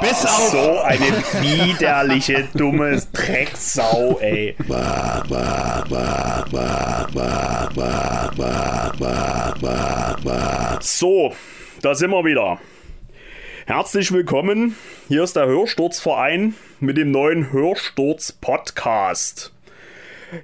Bis 0.00 0.24
auf. 0.24 0.50
So 0.50 0.80
eine 0.80 1.06
widerliche, 1.40 2.48
dumme 2.54 3.00
Drecksau, 3.12 4.18
ey. 4.20 4.54
So, 10.80 11.32
da 11.82 11.94
sind 11.94 12.10
wir 12.10 12.24
wieder. 12.24 12.58
Herzlich 13.66 14.12
willkommen. 14.12 14.76
Hier 15.08 15.22
ist 15.22 15.36
der 15.36 15.46
Hörsturzverein 15.46 16.54
mit 16.80 16.96
dem 16.96 17.10
neuen 17.10 17.52
Hörsturz 17.52 18.32
Podcast. 18.32 19.52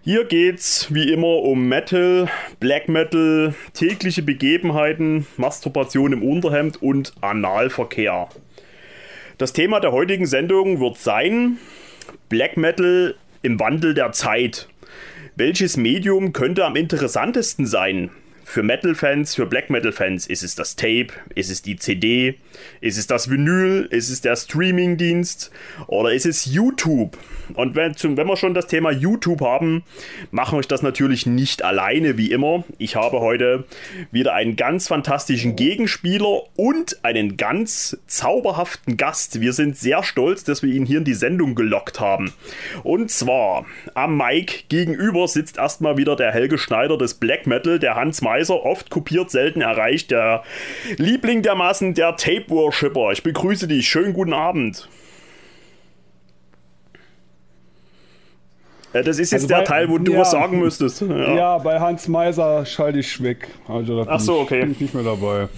Hier 0.02 0.24
geht's 0.24 0.92
wie 0.94 1.12
immer 1.12 1.38
um 1.42 1.68
Metal, 1.68 2.28
Black 2.60 2.88
Metal, 2.88 3.54
tägliche 3.74 4.22
Begebenheiten, 4.22 5.26
Masturbation 5.36 6.12
im 6.12 6.22
Unterhemd 6.22 6.80
und 6.80 7.12
Analverkehr. 7.20 8.28
Das 9.42 9.52
Thema 9.52 9.80
der 9.80 9.90
heutigen 9.90 10.26
Sendung 10.26 10.78
wird 10.78 10.98
sein 10.98 11.58
Black 12.28 12.56
Metal 12.56 13.16
im 13.42 13.58
Wandel 13.58 13.92
der 13.92 14.12
Zeit. 14.12 14.68
Welches 15.34 15.76
Medium 15.76 16.32
könnte 16.32 16.64
am 16.64 16.76
interessantesten 16.76 17.66
sein? 17.66 18.10
Für 18.44 18.62
Metal-Fans, 18.62 19.34
für 19.34 19.46
Black 19.46 19.70
Metal-Fans 19.70 20.26
ist 20.26 20.42
es 20.42 20.54
das 20.54 20.76
Tape, 20.76 21.08
ist 21.34 21.50
es 21.50 21.62
die 21.62 21.76
CD, 21.76 22.38
ist 22.80 22.98
es 22.98 23.06
das 23.06 23.30
Vinyl, 23.30 23.86
ist 23.90 24.10
es 24.10 24.20
der 24.20 24.36
Streaming-Dienst 24.36 25.50
oder 25.86 26.12
ist 26.12 26.26
es 26.26 26.46
YouTube? 26.46 27.16
Und 27.54 27.74
wenn, 27.74 27.94
wenn 27.94 28.26
wir 28.26 28.36
schon 28.36 28.54
das 28.54 28.66
Thema 28.66 28.90
YouTube 28.90 29.40
haben, 29.40 29.84
machen 30.30 30.58
wir 30.58 30.62
das 30.62 30.82
natürlich 30.82 31.26
nicht 31.26 31.64
alleine 31.64 32.16
wie 32.18 32.30
immer. 32.30 32.64
Ich 32.78 32.96
habe 32.96 33.20
heute 33.20 33.64
wieder 34.10 34.34
einen 34.34 34.56
ganz 34.56 34.88
fantastischen 34.88 35.56
Gegenspieler 35.56 36.42
und 36.56 37.04
einen 37.04 37.36
ganz 37.36 37.98
zauberhaften 38.06 38.96
Gast. 38.96 39.40
Wir 39.40 39.52
sind 39.52 39.76
sehr 39.76 40.02
stolz, 40.02 40.44
dass 40.44 40.62
wir 40.62 40.72
ihn 40.72 40.86
hier 40.86 40.98
in 40.98 41.04
die 41.04 41.14
Sendung 41.14 41.54
gelockt 41.54 42.00
haben. 42.00 42.32
Und 42.82 43.10
zwar 43.10 43.66
am 43.94 44.16
Mic 44.16 44.64
gegenüber 44.68 45.28
sitzt 45.28 45.58
erstmal 45.58 45.96
wieder 45.96 46.16
der 46.16 46.32
Helge 46.32 46.58
Schneider 46.58 46.96
des 46.96 47.14
Black 47.14 47.46
Metal, 47.46 47.78
der 47.78 47.96
Hans 47.96 48.22
Meiser, 48.32 48.64
oft 48.64 48.88
kopiert, 48.88 49.30
selten 49.30 49.60
erreicht, 49.60 50.10
der 50.10 50.42
Liebling 50.96 51.42
der 51.42 51.54
Massen, 51.54 51.92
der 51.92 52.16
Tape 52.16 52.48
Worshipper. 52.48 53.12
Ich 53.12 53.22
begrüße 53.22 53.68
dich. 53.68 53.86
Schönen 53.86 54.14
guten 54.14 54.32
Abend. 54.32 54.88
Ja, 58.94 59.02
das 59.02 59.18
ist 59.18 59.32
jetzt 59.32 59.42
also 59.42 59.48
der 59.48 59.56
bei, 59.58 59.64
Teil, 59.64 59.88
wo 59.90 59.98
du 59.98 60.12
ja, 60.12 60.20
was 60.20 60.30
sagen 60.30 60.58
müsstest. 60.58 61.02
Ja. 61.08 61.34
ja, 61.34 61.58
bei 61.58 61.78
Hans 61.78 62.08
Meiser 62.08 62.64
schalte 62.64 63.00
ich 63.00 63.22
weg. 63.22 63.48
Also 63.68 64.06
Ach 64.08 64.20
so, 64.20 64.40
okay. 64.40 64.60
Bin 64.60 64.72
ich 64.72 64.80
nicht 64.80 64.94
mehr 64.94 65.04
dabei. 65.04 65.48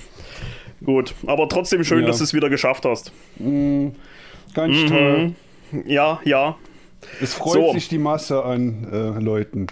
Gut, 0.85 1.15
aber 1.27 1.49
trotzdem 1.49 1.85
schön, 1.85 2.05
dass 2.07 2.19
du 2.19 2.25
es 2.25 2.35
wieder 2.35 2.51
geschafft 2.51 2.85
hast. 2.85 3.13
Mm, 3.39 3.89
ganz 4.53 4.77
mhm. 4.77 4.87
toll. 4.89 5.33
Ja, 5.87 6.21
ja. 6.25 6.57
Es 7.21 7.35
freut 7.35 7.55
so. 7.55 7.73
sich 7.73 7.89
die 7.89 7.99
Masse 7.99 8.45
an 8.45 8.89
äh, 8.93 9.23
Leuten. 9.23 9.69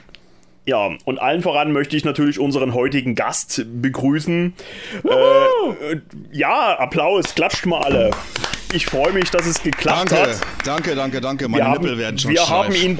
Ja, 0.64 0.90
und 1.04 1.20
allen 1.20 1.42
voran 1.42 1.72
möchte 1.72 1.96
ich 1.96 2.04
natürlich 2.04 2.38
unseren 2.38 2.72
heutigen 2.72 3.16
Gast 3.16 3.64
begrüßen. 3.82 4.54
Äh, 5.04 5.96
ja, 6.30 6.78
Applaus, 6.78 7.34
klatscht 7.34 7.66
mal 7.66 7.82
alle. 7.82 8.10
Ich 8.72 8.86
freue 8.86 9.12
mich, 9.12 9.30
dass 9.30 9.44
es 9.46 9.62
geklappt 9.62 10.12
danke, 10.12 10.30
hat. 10.30 10.40
Danke, 10.64 10.94
danke, 10.94 11.20
danke. 11.20 11.48
Meine 11.48 11.64
wir 11.64 11.70
Nippel 11.70 11.90
haben, 11.90 11.98
werden 11.98 12.18
schon 12.18 12.30
Wir 12.30 12.40
steif. 12.40 12.50
haben 12.50 12.74
ihn 12.74 12.98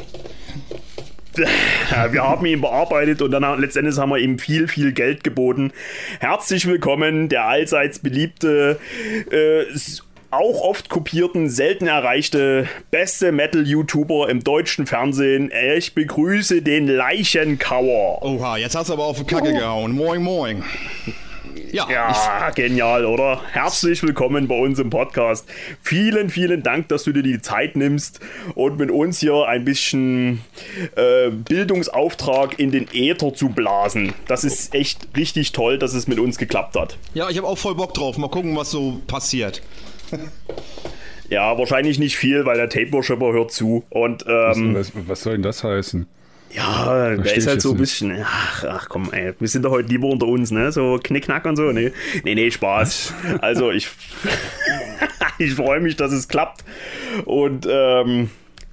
wir 2.11 2.23
haben 2.23 2.45
ihn 2.45 2.61
bearbeitet 2.61 3.23
und 3.23 3.31
dann 3.31 3.59
letztendlich 3.59 3.97
haben 3.97 4.11
wir 4.11 4.19
ihm 4.19 4.39
viel, 4.39 4.69
viel 4.69 4.93
Geld 4.93 5.25
geboten. 5.25 5.73
Herzlich 6.21 6.67
willkommen, 6.67 7.31
der 7.31 7.47
allseits 7.47 8.01
beliebte, 8.01 8.79
äh, 9.31 9.63
auch 10.33 10.63
oft 10.63 10.89
kopierten, 10.89 11.51
selten 11.51 11.87
erreichte, 11.87 12.67
beste 12.91 13.33
Metal-YouTuber 13.33 14.31
im 14.31 14.43
deutschen 14.43 14.87
Fernsehen. 14.87 15.53
Ich 15.77 15.95
begrüße 15.95 16.63
den 16.63 16.89
Leichenkauer. 16.89 18.23
Oha, 18.23 18.57
jetzt 18.57 18.75
hast 18.75 18.89
du 18.89 18.95
aber 18.95 19.05
auf 19.05 19.19
die 19.19 19.25
Kacke 19.25 19.51
oh. 19.51 19.59
gehauen. 19.59 19.93
Moin, 19.93 20.23
moin. 20.23 20.65
Ja, 21.71 21.87
ja 21.91 22.51
genial, 22.51 23.05
oder? 23.05 23.43
Herzlich 23.53 24.03
willkommen 24.03 24.49
bei 24.49 24.59
uns 24.59 24.79
im 24.79 24.89
Podcast. 24.89 25.47
Vielen, 25.83 26.31
vielen 26.31 26.63
Dank, 26.63 26.89
dass 26.89 27.05
du 27.05 27.13
dir 27.13 27.23
die 27.23 27.43
Zeit 27.43 27.77
nimmst 27.77 28.21
und 28.55 28.79
mit 28.79 28.91
uns 28.91 29.19
hier 29.21 29.47
ein 29.47 29.67
bisschen 29.67 30.43
äh, 30.97 31.29
Bildungsauftrag 31.29 32.59
in 32.59 32.71
den 32.71 32.89
Äther 32.93 33.35
zu 33.35 33.51
blasen. 33.51 34.15
Das 34.29 34.45
ist 34.45 34.75
echt 34.75 35.09
richtig 35.15 35.53
toll, 35.53 35.79
dass 35.79 35.93
es 35.93 36.07
mit 36.07 36.19
uns 36.19 36.39
geklappt 36.39 36.75
hat. 36.75 36.97
Ja, 37.13 37.29
ich 37.29 37.37
habe 37.37 37.47
auch 37.47 37.59
voll 37.59 37.75
Bock 37.75 37.93
drauf. 37.93 38.17
Mal 38.17 38.29
gucken, 38.29 38.57
was 38.57 38.71
so 38.71 39.03
passiert. 39.07 39.61
Ja, 41.29 41.57
wahrscheinlich 41.59 41.99
nicht 41.99 42.17
viel, 42.17 42.45
weil 42.45 42.57
der 42.57 42.69
Tape 42.69 42.93
Worshipper 42.93 43.33
hört 43.33 43.53
zu. 43.53 43.85
Und, 43.91 44.25
ähm, 44.29 44.75
was, 44.75 44.93
was 45.07 45.23
soll 45.23 45.35
denn 45.35 45.43
das 45.43 45.65
heißen? 45.65 46.07
Ja, 46.55 47.17
der 47.17 47.35
ist 47.35 47.47
halt 47.47 47.63
so 47.63 47.71
ein 47.71 47.79
bisschen, 47.79 48.15
ach, 48.23 48.65
ach 48.69 48.89
komm, 48.91 49.11
ey, 49.13 49.33
wir 49.39 49.49
sind 49.49 49.63
doch 49.65 49.71
heute 49.71 49.89
lieber 49.89 50.09
unter 50.09 50.27
uns, 50.27 50.51
ne? 50.51 50.71
So 50.71 51.01
Knickknack 51.03 51.47
und 51.47 51.57
so, 51.57 51.73
ne? 51.73 51.93
Nee, 52.25 52.35
nee, 52.35 52.51
Spaß. 52.51 53.15
Also 53.41 53.71
ich, 53.71 53.89
ich 55.39 55.55
freue 55.55 55.81
mich, 55.81 55.97
dass 55.97 56.13
es 56.13 56.29
klappt. 56.29 56.63
Und 57.25 57.67
ähm, 57.71 58.29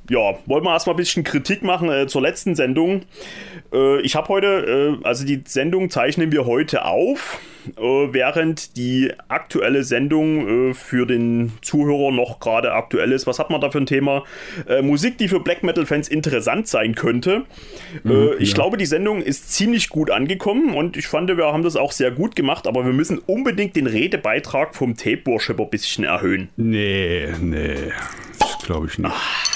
ja, 0.09 0.37
wollen 0.45 0.63
wir 0.63 0.73
erstmal 0.73 0.95
ein 0.95 0.97
bisschen 0.97 1.23
Kritik 1.23 1.63
machen 1.63 1.89
äh, 1.89 2.07
zur 2.07 2.21
letzten 2.21 2.55
Sendung. 2.55 3.03
Äh, 3.73 4.01
ich 4.01 4.15
habe 4.15 4.27
heute, 4.29 4.97
äh, 5.01 5.05
also 5.05 5.25
die 5.25 5.41
Sendung 5.45 5.89
zeichnen 5.89 6.31
wir 6.31 6.45
heute 6.45 6.85
auf, 6.85 7.39
äh, 7.77 7.81
während 7.81 8.77
die 8.77 9.11
aktuelle 9.27 9.83
Sendung 9.83 10.69
äh, 10.69 10.73
für 10.73 11.05
den 11.05 11.51
Zuhörer 11.61 12.11
noch 12.11 12.39
gerade 12.39 12.73
aktuell 12.73 13.11
ist. 13.11 13.27
Was 13.27 13.39
hat 13.39 13.49
man 13.49 13.61
da 13.61 13.69
für 13.69 13.79
ein 13.79 13.85
Thema? 13.85 14.23
Äh, 14.67 14.81
Musik, 14.81 15.17
die 15.17 15.27
für 15.27 15.39
Black 15.39 15.63
Metal-Fans 15.63 16.07
interessant 16.07 16.67
sein 16.67 16.95
könnte. 16.95 17.45
Mhm, 18.03 18.31
ich 18.39 18.49
ja. 18.49 18.55
glaube, 18.55 18.77
die 18.77 18.85
Sendung 18.85 19.21
ist 19.21 19.53
ziemlich 19.53 19.89
gut 19.89 20.11
angekommen 20.11 20.73
und 20.73 20.97
ich 20.97 21.07
fand, 21.07 21.29
wir 21.29 21.45
haben 21.45 21.63
das 21.63 21.75
auch 21.75 21.91
sehr 21.91 22.11
gut 22.11 22.35
gemacht, 22.35 22.67
aber 22.67 22.85
wir 22.85 22.93
müssen 22.93 23.19
unbedingt 23.19 23.75
den 23.75 23.87
Redebeitrag 23.87 24.75
vom 24.75 24.95
Tape 24.95 25.21
Worshipper 25.25 25.63
ein 25.63 25.69
bisschen 25.69 26.03
erhöhen. 26.03 26.49
Nee, 26.57 27.27
nee, 27.39 27.75
glaube 28.63 28.87
ich 28.87 28.97
nicht. 28.97 29.11
Ach. 29.13 29.48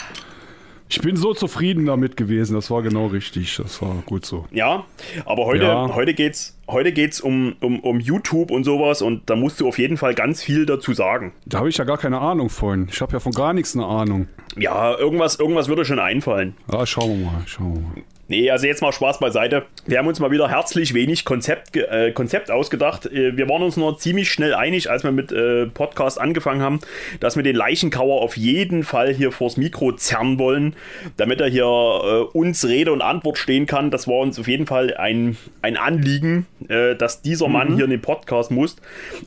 Ich 0.96 1.02
bin 1.02 1.16
so 1.16 1.34
zufrieden 1.34 1.88
damit 1.88 2.18
gewesen, 2.18 2.54
das 2.54 2.70
war 2.70 2.84
genau 2.84 3.08
richtig, 3.08 3.58
das 3.58 3.81
war 3.81 4.04
gut 4.06 4.28
so. 4.28 4.46
Ja, 4.52 4.86
aber 5.26 5.46
heute, 5.46 5.64
ja. 5.64 5.96
heute 5.96 6.14
geht's, 6.14 6.56
heute 6.68 6.92
geht's 6.92 7.20
um, 7.20 7.56
um, 7.62 7.80
um 7.80 8.00
YouTube 8.00 8.52
und 8.52 8.64
sowas 8.64 9.02
und 9.02 9.28
da 9.28 9.36
musst 9.36 9.59
du 9.59 9.68
auf 9.68 9.80
jeden 9.80 9.98
Fall 9.98 10.14
ganz 10.14 10.44
viel 10.44 10.68
dazu 10.68 10.94
sagen. 10.94 11.34
Da 11.48 11.58
habe 11.58 11.70
ich 11.70 11.78
ja 11.78 11.84
gar 11.84 11.98
keine 11.98 12.20
Ahnung 12.20 12.52
von. 12.52 12.90
Ich 12.92 13.02
habe 13.02 13.12
ja 13.12 13.20
von 13.20 13.31
gar 13.31 13.54
nichts 13.54 13.76
eine 13.76 13.88
Ahnung. 13.88 14.28
Ja, 14.56 14.96
irgendwas, 14.96 15.40
irgendwas 15.40 15.68
würde 15.68 15.84
schon 15.84 15.98
einfallen. 15.98 16.56
Ja, 16.72 16.86
schauen 16.86 17.18
wir 17.18 17.25
mal, 17.25 17.42
schauen 17.48 17.74
wir 17.74 17.81
mal. 17.81 18.04
Nee, 18.34 18.50
also 18.50 18.66
jetzt 18.66 18.82
mal 18.82 18.92
Spaß 18.92 19.20
beiseite. 19.20 19.62
Wir 19.86 20.00
haben 20.00 20.08
uns 20.08 20.20
mal 20.20 20.32
wieder 20.32 20.50
herzlich 20.50 20.96
wenig 20.96 21.24
Konzept, 21.24 21.78
äh, 21.78 22.12
Konzept 22.14 22.50
ausgedacht. 22.50 23.06
Äh, 23.06 23.38
wir 23.38 23.48
waren 23.48 23.62
uns 23.62 23.78
nur 23.78 24.00
ziemlich 24.00 24.32
schnell 24.32 24.56
einig, 24.56 24.90
als 24.90 25.04
wir 25.04 25.12
mit 25.12 25.32
äh, 25.32 25.68
Podcast 25.68 26.20
angefangen 26.20 26.64
haben, 26.64 26.80
dass 27.20 27.36
wir 27.36 27.44
den 27.44 27.56
Leichenkauer 27.56 28.24
auf 28.24 28.36
jeden 28.36 28.82
Fall 28.82 29.14
hier 29.14 29.32
vors 29.32 29.56
Mikro 29.56 29.92
zerren 29.92 30.40
wollen, 30.40 30.76
damit 31.16 31.42
er 31.42 31.48
hier 31.48 31.66
äh, 31.66 32.36
uns 32.36 32.68
Rede 32.68 32.92
und 32.92 33.04
Antwort 33.04 33.38
stehen 33.38 33.68
kann. 33.68 33.92
Das 33.92 34.08
war 34.08 34.18
uns 34.22 34.40
auf 34.40 34.48
jeden 34.48 34.66
Fall 34.66 34.98
ein, 34.98 35.38
ein 35.62 35.78
Anliegen, 35.78 36.48
äh, 36.70 36.96
dass 36.96 37.22
dieser 37.22 37.50
Mann 37.50 37.74
mhm. 37.74 37.76
hier 37.76 37.86
in 37.86 37.92
den 37.92 38.02
Podcast 38.02 38.50
muss. 38.50 38.78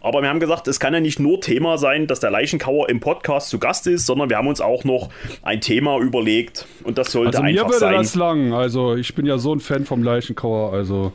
Aber 0.01 0.21
wir 0.21 0.29
haben 0.29 0.41
gesagt, 0.41 0.67
es 0.67 0.81
kann 0.81 0.93
ja 0.93 0.99
nicht 0.99 1.21
nur 1.21 1.41
Thema 1.41 1.79
sein, 1.79 2.09
dass 2.09 2.19
der 2.19 2.33
Leichenkauer 2.33 2.89
im 2.89 2.99
Podcast 2.99 3.51
zu 3.51 3.61
Gast 3.61 3.87
ist, 3.87 4.05
sondern 4.05 4.31
wir 4.31 4.37
haben 4.37 4.49
uns 4.49 4.61
auch 4.61 4.83
noch 4.83 5.11
ein 5.43 5.61
Thema 5.61 6.01
überlegt 6.01 6.67
und 6.83 6.99
das 6.99 7.13
sollte 7.13 7.39
also 7.39 7.43
einfach 7.43 7.63
mir 7.63 7.69
würde 7.69 7.79
sein. 7.79 7.95
das 7.95 8.17
lang, 8.17 8.53
also 8.53 8.96
ich 8.97 9.15
bin 9.15 9.27
ja 9.27 9.39
so 9.39 9.55
ein 9.55 9.61
Fan 9.61 9.85
vom 9.85 10.03
Leichenkauer, 10.03 10.73
also 10.73 11.13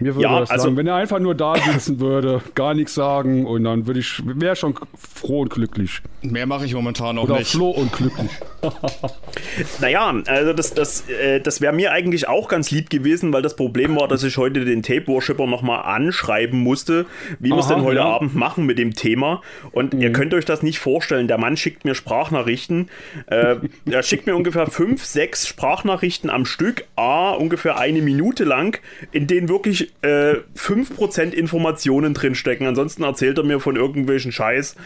mir 0.00 0.14
würde 0.14 0.22
ja, 0.22 0.40
das 0.40 0.50
also, 0.50 0.64
sagen, 0.64 0.76
wenn 0.76 0.86
er 0.86 0.96
einfach 0.96 1.18
nur 1.18 1.34
da 1.34 1.54
sitzen 1.72 2.00
würde, 2.00 2.42
gar 2.54 2.74
nichts 2.74 2.94
sagen 2.94 3.46
und 3.46 3.64
dann 3.64 3.86
würde 3.86 4.00
ich, 4.00 4.22
wäre 4.24 4.56
schon 4.56 4.74
froh 4.96 5.40
und 5.40 5.50
glücklich. 5.50 6.00
Mehr 6.22 6.46
mache 6.46 6.64
ich 6.64 6.74
momentan 6.74 7.16
noch 7.16 7.24
Oder 7.24 7.38
nicht. 7.38 7.52
froh 7.52 7.70
und 7.70 7.92
glücklich. 7.92 8.30
naja, 9.80 10.14
also 10.26 10.52
das, 10.52 10.74
das, 10.74 11.08
äh, 11.08 11.40
das 11.40 11.60
wäre 11.60 11.72
mir 11.72 11.92
eigentlich 11.92 12.28
auch 12.28 12.48
ganz 12.48 12.70
lieb 12.70 12.90
gewesen, 12.90 13.32
weil 13.32 13.42
das 13.42 13.56
Problem 13.56 13.96
war, 13.96 14.08
dass 14.08 14.22
ich 14.22 14.36
heute 14.36 14.64
den 14.64 14.82
Tape 14.82 15.06
Worshipper 15.06 15.46
nochmal 15.46 15.82
anschreiben 15.82 16.60
musste, 16.60 17.06
wie 17.38 17.50
wir 17.50 17.58
es 17.58 17.68
denn 17.68 17.82
heute 17.82 18.00
ja. 18.00 18.04
Abend 18.04 18.34
machen 18.34 18.66
mit 18.66 18.78
dem 18.78 18.94
Thema. 18.94 19.42
Und 19.72 19.94
mhm. 19.94 20.02
ihr 20.02 20.12
könnt 20.12 20.34
euch 20.34 20.44
das 20.44 20.62
nicht 20.62 20.78
vorstellen. 20.78 21.28
Der 21.28 21.38
Mann 21.38 21.56
schickt 21.56 21.84
mir 21.84 21.94
Sprachnachrichten. 21.94 22.88
Äh, 23.26 23.56
er 23.90 24.02
schickt 24.02 24.26
mir 24.26 24.36
ungefähr 24.36 24.66
fünf, 24.66 25.04
sechs 25.04 25.46
Sprachnachrichten 25.46 26.30
am 26.30 26.44
Stück, 26.44 26.84
a 26.96 27.30
ungefähr 27.30 27.78
eine 27.78 28.02
Minute 28.02 28.44
lang, 28.44 28.80
in 29.12 29.26
denen 29.26 29.48
wirklich 29.48 29.85
äh, 30.02 30.36
5% 30.56 31.30
Informationen 31.32 32.14
drinstecken. 32.14 32.66
Ansonsten 32.66 33.02
erzählt 33.02 33.38
er 33.38 33.44
mir 33.44 33.60
von 33.60 33.76
irgendwelchen 33.76 34.32
Scheiß. 34.32 34.76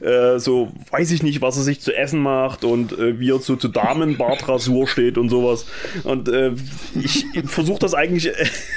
Äh, 0.00 0.38
so 0.38 0.72
weiß 0.90 1.10
ich 1.10 1.22
nicht, 1.22 1.40
was 1.40 1.56
er 1.56 1.62
sich 1.62 1.80
zu 1.80 1.94
essen 1.94 2.20
macht 2.20 2.64
und 2.64 2.92
äh, 2.92 3.18
wie 3.18 3.30
er 3.30 3.38
so 3.38 3.56
zu 3.56 3.68
Damenbartrasur 3.68 4.86
steht 4.86 5.18
und 5.18 5.28
sowas. 5.28 5.66
Und 6.04 6.28
äh, 6.28 6.52
ich 7.00 7.26
versuche 7.44 7.78
das 7.80 7.94
eigentlich 7.94 8.32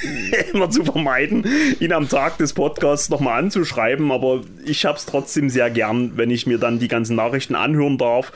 immer 0.53 0.69
zu 0.69 0.83
vermeiden, 0.83 1.45
ihn 1.79 1.93
am 1.93 2.09
Tag 2.09 2.37
des 2.37 2.53
Podcasts 2.53 3.09
nochmal 3.09 3.39
anzuschreiben, 3.39 4.11
aber 4.11 4.41
ich 4.65 4.85
habe 4.85 4.97
es 4.97 5.05
trotzdem 5.05 5.49
sehr 5.49 5.69
gern, 5.69 6.13
wenn 6.15 6.31
ich 6.31 6.47
mir 6.47 6.57
dann 6.57 6.79
die 6.79 6.87
ganzen 6.87 7.15
Nachrichten 7.15 7.55
anhören 7.55 7.97
darf, 7.97 8.31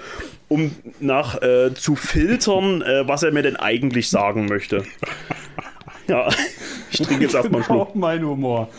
um 0.48 0.72
nach 1.00 1.42
äh, 1.42 1.74
zu 1.74 1.96
filtern, 1.96 2.82
äh, 2.82 3.08
was 3.08 3.24
er 3.24 3.32
mir 3.32 3.42
denn 3.42 3.56
eigentlich 3.56 4.10
sagen 4.10 4.46
möchte. 4.46 4.84
Ja, 6.08 6.30
ich 6.92 7.02
trinke 7.02 7.24
jetzt 7.24 7.34
erstmal 7.34 7.62
einen 7.62 7.64
Schluck. 7.64 7.96
Mein 7.96 8.24
Humor. 8.24 8.70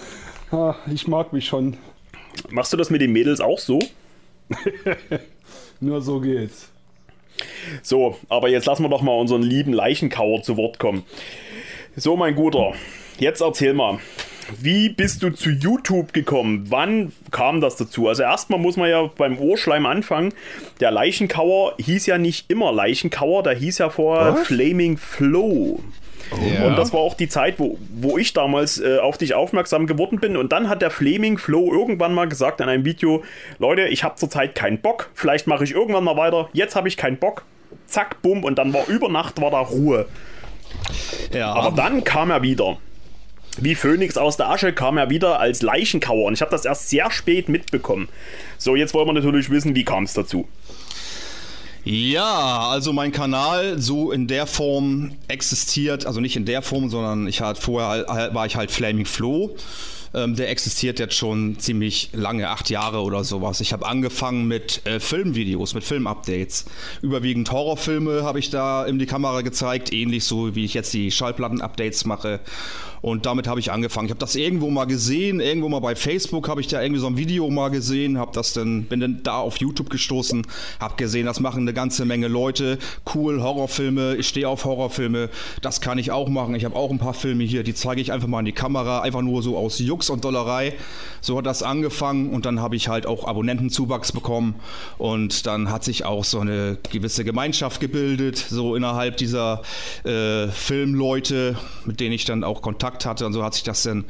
Ich 0.92 1.08
mag 1.08 1.32
mich 1.32 1.46
schon. 1.46 1.76
Machst 2.50 2.72
du 2.72 2.76
das 2.76 2.88
mit 2.88 3.00
den 3.00 3.12
Mädels 3.12 3.40
auch 3.40 3.58
so? 3.58 3.80
Nur 5.80 6.00
so 6.00 6.20
geht's. 6.20 6.68
So, 7.82 8.16
aber 8.28 8.48
jetzt 8.48 8.66
lassen 8.66 8.84
wir 8.84 8.88
doch 8.88 9.02
mal 9.02 9.12
unseren 9.12 9.42
lieben 9.42 9.72
Leichenkauer 9.72 10.42
zu 10.42 10.56
Wort 10.56 10.78
kommen. 10.78 11.04
So, 11.96 12.16
mein 12.16 12.34
Guter, 12.34 12.74
jetzt 13.18 13.40
erzähl 13.40 13.74
mal, 13.74 13.98
wie 14.60 14.88
bist 14.88 15.22
du 15.22 15.30
zu 15.30 15.50
YouTube 15.50 16.12
gekommen? 16.12 16.66
Wann 16.68 17.12
kam 17.32 17.60
das 17.60 17.76
dazu? 17.76 18.08
Also 18.08 18.22
erstmal 18.22 18.60
muss 18.60 18.76
man 18.76 18.88
ja 18.88 19.10
beim 19.18 19.38
Ohrschleim 19.38 19.84
anfangen. 19.86 20.32
Der 20.80 20.92
Leichenkauer 20.92 21.74
hieß 21.78 22.06
ja 22.06 22.18
nicht 22.18 22.50
immer 22.50 22.72
Leichenkauer, 22.72 23.42
da 23.42 23.50
hieß 23.50 23.78
ja 23.78 23.90
vorher 23.90 24.36
Flaming 24.36 24.96
Flow. 24.96 25.80
Ja. 26.30 26.66
Und 26.66 26.76
das 26.76 26.92
war 26.92 27.00
auch 27.00 27.14
die 27.14 27.28
Zeit, 27.28 27.58
wo, 27.58 27.78
wo 27.94 28.18
ich 28.18 28.32
damals 28.32 28.80
äh, 28.80 28.98
auf 28.98 29.18
dich 29.18 29.34
aufmerksam 29.34 29.86
geworden 29.86 30.18
bin. 30.18 30.36
Und 30.36 30.52
dann 30.52 30.68
hat 30.68 30.82
der 30.82 30.90
Flaming 30.90 31.38
Flow 31.38 31.72
irgendwann 31.72 32.14
mal 32.14 32.28
gesagt 32.28 32.60
in 32.60 32.68
einem 32.68 32.84
Video: 32.84 33.22
Leute, 33.58 33.82
ich 33.82 34.04
habe 34.04 34.16
zurzeit 34.16 34.54
keinen 34.54 34.80
Bock. 34.80 35.10
Vielleicht 35.14 35.46
mache 35.46 35.64
ich 35.64 35.72
irgendwann 35.72 36.04
mal 36.04 36.16
weiter. 36.16 36.48
Jetzt 36.52 36.76
habe 36.76 36.88
ich 36.88 36.96
keinen 36.96 37.18
Bock. 37.18 37.44
Zack, 37.86 38.22
bumm. 38.22 38.44
Und 38.44 38.58
dann 38.58 38.72
war 38.72 38.86
über 38.88 39.08
Nacht 39.08 39.40
war 39.40 39.50
da 39.50 39.60
Ruhe. 39.60 40.06
Ja. 41.32 41.52
Aber 41.52 41.74
dann 41.76 42.04
kam 42.04 42.30
er 42.30 42.42
wieder. 42.42 42.78
Wie 43.58 43.74
Phönix 43.74 44.18
aus 44.18 44.36
der 44.36 44.50
Asche 44.50 44.72
kam 44.72 44.98
er 44.98 45.08
wieder 45.08 45.40
als 45.40 45.62
Leichenkauer. 45.62 46.26
Und 46.26 46.34
ich 46.34 46.42
habe 46.42 46.50
das 46.50 46.64
erst 46.64 46.90
sehr 46.90 47.10
spät 47.10 47.48
mitbekommen. 47.48 48.08
So, 48.58 48.76
jetzt 48.76 48.92
wollen 48.92 49.08
wir 49.08 49.14
natürlich 49.14 49.50
wissen, 49.50 49.74
wie 49.74 49.84
kam 49.84 50.04
es 50.04 50.12
dazu. 50.12 50.46
Ja, 51.88 52.68
also 52.68 52.92
mein 52.92 53.12
Kanal 53.12 53.80
so 53.80 54.10
in 54.10 54.26
der 54.26 54.48
Form 54.48 55.12
existiert, 55.28 56.04
also 56.04 56.18
nicht 56.18 56.34
in 56.34 56.44
der 56.44 56.60
Form, 56.60 56.90
sondern 56.90 57.28
ich 57.28 57.42
halt 57.42 57.58
vorher 57.58 58.34
war 58.34 58.44
ich 58.44 58.56
halt 58.56 58.72
Flaming 58.72 59.06
Flo. 59.06 59.54
Ähm, 60.12 60.34
der 60.34 60.50
existiert 60.50 60.98
jetzt 60.98 61.14
schon 61.14 61.60
ziemlich 61.60 62.10
lange, 62.12 62.48
acht 62.48 62.70
Jahre 62.70 63.02
oder 63.02 63.22
sowas. 63.22 63.60
Ich 63.60 63.72
habe 63.72 63.86
angefangen 63.86 64.48
mit 64.48 64.84
äh, 64.84 64.98
Filmvideos, 64.98 65.74
mit 65.74 65.84
Filmupdates. 65.84 66.64
Überwiegend 67.02 67.52
Horrorfilme 67.52 68.24
habe 68.24 68.40
ich 68.40 68.50
da 68.50 68.84
in 68.84 68.98
die 68.98 69.06
Kamera 69.06 69.42
gezeigt, 69.42 69.92
ähnlich 69.92 70.24
so 70.24 70.56
wie 70.56 70.64
ich 70.64 70.74
jetzt 70.74 70.92
die 70.92 71.12
Schallplatten-Updates 71.12 72.04
mache. 72.04 72.40
Und 73.02 73.26
damit 73.26 73.46
habe 73.46 73.60
ich 73.60 73.70
angefangen. 73.70 74.06
Ich 74.06 74.10
habe 74.10 74.20
das 74.20 74.34
irgendwo 74.34 74.70
mal 74.70 74.86
gesehen, 74.86 75.40
irgendwo 75.40 75.68
mal 75.68 75.80
bei 75.80 75.94
Facebook 75.94 76.48
habe 76.48 76.60
ich 76.60 76.68
da 76.68 76.82
irgendwie 76.82 77.00
so 77.00 77.06
ein 77.06 77.16
Video 77.16 77.48
mal 77.50 77.68
gesehen, 77.68 78.18
habe 78.18 78.32
das 78.32 78.52
dann 78.52 78.84
bin 78.84 79.00
dann 79.00 79.22
da 79.22 79.38
auf 79.38 79.58
YouTube 79.58 79.90
gestoßen, 79.90 80.46
habe 80.80 80.96
gesehen, 80.96 81.26
das 81.26 81.40
machen 81.40 81.62
eine 81.62 81.74
ganze 81.74 82.04
Menge 82.04 82.28
Leute, 82.28 82.78
cool 83.14 83.42
Horrorfilme, 83.42 84.16
ich 84.16 84.28
stehe 84.28 84.48
auf 84.48 84.64
Horrorfilme, 84.64 85.30
das 85.62 85.80
kann 85.80 85.98
ich 85.98 86.10
auch 86.10 86.28
machen. 86.28 86.54
Ich 86.54 86.64
habe 86.64 86.76
auch 86.76 86.90
ein 86.90 86.98
paar 86.98 87.14
Filme 87.14 87.44
hier, 87.44 87.62
die 87.62 87.74
zeige 87.74 88.00
ich 88.00 88.12
einfach 88.12 88.28
mal 88.28 88.40
in 88.40 88.46
die 88.46 88.52
Kamera, 88.52 89.00
einfach 89.00 89.22
nur 89.22 89.42
so 89.42 89.56
aus 89.56 89.78
Jux 89.78 90.10
und 90.10 90.24
Dollerei. 90.24 90.74
So 91.20 91.38
hat 91.38 91.46
das 91.46 91.62
angefangen 91.62 92.30
und 92.30 92.46
dann 92.46 92.60
habe 92.60 92.76
ich 92.76 92.88
halt 92.88 93.06
auch 93.06 93.26
Abonnentenzuwachs 93.26 94.12
bekommen 94.12 94.54
und 94.98 95.46
dann 95.46 95.70
hat 95.70 95.84
sich 95.84 96.04
auch 96.04 96.24
so 96.24 96.40
eine 96.40 96.78
gewisse 96.90 97.24
Gemeinschaft 97.24 97.80
gebildet, 97.80 98.36
so 98.38 98.76
innerhalb 98.76 99.16
dieser 99.16 99.62
äh, 100.04 100.48
Filmleute, 100.48 101.56
mit 101.84 102.00
denen 102.00 102.12
ich 102.12 102.24
dann 102.24 102.44
auch 102.44 102.62
Kontakt 102.62 102.95
Kontakt 102.96 103.06
hatte 103.06 103.26
und 103.26 103.32
so 103.32 103.42
hat 103.44 103.54
sich 103.54 103.62
das 103.62 103.82
dann 103.82 104.04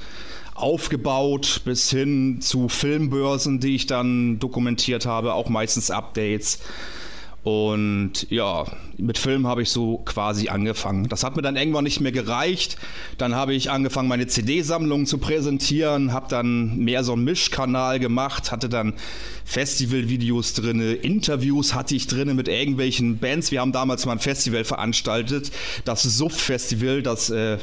aufgebaut 0.55 1.63
bis 1.65 1.91
hin 1.91 2.41
zu 2.41 2.69
Filmbörsen, 2.69 3.61
die 3.61 3.75
ich 3.75 3.87
dann 3.87 4.39
dokumentiert 4.39 5.05
habe, 5.07 5.35
auch 5.35 5.49
meistens 5.49 5.91
Updates. 5.91 6.61
Und 7.43 8.29
ja, 8.29 8.65
mit 8.97 9.19
Film 9.19 9.47
habe 9.47 9.63
ich 9.63 9.71
so 9.71 9.99
quasi 9.99 10.49
angefangen. 10.49 11.09
Das 11.09 11.23
hat 11.23 11.37
mir 11.37 11.43
dann 11.43 11.55
irgendwann 11.55 11.85
nicht 11.85 12.01
mehr 12.01 12.11
gereicht. 12.11 12.77
Dann 13.19 13.37
habe 13.37 13.55
ich 13.55 13.71
angefangen, 13.71 14.09
meine 14.09 14.27
CD-Sammlung 14.27 15.07
zu 15.07 15.19
präsentieren, 15.19 16.13
habe 16.13 16.27
dann 16.29 16.77
mehr 16.79 17.05
so 17.05 17.13
einen 17.13 17.23
Mischkanal 17.23 18.01
gemacht, 18.01 18.51
hatte 18.51 18.69
dann 18.69 18.95
Festivalvideos 19.45 20.55
drin, 20.55 20.81
Interviews 20.81 21.73
hatte 21.73 21.95
ich 21.95 22.09
drin 22.09 22.35
mit 22.35 22.49
irgendwelchen 22.49 23.19
Bands. 23.19 23.53
Wir 23.53 23.61
haben 23.61 23.71
damals 23.71 24.07
mal 24.07 24.13
ein 24.13 24.19
Festival 24.19 24.65
veranstaltet, 24.65 25.53
das 25.85 26.03
Suff-Festival, 26.03 27.03
das 27.03 27.31
äh, 27.31 27.59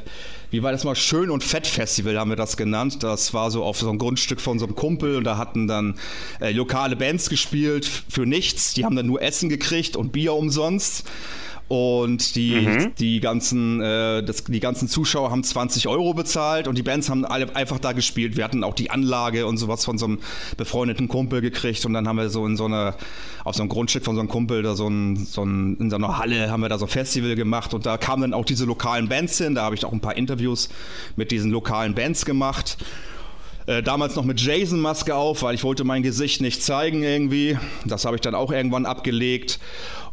wie 0.53 0.61
war 0.61 0.71
das 0.71 0.83
mal, 0.83 0.95
Schön- 0.95 1.31
und 1.31 1.43
Fett-Festival 1.43 2.19
haben 2.19 2.29
wir 2.29 2.35
das 2.35 2.57
genannt. 2.57 3.01
Das 3.01 3.33
war 3.33 3.49
so 3.49 3.63
auf 3.63 3.79
so 3.79 3.89
einem 3.89 3.97
Grundstück 3.97 4.39
von 4.39 4.59
so 4.59 4.65
einem 4.67 4.75
Kumpel 4.75 5.15
und 5.15 5.23
da 5.23 5.35
hatten 5.35 5.67
dann 5.67 5.95
äh, 6.39 6.51
lokale 6.51 6.95
Bands 6.95 7.27
gespielt 7.27 7.89
für 8.07 8.27
nichts. 8.27 8.75
Die 8.75 8.85
haben 8.85 8.95
dann 8.95 9.07
nur 9.07 9.19
Essen 9.19 9.49
gekriegt 9.49 9.95
und 9.95 10.11
Bier 10.11 10.33
umsonst. 10.33 11.09
Und 11.69 12.35
die, 12.35 12.55
mhm. 12.55 12.95
die, 12.99 13.19
ganzen, 13.19 13.81
äh, 13.81 14.21
das, 14.21 14.43
die 14.43 14.59
ganzen 14.59 14.87
Zuschauer 14.87 15.31
haben 15.31 15.43
20 15.43 15.87
Euro 15.87 16.13
bezahlt 16.13 16.67
und 16.67 16.77
die 16.77 16.83
Bands 16.83 17.09
haben 17.09 17.25
alle 17.25 17.55
einfach 17.55 17.79
da 17.79 17.93
gespielt. 17.93 18.35
Wir 18.35 18.43
hatten 18.43 18.63
auch 18.63 18.75
die 18.75 18.91
Anlage 18.91 19.47
und 19.47 19.57
sowas 19.57 19.85
von 19.85 19.97
so 19.97 20.05
einem 20.05 20.19
befreundeten 20.57 21.07
Kumpel 21.07 21.41
gekriegt 21.41 21.85
und 21.85 21.93
dann 21.93 22.07
haben 22.07 22.17
wir 22.17 22.29
so 22.29 22.45
in 22.45 22.57
so 22.57 22.65
einer, 22.65 22.95
auf 23.43 23.55
so 23.55 23.61
einem 23.61 23.69
Grundstück 23.69 24.03
von 24.03 24.15
so 24.15 24.21
einem 24.21 24.29
Kumpel, 24.29 24.61
da 24.61 24.75
so, 24.75 24.87
ein, 24.87 25.15
so 25.15 25.43
ein, 25.43 25.77
in 25.77 25.89
so 25.89 25.95
einer 25.95 26.17
Halle 26.17 26.51
haben 26.51 26.61
wir 26.61 26.69
da 26.69 26.77
so 26.77 26.85
ein 26.85 26.89
Festival 26.89 27.35
gemacht 27.35 27.73
und 27.73 27.85
da 27.85 27.97
kamen 27.97 28.21
dann 28.21 28.33
auch 28.33 28.45
diese 28.45 28.65
lokalen 28.65 29.07
Bands 29.07 29.37
hin. 29.37 29.55
Da 29.55 29.63
habe 29.63 29.75
ich 29.75 29.85
auch 29.85 29.93
ein 29.93 30.01
paar 30.01 30.17
Interviews 30.17 30.69
mit 31.15 31.31
diesen 31.31 31.49
lokalen 31.49 31.95
Bands 31.95 32.25
gemacht. 32.25 32.77
Äh, 33.65 33.81
damals 33.81 34.15
noch 34.15 34.25
mit 34.25 34.41
Jason-Maske 34.41 35.15
auf, 35.15 35.41
weil 35.43 35.55
ich 35.55 35.63
wollte 35.63 35.85
mein 35.85 36.03
Gesicht 36.03 36.41
nicht 36.41 36.61
zeigen 36.61 37.03
irgendwie. 37.03 37.57
Das 37.85 38.03
habe 38.03 38.15
ich 38.15 38.21
dann 38.21 38.35
auch 38.35 38.51
irgendwann 38.51 38.85
abgelegt. 38.85 39.59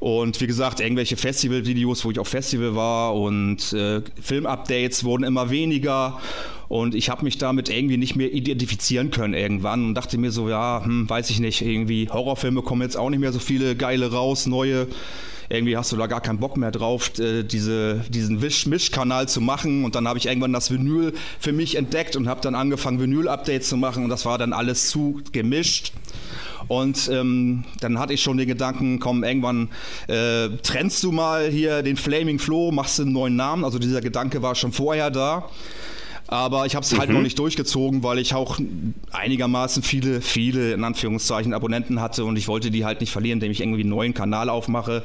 Und 0.01 0.41
wie 0.41 0.47
gesagt, 0.47 0.81
irgendwelche 0.81 1.17
Festival-Videos, 1.17 2.05
wo 2.05 2.11
ich 2.11 2.19
auf 2.19 2.29
Festival 2.29 2.75
war 2.75 3.15
und 3.15 3.73
äh, 3.75 4.01
Film-Updates 4.21 5.05
wurden 5.05 5.25
immer 5.25 5.51
weniger. 5.51 6.19
Und 6.69 6.95
ich 6.95 7.11
habe 7.11 7.25
mich 7.25 7.37
damit 7.37 7.69
irgendwie 7.69 7.99
nicht 7.99 8.17
mehr 8.17 8.33
identifizieren 8.33 9.11
können 9.11 9.35
irgendwann 9.35 9.85
und 9.85 9.95
dachte 9.95 10.17
mir 10.17 10.31
so, 10.31 10.49
ja, 10.49 10.83
hm, 10.83 11.09
weiß 11.09 11.29
ich 11.31 11.41
nicht, 11.41 11.61
irgendwie 11.61 12.09
Horrorfilme 12.09 12.63
kommen 12.63 12.83
jetzt 12.83 12.97
auch 12.97 13.11
nicht 13.11 13.21
mehr 13.21 13.33
so 13.33 13.39
viele 13.39 13.77
geile 13.77 14.11
raus, 14.11 14.47
neue 14.47 14.87
irgendwie 15.51 15.77
hast 15.77 15.91
du 15.91 15.97
da 15.97 16.07
gar 16.07 16.21
keinen 16.21 16.39
Bock 16.39 16.57
mehr 16.57 16.71
drauf, 16.71 17.19
äh, 17.19 17.43
diese, 17.43 18.05
diesen 18.09 18.41
Wisch-Misch-Kanal 18.41 19.29
zu 19.29 19.41
machen. 19.41 19.85
Und 19.85 19.97
dann 19.97 20.07
habe 20.07 20.17
ich 20.17 20.27
irgendwann 20.27 20.53
das 20.53 20.71
Vinyl 20.71 21.13
für 21.41 21.53
mich 21.53 21.75
entdeckt 21.75 22.15
und 22.15 22.29
habe 22.29 22.41
dann 22.41 22.55
angefangen, 22.55 23.01
Vinyl-Updates 23.01 23.69
zu 23.69 23.77
machen. 23.77 24.05
Und 24.05 24.11
das 24.11 24.25
war 24.25 24.39
dann 24.39 24.53
alles 24.53 24.89
zu 24.89 25.21
gemischt. 25.33 25.93
Und 26.71 27.11
ähm, 27.13 27.65
dann 27.81 27.99
hatte 27.99 28.13
ich 28.13 28.23
schon 28.23 28.37
den 28.37 28.47
Gedanken, 28.47 29.01
komm, 29.01 29.25
irgendwann 29.25 29.71
äh, 30.07 30.51
trennst 30.63 31.03
du 31.03 31.11
mal 31.11 31.49
hier 31.51 31.83
den 31.83 31.97
Flaming 31.97 32.39
Flow, 32.39 32.71
machst 32.71 33.01
du 33.01 33.03
einen 33.03 33.13
neuen 33.13 33.35
Namen. 33.35 33.65
Also 33.65 33.81
dieser 33.81 34.01
Gedanke 34.01 34.41
war 34.41 34.55
schon 34.55 34.71
vorher 34.71 35.11
da. 35.11 35.49
Aber 36.29 36.67
ich 36.67 36.77
habe 36.77 36.85
es 36.85 36.97
halt 36.97 37.09
mhm. 37.09 37.17
noch 37.17 37.23
nicht 37.23 37.37
durchgezogen, 37.41 38.05
weil 38.05 38.21
ich 38.21 38.35
auch 38.35 38.61
einigermaßen 39.11 39.83
viele, 39.83 40.21
viele 40.21 40.73
in 40.73 40.85
Anführungszeichen 40.85 41.55
Abonnenten 41.55 42.01
hatte 42.01 42.25
und 42.25 42.37
ich 42.37 42.47
wollte 42.47 42.71
die 42.71 42.85
halt 42.85 43.01
nicht 43.01 43.11
verlieren, 43.11 43.39
indem 43.39 43.51
ich 43.51 43.61
irgendwie 43.61 43.81
einen 43.81 43.91
neuen 43.91 44.15
Kanal 44.15 44.49
aufmache. 44.49 45.03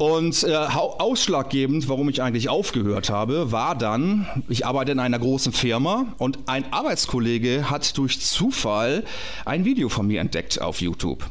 Und 0.00 0.44
äh, 0.44 0.54
ausschlaggebend, 0.54 1.86
warum 1.90 2.08
ich 2.08 2.22
eigentlich 2.22 2.48
aufgehört 2.48 3.10
habe, 3.10 3.52
war 3.52 3.76
dann, 3.76 4.26
ich 4.48 4.64
arbeite 4.64 4.92
in 4.92 4.98
einer 4.98 5.18
großen 5.18 5.52
Firma 5.52 6.06
und 6.16 6.38
ein 6.46 6.72
Arbeitskollege 6.72 7.68
hat 7.68 7.98
durch 7.98 8.18
Zufall 8.18 9.04
ein 9.44 9.66
Video 9.66 9.90
von 9.90 10.06
mir 10.06 10.22
entdeckt 10.22 10.58
auf 10.58 10.80
YouTube. 10.80 11.28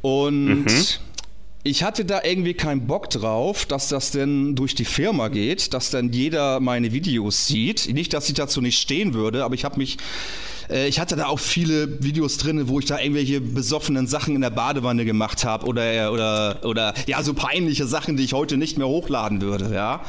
Und 0.00 0.64
mhm 0.64 0.68
ich 1.64 1.82
hatte 1.84 2.04
da 2.04 2.22
irgendwie 2.24 2.54
keinen 2.54 2.86
Bock 2.86 3.08
drauf, 3.10 3.66
dass 3.66 3.88
das 3.88 4.10
denn 4.10 4.56
durch 4.56 4.74
die 4.74 4.84
Firma 4.84 5.28
geht, 5.28 5.72
dass 5.74 5.90
dann 5.90 6.12
jeder 6.12 6.58
meine 6.60 6.92
Videos 6.92 7.46
sieht. 7.46 7.92
Nicht, 7.92 8.12
dass 8.12 8.28
ich 8.28 8.34
dazu 8.34 8.60
nicht 8.60 8.78
stehen 8.78 9.14
würde, 9.14 9.44
aber 9.44 9.54
ich 9.54 9.64
habe 9.64 9.78
mich 9.78 9.98
äh, 10.68 10.88
ich 10.88 10.98
hatte 10.98 11.16
da 11.16 11.26
auch 11.26 11.38
viele 11.38 12.02
Videos 12.02 12.38
drin, 12.38 12.68
wo 12.68 12.78
ich 12.78 12.86
da 12.86 12.98
irgendwelche 12.98 13.40
besoffenen 13.40 14.06
Sachen 14.06 14.34
in 14.34 14.40
der 14.40 14.50
Badewanne 14.50 15.04
gemacht 15.04 15.44
habe 15.44 15.66
oder, 15.66 16.12
oder, 16.12 16.60
oder 16.64 16.94
ja, 17.06 17.22
so 17.22 17.34
peinliche 17.34 17.86
Sachen, 17.86 18.16
die 18.16 18.24
ich 18.24 18.32
heute 18.32 18.56
nicht 18.56 18.78
mehr 18.78 18.88
hochladen 18.88 19.40
würde, 19.40 19.72
ja. 19.72 20.02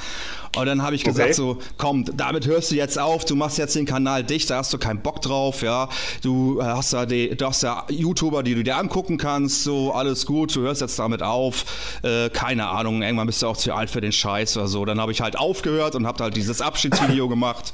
Und 0.55 0.67
dann 0.67 0.83
habe 0.83 0.95
ich 0.95 1.03
gesagt 1.03 1.29
okay. 1.29 1.33
so, 1.33 1.57
komm, 1.77 2.05
damit 2.15 2.45
hörst 2.45 2.71
du 2.71 2.75
jetzt 2.75 2.99
auf, 2.99 3.25
du 3.25 3.35
machst 3.35 3.57
jetzt 3.57 3.75
den 3.75 3.85
Kanal 3.85 4.23
dicht, 4.23 4.49
da 4.49 4.57
hast 4.57 4.71
du 4.71 4.77
keinen 4.77 5.01
Bock 5.01 5.21
drauf, 5.21 5.63
ja. 5.63 5.89
Du 6.21 6.59
äh, 6.59 6.63
hast 6.63 6.93
da 6.93 7.05
die, 7.05 7.35
du 7.35 7.45
hast 7.45 7.63
ja 7.63 7.85
YouTuber, 7.89 8.43
die 8.43 8.53
du 8.53 8.63
dir 8.63 8.77
angucken 8.77 9.17
kannst, 9.17 9.63
so 9.63 9.91
alles 9.93 10.25
gut, 10.25 10.55
du 10.55 10.61
hörst 10.61 10.81
jetzt 10.81 10.99
damit 10.99 11.23
auf. 11.23 11.65
Äh, 12.03 12.29
keine 12.29 12.67
Ahnung, 12.67 13.01
irgendwann 13.01 13.27
bist 13.27 13.41
du 13.41 13.47
auch 13.47 13.57
zu 13.57 13.73
alt 13.73 13.89
für 13.89 14.01
den 14.01 14.11
Scheiß 14.11 14.55
oder 14.57 14.67
so. 14.67 14.85
Dann 14.85 14.99
habe 14.99 15.11
ich 15.11 15.21
halt 15.21 15.37
aufgehört 15.37 15.95
und 15.95 16.05
habe 16.05 16.23
halt 16.23 16.35
dieses 16.35 16.61
Abschiedsvideo 16.61 17.27
gemacht. 17.29 17.73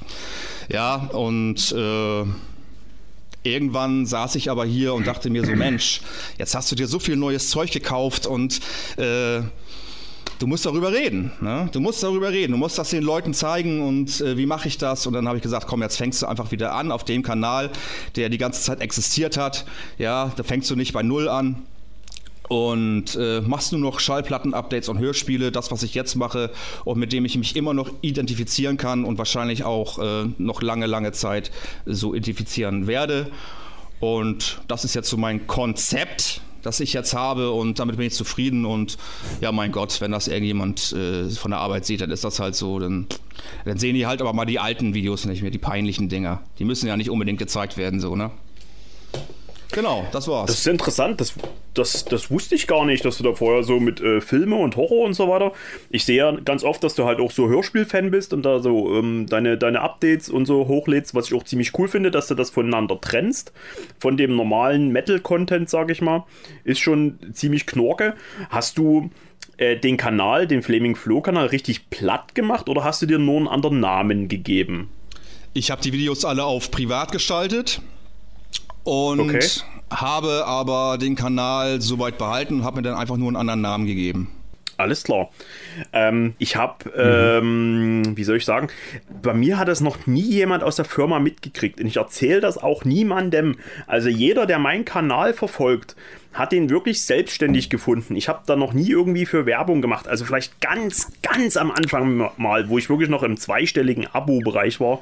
Ja, 0.69 1.09
und 1.11 1.73
äh, 1.73 2.23
Irgendwann 3.43 4.05
saß 4.05 4.35
ich 4.35 4.51
aber 4.51 4.65
hier 4.65 4.93
und 4.93 5.07
dachte 5.07 5.29
mir 5.29 5.45
so, 5.45 5.53
Mensch, 5.53 6.01
jetzt 6.37 6.55
hast 6.55 6.69
du 6.71 6.75
dir 6.75 6.87
so 6.87 6.99
viel 6.99 7.15
neues 7.15 7.49
Zeug 7.49 7.71
gekauft 7.71 8.27
und 8.27 8.59
äh, 8.97 9.41
du 10.39 10.47
musst 10.47 10.65
darüber 10.65 10.91
reden. 10.91 11.31
Ne? 11.41 11.69
Du 11.71 11.79
musst 11.79 12.01
darüber 12.01 12.31
reden. 12.31 12.53
Du 12.53 12.57
musst 12.57 12.77
das 12.77 12.89
den 12.89 13.03
Leuten 13.03 13.33
zeigen 13.33 13.81
und 13.81 14.21
äh, 14.21 14.37
wie 14.37 14.45
mache 14.45 14.67
ich 14.67 14.77
das? 14.77 15.05
Und 15.05 15.13
dann 15.13 15.27
habe 15.27 15.37
ich 15.37 15.43
gesagt, 15.43 15.67
komm, 15.67 15.81
jetzt 15.81 15.97
fängst 15.97 16.21
du 16.21 16.25
einfach 16.25 16.51
wieder 16.51 16.73
an 16.73 16.91
auf 16.91 17.03
dem 17.03 17.21
Kanal, 17.21 17.69
der 18.15 18.29
die 18.29 18.37
ganze 18.37 18.61
Zeit 18.61 18.81
existiert 18.81 19.37
hat. 19.37 19.65
Ja, 19.97 20.31
da 20.35 20.43
fängst 20.43 20.69
du 20.71 20.75
nicht 20.75 20.93
bei 20.93 21.03
Null 21.03 21.29
an 21.29 21.63
und 22.47 23.15
äh, 23.15 23.41
machst 23.41 23.71
nur 23.71 23.81
noch 23.81 23.99
Schallplatten-Updates 23.99 24.89
und 24.89 24.97
Hörspiele, 24.97 25.51
das, 25.51 25.71
was 25.71 25.83
ich 25.83 25.93
jetzt 25.93 26.15
mache 26.15 26.51
und 26.83 26.97
mit 26.97 27.13
dem 27.13 27.23
ich 27.23 27.37
mich 27.37 27.55
immer 27.55 27.73
noch 27.73 27.91
identifizieren 28.01 28.77
kann 28.77 29.05
und 29.05 29.19
wahrscheinlich 29.19 29.63
auch 29.63 29.99
äh, 29.99 30.25
noch 30.39 30.61
lange, 30.61 30.87
lange 30.87 31.11
Zeit 31.11 31.51
so 31.85 32.15
identifizieren 32.15 32.87
werde. 32.87 33.27
Und 33.99 34.61
das 34.67 34.83
ist 34.83 34.95
jetzt 34.95 35.09
so 35.09 35.17
mein 35.17 35.45
Konzept, 35.45 36.41
das 36.61 36.79
ich 36.79 36.93
jetzt 36.93 37.13
habe 37.13 37.51
und 37.51 37.79
damit 37.79 37.97
bin 37.97 38.07
ich 38.07 38.13
zufrieden 38.13 38.65
und 38.65 38.97
ja, 39.41 39.51
mein 39.51 39.71
Gott, 39.71 40.01
wenn 40.01 40.11
das 40.11 40.27
irgendjemand 40.27 40.91
äh, 40.93 41.29
von 41.29 41.51
der 41.51 41.59
Arbeit 41.59 41.85
sieht, 41.85 42.01
dann 42.01 42.11
ist 42.11 42.23
das 42.23 42.39
halt 42.39 42.55
so, 42.55 42.79
dann, 42.79 43.07
dann 43.65 43.77
sehen 43.77 43.95
die 43.95 44.05
halt 44.05 44.21
aber 44.21 44.33
mal 44.33 44.45
die 44.45 44.59
alten 44.59 44.93
Videos 44.93 45.25
nicht 45.25 45.41
mehr, 45.41 45.51
die 45.51 45.57
peinlichen 45.57 46.09
Dinger. 46.09 46.41
Die 46.59 46.65
müssen 46.65 46.87
ja 46.87 46.97
nicht 46.97 47.09
unbedingt 47.09 47.39
gezeigt 47.39 47.77
werden, 47.77 47.99
so, 47.99 48.15
ne? 48.15 48.31
Genau, 49.71 50.07
das 50.11 50.27
war's. 50.27 50.47
Das 50.47 50.59
ist 50.59 50.67
interessant, 50.67 51.21
das, 51.21 51.35
das, 51.75 52.03
das 52.05 52.31
wusste 52.31 52.55
ich 52.55 52.65
gar 52.65 52.85
nicht, 52.85 53.05
dass 53.05 53.17
du 53.17 53.23
da 53.23 53.33
vorher 53.33 53.63
so 53.63 53.79
mit 53.79 54.01
äh, 54.01 54.19
Filme 54.19 54.55
und 54.55 54.75
Horror 54.75 55.05
und 55.05 55.13
so 55.13 55.29
weiter. 55.29 55.51
Ich 55.91 56.05
sehe 56.05 56.17
ja 56.17 56.31
ganz 56.31 56.63
oft, 56.63 56.83
dass 56.83 56.95
du 56.95 57.05
halt 57.05 57.19
auch 57.19 57.29
so 57.29 57.49
Hörspiel-Fan 57.49 58.09
bist 58.09 58.33
und 58.33 58.43
da 58.43 58.59
so 58.59 58.95
ähm, 58.95 59.27
deine, 59.27 59.57
deine 59.57 59.81
Updates 59.81 60.29
und 60.29 60.47
so 60.47 60.67
hochlädst, 60.67 61.13
was 61.13 61.27
ich 61.27 61.35
auch 61.35 61.43
ziemlich 61.43 61.77
cool 61.77 61.87
finde, 61.87 62.09
dass 62.09 62.27
du 62.27 62.35
das 62.35 62.49
voneinander 62.49 62.99
trennst. 62.99 63.53
Von 63.99 64.17
dem 64.17 64.35
normalen 64.35 64.89
Metal-Content, 64.89 65.69
sag 65.69 65.91
ich 65.91 66.01
mal. 66.01 66.25
Ist 66.63 66.79
schon 66.79 67.19
ziemlich 67.33 67.67
knorke. 67.67 68.15
Hast 68.49 68.79
du 68.79 69.11
äh, 69.57 69.77
den 69.77 69.97
Kanal, 69.97 70.47
den 70.47 70.63
Flaming 70.63 70.95
Flow-Kanal, 70.95 71.47
richtig 71.47 71.91
platt 71.91 72.33
gemacht 72.33 72.69
oder 72.69 72.83
hast 72.83 73.03
du 73.03 73.05
dir 73.05 73.19
nur 73.19 73.37
einen 73.37 73.47
anderen 73.47 73.79
Namen 73.79 74.29
gegeben? 74.29 74.89
Ich 75.53 75.69
habe 75.69 75.81
die 75.81 75.93
Videos 75.93 76.25
alle 76.25 76.43
auf 76.43 76.71
privat 76.71 77.11
gestaltet 77.11 77.81
und 78.83 79.19
okay. 79.19 79.45
habe 79.91 80.45
aber 80.45 80.97
den 80.97 81.15
Kanal 81.15 81.81
soweit 81.81 82.17
behalten 82.17 82.55
und 82.55 82.63
habe 82.63 82.77
mir 82.77 82.81
dann 82.83 82.95
einfach 82.95 83.17
nur 83.17 83.27
einen 83.27 83.37
anderen 83.37 83.61
Namen 83.61 83.85
gegeben. 83.85 84.29
Alles 84.79 85.03
klar. 85.03 85.29
Ähm, 85.91 86.35
ich 86.37 86.55
habe, 86.55 86.85
mhm. 86.85 88.05
ähm, 88.05 88.17
wie 88.17 88.23
soll 88.23 88.37
ich 88.37 88.45
sagen, 88.45 88.69
bei 89.21 89.33
mir 89.33 89.59
hat 89.59 89.67
das 89.67 89.81
noch 89.81 90.07
nie 90.07 90.21
jemand 90.21 90.63
aus 90.63 90.77
der 90.77 90.85
Firma 90.85 91.19
mitgekriegt 91.19 91.81
und 91.81 91.87
ich 91.87 91.97
erzähle 91.97 92.39
das 92.39 92.57
auch 92.57 92.85
niemandem. 92.85 93.57
Also 93.87 94.07
jeder, 94.07 94.45
der 94.45 94.57
meinen 94.57 94.85
Kanal 94.85 95.33
verfolgt, 95.33 95.97
hat 96.33 96.53
den 96.53 96.69
wirklich 96.69 97.01
selbstständig 97.01 97.69
gefunden. 97.69 98.15
Ich 98.15 98.29
habe 98.29 98.43
da 98.45 98.55
noch 98.55 98.71
nie 98.71 98.89
irgendwie 98.89 99.25
für 99.25 99.45
Werbung 99.45 99.81
gemacht. 99.81 100.07
Also 100.07 100.23
vielleicht 100.23 100.61
ganz, 100.61 101.11
ganz 101.23 101.57
am 101.57 101.71
Anfang 101.71 102.29
mal, 102.37 102.69
wo 102.69 102.77
ich 102.77 102.89
wirklich 102.89 103.09
noch 103.09 103.23
im 103.23 103.35
zweistelligen 103.35 104.07
Abo-Bereich 104.07 104.79
war 104.79 105.01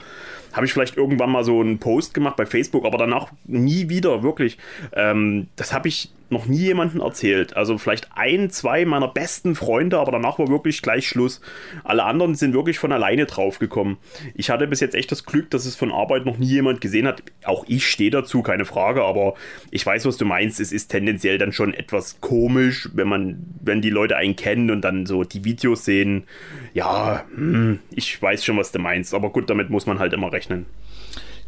habe 0.54 0.66
ich 0.66 0.74
vielleicht 0.74 0.98
irgendwann 0.98 1.30
mal 1.30 1.44
so 1.44 1.60
einen 1.62 1.78
Post 1.78 2.16
gemacht 2.16 2.36
bei 2.36 2.48
Facebook, 2.48 2.86
aber 2.86 2.98
danach 2.98 3.32
nie 3.46 3.90
wieder, 3.90 4.24
wirklich. 4.24 4.58
Ähm, 4.94 5.50
das 5.56 5.72
habe 5.72 5.88
ich 5.88 6.10
noch 6.30 6.46
nie 6.46 6.58
jemandem 6.58 7.02
erzählt. 7.02 7.56
Also 7.56 7.78
vielleicht 7.78 8.10
ein, 8.16 8.50
zwei 8.50 8.86
meiner 8.86 9.08
besten 9.08 9.56
Freunde, 9.56 10.00
aber 10.00 10.12
danach 10.12 10.40
war 10.40 10.48
wirklich 10.48 10.82
gleich 10.82 11.08
Schluss. 11.08 11.42
Alle 11.84 12.04
anderen 12.04 12.36
sind 12.36 12.54
wirklich 12.54 12.80
von 12.80 12.92
alleine 12.92 13.26
draufgekommen. 13.26 13.98
Ich 14.36 14.50
hatte 14.50 14.68
bis 14.68 14.80
jetzt 14.80 14.96
echt 14.96 15.12
das 15.12 15.26
Glück, 15.26 15.50
dass 15.50 15.66
es 15.66 15.76
von 15.76 15.92
Arbeit 15.92 16.26
noch 16.26 16.38
nie 16.38 16.48
jemand 16.48 16.82
gesehen 16.82 17.08
hat. 17.08 17.24
Auch 17.44 17.66
ich 17.68 17.88
stehe 17.88 18.12
dazu, 18.12 18.42
keine 18.42 18.66
Frage, 18.66 19.04
aber 19.04 19.36
ich 19.72 19.86
weiß, 19.86 20.06
was 20.06 20.18
du 20.18 20.26
meinst. 20.26 20.60
Es 20.60 20.72
ist 20.72 20.90
tendenziell 20.90 21.38
dann 21.38 21.52
schon 21.52 21.74
etwas 21.74 22.20
komisch, 22.22 22.90
wenn 22.94 23.08
man, 23.08 23.46
wenn 23.62 23.82
die 23.82 23.90
Leute 23.90 24.18
einen 24.18 24.36
kennen 24.36 24.72
und 24.72 24.82
dann 24.82 25.06
so 25.06 25.24
die 25.24 25.44
Videos 25.44 25.86
sehen. 25.86 26.24
Ja, 26.74 27.26
hm, 27.34 27.80
ich 27.92 28.22
weiß 28.22 28.44
schon, 28.44 28.58
was 28.58 28.72
du 28.72 28.80
meinst, 28.80 29.14
aber 29.14 29.30
gut, 29.30 29.50
damit 29.50 29.70
muss 29.70 29.86
man 29.86 30.00
halt 30.00 30.14
immer 30.14 30.32
rechnen. 30.32 30.66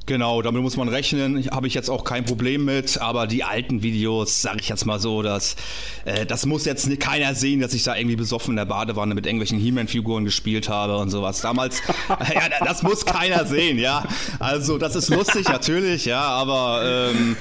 Genau, 0.10 0.42
damit 0.42 0.64
muss 0.64 0.76
man 0.76 0.90
rechnen. 0.90 1.48
Habe 1.52 1.68
ich 1.68 1.76
jetzt 1.76 1.88
auch 1.88 2.04
kein 2.04 2.26
Problem 2.26 2.66
mit. 2.66 3.00
Aber 3.00 3.28
die 3.28 3.44
alten 3.44 3.84
Videos, 3.84 4.42
sage 4.42 4.58
ich 4.60 4.68
jetzt 4.68 4.88
mal 4.88 5.00
so, 5.00 5.22
dass 5.22 5.56
äh, 6.04 6.26
das 6.26 6.48
muss 6.48 6.66
jetzt 6.66 7.00
keiner 7.00 7.36
sehen, 7.36 7.60
dass 7.60 7.76
ich 7.76 7.84
da 7.84 7.96
irgendwie 7.96 8.16
besoffen 8.16 8.54
in 8.54 8.56
der 8.56 8.66
Badewanne 8.66 9.14
mit 9.14 9.28
irgendwelchen 9.28 9.60
He-Man-Figuren 9.60 10.26
gespielt 10.26 10.68
habe 10.68 10.98
und 10.98 11.12
sowas. 11.12 11.42
Damals, 11.42 11.84
ja, 12.10 12.50
das 12.66 12.82
muss 12.82 13.06
keiner 13.06 13.46
sehen, 13.46 13.78
ja. 13.78 14.04
Also 14.40 14.80
das 14.80 14.96
ist 14.96 15.10
lustig 15.10 15.48
natürlich, 15.48 16.06
ja, 16.06 16.22
aber 16.22 17.12
ähm, 17.14 17.38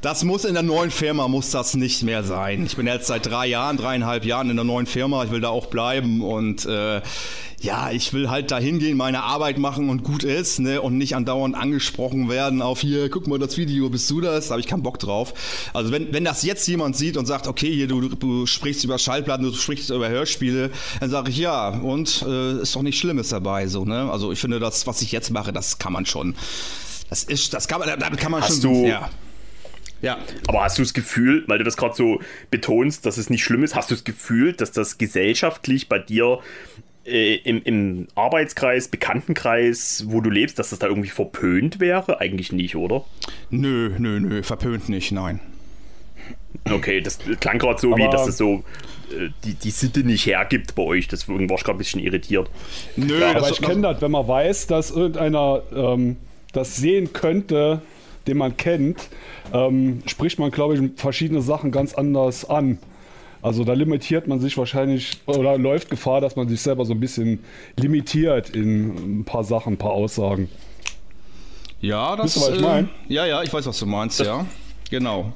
das 0.00 0.24
muss 0.24 0.44
in 0.44 0.54
der 0.54 0.62
neuen 0.62 0.90
Firma 0.90 1.28
muss 1.28 1.50
das 1.50 1.74
nicht 1.74 2.02
mehr 2.02 2.22
sein. 2.22 2.66
Ich 2.66 2.76
bin 2.76 2.86
jetzt 2.86 3.08
seit 3.08 3.26
drei 3.26 3.46
Jahren, 3.46 3.76
dreieinhalb 3.76 4.24
Jahren 4.24 4.50
in 4.50 4.56
der 4.56 4.64
neuen 4.64 4.86
Firma. 4.86 5.24
Ich 5.24 5.30
will 5.30 5.40
da 5.40 5.48
auch 5.48 5.66
bleiben 5.66 6.22
und 6.22 6.66
äh, 6.66 7.00
ja, 7.60 7.90
ich 7.90 8.12
will 8.12 8.30
halt 8.30 8.52
da 8.52 8.58
hingehen, 8.58 8.96
meine 8.96 9.24
Arbeit 9.24 9.58
machen 9.58 9.90
und 9.90 10.04
gut 10.04 10.22
ist, 10.22 10.60
ne, 10.60 10.80
und 10.80 10.96
nicht 10.96 11.16
andauernd 11.16 11.56
angesprochen 11.56 12.28
werden 12.28 12.62
auf 12.62 12.80
hier, 12.80 13.10
guck 13.10 13.26
mal 13.26 13.38
das 13.40 13.56
Video, 13.56 13.90
bist 13.90 14.08
du 14.10 14.20
das? 14.20 14.46
Da 14.46 14.52
habe 14.52 14.60
ich 14.60 14.68
keinen 14.68 14.84
Bock 14.84 15.00
drauf. 15.00 15.34
Also 15.74 15.90
wenn, 15.90 16.12
wenn 16.12 16.24
das 16.24 16.44
jetzt 16.44 16.68
jemand 16.68 16.96
sieht 16.96 17.16
und 17.16 17.26
sagt, 17.26 17.48
okay, 17.48 17.74
hier, 17.74 17.88
du, 17.88 18.08
du 18.08 18.46
sprichst 18.46 18.84
über 18.84 18.98
Schallplatten, 18.98 19.44
du 19.44 19.52
sprichst 19.52 19.90
über 19.90 20.08
Hörspiele, 20.08 20.70
dann 21.00 21.10
sage 21.10 21.30
ich 21.30 21.38
ja, 21.38 21.70
und 21.70 22.24
äh, 22.26 22.62
ist 22.62 22.76
doch 22.76 22.82
nichts 22.82 23.00
Schlimmes 23.00 23.30
dabei, 23.30 23.66
so, 23.66 23.84
ne? 23.84 24.08
Also 24.10 24.30
ich 24.30 24.38
finde, 24.38 24.60
das, 24.60 24.86
was 24.86 25.02
ich 25.02 25.10
jetzt 25.10 25.30
mache, 25.30 25.52
das 25.52 25.78
kann 25.78 25.92
man 25.92 26.06
schon. 26.06 26.36
Das 27.10 27.24
ist, 27.24 27.54
das 27.54 27.66
kann 27.66 27.80
man, 27.80 27.98
damit 27.98 28.20
kann 28.20 28.30
man 28.30 28.42
Hast 28.42 28.62
schon. 28.62 28.82
Du 28.82 28.86
ja. 28.86 29.10
Ja. 30.02 30.18
Aber 30.46 30.62
hast 30.62 30.78
du 30.78 30.82
das 30.82 30.94
Gefühl, 30.94 31.44
weil 31.46 31.58
du 31.58 31.64
das 31.64 31.76
gerade 31.76 31.94
so 31.94 32.20
betonst, 32.50 33.04
dass 33.06 33.18
es 33.18 33.30
nicht 33.30 33.42
schlimm 33.42 33.64
ist, 33.64 33.74
hast 33.74 33.90
du 33.90 33.94
das 33.94 34.04
Gefühl, 34.04 34.52
dass 34.52 34.72
das 34.72 34.98
gesellschaftlich 34.98 35.88
bei 35.88 35.98
dir 35.98 36.38
äh, 37.04 37.36
im, 37.36 37.62
im 37.62 38.08
Arbeitskreis, 38.14 38.88
Bekanntenkreis, 38.88 40.04
wo 40.08 40.20
du 40.20 40.30
lebst, 40.30 40.58
dass 40.58 40.70
das 40.70 40.78
da 40.78 40.86
irgendwie 40.86 41.08
verpönt 41.08 41.80
wäre? 41.80 42.20
Eigentlich 42.20 42.52
nicht, 42.52 42.76
oder? 42.76 43.04
Nö, 43.50 43.92
nö, 43.98 44.20
nö, 44.20 44.42
verpönt 44.42 44.88
nicht, 44.88 45.10
nein. 45.10 45.40
Okay, 46.70 47.00
das 47.00 47.18
klang 47.40 47.58
gerade 47.58 47.80
so, 47.80 47.92
Aber 47.92 48.04
wie 48.04 48.10
dass 48.10 48.26
es 48.26 48.36
so 48.36 48.64
äh, 49.10 49.30
die, 49.44 49.54
die 49.54 49.70
Sitte 49.70 50.00
nicht 50.00 50.26
hergibt 50.26 50.74
bei 50.74 50.82
euch. 50.82 51.08
Deswegen 51.08 51.48
war 51.48 51.56
ich 51.56 51.64
gerade 51.64 51.76
ein 51.76 51.78
bisschen 51.78 52.00
irritiert. 52.00 52.50
Nö, 52.96 53.20
ja, 53.20 53.36
aber 53.36 53.50
ich 53.50 53.60
kenne 53.60 53.82
das, 53.82 54.02
wenn 54.02 54.10
man 54.10 54.26
weiß, 54.26 54.66
dass 54.66 54.90
irgendeiner 54.90 55.62
ähm, 55.74 56.16
das 56.52 56.76
sehen 56.76 57.12
könnte, 57.12 57.82
den 58.28 58.38
man 58.38 58.56
kennt, 58.56 59.08
ähm, 59.52 60.02
spricht 60.06 60.38
man, 60.38 60.50
glaube 60.50 60.74
ich, 60.76 60.82
verschiedene 60.96 61.42
Sachen 61.42 61.70
ganz 61.72 61.94
anders 61.94 62.48
an. 62.48 62.78
Also 63.40 63.64
da 63.64 63.72
limitiert 63.72 64.26
man 64.26 64.40
sich 64.40 64.58
wahrscheinlich 64.58 65.20
oder 65.26 65.56
läuft 65.58 65.90
Gefahr, 65.90 66.20
dass 66.20 66.36
man 66.36 66.48
sich 66.48 66.60
selber 66.60 66.84
so 66.84 66.92
ein 66.92 67.00
bisschen 67.00 67.38
limitiert 67.76 68.50
in 68.50 69.20
ein 69.20 69.24
paar 69.24 69.44
Sachen, 69.44 69.74
ein 69.74 69.78
paar 69.78 69.92
Aussagen. 69.92 70.48
Ja, 71.80 72.16
das 72.16 72.36
ist. 72.36 72.48
Äh, 72.48 72.84
ja, 73.08 73.26
ja, 73.26 73.42
ich 73.42 73.52
weiß, 73.52 73.66
was 73.66 73.78
du 73.78 73.86
meinst, 73.86 74.18
das, 74.18 74.26
ja. 74.26 74.46
Genau. 74.90 75.32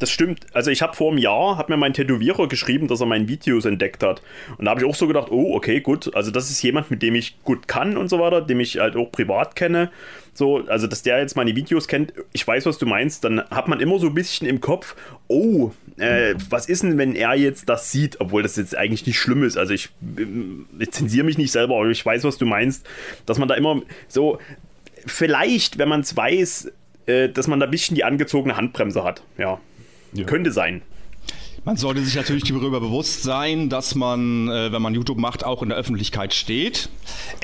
Das 0.00 0.10
stimmt. 0.10 0.46
Also 0.54 0.70
ich 0.70 0.80
habe 0.80 0.96
vor 0.96 1.10
einem 1.10 1.18
Jahr, 1.18 1.58
hat 1.58 1.68
mir 1.68 1.76
mein 1.76 1.92
Tätowierer 1.92 2.48
geschrieben, 2.48 2.88
dass 2.88 3.00
er 3.00 3.06
meine 3.06 3.28
Videos 3.28 3.66
entdeckt 3.66 4.02
hat. 4.02 4.22
Und 4.56 4.64
da 4.64 4.70
habe 4.70 4.80
ich 4.80 4.86
auch 4.86 4.94
so 4.94 5.06
gedacht, 5.06 5.28
oh, 5.30 5.54
okay, 5.54 5.80
gut. 5.80 6.14
Also 6.16 6.30
das 6.30 6.50
ist 6.50 6.62
jemand, 6.62 6.90
mit 6.90 7.02
dem 7.02 7.14
ich 7.14 7.36
gut 7.44 7.68
kann 7.68 7.98
und 7.98 8.08
so 8.08 8.18
weiter, 8.18 8.40
dem 8.40 8.60
ich 8.60 8.78
halt 8.78 8.96
auch 8.96 9.12
privat 9.12 9.54
kenne. 9.56 9.90
So, 10.32 10.64
also 10.68 10.86
dass 10.86 11.02
der 11.02 11.18
jetzt 11.18 11.36
meine 11.36 11.54
Videos 11.54 11.86
kennt, 11.86 12.14
ich 12.32 12.46
weiß, 12.46 12.64
was 12.64 12.78
du 12.78 12.86
meinst, 12.86 13.24
dann 13.24 13.42
hat 13.50 13.68
man 13.68 13.78
immer 13.78 13.98
so 13.98 14.06
ein 14.06 14.14
bisschen 14.14 14.48
im 14.48 14.62
Kopf, 14.62 14.96
oh, 15.28 15.70
äh, 15.98 16.34
was 16.48 16.70
ist 16.70 16.82
denn, 16.82 16.96
wenn 16.96 17.14
er 17.14 17.34
jetzt 17.34 17.68
das 17.68 17.92
sieht, 17.92 18.22
obwohl 18.22 18.42
das 18.42 18.56
jetzt 18.56 18.74
eigentlich 18.74 19.06
nicht 19.06 19.18
schlimm 19.18 19.42
ist. 19.42 19.58
Also 19.58 19.74
ich, 19.74 19.90
ich 20.78 20.90
zensiere 20.92 21.26
mich 21.26 21.36
nicht 21.36 21.52
selber, 21.52 21.76
aber 21.76 21.90
ich 21.90 22.06
weiß, 22.06 22.24
was 22.24 22.38
du 22.38 22.46
meinst, 22.46 22.86
dass 23.26 23.36
man 23.36 23.48
da 23.48 23.54
immer 23.54 23.82
so, 24.08 24.38
vielleicht, 25.04 25.76
wenn 25.76 25.90
man 25.90 26.00
es 26.00 26.16
weiß, 26.16 26.72
äh, 27.04 27.28
dass 27.28 27.48
man 27.48 27.60
da 27.60 27.66
ein 27.66 27.70
bisschen 27.70 27.96
die 27.96 28.04
angezogene 28.04 28.56
Handbremse 28.56 29.04
hat. 29.04 29.22
Ja. 29.36 29.60
Ja. 30.12 30.24
Könnte 30.24 30.52
sein. 30.52 30.82
Man 31.64 31.76
sollte 31.76 32.02
sich 32.02 32.14
natürlich 32.14 32.44
darüber 32.44 32.80
bewusst 32.80 33.22
sein, 33.22 33.68
dass 33.68 33.94
man, 33.94 34.48
äh, 34.48 34.72
wenn 34.72 34.80
man 34.80 34.94
YouTube 34.94 35.18
macht, 35.18 35.44
auch 35.44 35.62
in 35.62 35.68
der 35.68 35.76
Öffentlichkeit 35.76 36.32
steht. 36.32 36.88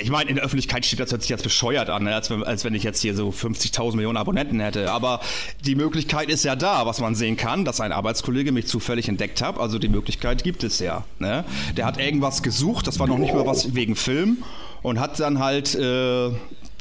Ich 0.01 0.11
meine, 0.11 0.31
in 0.31 0.37
der 0.37 0.45
Öffentlichkeit 0.45 0.87
steht, 0.87 1.01
das 1.01 1.11
hört 1.11 1.21
sich 1.21 1.29
jetzt 1.29 1.43
bescheuert 1.43 1.91
an, 1.91 2.05
ne? 2.05 2.15
als, 2.15 2.31
wenn, 2.31 2.43
als 2.43 2.65
wenn 2.65 2.75
ich 2.75 2.83
jetzt 2.83 3.03
hier 3.03 3.15
so 3.15 3.29
50.000 3.29 3.95
Millionen 3.95 4.17
Abonnenten 4.17 4.59
hätte. 4.59 4.91
Aber 4.91 5.21
die 5.67 5.75
Möglichkeit 5.75 6.31
ist 6.31 6.45
ja 6.45 6.57
da, 6.57 6.87
was 6.87 6.99
man 6.99 7.15
sehen 7.15 7.37
kann, 7.37 7.67
dass 7.67 7.79
ein 7.83 7.93
Arbeitskollege 7.93 8.53
mich 8.53 8.67
zufällig 8.69 9.11
entdeckt 9.11 9.43
hat. 9.43 9.59
Also 9.59 9.79
die 9.79 9.89
Möglichkeit 9.89 10.43
gibt 10.45 10.65
es 10.65 10.79
ja. 10.79 11.05
Ne? 11.19 11.45
Der 11.77 11.85
hat 11.85 11.99
irgendwas 11.99 12.43
gesucht, 12.43 12.87
das 12.87 12.99
war 12.99 13.07
noch 13.07 13.19
nicht 13.19 13.35
mal 13.35 13.47
was 13.47 13.75
wegen 13.75 13.97
Film 13.97 14.39
und 14.83 14.99
hat 14.99 15.21
dann 15.21 15.41
halt 15.41 15.75
äh, 15.75 16.31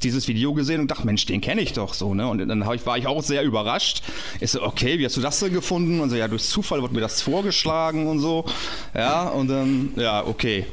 dieses 0.04 0.28
Video 0.28 0.54
gesehen 0.54 0.82
und 0.82 0.92
dachte, 0.92 1.06
Mensch, 1.06 1.26
den 1.26 1.42
kenne 1.42 1.62
ich 1.62 1.74
doch 1.74 1.94
so, 1.94 2.14
ne? 2.14 2.28
Und 2.28 2.40
dann 2.48 2.62
ich, 2.74 2.86
war 2.86 2.98
ich 2.98 3.08
auch 3.08 3.24
sehr 3.24 3.44
überrascht. 3.44 4.04
Ich 4.40 4.52
so, 4.52 4.62
okay, 4.62 5.00
wie 5.00 5.06
hast 5.06 5.18
du 5.18 5.22
das 5.22 5.40
denn 5.40 5.54
gefunden? 5.54 6.00
Und 6.00 6.10
so, 6.10 6.16
ja, 6.16 6.28
durch 6.28 6.44
Zufall 6.44 6.82
wurde 6.82 6.94
mir 6.94 7.02
das 7.02 7.22
vorgeschlagen 7.22 8.08
und 8.08 8.20
so. 8.20 8.46
Ja, 8.94 9.30
und 9.30 9.48
dann, 9.48 9.94
ja, 9.96 10.26
okay. 10.26 10.66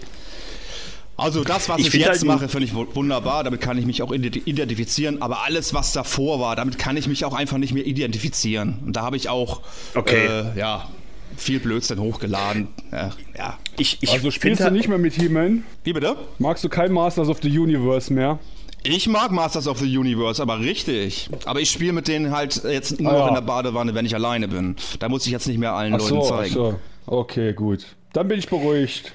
Also 1.16 1.44
das, 1.44 1.68
was 1.68 1.78
ich, 1.78 1.88
ich 1.88 1.94
jetzt 1.94 2.08
halt 2.08 2.24
mache, 2.24 2.48
finde 2.48 2.66
ich 2.66 2.74
wunderbar. 2.74 3.44
Damit 3.44 3.60
kann 3.60 3.78
ich 3.78 3.86
mich 3.86 4.02
auch 4.02 4.12
identifizieren. 4.12 5.22
Aber 5.22 5.44
alles, 5.44 5.72
was 5.72 5.92
davor 5.92 6.40
war, 6.40 6.56
damit 6.56 6.78
kann 6.78 6.96
ich 6.96 7.06
mich 7.06 7.24
auch 7.24 7.34
einfach 7.34 7.58
nicht 7.58 7.74
mehr 7.74 7.86
identifizieren. 7.86 8.78
Und 8.84 8.96
da 8.96 9.02
habe 9.02 9.16
ich 9.16 9.28
auch 9.28 9.60
okay. 9.94 10.26
äh, 10.26 10.58
ja, 10.58 10.88
viel 11.36 11.60
Blödsinn 11.60 12.00
hochgeladen. 12.00 12.68
Ja, 12.90 13.10
ja. 13.36 13.58
Ich, 13.78 13.98
ich 14.00 14.10
also 14.10 14.30
spielst 14.30 14.60
du 14.60 14.64
halt 14.64 14.74
nicht 14.74 14.88
mehr 14.88 14.98
mit 14.98 15.14
He-Man? 15.14 15.64
Wie 15.84 15.92
bitte? 15.92 16.16
Magst 16.38 16.64
du 16.64 16.68
kein 16.68 16.92
Masters 16.92 17.28
of 17.28 17.38
the 17.42 17.58
Universe 17.58 18.12
mehr? 18.12 18.38
Ich 18.84 19.08
mag 19.08 19.30
Masters 19.30 19.68
of 19.68 19.78
the 19.78 19.96
Universe, 19.96 20.42
aber 20.42 20.58
richtig. 20.58 21.28
Aber 21.44 21.60
ich 21.60 21.70
spiele 21.70 21.92
mit 21.92 22.08
denen 22.08 22.32
halt 22.32 22.62
jetzt 22.64 23.00
nur 23.00 23.12
ah, 23.12 23.18
noch 23.18 23.28
in 23.28 23.34
der 23.34 23.42
Badewanne, 23.42 23.94
wenn 23.94 24.04
ich 24.04 24.14
alleine 24.14 24.48
bin. 24.48 24.76
Da 24.98 25.08
muss 25.08 25.24
ich 25.26 25.32
jetzt 25.32 25.46
nicht 25.46 25.58
mehr 25.58 25.72
allen 25.72 25.94
ach 25.94 25.98
Leuten 26.00 26.22
so, 26.22 26.28
zeigen. 26.28 26.50
Ach 26.50 26.54
so. 26.54 26.80
Okay, 27.06 27.52
gut. 27.52 27.86
Dann 28.12 28.28
bin 28.28 28.38
ich 28.38 28.48
beruhigt. 28.48 29.12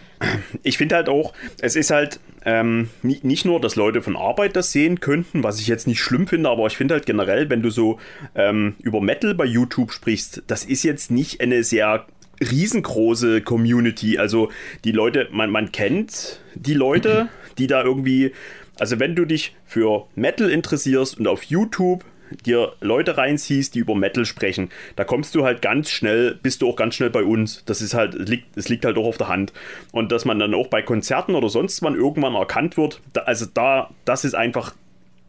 Ich 0.63 0.77
finde 0.77 0.95
halt 0.95 1.09
auch, 1.09 1.33
es 1.59 1.75
ist 1.75 1.91
halt 1.91 2.19
ähm, 2.43 2.89
nicht 3.03 3.45
nur, 3.45 3.59
dass 3.59 3.75
Leute 3.75 4.01
von 4.01 4.15
Arbeit 4.15 4.55
das 4.55 4.71
sehen 4.71 4.99
könnten, 4.99 5.43
was 5.43 5.59
ich 5.59 5.67
jetzt 5.67 5.85
nicht 5.85 5.99
schlimm 5.99 6.27
finde, 6.27 6.49
aber 6.49 6.65
ich 6.67 6.77
finde 6.77 6.95
halt 6.95 7.05
generell, 7.05 7.49
wenn 7.49 7.61
du 7.61 7.69
so 7.69 7.99
ähm, 8.35 8.75
über 8.79 9.01
Metal 9.01 9.35
bei 9.35 9.45
YouTube 9.45 9.91
sprichst, 9.91 10.43
das 10.47 10.63
ist 10.63 10.83
jetzt 10.83 11.11
nicht 11.11 11.41
eine 11.41 11.63
sehr 11.63 12.07
riesengroße 12.39 13.41
Community. 13.41 14.17
Also 14.17 14.49
die 14.85 14.91
Leute, 14.91 15.27
man, 15.31 15.51
man 15.51 15.71
kennt 15.71 16.39
die 16.55 16.73
Leute, 16.73 17.29
die 17.57 17.67
da 17.67 17.83
irgendwie 17.83 18.33
also 18.79 18.99
wenn 18.99 19.15
du 19.15 19.25
dich 19.25 19.55
für 19.65 20.07
Metal 20.15 20.49
interessierst 20.49 21.19
und 21.19 21.27
auf 21.27 21.43
YouTube 21.43 22.03
dir 22.45 22.73
Leute 22.81 23.17
reinziehst, 23.17 23.75
die 23.75 23.79
über 23.79 23.95
Metal 23.95 24.25
sprechen, 24.25 24.69
da 24.95 25.03
kommst 25.03 25.33
du 25.35 25.45
halt 25.45 25.61
ganz 25.61 25.89
schnell, 25.89 26.37
bist 26.41 26.61
du 26.61 26.69
auch 26.69 26.75
ganz 26.75 26.95
schnell 26.95 27.09
bei 27.09 27.23
uns. 27.23 27.63
Das 27.65 27.81
ist 27.81 27.93
halt, 27.93 28.15
es 28.15 28.27
liegt, 28.27 28.57
es 28.57 28.69
liegt 28.69 28.85
halt 28.85 28.97
auch 28.97 29.05
auf 29.05 29.17
der 29.17 29.29
Hand. 29.29 29.53
Und 29.91 30.11
dass 30.11 30.25
man 30.25 30.39
dann 30.39 30.53
auch 30.53 30.67
bei 30.67 30.81
Konzerten 30.81 31.35
oder 31.35 31.49
sonst 31.49 31.81
wann 31.81 31.95
irgendwann 31.95 32.35
erkannt 32.35 32.77
wird, 32.77 33.01
da, 33.13 33.21
also 33.21 33.45
da, 33.53 33.89
das 34.05 34.25
ist 34.25 34.35
einfach 34.35 34.73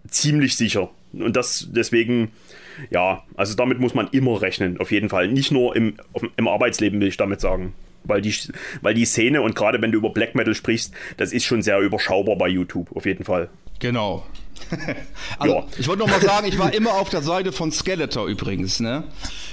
ziemlich 0.08 0.56
sicher. 0.56 0.90
Und 1.12 1.36
das 1.36 1.68
deswegen, 1.70 2.32
ja, 2.90 3.24
also 3.36 3.54
damit 3.54 3.78
muss 3.78 3.94
man 3.94 4.08
immer 4.08 4.42
rechnen, 4.42 4.78
auf 4.80 4.90
jeden 4.90 5.08
Fall. 5.08 5.28
Nicht 5.28 5.52
nur 5.52 5.76
im, 5.76 5.94
im 6.36 6.48
Arbeitsleben, 6.48 7.00
will 7.00 7.08
ich 7.08 7.16
damit 7.16 7.40
sagen 7.40 7.74
weil 8.04 8.20
die, 8.22 8.34
weil 8.82 8.94
die 8.94 9.04
Szene 9.04 9.42
und 9.42 9.54
gerade 9.54 9.80
wenn 9.82 9.92
du 9.92 9.98
über 9.98 10.10
Black 10.10 10.34
Metal 10.34 10.54
sprichst, 10.54 10.94
das 11.16 11.32
ist 11.32 11.44
schon 11.44 11.62
sehr 11.62 11.78
überschaubar 11.80 12.36
bei 12.36 12.48
YouTube, 12.48 12.94
auf 12.96 13.06
jeden 13.06 13.24
Fall. 13.24 13.48
Genau. 13.78 14.24
also, 15.38 15.54
ja. 15.54 15.64
ich 15.78 15.88
wollte 15.88 16.00
noch 16.00 16.10
mal 16.10 16.20
sagen, 16.20 16.46
ich 16.48 16.58
war 16.58 16.72
immer 16.74 16.94
auf 16.94 17.08
der 17.10 17.22
Seite 17.22 17.52
von 17.52 17.70
Skeletor 17.70 18.26
übrigens, 18.26 18.80
ne? 18.80 19.04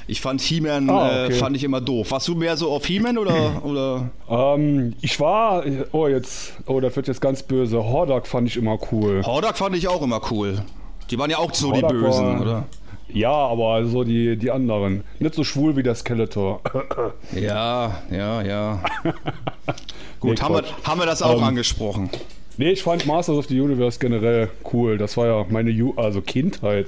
Ich 0.08 0.22
fand 0.22 0.42
He-Man 0.42 0.90
ah, 0.90 1.25
okay. 1.25 1.34
äh, 1.34 1.36
fand 1.36 1.56
ich 1.56 1.64
immer 1.64 1.82
doof. 1.82 2.12
Warst 2.12 2.28
du 2.28 2.36
mehr 2.36 2.58
so 2.58 2.72
auf 2.72 2.86
He-Man 2.86 3.18
oder, 3.18 3.64
oder? 3.64 4.10
Ähm, 4.30 4.96
ich 5.02 5.20
war, 5.20 5.64
oh 5.92 6.08
jetzt, 6.08 6.54
oh, 6.68 6.80
das 6.80 6.96
wird 6.96 7.08
jetzt 7.08 7.22
ganz 7.22 7.44
böse. 7.44 7.84
Hordak 7.84 8.28
fand 8.28 8.48
ich 8.48 8.58
immer 8.58 8.78
cool. 8.92 9.24
Hordak 9.25 9.58
fand 9.58 9.75
ich 9.75 9.88
auch 9.88 10.02
immer 10.02 10.22
cool. 10.32 10.64
Die 11.10 11.18
waren 11.18 11.30
ja 11.30 11.38
auch 11.38 11.54
so 11.54 11.72
Hordak 11.72 11.90
die 11.90 11.96
Bösen, 11.96 12.25
war, 12.25 12.42
oder? 12.42 12.68
Ja, 13.16 13.32
aber 13.32 13.86
so 13.86 14.04
die, 14.04 14.36
die 14.36 14.52
anderen. 14.52 15.06
Nicht 15.20 15.36
so 15.36 15.46
schwul 15.46 15.78
wie 15.78 15.84
der 15.84 15.96
Skeletor. 15.96 16.60
ja, 17.34 18.02
ja, 18.12 18.42
ja. 18.42 18.84
Gut, 20.20 20.32
nee, 20.32 20.44
haben, 20.44 20.56
wir, 20.56 20.64
haben 20.84 21.00
wir 21.00 21.06
das 21.06 21.22
auch 21.22 21.38
ähm, 21.38 21.44
angesprochen. 21.46 22.10
Nee, 22.58 22.72
ich 22.72 22.84
fand 22.84 23.06
Masters 23.06 23.38
of 23.38 23.46
the 23.48 23.60
Universe 23.60 24.00
generell 24.00 24.50
cool. 24.74 24.98
Das 24.98 25.16
war 25.16 25.28
ja 25.28 25.46
meine 25.50 25.70
Ju 25.70 25.94
also 25.96 26.22
Kindheit. 26.22 26.88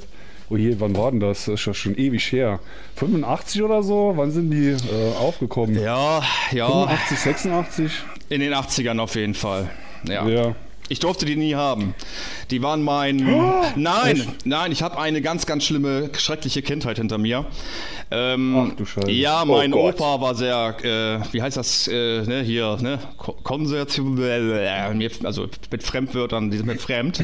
Oh 0.49 0.57
je, 0.57 0.75
wann 0.79 0.97
war 0.97 1.11
denn 1.11 1.21
das? 1.21 1.45
Das 1.45 1.61
ist 1.61 1.65
ja 1.65 1.73
schon 1.73 1.95
ewig 1.97 2.29
her. 2.33 2.59
85 2.95 3.63
oder 3.63 3.81
so? 3.81 4.13
Wann 4.17 4.31
sind 4.31 4.51
die 4.51 4.69
äh, 4.69 5.15
aufgekommen? 5.17 5.81
Ja, 5.81 6.21
ja. 6.51 6.67
85, 6.67 7.19
86? 7.19 7.91
In 8.27 8.41
den 8.41 8.53
80ern 8.53 8.99
auf 8.99 9.15
jeden 9.15 9.33
Fall. 9.33 9.69
Ja. 10.05 10.27
ja. 10.27 10.55
Ich 10.89 10.99
durfte 10.99 11.25
die 11.25 11.35
nie 11.35 11.55
haben. 11.55 11.93
Die 12.49 12.61
waren 12.61 12.81
mein. 12.81 13.27
Oh, 13.27 13.63
nein, 13.75 14.17
echt? 14.17 14.45
nein, 14.45 14.71
ich 14.71 14.81
habe 14.81 14.97
eine 14.97 15.21
ganz, 15.21 15.45
ganz 15.45 15.65
schlimme, 15.65 16.09
schreckliche 16.17 16.61
Kindheit 16.61 16.97
hinter 16.97 17.17
mir. 17.17 17.45
Ähm, 18.09 18.69
Ach 18.71 18.75
du 18.75 18.85
Scheiße. 18.85 19.11
Ja, 19.11 19.43
mein 19.43 19.73
oh 19.73 19.89
Opa 19.89 20.21
war 20.21 20.33
sehr, 20.33 20.77
äh, 20.81 21.33
wie 21.33 21.41
heißt 21.41 21.57
das 21.57 21.87
äh, 21.87 22.21
ne, 22.23 22.41
hier, 22.41 22.77
ne? 22.81 22.99
Konservativ, 23.43 24.19
äh, 24.19 25.09
also 25.23 25.47
mit 25.71 25.83
Fremdwörtern, 25.83 26.49
die 26.49 26.57
sind 26.57 26.67
mit 26.67 26.79
fremd. 26.79 27.23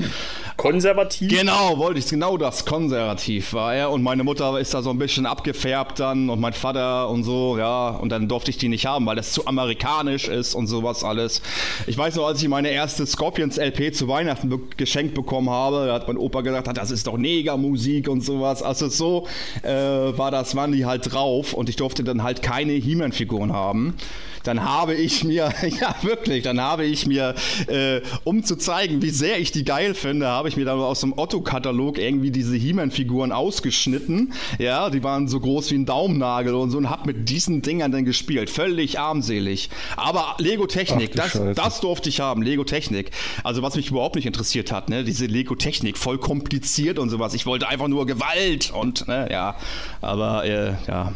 Konservativ? 0.57 1.29
Genau, 1.29 1.77
wollte 1.77 1.99
ich, 1.99 2.07
genau 2.07 2.37
das, 2.37 2.65
konservativ 2.65 3.53
war 3.53 3.73
er. 3.73 3.91
Und 3.91 4.03
meine 4.03 4.23
Mutter 4.23 4.59
ist 4.59 4.73
da 4.73 4.81
so 4.81 4.89
ein 4.89 4.97
bisschen 4.97 5.25
abgefärbt 5.25 5.99
dann 5.99 6.29
und 6.29 6.41
mein 6.41 6.53
Vater 6.53 7.09
und 7.09 7.23
so, 7.23 7.57
ja. 7.57 7.89
Und 7.89 8.09
dann 8.09 8.27
durfte 8.27 8.51
ich 8.51 8.57
die 8.57 8.67
nicht 8.67 8.85
haben, 8.85 9.05
weil 9.05 9.15
das 9.15 9.31
zu 9.31 9.47
amerikanisch 9.47 10.27
ist 10.27 10.53
und 10.53 10.67
sowas 10.67 11.03
alles. 11.05 11.41
Ich 11.87 11.97
weiß 11.97 12.15
noch, 12.15 12.27
als 12.27 12.41
ich 12.41 12.49
meine 12.49 12.69
erste 12.69 13.05
Scorpions 13.53 13.57
LP 13.57 13.93
zu 13.93 14.07
Weihnachten 14.07 14.51
geschenkt 14.77 15.13
bekommen 15.13 15.49
habe, 15.49 15.87
da 15.87 15.93
hat 15.93 16.07
mein 16.07 16.17
Opa 16.17 16.41
gesagt, 16.41 16.77
das 16.77 16.91
ist 16.91 17.07
doch 17.07 17.17
Negermusik 17.17 18.07
und 18.07 18.21
sowas. 18.21 18.63
Also 18.63 18.89
so 18.89 19.27
äh, 19.63 19.69
war 19.69 20.31
das, 20.31 20.55
waren 20.55 20.71
die 20.71 20.85
halt 20.85 21.13
drauf 21.13 21.53
und 21.53 21.69
ich 21.69 21.75
durfte 21.75 22.03
dann 22.03 22.23
halt 22.23 22.41
keine 22.41 22.73
He-Man-Figuren 22.73 23.53
haben 23.53 23.95
dann 24.43 24.63
habe 24.63 24.93
ich 24.93 25.23
mir, 25.23 25.51
ja 25.79 25.95
wirklich, 26.01 26.43
dann 26.43 26.59
habe 26.61 26.85
ich 26.85 27.05
mir, 27.05 27.35
äh, 27.67 28.01
um 28.23 28.43
zu 28.43 28.55
zeigen, 28.55 29.01
wie 29.01 29.09
sehr 29.09 29.39
ich 29.39 29.51
die 29.51 29.63
geil 29.63 29.93
finde, 29.93 30.27
habe 30.27 30.49
ich 30.49 30.57
mir 30.57 30.65
dann 30.65 30.79
aus 30.79 31.01
dem 31.01 31.17
Otto-Katalog 31.17 31.97
irgendwie 31.97 32.31
diese 32.31 32.55
He-Man-Figuren 32.55 33.31
ausgeschnitten. 33.31 34.33
Ja, 34.59 34.89
die 34.89 35.03
waren 35.03 35.27
so 35.27 35.39
groß 35.39 35.71
wie 35.71 35.75
ein 35.75 35.85
Daumennagel 35.85 36.53
und 36.53 36.71
so 36.71 36.77
und 36.77 36.89
habe 36.89 37.07
mit 37.07 37.29
diesen 37.29 37.61
Dingern 37.61 37.91
dann 37.91 38.05
gespielt. 38.05 38.49
Völlig 38.49 38.99
armselig. 38.99 39.69
Aber 39.95 40.35
Lego-Technik, 40.39 41.13
das, 41.13 41.39
das 41.55 41.79
durfte 41.79 42.09
ich 42.09 42.19
haben, 42.19 42.41
Lego-Technik. 42.41 43.11
Also 43.43 43.61
was 43.61 43.75
mich 43.75 43.89
überhaupt 43.89 44.15
nicht 44.15 44.25
interessiert 44.25 44.71
hat, 44.71 44.89
ne, 44.89 45.03
diese 45.03 45.25
Lego-Technik, 45.25 45.97
voll 45.97 46.17
kompliziert 46.17 46.99
und 46.99 47.09
sowas. 47.09 47.33
Ich 47.33 47.45
wollte 47.45 47.67
einfach 47.67 47.87
nur 47.87 48.05
Gewalt 48.05 48.71
und, 48.71 49.07
ne, 49.07 49.27
ja, 49.31 49.55
aber, 50.01 50.45
äh, 50.45 50.73
ja. 50.87 51.13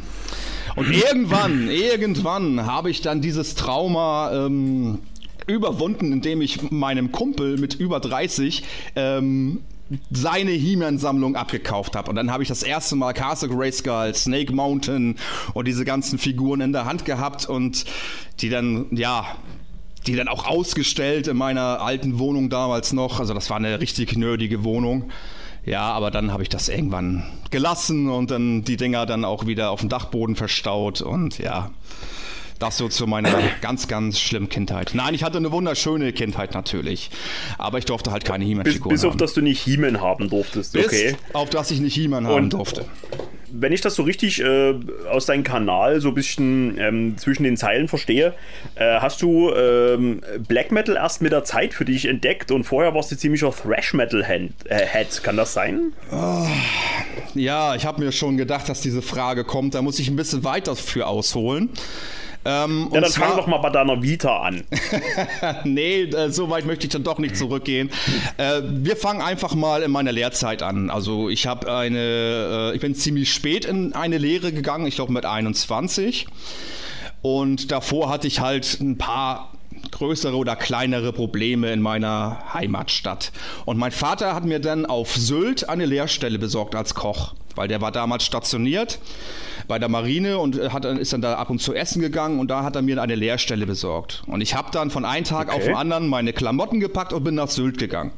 Und 0.78 0.92
irgendwann, 0.92 1.70
irgendwann 1.72 2.68
habe 2.68 2.92
ich 2.92 3.02
dann 3.02 3.20
dieses 3.20 3.56
Trauma 3.56 4.46
ähm, 4.46 5.00
überwunden, 5.48 6.14
indem 6.14 6.40
ich 6.40 6.70
meinem 6.70 7.12
Kumpel 7.12 7.58
mit 7.58 7.74
über 7.74 8.00
30 8.00 8.64
ähm, 8.96 9.62
seine 10.12 10.52
He-Man-Sammlung 10.52 11.36
abgekauft 11.36 11.96
habe. 11.96 12.12
Und 12.12 12.16
dann 12.16 12.30
habe 12.30 12.44
ich 12.44 12.50
das 12.50 12.62
erste 12.62 12.96
Mal 12.96 13.14
Castle 13.14 13.50
Grayskull, 13.50 14.14
Snake 14.14 14.54
Mountain 14.54 15.16
und 15.56 15.68
diese 15.68 15.84
ganzen 15.84 16.20
Figuren 16.20 16.62
in 16.62 16.74
der 16.74 16.86
Hand 16.86 17.06
gehabt 17.06 17.50
und 17.50 17.86
die 18.42 18.50
dann, 18.50 18.86
ja, 18.92 19.26
die 20.06 20.16
dann 20.16 20.28
auch 20.28 20.46
ausgestellt 20.46 21.28
in 21.28 21.38
meiner 21.38 21.82
alten 21.82 22.20
Wohnung 22.20 22.52
damals 22.52 22.94
noch. 22.94 23.20
Also 23.20 23.34
das 23.34 23.50
war 23.50 23.58
eine 23.58 23.80
richtig 23.80 24.16
nerdige 24.16 24.64
Wohnung. 24.64 25.10
Ja, 25.68 25.92
aber 25.92 26.12
dann 26.12 26.32
habe 26.32 26.44
ich 26.44 26.50
das 26.50 26.70
irgendwann 26.70 27.24
gelassen 27.52 28.10
und 28.10 28.32
dann 28.32 28.64
die 28.64 28.78
Dinger 28.78 29.06
dann 29.06 29.26
auch 29.26 29.48
wieder 29.48 29.70
auf 29.70 29.82
dem 29.82 29.90
Dachboden 29.90 30.38
verstaut 30.38 31.02
und 31.02 31.40
ja. 31.40 31.72
Das 32.58 32.78
so 32.78 32.88
zu 32.88 33.06
meiner 33.06 33.38
ganz, 33.62 33.90
ganz 33.90 34.18
schlimmen 34.18 34.48
Kindheit. 34.48 34.92
Nein, 34.94 35.14
ich 35.14 35.24
hatte 35.24 35.38
eine 35.38 35.52
wunderschöne 35.52 36.14
Kindheit 36.14 36.54
natürlich. 36.54 37.12
Aber 37.58 37.78
ich 37.78 37.86
durfte 37.86 38.12
halt 38.12 38.24
keine 38.26 38.46
He-Man-Figuren 38.46 38.94
Bis, 38.94 39.02
bis 39.02 39.10
auf, 39.10 39.18
dass 39.18 39.34
du 39.34 39.42
nicht 39.42 39.62
He-Man 39.62 40.02
haben 40.02 40.30
durftest. 40.30 40.72
Bis 40.72 40.86
okay. 40.86 41.16
auf, 41.34 41.50
dass 41.50 41.70
ich 41.70 41.82
nicht 41.82 41.94
He-Man 41.94 42.26
haben 42.26 42.50
durfte 42.50 42.86
wenn 43.52 43.72
ich 43.72 43.82
das 43.82 43.96
so 43.96 44.04
richtig 44.04 44.42
äh, 44.42 44.76
aus 45.10 45.26
deinem 45.26 45.44
Kanal 45.44 46.02
so 46.02 46.10
ein 46.10 46.14
bisschen 46.14 46.78
ähm, 46.80 47.18
zwischen 47.18 47.44
den 47.44 47.58
Zeilen 47.58 47.88
verstehe, 47.88 48.34
äh, 48.76 49.00
hast 49.00 49.22
du 49.22 49.52
ähm, 49.54 50.22
Black 50.48 50.72
Metal 50.72 50.96
erst 50.96 51.22
mit 51.22 51.32
der 51.32 51.44
Zeit 51.44 51.74
für 51.74 51.86
dich 51.86 52.06
entdeckt 52.06 52.52
und 52.52 52.64
vorher 52.64 52.94
warst 52.94 53.12
du 53.12 53.18
ziemlicher 53.18 53.52
Thrash 53.52 53.94
Metal 53.94 54.26
Head. 54.26 54.54
Äh, 54.66 55.06
Kann 55.24 55.38
das 55.38 55.54
sein? 55.54 55.94
Oh, 56.12 56.46
ja, 57.36 57.76
ich 57.76 57.86
habe 57.86 58.04
mir 58.04 58.12
schon 58.12 58.38
gedacht, 58.38 58.70
dass 58.70 58.82
diese 58.82 59.02
Frage 59.02 59.44
kommt. 59.44 59.76
Da 59.76 59.82
muss 59.82 60.00
ich 60.00 60.10
ein 60.10 60.16
bisschen 60.16 60.44
weiter 60.44 60.76
für 60.76 61.08
ausholen. 61.08 61.70
Ähm, 62.46 62.90
ja, 62.94 63.02
dann 63.02 63.12
zwar, 63.12 63.30
fang 63.30 63.38
doch 63.38 63.48
mal 63.48 63.58
bei 63.58 63.70
deiner 63.70 64.02
Vita 64.02 64.42
an. 64.42 64.64
nee, 65.64 66.04
äh, 66.04 66.30
so 66.30 66.50
weit 66.50 66.66
möchte 66.66 66.86
ich 66.88 66.94
dann 66.94 67.04
doch 67.04 67.20
nicht 67.20 67.36
zurückgehen. 67.36 67.90
Äh, 68.38 68.62
wir 68.64 68.96
fangen 68.98 69.22
einfach 69.22 69.56
mal 69.56 69.82
in 69.82 69.90
meiner 69.90 70.12
Lehrzeit 70.12 70.62
an. 70.62 70.90
Also 70.92 71.30
ich 71.30 71.48
habe 71.48 71.74
eine, 71.74 72.72
äh, 72.72 72.76
ich 72.76 72.82
bin 72.82 72.94
ziemlich 72.94 73.34
spät 73.34 73.66
in 73.66 73.94
eine 73.94 74.18
Lehre 74.18 74.52
gegangen, 74.52 74.86
ich 74.86 74.96
glaube 74.96 75.12
mit 75.12 75.26
21. 75.26 76.28
Und 77.22 77.72
davor 77.72 78.10
hatte 78.10 78.28
ich 78.28 78.40
halt 78.40 78.80
ein 78.80 78.98
paar 78.98 79.52
größere 79.92 80.36
oder 80.36 80.56
kleinere 80.56 81.14
Probleme 81.14 81.72
in 81.72 81.82
meiner 81.82 82.40
Heimatstadt. 82.54 83.32
Und 83.66 83.78
mein 83.78 83.92
Vater 83.92 84.36
hat 84.36 84.46
mir 84.46 84.60
dann 84.60 84.86
auf 84.86 85.16
Sylt 85.16 85.70
eine 85.70 85.86
Lehrstelle 85.86 86.40
besorgt 86.40 86.76
als 86.76 86.94
Koch, 86.94 87.34
weil 87.56 87.68
der 87.68 87.82
war 87.82 87.92
damals 87.92 88.24
stationiert 88.24 89.00
bei 89.68 89.80
der 89.80 89.90
Marine 89.90 90.38
und 90.38 90.72
hat, 90.72 90.86
ist 90.86 91.14
dann 91.14 91.22
da 91.22 91.36
ab 91.36 91.50
und 91.50 91.60
zu 91.60 91.74
essen 91.74 92.02
gegangen 92.02 92.40
und 92.40 92.50
da 92.50 92.64
hat 92.64 92.76
er 92.76 92.82
mir 92.82 93.02
eine 93.02 93.16
Lehrstelle 93.16 93.66
besorgt. 93.66 94.24
Und 94.28 94.42
ich 94.42 94.56
habe 94.56 94.70
dann 94.72 94.90
von 94.90 95.06
einem 95.06 95.26
Tag 95.26 95.50
okay. 95.50 95.58
auf 95.58 95.64
den 95.66 95.76
anderen 95.76 96.08
meine 96.08 96.34
Klamotten 96.34 96.80
gepackt 96.80 97.14
und 97.14 97.24
bin 97.24 97.36
nach 97.36 97.50
Sylt 97.50 97.78
gegangen. 97.78 98.12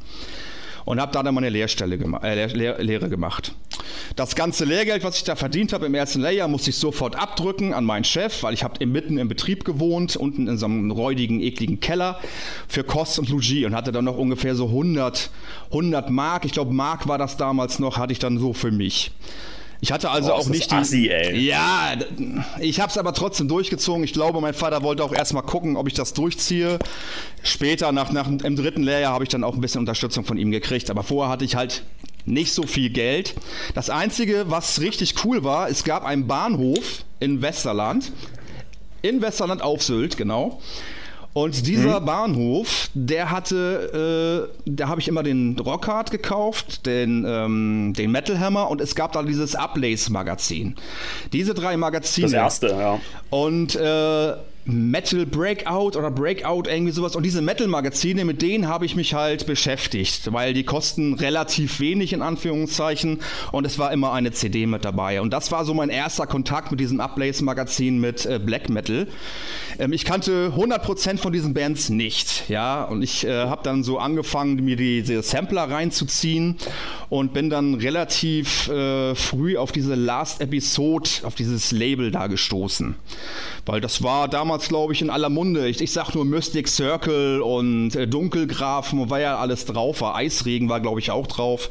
Und 0.90 1.00
habe 1.00 1.12
da 1.12 1.22
dann 1.22 1.36
meine 1.36 1.50
Lehrstelle 1.50 2.00
gema 2.00 2.18
äh, 2.24 2.48
Lehr 2.48 2.82
Lehre 2.82 3.10
gemacht. 3.10 3.54
Das 4.16 4.34
ganze 4.34 4.66
Lehrgeld, 4.66 5.04
was 5.04 5.18
ich 5.18 5.24
da 5.24 5.36
verdient 5.36 5.72
habe 5.72 5.86
im 5.86 5.94
ersten 5.94 6.20
Layer, 6.20 6.48
musste 6.48 6.72
ich 6.72 6.78
sofort 6.78 7.16
abdrücken 7.16 7.76
an 7.76 7.86
meinen 7.86 8.06
Chef, 8.06 8.42
weil 8.42 8.56
ich 8.56 8.64
habe 8.64 8.84
mitten 8.88 9.20
im 9.20 9.28
Betrieb 9.28 9.66
gewohnt, 9.66 10.16
unten 10.16 10.48
in 10.48 10.58
so 10.58 10.66
einem 10.66 10.90
räudigen, 10.90 11.42
ekligen 11.42 11.80
Keller 11.80 12.20
für 12.68 12.84
Kost 12.84 13.20
und 13.20 13.30
Logis 13.30 13.68
und 13.68 13.76
hatte 13.76 13.92
dann 13.92 14.04
noch 14.04 14.18
ungefähr 14.18 14.56
so 14.56 14.66
100, 14.66 15.30
100 15.66 16.10
Mark. 16.10 16.46
Ich 16.46 16.54
glaube, 16.54 16.74
Mark 16.74 17.08
war 17.08 17.20
das 17.20 17.38
damals 17.38 17.78
noch, 17.78 18.00
hatte 18.00 18.14
ich 18.14 18.20
dann 18.20 18.40
so 18.40 18.54
für 18.54 18.72
mich. 18.72 19.12
Ich 19.82 19.92
hatte 19.92 20.10
also 20.10 20.30
Boah, 20.30 20.36
auch 20.36 20.48
nicht 20.48 20.74
assi, 20.74 21.04
die. 21.04 21.10
ey. 21.10 21.40
Ja, 21.40 21.94
ich 22.60 22.82
habe 22.82 22.92
es 22.92 22.98
aber 22.98 23.14
trotzdem 23.14 23.48
durchgezogen. 23.48 24.04
Ich 24.04 24.12
glaube, 24.12 24.42
mein 24.42 24.54
Vater 24.54 24.84
wollte 24.84 25.04
auch 25.04 25.14
erstmal 25.14 25.44
gucken, 25.44 25.78
ob 25.78 25.88
ich 25.88 25.94
das 25.94 26.14
durchziehe. 26.14 26.80
Später, 27.44 27.92
nach, 27.92 28.12
nach 28.12 28.28
im 28.28 28.56
dritten 28.56 28.84
Lehrjahr, 28.84 29.14
habe 29.14 29.24
ich 29.24 29.30
dann 29.30 29.44
auch 29.44 29.56
ein 29.56 29.62
bisschen 29.62 29.80
Unterstützung 29.80 30.26
von 30.26 30.38
ihm 30.38 30.52
gekriegt. 30.52 30.90
Aber 30.90 31.04
vorher 31.04 31.32
hatte 31.32 31.46
ich 31.46 31.56
halt 31.56 31.84
nicht 32.26 32.54
so 32.54 32.64
viel 32.64 32.90
Geld. 32.90 33.36
Das 33.74 33.90
Einzige, 33.90 34.46
was 34.50 34.82
richtig 34.82 35.24
cool 35.24 35.44
war, 35.44 35.70
es 35.70 35.86
gab 35.86 36.04
einen 36.04 36.28
Bahnhof 36.28 37.06
in 37.22 37.42
Westerland. 37.42 38.12
In 39.02 39.22
Westerland 39.22 39.62
auf 39.62 39.82
Sylt, 39.82 40.18
genau. 40.18 40.60
Und 41.34 41.68
dieser 41.68 42.00
mhm. 42.00 42.06
Bahnhof, 42.06 42.90
der 42.94 43.30
hatte, 43.30 44.50
äh, 44.66 44.72
da 44.72 44.88
habe 44.88 45.00
ich 45.00 45.08
immer 45.08 45.22
den 45.22 45.58
Rockhard 45.60 46.10
gekauft, 46.10 46.86
den, 46.86 47.24
ähm, 47.28 47.94
den 47.96 48.12
Metal 48.12 48.40
Hammer 48.40 48.70
und 48.70 48.82
es 48.82 48.96
gab 48.96 49.12
da 49.12 49.22
dieses 49.22 49.56
Ablace 49.56 50.10
Magazin. 50.10 50.76
Diese 51.32 51.54
drei 51.54 51.78
Magazine. 51.78 52.28
Das 52.28 52.34
erste, 52.34 52.68
ja. 52.70 53.00
Und 53.30 53.76
äh, 53.76 54.34
Metal 54.66 55.26
Breakout 55.26 55.98
oder 55.98 56.12
Breakout, 56.12 56.64
irgendwie 56.68 56.92
sowas. 56.92 57.16
Und 57.16 57.24
diese 57.24 57.42
Metal-Magazine, 57.42 58.26
mit 58.26 58.42
denen 58.42 58.68
habe 58.68 58.86
ich 58.86 58.96
mich 58.96 59.14
halt 59.14 59.46
beschäftigt, 59.46 60.32
weil 60.32 60.54
die 60.54 60.64
kosten 60.64 61.14
relativ 61.14 61.80
wenig 61.80 62.14
in 62.14 62.22
Anführungszeichen 62.22 63.20
und 63.52 63.66
es 63.66 63.80
war 63.80 63.92
immer 63.92 64.14
eine 64.14 64.32
CD 64.32 64.66
mit 64.66 64.86
dabei. 64.86 65.22
Und 65.22 65.32
das 65.32 65.52
war 65.52 65.66
so 65.66 65.74
mein 65.74 65.90
erster 65.90 66.28
Kontakt 66.28 66.72
mit 66.72 66.80
diesem 66.80 67.00
Ablace-Magazin 67.00 68.00
mit 68.00 68.26
äh, 68.26 68.40
Black 68.40 68.70
Metal. 68.70 69.08
Ähm, 69.80 69.94
ich 69.94 70.06
kannte 70.06 70.52
100% 70.56 71.18
von 71.18 71.34
diesen 71.34 71.54
Bands 71.54 71.90
nicht, 71.90 72.50
ja, 72.50 72.84
und 72.84 73.02
ich 73.02 73.26
äh, 73.26 73.46
habe 73.46 73.64
dann 73.64 73.84
so 73.84 73.98
angefangen, 73.98 74.64
mir 74.64 74.76
diese 74.76 75.24
Sampler 75.24 75.70
reinzuziehen 75.70 76.58
und 77.10 77.34
bin 77.34 77.50
dann 77.50 77.76
relativ 77.76 78.68
äh, 78.70 79.16
früh 79.16 79.58
auf 79.58 79.72
diese 79.72 79.96
Last 79.96 80.42
Episode, 80.42 81.10
auf 81.24 81.36
dieses 81.36 81.72
Label 81.72 82.12
da 82.12 82.28
gestoßen. 82.28 82.96
Weil 83.66 83.82
das 83.82 84.04
war 84.04 84.28
damals, 84.28 84.49
glaube 84.58 84.94
ich, 84.94 85.02
in 85.02 85.10
aller 85.10 85.30
Munde. 85.30 85.68
Ich, 85.68 85.82
ich 85.82 85.92
sag 85.92 86.14
nur 86.16 86.26
Mystic 86.26 86.68
Circle 86.68 87.42
und 87.42 87.96
äh, 87.96 88.08
Dunkelgrafen, 88.08 89.10
weil 89.10 89.22
ja 89.22 89.38
alles 89.38 89.66
drauf 89.66 90.02
war. 90.02 90.16
Eisregen 90.16 90.70
war, 90.70 90.80
glaube 90.80 91.00
ich, 91.00 91.12
auch 91.12 91.28
drauf. 91.28 91.70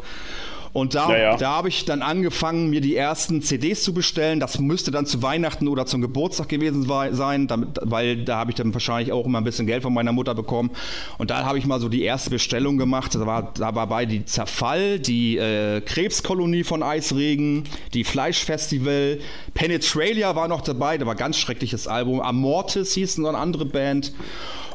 Und 0.72 0.94
da, 0.94 1.10
ja, 1.10 1.18
ja. 1.18 1.36
da 1.36 1.50
habe 1.56 1.68
ich 1.68 1.84
dann 1.84 2.02
angefangen, 2.02 2.70
mir 2.70 2.80
die 2.80 2.96
ersten 2.96 3.42
CDs 3.42 3.82
zu 3.82 3.92
bestellen. 3.92 4.40
Das 4.40 4.58
müsste 4.58 4.90
dann 4.90 5.06
zu 5.06 5.22
Weihnachten 5.22 5.68
oder 5.68 5.86
zum 5.86 6.00
Geburtstag 6.00 6.48
gewesen 6.48 6.86
sein, 7.12 7.46
damit, 7.46 7.78
weil 7.82 8.24
da 8.24 8.38
habe 8.38 8.50
ich 8.50 8.56
dann 8.56 8.72
wahrscheinlich 8.72 9.12
auch 9.12 9.26
immer 9.26 9.38
ein 9.38 9.44
bisschen 9.44 9.66
Geld 9.66 9.82
von 9.82 9.92
meiner 9.92 10.12
Mutter 10.12 10.34
bekommen. 10.34 10.70
Und 11.18 11.30
da 11.30 11.44
habe 11.44 11.58
ich 11.58 11.66
mal 11.66 11.80
so 11.80 11.88
die 11.88 12.02
erste 12.02 12.30
Bestellung 12.30 12.78
gemacht. 12.78 13.14
Da 13.14 13.26
war, 13.26 13.52
da 13.54 13.74
war 13.74 13.86
bei 13.86 14.06
die 14.06 14.24
Zerfall, 14.24 14.98
die 14.98 15.38
äh, 15.38 15.80
Krebskolonie 15.80 16.64
von 16.64 16.82
Eisregen, 16.82 17.64
die 17.94 18.04
Fleischfestival, 18.04 19.18
Penetralia 19.54 20.36
war 20.36 20.48
noch 20.48 20.60
dabei, 20.60 20.98
da 20.98 21.06
war 21.06 21.14
ein 21.14 21.18
ganz 21.18 21.38
schreckliches 21.38 21.86
Album. 21.86 22.20
Amortis 22.20 22.92
hieß 22.94 23.18
eine 23.18 23.36
andere 23.36 23.64
Band. 23.64 24.12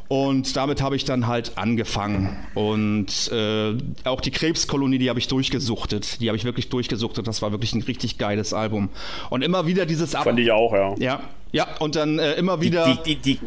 Und 0.07 0.55
damit 0.55 0.81
habe 0.81 0.95
ich 0.95 1.05
dann 1.05 1.27
halt 1.27 1.57
angefangen. 1.57 2.37
Und 2.53 3.31
äh, 3.31 3.75
auch 4.03 4.21
die 4.21 4.31
Krebskolonie, 4.31 4.97
die 4.97 5.09
habe 5.09 5.19
ich 5.19 5.27
durchgesuchtet. 5.27 6.21
Die 6.21 6.29
habe 6.29 6.37
ich 6.37 6.43
wirklich 6.43 6.69
durchgesuchtet. 6.69 7.27
Das 7.27 7.41
war 7.41 7.51
wirklich 7.51 7.73
ein 7.73 7.81
richtig 7.81 8.17
geiles 8.17 8.53
Album. 8.53 8.89
Und 9.29 9.41
immer 9.43 9.65
wieder 9.65 9.85
dieses 9.85 10.13
Ab 10.15 10.25
Fand 10.25 10.39
ich 10.39 10.51
auch, 10.51 10.73
ja. 10.73 10.95
Ja, 10.99 11.21
ja. 11.51 11.67
Und 11.79 11.95
dann 11.95 12.19
äh, 12.19 12.33
immer 12.33 12.61
wieder. 12.61 12.85
Die, 13.05 13.15
die, 13.15 13.37
die, 13.37 13.39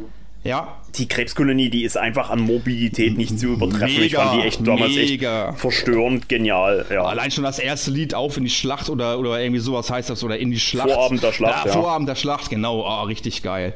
ja. 0.46 0.80
Die 0.96 1.08
Krebskolonie, 1.08 1.68
die 1.68 1.84
ist 1.84 1.98
einfach 1.98 2.30
an 2.30 2.40
Mobilität 2.40 3.18
nicht 3.18 3.38
zu 3.38 3.48
übertreffen. 3.48 4.00
Mega, 4.00 4.04
ich 4.04 4.14
fand 4.14 4.42
die 4.42 4.46
echt 4.46 4.66
damals 4.66 4.94
mega. 4.94 5.50
echt 5.50 5.58
verstörend 5.58 6.28
genial. 6.28 6.86
Ja. 6.90 7.04
Allein 7.04 7.30
schon 7.30 7.44
das 7.44 7.58
erste 7.58 7.90
Lied 7.90 8.14
auf 8.14 8.38
in 8.38 8.44
die 8.44 8.50
Schlacht 8.50 8.88
oder, 8.88 9.18
oder 9.18 9.38
irgendwie 9.38 9.60
sowas 9.60 9.90
heißt 9.90 10.08
das 10.08 10.24
oder 10.24 10.38
in 10.38 10.50
die 10.50 10.58
Schlacht. 10.58 10.90
Vorabend 10.90 11.22
der 11.22 11.32
Schlacht. 11.32 11.66
Ja, 11.66 11.72
ja. 11.72 11.80
Vorabend 11.80 12.08
der 12.08 12.14
Schlacht, 12.14 12.48
genau. 12.48 12.80
Oh, 12.80 13.02
richtig 13.02 13.42
geil. 13.42 13.74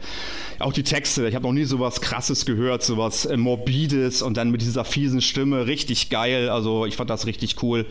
Auch 0.61 0.75
die 0.75 0.83
Texte, 0.83 1.27
ich 1.27 1.35
habe 1.35 1.47
noch 1.47 1.55
nie 1.55 1.65
sowas 1.65 2.03
krasses 2.03 2.45
gehört, 2.45 2.83
sowas 2.83 3.25
äh, 3.25 3.39
morbides 3.39 4.21
und 4.21 4.37
dann 4.37 4.51
mit 4.51 4.61
dieser 4.61 4.85
fiesen 4.85 5.23
Stimme, 5.23 5.67
richtig 5.67 6.11
geil. 6.11 6.51
Also 6.51 6.85
ich 6.85 6.97
fand 6.97 7.09
das 7.09 7.25
richtig 7.27 7.63
cool. 7.63 7.87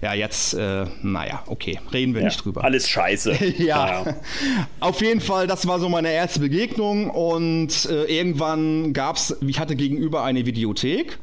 Ja, 0.00 0.14
jetzt, 0.14 0.54
äh, 0.54 0.86
naja, 1.02 1.42
okay, 1.46 1.78
reden 1.92 2.14
wir 2.14 2.22
ja, 2.22 2.28
nicht 2.28 2.42
drüber. 2.42 2.64
Alles 2.64 2.88
scheiße. 2.88 3.38
ja. 3.58 4.16
Auf 4.80 5.02
jeden 5.02 5.20
Fall, 5.20 5.46
das 5.46 5.66
war 5.66 5.78
so 5.78 5.90
meine 5.90 6.12
erste 6.12 6.40
Begegnung 6.40 7.10
und 7.10 7.86
äh, 7.90 8.06
irgendwann 8.24 8.94
gab 8.94 9.16
es, 9.16 9.36
ich 9.46 9.58
hatte 9.60 9.76
gegenüber 9.76 10.24
eine 10.24 10.46
Videothek 10.46 11.18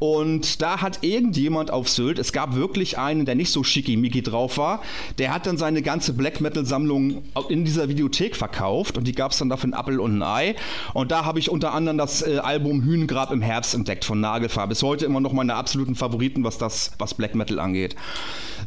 und 0.00 0.62
da 0.62 0.80
hat 0.80 1.04
irgendjemand 1.04 1.70
auf 1.70 1.88
Sylt, 1.88 2.18
es 2.18 2.32
gab 2.32 2.56
wirklich 2.56 2.98
einen, 2.98 3.24
der 3.24 3.36
nicht 3.36 3.52
so 3.52 3.62
schickimicki 3.62 4.22
drauf 4.22 4.58
war, 4.58 4.82
der 5.18 5.32
hat 5.32 5.46
dann 5.46 5.58
seine 5.58 5.82
ganze 5.82 6.12
Black 6.12 6.40
Metal 6.40 6.66
Sammlung 6.66 7.22
in 7.48 7.64
dieser 7.64 7.88
Videothek 7.88 8.34
verkauft 8.34 8.98
und 8.98 9.06
die 9.06 9.12
gab 9.12 9.30
es 9.30 9.38
dann 9.38 9.48
dafür 9.48 9.70
ein 9.70 9.74
Appel 9.74 10.00
und 10.00 10.18
ein 10.18 10.22
Ei. 10.22 10.56
Und 10.92 11.12
da 11.12 11.24
habe 11.24 11.38
ich 11.38 11.50
unter 11.50 11.72
anderem 11.72 11.98
das 11.98 12.22
äh, 12.22 12.38
Album 12.38 12.82
Hühnengrab 12.82 13.30
im 13.30 13.42
Herbst 13.42 13.74
entdeckt 13.74 14.04
von 14.04 14.20
Nagelfahr. 14.20 14.66
Bis 14.66 14.82
heute 14.82 15.04
immer 15.04 15.20
noch 15.20 15.32
meine 15.32 15.54
absoluten 15.54 15.94
Favoriten, 15.94 16.42
was 16.42 16.58
das, 16.58 16.92
was 16.98 17.14
Black 17.14 17.34
Metal 17.34 17.60
angeht. 17.60 17.94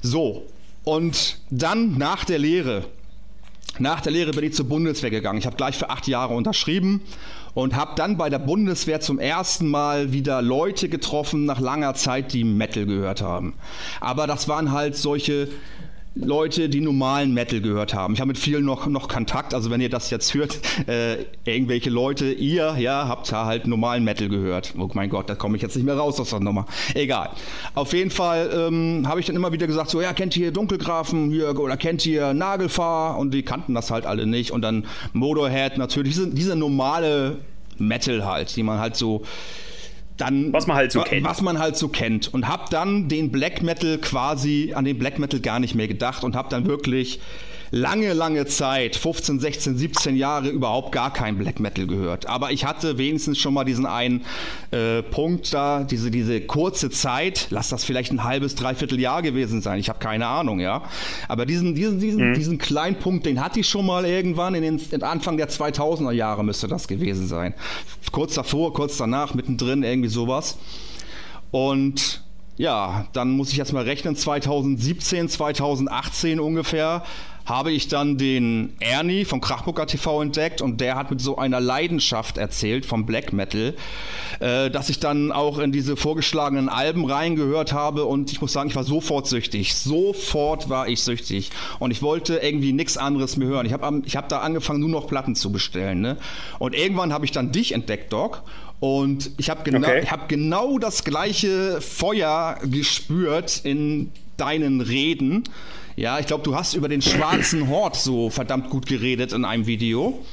So. 0.01 0.45
Und 0.85 1.39
dann 1.49 1.97
nach 1.97 2.25
der 2.25 2.39
Lehre, 2.39 2.85
nach 3.79 4.01
der 4.01 4.11
Lehre 4.11 4.31
bin 4.31 4.43
ich 4.43 4.53
zur 4.53 4.67
Bundeswehr 4.67 5.09
gegangen. 5.09 5.39
Ich 5.39 5.45
habe 5.47 5.55
gleich 5.55 5.77
für 5.77 5.89
acht 5.89 6.07
Jahre 6.07 6.35
unterschrieben 6.35 7.01
und 7.53 7.75
habe 7.75 7.93
dann 7.95 8.17
bei 8.17 8.29
der 8.29 8.39
Bundeswehr 8.39 8.99
zum 8.99 9.19
ersten 9.19 9.67
Mal 9.67 10.11
wieder 10.11 10.41
Leute 10.41 10.89
getroffen 10.89 11.45
nach 11.45 11.59
langer 11.59 11.93
Zeit, 11.93 12.33
die 12.33 12.43
Metal 12.43 12.85
gehört 12.85 13.21
haben. 13.21 13.53
Aber 14.01 14.27
das 14.27 14.47
waren 14.47 14.71
halt 14.71 14.95
solche 14.95 15.47
Leute, 16.15 16.69
die 16.69 16.79
normalen 16.79 17.33
Metal 17.33 17.59
gehört 17.59 17.95
haben. 17.95 18.13
Ich 18.13 18.19
habe 18.19 18.27
mit 18.27 18.37
vielen 18.37 18.65
noch, 18.65 18.85
noch 18.85 19.07
Kontakt, 19.07 19.53
also 19.53 19.71
wenn 19.71 19.81
ihr 19.81 19.89
das 19.89 20.11
jetzt 20.11 20.33
hört, 20.35 20.59
äh, 20.87 21.25
irgendwelche 21.43 21.89
Leute, 21.89 22.31
ihr, 22.31 22.75
ja, 22.77 23.07
habt 23.07 23.31
da 23.31 23.45
halt 23.45 23.65
normalen 23.65 24.03
Metal 24.03 24.29
gehört. 24.29 24.75
Oh 24.77 24.89
mein 24.93 25.09
Gott, 25.09 25.27
da 25.27 25.35
komme 25.35 25.55
ich 25.55 25.63
jetzt 25.63 25.75
nicht 25.75 25.85
mehr 25.85 25.97
raus 25.97 26.19
aus 26.19 26.29
der 26.29 26.39
Nummer. 26.39 26.67
Egal. 26.93 27.31
Auf 27.73 27.93
jeden 27.93 28.11
Fall 28.11 28.49
ähm, 28.53 29.07
habe 29.07 29.19
ich 29.19 29.25
dann 29.25 29.35
immer 29.35 29.51
wieder 29.51 29.65
gesagt, 29.65 29.89
so, 29.89 30.01
ja, 30.01 30.13
kennt 30.13 30.37
ihr 30.37 30.51
Dunkelgrafen 30.51 31.31
hier 31.31 31.59
oder 31.59 31.77
kennt 31.77 32.05
ihr 32.05 32.33
Nagelfahr? 32.33 33.17
Und 33.17 33.33
die 33.33 33.41
kannten 33.41 33.73
das 33.73 33.89
halt 33.89 34.05
alle 34.05 34.27
nicht. 34.27 34.51
Und 34.51 34.61
dann 34.61 34.85
Motorhead 35.13 35.79
natürlich, 35.79 36.13
diese, 36.13 36.27
diese 36.29 36.55
normale 36.55 37.37
Metal 37.79 38.23
halt, 38.23 38.55
die 38.55 38.61
man 38.61 38.79
halt 38.79 38.95
so 38.95 39.23
dann 40.17 40.53
was 40.53 40.67
man 40.67 40.77
halt 40.77 40.91
so 40.91 41.01
kennt. 41.01 41.25
Was 41.25 41.41
man 41.41 41.59
halt 41.59 41.77
so 41.77 41.87
kennt 41.87 42.33
und 42.33 42.47
habe 42.47 42.65
dann 42.69 43.07
den 43.07 43.31
Black 43.31 43.63
Metal 43.63 43.97
quasi 43.97 44.73
an 44.75 44.85
den 44.85 44.97
Black 44.99 45.19
Metal 45.19 45.39
gar 45.39 45.59
nicht 45.59 45.75
mehr 45.75 45.87
gedacht 45.87 46.23
und 46.23 46.35
habe 46.35 46.49
dann 46.49 46.65
wirklich 46.65 47.19
lange, 47.73 48.13
lange 48.13 48.45
Zeit, 48.45 48.95
15, 48.95 49.39
16, 49.39 49.77
17 49.77 50.15
Jahre 50.15 50.49
überhaupt 50.49 50.91
gar 50.91 51.11
kein 51.11 51.39
Black 51.39 51.59
Metal 51.59 51.87
gehört. 51.87 52.27
Aber 52.27 52.51
ich 52.51 52.65
hatte 52.65 52.99
wenigstens 52.99 53.39
schon 53.39 53.55
mal 53.55 53.63
diesen 53.63 53.87
einen 53.87 54.23
äh, 54.69 55.01
Punkt 55.01 55.51
da, 55.51 55.83
diese, 55.83 56.11
diese 56.11 56.39
kurze 56.41 56.91
Zeit, 56.91 57.47
lass 57.49 57.69
das 57.69 57.83
vielleicht 57.83 58.11
ein 58.11 58.23
halbes, 58.23 58.53
dreiviertel 58.53 58.99
Jahr 58.99 59.23
gewesen 59.23 59.63
sein, 59.63 59.79
ich 59.79 59.89
habe 59.89 59.97
keine 59.97 60.27
Ahnung, 60.27 60.59
ja. 60.59 60.83
Aber 61.27 61.47
diesen, 61.47 61.73
diesen, 61.73 61.99
diesen, 61.99 62.29
mhm. 62.29 62.33
diesen 62.35 62.57
kleinen 62.59 62.99
Punkt, 62.99 63.25
den 63.25 63.43
hatte 63.43 63.59
ich 63.59 63.67
schon 63.67 63.87
mal 63.87 64.05
irgendwann 64.05 64.53
in 64.53 64.61
den 64.61 64.81
in 64.91 65.01
Anfang 65.01 65.37
der 65.37 65.49
2000er 65.49 66.11
Jahre 66.11 66.43
müsste 66.43 66.67
das 66.67 66.87
gewesen 66.87 67.25
sein. 67.25 67.55
Kurz 68.11 68.35
davor, 68.35 68.73
kurz 68.73 68.97
danach, 68.97 69.33
mittendrin, 69.33 69.81
irgendwie 69.81 70.09
sowas. 70.09 70.59
Und 71.49 72.23
ja, 72.55 73.07
dann 73.13 73.31
muss 73.31 73.51
ich 73.51 73.57
erst 73.57 73.73
mal 73.73 73.83
rechnen, 73.83 74.15
2017, 74.15 75.27
2018 75.27 76.39
ungefähr 76.39 77.03
habe 77.45 77.71
ich 77.71 77.87
dann 77.87 78.17
den 78.17 78.73
Ernie 78.79 79.25
von 79.25 79.41
Krachmucker 79.41 79.85
TV 79.85 80.21
entdeckt 80.21 80.61
und 80.61 80.79
der 80.79 80.95
hat 80.95 81.11
mit 81.11 81.21
so 81.21 81.37
einer 81.37 81.59
Leidenschaft 81.59 82.37
erzählt 82.37 82.85
vom 82.85 83.05
Black 83.05 83.33
Metal, 83.33 83.73
äh, 84.39 84.69
dass 84.69 84.89
ich 84.89 84.99
dann 84.99 85.31
auch 85.31 85.59
in 85.59 85.71
diese 85.71 85.97
vorgeschlagenen 85.97 86.69
Alben 86.69 87.05
reingehört 87.05 87.73
habe 87.73 88.05
und 88.05 88.31
ich 88.31 88.41
muss 88.41 88.53
sagen, 88.53 88.69
ich 88.69 88.75
war 88.75 88.83
sofort 88.83 89.27
süchtig. 89.27 89.75
Sofort 89.75 90.69
war 90.69 90.87
ich 90.87 91.01
süchtig 91.01 91.49
und 91.79 91.91
ich 91.91 92.01
wollte 92.01 92.37
irgendwie 92.37 92.73
nichts 92.73 92.97
anderes 92.97 93.35
mehr 93.35 93.47
hören. 93.47 93.65
Ich 93.65 93.73
habe 93.73 94.01
ich 94.05 94.15
hab 94.15 94.29
da 94.29 94.39
angefangen, 94.39 94.79
nur 94.79 94.89
noch 94.89 95.07
Platten 95.07 95.35
zu 95.35 95.51
bestellen. 95.51 96.01
Ne? 96.01 96.17
Und 96.59 96.75
irgendwann 96.75 97.11
habe 97.11 97.25
ich 97.25 97.31
dann 97.31 97.51
dich 97.51 97.73
entdeckt, 97.73 98.13
Doc. 98.13 98.43
Und 98.79 99.31
ich 99.37 99.49
habe 99.49 99.63
genau, 99.63 99.87
okay. 99.87 100.05
hab 100.07 100.27
genau 100.27 100.77
das 100.77 101.05
gleiche 101.05 101.79
Feuer 101.79 102.57
gespürt 102.63 103.61
in 103.63 104.11
deinen 104.35 104.81
Reden. 104.81 105.43
Ja, 105.95 106.19
ich 106.19 106.25
glaube, 106.25 106.43
du 106.43 106.55
hast 106.55 106.73
über 106.73 106.89
den 106.89 107.01
schwarzen 107.01 107.67
Hort 107.69 107.95
so 107.95 108.29
verdammt 108.29 108.69
gut 108.69 108.85
geredet 108.85 109.33
in 109.33 109.45
einem 109.45 109.67
Video. 109.67 110.23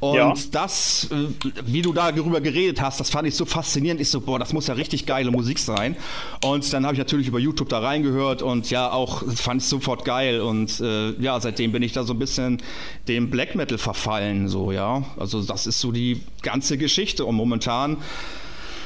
Und 0.00 0.16
ja. 0.16 0.34
das, 0.50 1.08
äh, 1.10 1.48
wie 1.64 1.80
du 1.80 1.94
darüber 1.94 2.40
geredet 2.42 2.80
hast, 2.82 3.00
das 3.00 3.08
fand 3.08 3.26
ich 3.26 3.36
so 3.36 3.46
faszinierend. 3.46 4.02
Ich 4.02 4.10
so, 4.10 4.20
boah, 4.20 4.38
das 4.38 4.52
muss 4.52 4.66
ja 4.66 4.74
richtig 4.74 5.06
geile 5.06 5.30
Musik 5.30 5.58
sein. 5.58 5.96
Und 6.44 6.70
dann 6.72 6.84
habe 6.84 6.94
ich 6.94 6.98
natürlich 6.98 7.28
über 7.28 7.38
YouTube 7.38 7.70
da 7.70 7.78
reingehört 7.78 8.42
und 8.42 8.68
ja, 8.70 8.90
auch 8.90 9.22
fand 9.34 9.62
ich 9.62 9.68
sofort 9.68 10.04
geil. 10.04 10.42
Und 10.42 10.78
äh, 10.80 11.12
ja, 11.12 11.40
seitdem 11.40 11.72
bin 11.72 11.82
ich 11.82 11.92
da 11.92 12.04
so 12.04 12.12
ein 12.12 12.18
bisschen 12.18 12.60
dem 13.08 13.30
Black 13.30 13.54
Metal 13.54 13.78
verfallen, 13.78 14.48
so, 14.48 14.72
ja. 14.72 15.04
Also 15.16 15.42
das 15.42 15.66
ist 15.66 15.80
so 15.80 15.90
die 15.90 16.20
ganze 16.42 16.76
Geschichte. 16.76 17.24
Und 17.24 17.36
momentan 17.36 17.96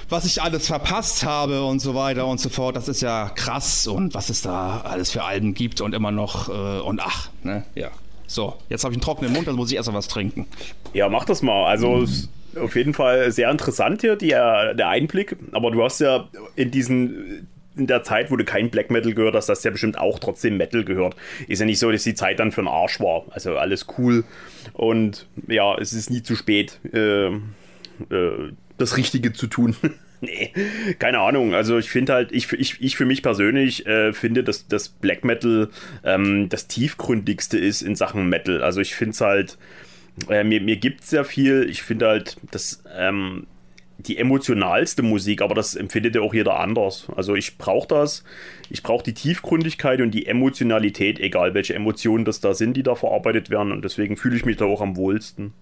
was 0.08 0.24
ich 0.24 0.42
alles 0.42 0.66
verpasst 0.66 1.24
habe 1.24 1.64
und 1.64 1.80
so 1.80 1.94
weiter 1.94 2.26
und 2.26 2.40
so 2.40 2.48
fort. 2.48 2.76
Das 2.76 2.88
ist 2.88 3.02
ja 3.02 3.30
krass 3.34 3.86
und 3.86 4.14
was 4.14 4.30
es 4.30 4.42
da 4.42 4.80
alles 4.82 5.10
für 5.10 5.24
Alben 5.24 5.54
gibt 5.54 5.80
und 5.80 5.94
immer 5.94 6.10
noch 6.10 6.48
äh, 6.48 6.80
und 6.80 7.00
ach, 7.00 7.30
ne, 7.42 7.64
ja. 7.74 7.90
So, 8.26 8.54
jetzt 8.68 8.84
habe 8.84 8.92
ich 8.92 8.96
einen 8.96 9.02
trockenen 9.02 9.32
Mund, 9.32 9.48
dann 9.48 9.56
muss 9.56 9.70
ich 9.70 9.76
erst 9.76 9.88
mal 9.90 9.96
was 9.96 10.08
trinken. 10.08 10.46
Ja, 10.92 11.08
mach 11.08 11.24
das 11.24 11.40
mal. 11.40 11.66
Also 11.66 11.96
mhm. 11.96 12.28
auf 12.62 12.76
jeden 12.76 12.92
Fall 12.92 13.32
sehr 13.32 13.50
interessant 13.50 14.02
hier 14.02 14.16
die, 14.16 14.32
äh, 14.32 14.74
der 14.74 14.88
Einblick. 14.88 15.36
Aber 15.52 15.70
du 15.70 15.82
hast 15.82 16.00
ja 16.00 16.28
in 16.54 16.70
diesen 16.70 17.48
in 17.74 17.86
der 17.86 18.02
Zeit, 18.02 18.30
wo 18.30 18.36
du 18.36 18.44
kein 18.44 18.70
Black 18.70 18.90
Metal 18.90 19.14
gehört 19.14 19.34
hast, 19.34 19.48
hast 19.48 19.64
du 19.64 19.68
ja 19.68 19.72
bestimmt 19.72 19.98
auch 19.98 20.18
trotzdem 20.18 20.56
Metal 20.56 20.84
gehört. 20.84 21.16
Ist 21.46 21.60
ja 21.60 21.66
nicht 21.66 21.78
so, 21.78 21.90
dass 21.90 22.02
die 22.02 22.14
Zeit 22.14 22.40
dann 22.40 22.52
für 22.52 22.60
den 22.60 22.68
Arsch 22.68 23.00
war. 23.00 23.24
Also 23.30 23.56
alles 23.56 23.86
cool. 23.96 24.24
Und 24.74 25.26
ja, 25.46 25.76
es 25.78 25.92
ist 25.92 26.10
nie 26.10 26.22
zu 26.22 26.36
spät, 26.36 26.80
äh, 26.92 27.28
äh, 27.28 27.38
das 28.78 28.96
Richtige 28.96 29.32
zu 29.32 29.46
tun. 29.46 29.76
nee, 30.20 30.52
keine 30.98 31.20
Ahnung. 31.20 31.54
Also 31.54 31.78
ich 31.78 31.90
finde 31.90 32.14
halt, 32.14 32.32
ich, 32.32 32.52
ich, 32.52 32.80
ich 32.80 32.96
für 32.96 33.04
mich 33.04 33.22
persönlich 33.22 33.86
äh, 33.86 34.12
finde, 34.12 34.42
dass 34.42 34.66
das 34.66 34.88
Black 34.88 35.24
Metal 35.24 35.68
ähm, 36.04 36.48
das 36.48 36.68
tiefgründigste 36.68 37.58
ist 37.58 37.82
in 37.82 37.94
Sachen 37.96 38.28
Metal. 38.28 38.62
Also 38.62 38.80
ich 38.80 38.94
finde 38.94 39.12
es 39.12 39.20
halt, 39.20 39.58
äh, 40.28 40.44
mir, 40.44 40.60
mir 40.60 40.76
gibt 40.76 41.02
es 41.02 41.10
sehr 41.10 41.24
viel. 41.24 41.68
Ich 41.68 41.82
finde 41.82 42.08
halt, 42.08 42.36
dass 42.50 42.82
ähm, 42.96 43.46
die 43.98 44.16
emotionalste 44.16 45.02
Musik, 45.02 45.42
aber 45.42 45.56
das 45.56 45.74
empfindet 45.74 46.14
ja 46.14 46.20
auch 46.20 46.32
jeder 46.32 46.60
anders. 46.60 47.08
Also 47.16 47.34
ich 47.34 47.58
brauche 47.58 47.88
das. 47.88 48.22
Ich 48.70 48.84
brauche 48.84 49.02
die 49.02 49.14
Tiefgründigkeit 49.14 50.00
und 50.00 50.12
die 50.12 50.26
Emotionalität, 50.26 51.18
egal 51.18 51.54
welche 51.54 51.74
Emotionen 51.74 52.24
das 52.24 52.40
da 52.40 52.54
sind, 52.54 52.76
die 52.76 52.84
da 52.84 52.94
verarbeitet 52.94 53.50
werden. 53.50 53.72
Und 53.72 53.84
deswegen 53.84 54.16
fühle 54.16 54.36
ich 54.36 54.44
mich 54.44 54.56
da 54.56 54.66
auch 54.66 54.80
am 54.80 54.96
wohlsten. 54.96 55.52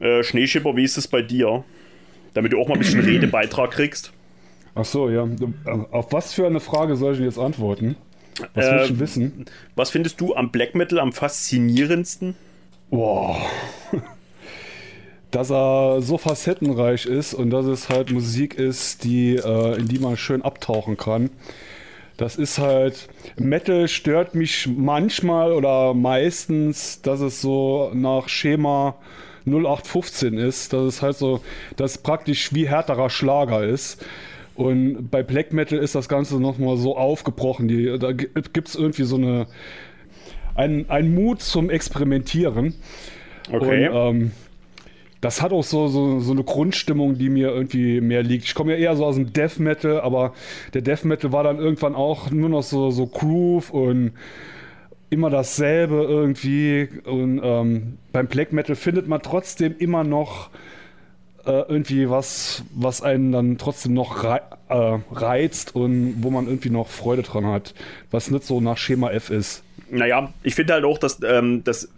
Äh, 0.00 0.22
Schneeschipper, 0.22 0.76
wie 0.76 0.84
ist 0.84 0.98
es 0.98 1.08
bei 1.08 1.22
dir? 1.22 1.64
Damit 2.38 2.52
du 2.52 2.60
auch 2.60 2.68
mal 2.68 2.74
ein 2.74 2.78
bisschen 2.78 3.00
Redebeitrag 3.04 3.72
kriegst. 3.72 4.12
Ach 4.76 4.84
so, 4.84 5.10
ja. 5.10 5.28
Auf 5.90 6.12
was 6.12 6.32
für 6.32 6.46
eine 6.46 6.60
Frage 6.60 6.94
soll 6.94 7.14
ich 7.14 7.20
jetzt 7.20 7.38
antworten? 7.38 7.96
Was 8.54 8.64
äh, 8.64 8.70
willst 8.70 8.90
du 8.90 9.00
wissen? 9.00 9.44
Was 9.74 9.90
findest 9.90 10.20
du 10.20 10.36
am 10.36 10.52
Black 10.52 10.76
Metal 10.76 11.00
am 11.00 11.12
faszinierendsten? 11.12 12.36
Boah. 12.90 13.38
dass 15.32 15.50
er 15.50 16.00
so 16.00 16.16
facettenreich 16.16 17.06
ist 17.06 17.34
und 17.34 17.50
dass 17.50 17.66
es 17.66 17.88
halt 17.88 18.12
Musik 18.12 18.54
ist, 18.54 19.02
die, 19.02 19.34
äh, 19.34 19.76
in 19.76 19.88
die 19.88 19.98
man 19.98 20.16
schön 20.16 20.42
abtauchen 20.42 20.96
kann. 20.96 21.30
Das 22.16 22.36
ist 22.36 22.58
halt, 22.60 23.08
Metal 23.36 23.88
stört 23.88 24.36
mich 24.36 24.68
manchmal 24.68 25.52
oder 25.52 25.92
meistens, 25.92 27.02
dass 27.02 27.18
es 27.18 27.40
so 27.40 27.90
nach 27.94 28.28
Schema 28.28 28.94
0815 29.48 30.38
ist, 30.38 30.72
dass 30.72 30.82
es 30.82 31.02
halt 31.02 31.16
so, 31.16 31.40
dass 31.76 31.98
praktisch 31.98 32.52
wie 32.54 32.68
härterer 32.68 33.10
Schlager 33.10 33.64
ist. 33.64 34.04
Und 34.54 35.10
bei 35.10 35.22
Black 35.22 35.52
Metal 35.52 35.78
ist 35.78 35.94
das 35.94 36.08
Ganze 36.08 36.40
nochmal 36.40 36.76
so 36.76 36.96
aufgebrochen. 36.96 37.68
Die, 37.68 37.96
da 37.98 38.12
gibt 38.12 38.68
es 38.68 38.74
irgendwie 38.74 39.04
so 39.04 39.16
eine, 39.16 39.46
ein, 40.54 40.86
ein 40.88 41.14
Mut 41.14 41.42
zum 41.42 41.70
Experimentieren. 41.70 42.74
Okay. 43.52 43.88
Und, 43.88 43.94
ähm, 43.94 44.30
das 45.20 45.42
hat 45.42 45.52
auch 45.52 45.64
so, 45.64 45.88
so, 45.88 46.20
so 46.20 46.32
eine 46.32 46.44
Grundstimmung, 46.44 47.18
die 47.18 47.28
mir 47.28 47.48
irgendwie 47.48 48.00
mehr 48.00 48.22
liegt. 48.22 48.44
Ich 48.44 48.54
komme 48.54 48.72
ja 48.72 48.78
eher 48.78 48.96
so 48.96 49.04
aus 49.04 49.16
dem 49.16 49.32
Death 49.32 49.58
Metal, 49.58 50.00
aber 50.00 50.32
der 50.74 50.82
Death 50.82 51.04
Metal 51.04 51.32
war 51.32 51.42
dann 51.42 51.58
irgendwann 51.58 51.94
auch 51.94 52.30
nur 52.30 52.48
noch 52.48 52.62
so, 52.62 52.90
so 52.90 53.06
Groove 53.06 53.70
und 53.70 54.12
immer 55.10 55.30
dasselbe 55.30 56.02
irgendwie. 56.02 56.88
Und 57.04 57.40
ähm, 57.42 57.98
beim 58.12 58.26
Black 58.26 58.52
Metal 58.52 58.76
findet 58.76 59.08
man 59.08 59.22
trotzdem 59.22 59.76
immer 59.78 60.04
noch 60.04 60.50
äh, 61.46 61.62
irgendwie 61.68 62.10
was, 62.10 62.62
was 62.74 63.02
einen 63.02 63.32
dann 63.32 63.58
trotzdem 63.58 63.94
noch 63.94 64.24
rei 64.24 64.40
äh, 64.68 64.98
reizt 65.10 65.74
und 65.74 66.16
wo 66.22 66.30
man 66.30 66.46
irgendwie 66.46 66.70
noch 66.70 66.88
Freude 66.88 67.22
dran 67.22 67.46
hat, 67.46 67.74
was 68.10 68.30
nicht 68.30 68.44
so 68.44 68.60
nach 68.60 68.76
Schema 68.76 69.10
F 69.10 69.30
ist. 69.30 69.62
Naja, 69.90 70.32
ich 70.42 70.54
finde 70.54 70.74
halt 70.74 70.84
auch, 70.84 70.98
dass, 70.98 71.20
ähm, 71.24 71.64
dass 71.64 71.88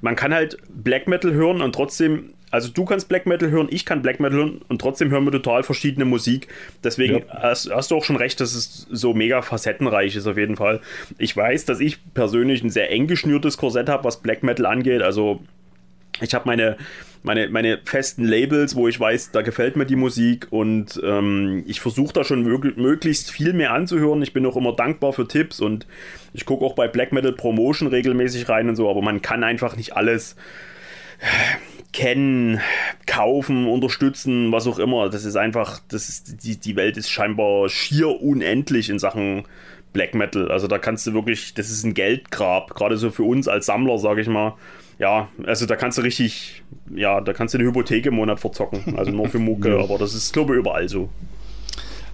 man 0.00 0.14
kann 0.14 0.32
halt 0.32 0.58
Black 0.68 1.08
Metal 1.08 1.32
hören 1.32 1.60
und 1.60 1.74
trotzdem 1.74 2.34
also 2.56 2.70
du 2.72 2.86
kannst 2.86 3.10
Black 3.10 3.26
Metal 3.26 3.50
hören, 3.50 3.68
ich 3.70 3.84
kann 3.84 4.00
Black 4.00 4.18
Metal 4.18 4.38
hören 4.38 4.62
und 4.68 4.80
trotzdem 4.80 5.10
hören 5.10 5.24
wir 5.24 5.32
total 5.32 5.62
verschiedene 5.62 6.06
Musik. 6.06 6.48
Deswegen 6.82 7.18
ja. 7.18 7.42
hast, 7.42 7.70
hast, 7.70 7.90
du 7.90 7.96
auch 7.96 8.04
schon 8.04 8.16
recht, 8.16 8.40
dass 8.40 8.54
es 8.54 8.86
so 8.90 9.12
mega 9.12 9.42
facettenreich 9.42 10.16
ist 10.16 10.26
auf 10.26 10.38
jeden 10.38 10.56
Fall. 10.56 10.80
Ich 11.18 11.36
weiß, 11.36 11.66
dass 11.66 11.80
ich 11.80 11.98
persönlich 12.14 12.64
ein 12.64 12.70
sehr 12.70 12.90
eng 12.90 13.08
geschnürtes 13.08 13.58
Korsett 13.58 13.90
habe, 13.90 14.04
was 14.04 14.22
Black 14.22 14.42
Metal 14.42 14.64
angeht. 14.64 15.02
Also 15.02 15.40
ich 16.22 16.32
habe 16.32 16.46
meine, 16.46 16.78
meine, 17.22 17.50
meine 17.50 17.78
festen 17.84 18.24
Labels, 18.24 18.74
wo 18.74 18.88
ich 18.88 18.98
weiß, 18.98 19.32
da 19.32 19.42
gefällt 19.42 19.76
mir 19.76 19.84
die 19.84 19.96
Musik 19.96 20.46
und 20.48 20.98
ähm, 21.04 21.62
ich 21.66 21.80
versuche 21.80 22.14
da 22.14 22.24
schon 22.24 22.42
mög 22.42 22.78
möglichst 22.78 23.30
viel 23.30 23.52
mehr 23.52 23.74
anzuhören. 23.74 24.22
Ich 24.22 24.32
bin 24.32 24.46
auch 24.46 24.56
immer 24.56 24.72
dankbar 24.74 25.12
für 25.12 25.28
Tipps 25.28 25.60
und 25.60 25.86
ich 26.32 26.46
gucke 26.46 26.64
auch 26.64 26.74
bei 26.74 26.88
Black 26.88 27.12
Metal 27.12 27.34
Promotion 27.34 27.88
regelmäßig 27.88 28.48
rein 28.48 28.70
und 28.70 28.76
so, 28.76 28.88
aber 28.88 29.02
man 29.02 29.20
kann 29.20 29.44
einfach 29.44 29.76
nicht 29.76 29.94
alles 29.94 30.36
kennen, 31.96 32.60
kaufen, 33.06 33.66
unterstützen, 33.66 34.52
was 34.52 34.66
auch 34.66 34.78
immer. 34.78 35.08
Das 35.08 35.24
ist 35.24 35.36
einfach, 35.36 35.80
das 35.88 36.10
ist, 36.10 36.44
die, 36.44 36.58
die 36.58 36.76
Welt 36.76 36.98
ist 36.98 37.08
scheinbar 37.08 37.70
schier 37.70 38.20
unendlich 38.20 38.90
in 38.90 38.98
Sachen 38.98 39.44
Black 39.94 40.14
Metal. 40.14 40.50
Also 40.50 40.66
da 40.66 40.76
kannst 40.76 41.06
du 41.06 41.14
wirklich, 41.14 41.54
das 41.54 41.70
ist 41.70 41.84
ein 41.84 41.94
Geldgrab, 41.94 42.74
gerade 42.74 42.98
so 42.98 43.10
für 43.10 43.22
uns 43.22 43.48
als 43.48 43.64
Sammler, 43.64 43.96
sage 43.96 44.20
ich 44.20 44.28
mal. 44.28 44.52
Ja, 44.98 45.28
also 45.46 45.64
da 45.64 45.74
kannst 45.74 45.96
du 45.96 46.02
richtig, 46.02 46.62
ja, 46.94 47.22
da 47.22 47.32
kannst 47.32 47.54
du 47.54 47.58
eine 47.58 47.66
Hypothek 47.66 48.04
im 48.04 48.14
Monat 48.16 48.40
verzocken. 48.40 48.98
Also 48.98 49.10
nur 49.10 49.30
für 49.30 49.38
Mucke, 49.38 49.78
aber 49.78 49.96
das 49.96 50.12
ist, 50.12 50.34
glaube 50.34 50.52
ich, 50.52 50.58
überall 50.58 50.90
so. 50.90 51.08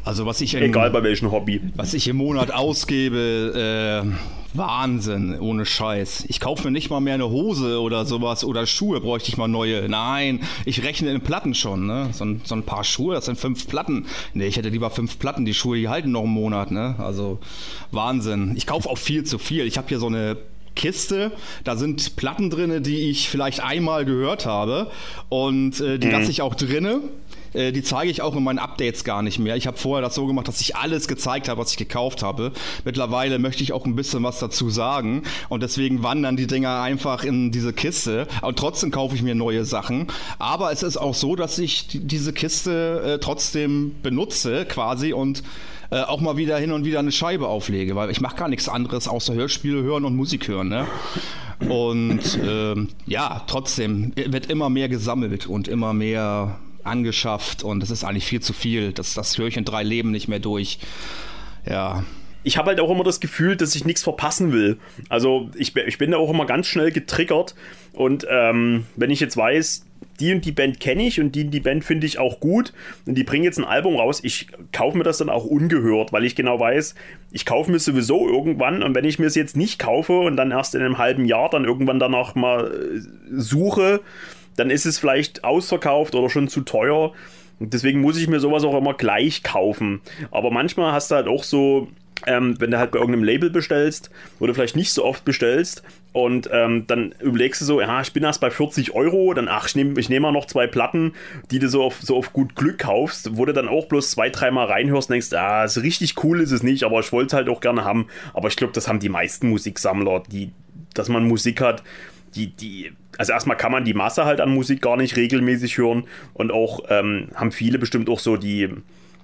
Also 0.04 0.26
was 0.26 0.40
ich 0.40 0.54
im, 0.54 0.62
egal 0.62 0.90
bei 0.90 1.02
welchem 1.02 1.30
Hobby, 1.30 1.60
was 1.76 1.94
ich 1.94 2.08
im 2.08 2.16
Monat 2.16 2.50
ausgebe, 2.50 4.02
äh, 4.04 4.08
Wahnsinn, 4.54 5.38
ohne 5.40 5.64
Scheiß. 5.64 6.26
Ich 6.28 6.38
kaufe 6.38 6.64
mir 6.64 6.70
nicht 6.72 6.90
mal 6.90 7.00
mehr 7.00 7.14
eine 7.14 7.30
Hose 7.30 7.80
oder 7.80 8.04
sowas 8.04 8.44
oder 8.44 8.66
Schuhe 8.66 9.00
bräuchte 9.00 9.30
ich 9.30 9.36
mal 9.38 9.48
neue. 9.48 9.88
Nein, 9.88 10.40
ich 10.66 10.82
rechne 10.82 11.10
in 11.10 11.20
Platten 11.22 11.54
schon, 11.54 11.86
ne? 11.86 12.08
So 12.12 12.24
ein, 12.24 12.40
so 12.44 12.54
ein 12.54 12.62
paar 12.64 12.84
Schuhe, 12.84 13.14
das 13.14 13.26
sind 13.26 13.38
fünf 13.38 13.66
Platten. 13.66 14.06
Ne, 14.34 14.46
ich 14.46 14.56
hätte 14.56 14.68
lieber 14.68 14.90
fünf 14.90 15.18
Platten. 15.18 15.44
Die 15.44 15.54
Schuhe, 15.54 15.78
die 15.78 15.88
halten 15.88 16.12
noch 16.12 16.24
einen 16.24 16.32
Monat, 16.32 16.70
ne? 16.70 16.96
Also 16.98 17.38
Wahnsinn. 17.92 18.52
Ich 18.56 18.66
kaufe 18.66 18.90
auch 18.90 18.98
viel 18.98 19.24
zu 19.24 19.38
viel. 19.38 19.66
Ich 19.66 19.78
habe 19.78 19.88
hier 19.88 19.98
so 19.98 20.08
eine 20.08 20.36
Kiste. 20.74 21.32
Da 21.64 21.76
sind 21.76 22.16
Platten 22.16 22.50
drin, 22.50 22.82
die 22.82 23.10
ich 23.10 23.28
vielleicht 23.28 23.62
einmal 23.62 24.04
gehört 24.04 24.46
habe. 24.46 24.90
Und 25.28 25.80
äh, 25.80 25.98
die 25.98 26.08
mhm. 26.08 26.12
lasse 26.12 26.30
ich 26.30 26.42
auch 26.42 26.54
drinne. 26.54 27.00
Äh, 27.54 27.72
die 27.72 27.82
zeige 27.82 28.10
ich 28.10 28.22
auch 28.22 28.36
in 28.36 28.42
meinen 28.42 28.58
Updates 28.58 29.04
gar 29.04 29.22
nicht 29.22 29.38
mehr. 29.38 29.56
Ich 29.56 29.66
habe 29.66 29.76
vorher 29.76 30.02
das 30.02 30.14
so 30.14 30.26
gemacht, 30.26 30.48
dass 30.48 30.60
ich 30.60 30.76
alles 30.76 31.08
gezeigt 31.08 31.48
habe, 31.48 31.60
was 31.60 31.72
ich 31.72 31.76
gekauft 31.76 32.22
habe. 32.22 32.52
Mittlerweile 32.84 33.38
möchte 33.38 33.62
ich 33.62 33.72
auch 33.72 33.84
ein 33.84 33.96
bisschen 33.96 34.22
was 34.22 34.38
dazu 34.38 34.70
sagen. 34.70 35.22
Und 35.48 35.62
deswegen 35.62 36.02
wandern 36.02 36.36
die 36.36 36.46
Dinger 36.46 36.82
einfach 36.82 37.24
in 37.24 37.50
diese 37.50 37.72
Kiste. 37.72 38.26
Und 38.42 38.58
trotzdem 38.58 38.90
kaufe 38.90 39.14
ich 39.14 39.22
mir 39.22 39.34
neue 39.34 39.64
Sachen. 39.64 40.08
Aber 40.38 40.72
es 40.72 40.82
ist 40.82 40.96
auch 40.96 41.14
so, 41.14 41.36
dass 41.36 41.58
ich 41.58 41.88
diese 41.92 42.32
Kiste 42.32 43.02
äh, 43.04 43.18
trotzdem 43.18 43.94
benutze 44.02 44.64
quasi 44.66 45.12
und 45.12 45.42
äh, 45.90 46.00
auch 46.00 46.20
mal 46.20 46.36
wieder 46.36 46.56
hin 46.58 46.72
und 46.72 46.84
wieder 46.84 47.00
eine 47.00 47.12
Scheibe 47.12 47.48
auflege, 47.48 47.94
weil 47.96 48.10
ich 48.10 48.20
mache 48.20 48.36
gar 48.36 48.48
nichts 48.48 48.68
anderes 48.68 49.08
außer 49.08 49.34
Hörspiele 49.34 49.82
hören 49.82 50.04
und 50.04 50.16
Musik 50.16 50.48
hören. 50.48 50.68
Ne? 50.68 50.86
Und 51.68 52.38
ähm, 52.42 52.88
ja, 53.06 53.42
trotzdem 53.46 54.12
wird 54.16 54.46
immer 54.46 54.70
mehr 54.70 54.88
gesammelt 54.88 55.46
und 55.46 55.68
immer 55.68 55.92
mehr 55.92 56.58
angeschafft 56.84 57.62
und 57.62 57.80
das 57.80 57.90
ist 57.90 58.04
eigentlich 58.04 58.26
viel 58.26 58.40
zu 58.40 58.52
viel. 58.52 58.92
Das, 58.92 59.14
das 59.14 59.38
höre 59.38 59.46
ich 59.46 59.56
in 59.56 59.64
drei 59.64 59.82
Leben 59.82 60.10
nicht 60.10 60.28
mehr 60.28 60.40
durch. 60.40 60.78
Ja, 61.68 62.04
ich 62.44 62.56
habe 62.56 62.68
halt 62.68 62.80
auch 62.80 62.90
immer 62.90 63.04
das 63.04 63.20
Gefühl, 63.20 63.56
dass 63.56 63.74
ich 63.74 63.84
nichts 63.84 64.02
verpassen 64.02 64.52
will. 64.52 64.78
Also 65.08 65.50
ich, 65.54 65.76
ich 65.76 65.98
bin 65.98 66.10
da 66.10 66.16
auch 66.16 66.30
immer 66.30 66.46
ganz 66.46 66.66
schnell 66.66 66.90
getriggert. 66.90 67.54
Und 67.92 68.26
ähm, 68.28 68.86
wenn 68.96 69.10
ich 69.10 69.20
jetzt 69.20 69.36
weiß, 69.36 69.84
die 70.20 70.32
und 70.32 70.44
die 70.44 70.52
Band 70.52 70.80
kenne 70.80 71.06
ich 71.06 71.20
und 71.20 71.34
die 71.34 71.44
und 71.44 71.50
die 71.50 71.60
Band 71.60 71.84
finde 71.84 72.06
ich 72.06 72.18
auch 72.18 72.40
gut 72.40 72.72
und 73.06 73.16
die 73.16 73.24
bringen 73.24 73.44
jetzt 73.44 73.58
ein 73.58 73.64
Album 73.64 73.96
raus, 73.96 74.20
ich 74.22 74.48
kaufe 74.72 74.98
mir 74.98 75.04
das 75.04 75.18
dann 75.18 75.30
auch 75.30 75.44
ungehört, 75.44 76.12
weil 76.12 76.24
ich 76.24 76.34
genau 76.34 76.58
weiß, 76.58 76.94
ich 77.30 77.46
kaufe 77.46 77.70
mir 77.70 77.78
sowieso 77.78 78.28
irgendwann 78.28 78.82
und 78.82 78.94
wenn 78.94 79.04
ich 79.04 79.18
mir 79.18 79.26
es 79.26 79.34
jetzt 79.34 79.56
nicht 79.56 79.78
kaufe 79.78 80.18
und 80.20 80.36
dann 80.36 80.50
erst 80.50 80.74
in 80.74 80.82
einem 80.82 80.98
halben 80.98 81.24
Jahr 81.24 81.50
dann 81.50 81.64
irgendwann 81.64 81.98
danach 81.98 82.34
mal 82.34 82.66
äh, 82.66 83.00
suche, 83.30 84.00
dann 84.56 84.70
ist 84.70 84.86
es 84.86 84.98
vielleicht 84.98 85.44
ausverkauft 85.44 86.14
oder 86.14 86.30
schon 86.30 86.48
zu 86.48 86.62
teuer. 86.62 87.12
Deswegen 87.58 88.00
muss 88.00 88.18
ich 88.18 88.28
mir 88.28 88.40
sowas 88.40 88.64
auch 88.64 88.76
immer 88.76 88.94
gleich 88.94 89.42
kaufen. 89.42 90.00
Aber 90.30 90.50
manchmal 90.50 90.92
hast 90.92 91.10
du 91.10 91.14
halt 91.14 91.28
auch 91.28 91.44
so, 91.44 91.88
ähm, 92.26 92.60
wenn 92.60 92.70
du 92.70 92.78
halt 92.78 92.90
bei 92.90 92.98
irgendeinem 92.98 93.24
Label 93.24 93.50
bestellst, 93.50 94.10
du 94.40 94.52
vielleicht 94.52 94.76
nicht 94.76 94.92
so 94.92 95.04
oft 95.04 95.24
bestellst 95.24 95.82
Und 96.12 96.48
ähm, 96.52 96.86
dann 96.86 97.14
überlegst 97.20 97.60
du 97.60 97.64
so, 97.64 97.80
ja, 97.80 98.00
ich 98.00 98.12
bin 98.12 98.24
erst 98.24 98.40
bei 98.40 98.50
40 98.50 98.94
Euro, 98.94 99.32
dann 99.32 99.48
ach, 99.48 99.68
ich 99.68 99.76
nehme 99.76 99.98
ich 99.98 100.08
nehm 100.08 100.22
mal 100.22 100.32
noch 100.32 100.46
zwei 100.46 100.66
Platten, 100.66 101.14
die 101.50 101.58
du 101.58 101.68
so 101.68 101.82
auf, 101.82 102.02
so 102.02 102.16
auf 102.16 102.32
gut 102.32 102.54
Glück 102.54 102.78
kaufst, 102.78 103.36
wo 103.36 103.44
du 103.44 103.52
dann 103.52 103.68
auch 103.68 103.86
bloß 103.86 104.10
zwei, 104.10 104.28
dreimal 104.28 104.66
reinhörst 104.66 105.08
und 105.08 105.14
denkst, 105.14 105.32
ah, 105.32 105.66
so 105.68 105.80
richtig 105.80 106.22
cool 106.24 106.40
ist 106.40 106.50
es 106.50 106.62
nicht, 106.62 106.82
aber 106.84 107.00
ich 107.00 107.12
wollte 107.12 107.28
es 107.28 107.32
halt 107.32 107.48
auch 107.48 107.60
gerne 107.60 107.84
haben. 107.84 108.08
Aber 108.34 108.48
ich 108.48 108.56
glaube, 108.56 108.72
das 108.72 108.88
haben 108.88 109.00
die 109.00 109.08
meisten 109.08 109.48
Musiksammler, 109.48 110.22
die, 110.30 110.50
dass 110.94 111.08
man 111.08 111.26
Musik 111.26 111.60
hat, 111.60 111.82
die, 112.34 112.48
die, 112.48 112.92
also 113.18 113.32
erstmal 113.32 113.56
kann 113.56 113.72
man 113.72 113.84
die 113.84 113.94
Masse 113.94 114.24
halt 114.24 114.40
an 114.40 114.52
Musik 114.52 114.82
gar 114.82 114.96
nicht 114.96 115.16
regelmäßig 115.16 115.78
hören 115.78 116.04
und 116.34 116.52
auch 116.52 116.80
ähm, 116.88 117.28
haben 117.34 117.52
viele 117.52 117.78
bestimmt 117.78 118.08
auch 118.08 118.18
so 118.18 118.36
die, 118.36 118.68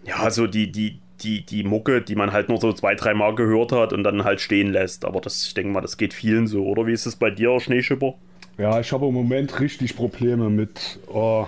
ja, 0.04 0.30
so 0.30 0.46
die, 0.46 0.70
die, 0.70 0.98
die, 1.22 1.44
die 1.44 1.64
Mucke, 1.64 2.00
die 2.02 2.14
man 2.14 2.32
halt 2.32 2.48
nur 2.48 2.60
so 2.60 2.72
zwei, 2.72 2.94
drei 2.94 3.14
Mal 3.14 3.34
gehört 3.34 3.72
hat 3.72 3.92
und 3.92 4.04
dann 4.04 4.24
halt 4.24 4.40
stehen 4.40 4.70
lässt. 4.70 5.04
Aber 5.04 5.20
das, 5.20 5.46
ich 5.46 5.54
denke 5.54 5.72
mal, 5.72 5.80
das 5.80 5.96
geht 5.96 6.14
vielen 6.14 6.46
so, 6.46 6.64
oder? 6.64 6.86
Wie 6.86 6.92
ist 6.92 7.06
es 7.06 7.16
bei 7.16 7.30
dir, 7.30 7.58
Schneeschipper? 7.60 8.14
Ja, 8.58 8.80
ich 8.80 8.92
habe 8.92 9.06
im 9.06 9.14
Moment 9.14 9.60
richtig 9.60 9.96
Probleme 9.96 10.50
mit, 10.50 10.98
oh, 11.06 11.46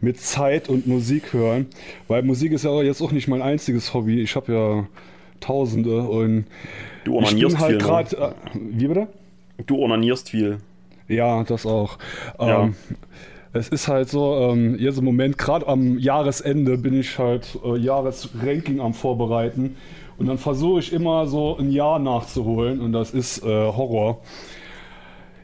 mit 0.00 0.20
Zeit 0.20 0.68
und 0.68 0.86
Musik 0.86 1.32
hören, 1.32 1.66
weil 2.08 2.22
Musik 2.22 2.52
ist 2.52 2.64
ja 2.64 2.82
jetzt 2.82 3.00
auch 3.02 3.12
nicht 3.12 3.26
mein 3.26 3.42
einziges 3.42 3.94
Hobby. 3.94 4.20
Ich 4.20 4.36
habe 4.36 4.52
ja 4.52 4.86
Tausende 5.40 6.02
und 6.02 6.46
du 7.04 7.16
onanierst 7.16 7.58
halt 7.58 7.72
viel. 7.72 7.78
Grad, 7.80 8.12
ne? 8.12 8.34
äh, 8.54 8.58
wie 8.78 8.86
bitte? 8.86 9.08
Du 9.66 9.76
onanierst 9.78 10.30
viel. 10.30 10.58
Ja, 11.12 11.44
das 11.44 11.66
auch. 11.66 11.98
Ja. 12.38 12.64
Ähm, 12.64 12.74
es 13.52 13.68
ist 13.68 13.88
halt 13.88 14.08
so, 14.08 14.34
ähm, 14.36 14.76
jetzt 14.78 14.98
im 14.98 15.04
Moment, 15.04 15.36
gerade 15.36 15.68
am 15.68 15.98
Jahresende, 15.98 16.78
bin 16.78 16.98
ich 16.98 17.18
halt 17.18 17.58
äh, 17.64 17.76
Jahresranking 17.76 18.80
am 18.80 18.94
Vorbereiten. 18.94 19.76
Und 20.18 20.26
dann 20.26 20.38
versuche 20.38 20.80
ich 20.80 20.92
immer 20.92 21.26
so 21.26 21.56
ein 21.56 21.70
Jahr 21.70 21.98
nachzuholen 21.98 22.80
und 22.80 22.92
das 22.92 23.10
ist 23.10 23.42
äh, 23.42 23.46
Horror. 23.48 24.20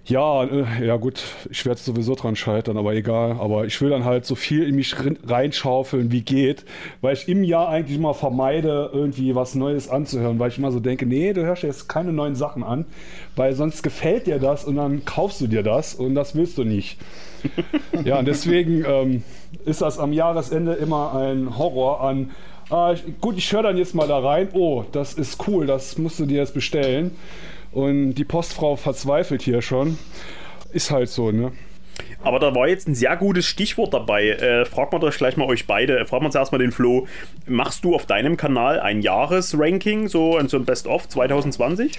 Ja, 0.09 0.45
äh, 0.45 0.87
ja 0.87 0.97
gut, 0.97 1.23
ich 1.51 1.67
werde 1.67 1.79
sowieso 1.79 2.15
dran 2.15 2.35
scheitern, 2.35 2.79
aber 2.79 2.95
egal. 2.95 3.33
Aber 3.39 3.67
ich 3.67 3.79
will 3.83 3.91
dann 3.91 4.07
halt 4.07 4.25
so 4.25 4.35
viel 4.37 4.67
in 4.67 4.75
mich 4.75 4.97
reinschaufeln, 5.27 6.11
wie 6.11 6.23
geht, 6.23 6.65
weil 7.03 7.13
ich 7.13 7.29
im 7.29 7.45
Jahr 7.45 7.69
eigentlich 7.69 7.99
immer 7.99 8.15
vermeide, 8.15 8.89
irgendwie 8.91 9.35
was 9.35 9.55
Neues 9.55 9.91
anzuhören, 9.91 10.39
weil 10.39 10.49
ich 10.49 10.57
immer 10.57 10.73
so 10.73 10.81
denke, 10.81 11.05
nee, 11.05 11.35
du 11.35 11.45
hörst 11.45 11.63
jetzt 11.63 11.91
keine 11.91 12.15
neuen 12.15 12.37
Sachen 12.37 12.63
an, 12.63 12.87
weil 13.37 13.53
sonst 13.55 13.83
gefällt 13.83 14.27
dir 14.27 14.39
das 14.39 14.65
und 14.65 14.77
dann 14.77 15.05
kaufst 15.05 15.43
du 15.43 15.47
dir 15.47 15.63
das 15.63 15.95
und 15.95 16.15
das 16.15 16.35
willst 16.35 16.57
du 16.57 16.65
nicht. 16.65 16.99
ja, 18.05 18.19
und 18.19 18.27
deswegen 18.27 18.85
ähm, 18.87 19.23
ist 19.67 19.83
das 19.83 19.99
am 19.99 20.15
Jahresende 20.15 20.73
immer 20.73 21.15
ein 21.17 21.59
Horror 21.59 22.01
an. 22.01 22.31
Äh, 22.71 22.97
gut, 23.21 23.37
ich 23.37 23.53
höre 23.53 23.63
dann 23.63 23.77
jetzt 23.77 23.95
mal 23.95 24.09
da 24.09 24.19
rein. 24.21 24.49
Oh, 24.55 24.85
das 24.91 25.13
ist 25.13 25.47
cool, 25.47 25.67
das 25.67 25.99
musst 25.99 26.19
du 26.19 26.25
dir 26.25 26.39
jetzt 26.39 26.55
bestellen. 26.55 27.11
Und 27.73 28.15
die 28.15 28.25
Postfrau 28.25 28.77
verzweifelt 28.77 29.43
hier 29.43 29.63
schon. 29.63 29.99
Ist 30.73 30.91
halt 30.91 31.09
so, 31.09 31.31
ne? 31.31 31.53
Aber 32.23 32.41
da 32.41 32.55
war 32.55 32.69
jetzt 32.69 32.89
ein 32.89 32.95
sehr 32.95 33.17
gutes 33.17 33.47
Stichwort 33.47 33.95
dabei. 33.95 34.29
Äh, 34.29 34.65
fragt 34.65 34.93
man 34.93 35.01
doch 35.01 35.17
gleich 35.17 35.37
mal 35.37 35.47
euch 35.47 35.67
beide. 35.67 36.05
Fragt 36.05 36.23
man 36.23 36.33
zuerst 36.33 36.53
mal 36.53 36.59
den 36.59 36.73
Flo. 36.73 37.07
Machst 37.47 37.85
du 37.85 37.95
auf 37.95 38.07
deinem 38.07 38.37
Kanal 38.37 38.81
ein 38.81 39.03
Jahresranking, 39.03 40.09
so, 40.09 40.39
so 40.47 40.57
ein 40.57 40.65
Best-of 40.65 41.09
2020? 41.09 41.99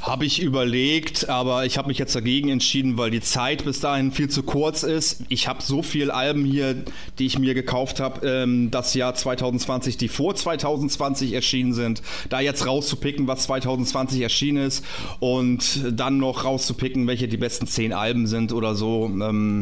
Habe 0.00 0.24
ich 0.24 0.40
überlegt, 0.40 1.28
aber 1.28 1.66
ich 1.66 1.76
habe 1.76 1.88
mich 1.88 1.98
jetzt 1.98 2.16
dagegen 2.16 2.48
entschieden, 2.48 2.96
weil 2.96 3.10
die 3.10 3.20
Zeit 3.20 3.64
bis 3.64 3.80
dahin 3.80 4.12
viel 4.12 4.30
zu 4.30 4.42
kurz 4.42 4.82
ist. 4.82 5.22
Ich 5.28 5.46
habe 5.46 5.62
so 5.62 5.82
viele 5.82 6.14
Alben 6.14 6.46
hier, 6.46 6.74
die 7.18 7.26
ich 7.26 7.38
mir 7.38 7.52
gekauft 7.52 8.00
habe, 8.00 8.26
ähm, 8.26 8.70
das 8.70 8.94
Jahr 8.94 9.14
2020, 9.14 9.98
die 9.98 10.08
vor 10.08 10.34
2020 10.34 11.34
erschienen 11.34 11.74
sind. 11.74 12.00
Da 12.30 12.40
jetzt 12.40 12.66
rauszupicken, 12.66 13.26
was 13.26 13.42
2020 13.42 14.22
erschienen 14.22 14.64
ist 14.64 14.86
und 15.18 15.84
dann 15.92 16.16
noch 16.16 16.44
rauszupicken, 16.46 17.06
welche 17.06 17.28
die 17.28 17.36
besten 17.36 17.66
zehn 17.66 17.92
Alben 17.92 18.26
sind 18.26 18.54
oder 18.54 18.74
so. 18.74 19.04
Ähm, 19.04 19.59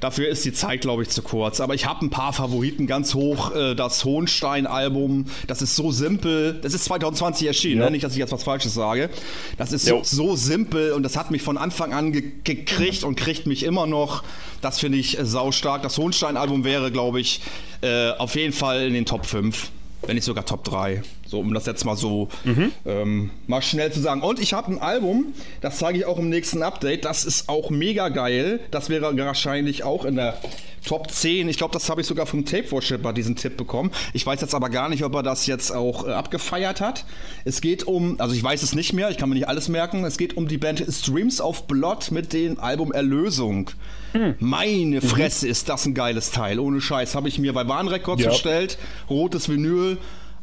Dafür 0.00 0.28
ist 0.28 0.44
die 0.44 0.52
Zeit, 0.52 0.80
glaube 0.80 1.02
ich, 1.02 1.10
zu 1.10 1.22
kurz. 1.22 1.60
Aber 1.60 1.74
ich 1.74 1.86
habe 1.86 2.04
ein 2.04 2.10
paar 2.10 2.32
Favoriten 2.32 2.86
ganz 2.86 3.14
hoch. 3.14 3.54
Äh, 3.54 3.74
das 3.74 4.04
Hohenstein-Album, 4.04 5.26
das 5.46 5.62
ist 5.62 5.76
so 5.76 5.92
simpel. 5.92 6.58
Das 6.60 6.74
ist 6.74 6.84
2020 6.84 7.46
erschienen, 7.46 7.80
ja. 7.80 7.84
ne? 7.84 7.92
nicht, 7.92 8.04
dass 8.04 8.12
ich 8.12 8.18
jetzt 8.18 8.32
was 8.32 8.42
Falsches 8.42 8.74
sage. 8.74 9.10
Das 9.58 9.72
ist 9.72 9.86
so, 9.86 10.02
so, 10.02 10.34
simpel 10.34 10.92
und 10.92 11.04
das 11.04 11.16
hat 11.16 11.30
mich 11.30 11.42
von 11.42 11.56
Anfang 11.56 11.92
an 11.92 12.12
ge 12.12 12.32
gekriegt 12.42 13.04
und 13.04 13.16
kriegt 13.16 13.46
mich 13.46 13.62
immer 13.62 13.86
noch. 13.86 14.24
Das 14.60 14.80
finde 14.80 14.98
ich 14.98 15.18
äh, 15.18 15.24
saustark. 15.24 15.82
Das 15.82 15.98
Hohenstein-Album 15.98 16.64
wäre, 16.64 16.90
glaube 16.90 17.20
ich, 17.20 17.40
äh, 17.82 18.10
auf 18.10 18.34
jeden 18.34 18.52
Fall 18.52 18.86
in 18.86 18.94
den 18.94 19.06
Top 19.06 19.26
5 19.26 19.70
wenn 20.06 20.16
nicht 20.16 20.24
sogar 20.24 20.44
Top 20.44 20.64
3. 20.64 21.02
So, 21.32 21.40
um 21.40 21.54
das 21.54 21.64
jetzt 21.64 21.86
mal 21.86 21.96
so 21.96 22.28
mhm. 22.44 22.72
ähm, 22.84 23.30
mal 23.46 23.62
schnell 23.62 23.90
zu 23.90 24.00
sagen. 24.00 24.20
Und 24.20 24.38
ich 24.38 24.52
habe 24.52 24.70
ein 24.70 24.78
Album, 24.78 25.32
das 25.62 25.78
zeige 25.78 25.96
ich 25.96 26.04
auch 26.04 26.18
im 26.18 26.28
nächsten 26.28 26.62
Update. 26.62 27.06
Das 27.06 27.24
ist 27.24 27.48
auch 27.48 27.70
mega 27.70 28.10
geil. 28.10 28.60
Das 28.70 28.90
wäre 28.90 29.16
wahrscheinlich 29.16 29.82
auch 29.82 30.04
in 30.04 30.16
der 30.16 30.36
Top 30.84 31.10
10. 31.10 31.48
Ich 31.48 31.56
glaube, 31.56 31.72
das 31.72 31.88
habe 31.88 32.02
ich 32.02 32.06
sogar 32.06 32.26
vom 32.26 32.44
Tape 32.44 32.70
Worshipper 32.70 33.14
diesen 33.14 33.34
Tipp 33.34 33.56
bekommen. 33.56 33.92
Ich 34.12 34.26
weiß 34.26 34.42
jetzt 34.42 34.54
aber 34.54 34.68
gar 34.68 34.90
nicht, 34.90 35.04
ob 35.04 35.14
er 35.14 35.22
das 35.22 35.46
jetzt 35.46 35.70
auch 35.74 36.06
äh, 36.06 36.10
abgefeiert 36.10 36.82
hat. 36.82 37.06
Es 37.46 37.62
geht 37.62 37.84
um, 37.84 38.20
also 38.20 38.34
ich 38.34 38.44
weiß 38.44 38.62
es 38.62 38.74
nicht 38.74 38.92
mehr, 38.92 39.08
ich 39.08 39.16
kann 39.16 39.30
mir 39.30 39.36
nicht 39.36 39.48
alles 39.48 39.70
merken. 39.70 40.04
Es 40.04 40.18
geht 40.18 40.36
um 40.36 40.48
die 40.48 40.58
Band 40.58 40.84
Streams 40.86 41.40
of 41.40 41.66
Blood 41.66 42.10
mit 42.10 42.34
dem 42.34 42.60
Album 42.60 42.92
Erlösung. 42.92 43.70
Hm. 44.12 44.34
Meine 44.38 44.96
mhm. 44.96 45.00
Fresse, 45.00 45.46
mhm. 45.46 45.52
ist 45.52 45.70
das 45.70 45.86
ein 45.86 45.94
geiles 45.94 46.30
Teil. 46.30 46.58
Ohne 46.58 46.82
Scheiß. 46.82 47.14
Habe 47.14 47.28
ich 47.28 47.38
mir 47.38 47.54
bei 47.54 47.66
Warnrecords 47.66 48.22
ja. 48.22 48.28
bestellt. 48.28 48.76
Rotes 49.08 49.48
Vinyl. 49.48 49.96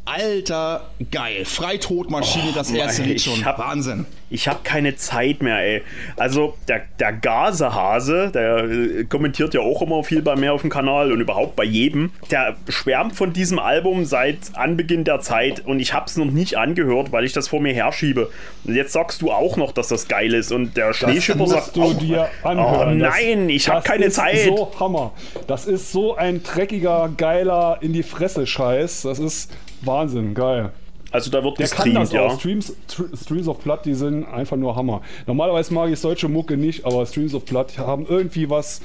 Alter, 0.10 0.90
geil. 1.12 1.46
Freitodmaschine, 1.46 2.50
oh, 2.50 2.56
das 2.56 2.72
erste 2.72 3.04
Lied 3.04 3.22
schon. 3.22 3.46
Hab, 3.46 3.60
Wahnsinn. 3.60 4.08
Ich 4.30 4.48
habe 4.48 4.60
keine 4.64 4.96
Zeit 4.96 5.42
mehr, 5.42 5.60
ey. 5.60 5.82
Also, 6.18 6.56
der, 6.68 6.82
der 7.00 7.14
Gasehase, 7.14 8.32
der 8.34 8.64
äh, 8.66 9.04
kommentiert 9.06 9.54
ja 9.54 9.62
auch 9.62 9.82
immer 9.82 10.04
viel 10.04 10.22
bei 10.22 10.36
mir 10.36 10.54
auf 10.54 10.62
dem 10.62 10.70
Kanal 10.70 11.12
und 11.12 11.20
überhaupt 11.20 11.56
bei 11.56 11.64
jedem. 11.64 12.12
Der 12.32 12.56
schwärmt 12.68 13.16
von 13.16 13.34
diesem 13.34 13.60
Album 13.60 14.06
seit 14.06 14.38
Anbeginn 14.54 15.04
der 15.04 15.20
Zeit 15.22 15.66
und 15.66 15.80
ich 15.80 15.94
habe 15.94 16.06
es 16.06 16.18
noch 16.18 16.26
nicht 16.26 16.58
angehört, 16.58 17.12
weil 17.12 17.26
ich 17.26 17.34
das 17.34 17.48
vor 17.48 17.60
mir 17.60 17.74
herschiebe. 17.74 18.30
Und 18.66 18.76
jetzt 18.76 18.94
sagst 18.94 19.22
du 19.22 19.32
auch 19.32 19.58
noch, 19.58 19.72
dass 19.72 19.88
das 19.88 20.08
geil 20.08 20.34
ist 20.34 20.52
und 20.52 20.78
der 20.78 20.94
Schneeschipper 20.94 21.48
sagt 21.48 21.76
du 21.76 21.84
auch, 21.84 21.94
dir 21.98 22.30
anhören. 22.44 23.02
Oh 23.02 23.06
nein, 23.06 23.50
ich 23.50 23.70
habe 23.70 23.82
keine 23.82 24.10
Zeit. 24.10 24.34
Das 24.34 24.42
ist 24.42 24.48
so 24.48 24.72
Hammer. 24.80 25.14
Das 25.48 25.66
ist 25.66 25.92
so 25.92 26.16
ein 26.16 26.44
dreckiger, 26.44 27.10
geiler 27.18 27.78
in 27.82 27.94
die 27.94 28.04
Fresse 28.04 28.46
Scheiß. 28.46 29.04
Das 29.04 29.20
ist 29.20 29.52
Wahnsinn, 29.82 30.34
geil. 30.34 30.72
Also 31.12 31.32
da 31.32 31.44
wird 31.44 31.58
Der 31.58 31.66
gestreamt, 31.68 31.96
kann 31.96 32.04
das 32.04 32.12
ja. 32.12 32.22
Auch. 32.22 32.40
Streams, 32.40 32.76
Streams 33.22 33.48
of 33.48 33.60
Blood, 33.60 33.86
die 33.86 33.96
sind 33.96 34.26
einfach 34.26 34.58
nur 34.58 34.76
Hammer. 34.76 35.02
Normalerweise 35.26 35.74
mag 35.74 35.90
ich 35.90 36.00
solche 36.00 36.28
Mucke 36.28 36.56
nicht, 36.56 36.86
aber 36.86 37.06
Streams 37.06 37.34
of 37.34 37.46
Blood 37.46 37.78
haben 37.78 38.06
irgendwie 38.08 38.50
was, 38.50 38.82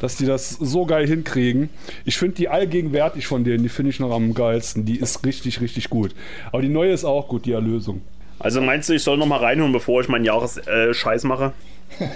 dass 0.00 0.16
die 0.16 0.24
das 0.24 0.50
so 0.50 0.86
geil 0.86 1.06
hinkriegen. 1.06 1.68
Ich 2.04 2.16
finde 2.16 2.36
die 2.36 2.48
allgegenwärtig 2.48 3.26
von 3.26 3.44
denen, 3.44 3.62
die 3.62 3.68
finde 3.68 3.90
ich 3.90 4.00
noch 4.00 4.12
am 4.12 4.32
geilsten. 4.32 4.84
Die 4.84 4.96
ist 4.96 5.24
richtig, 5.26 5.60
richtig 5.60 5.90
gut. 5.90 6.14
Aber 6.50 6.62
die 6.62 6.68
neue 6.68 6.92
ist 6.92 7.04
auch 7.04 7.28
gut, 7.28 7.44
die 7.44 7.52
Erlösung. 7.52 8.00
Also 8.38 8.60
meinst 8.60 8.88
du, 8.88 8.94
ich 8.94 9.02
soll 9.02 9.16
noch 9.16 9.26
mal 9.26 9.38
reinhören, 9.40 9.72
bevor 9.72 10.00
ich 10.00 10.08
meinen 10.08 10.24
Jahres-Scheiß 10.24 11.24
äh, 11.24 11.26
mache? 11.26 11.52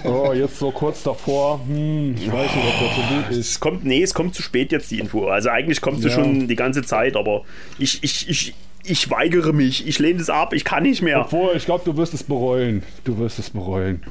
Oh, 0.05 0.33
jetzt 0.33 0.59
so 0.59 0.73
kurz 0.73 1.05
davor. 1.05 1.61
Hm, 1.67 2.17
ich 2.17 2.31
weiß 2.31 2.55
nicht, 2.55 2.67
ob 2.67 2.89
das 2.89 2.97
so 2.97 3.15
gut 3.15 3.31
ist. 3.31 3.39
Es 3.39 3.61
kommt, 3.61 3.85
nee, 3.85 4.03
es 4.03 4.13
kommt 4.15 4.35
zu 4.35 4.43
spät 4.43 4.73
jetzt 4.73 4.91
die 4.91 4.99
Info. 4.99 5.29
Also 5.29 5.49
eigentlich 5.49 5.81
kommt 5.81 6.03
sie 6.03 6.09
ja. 6.09 6.15
schon 6.15 6.49
die 6.49 6.57
ganze 6.57 6.83
Zeit, 6.83 7.17
aber 7.17 7.45
ich, 7.79 8.03
ich, 8.03 8.29
ich, 8.29 8.55
ich 8.85 9.11
weigere 9.11 9.53
mich. 9.53 9.87
Ich 9.87 9.99
lehne 9.99 10.21
es 10.21 10.31
ab. 10.31 10.53
Ich 10.53 10.65
kann 10.65 10.83
nicht 10.83 11.03
mehr. 11.03 11.21
Obwohl, 11.21 11.57
ich 11.57 11.65
glaube, 11.65 11.85
du 11.85 11.97
wirst 11.97 12.15
es 12.15 12.23
bereuen. 12.23 12.83
Du 13.05 13.19
wirst 13.19 13.39
es 13.39 13.51
bereuen. 13.51 14.03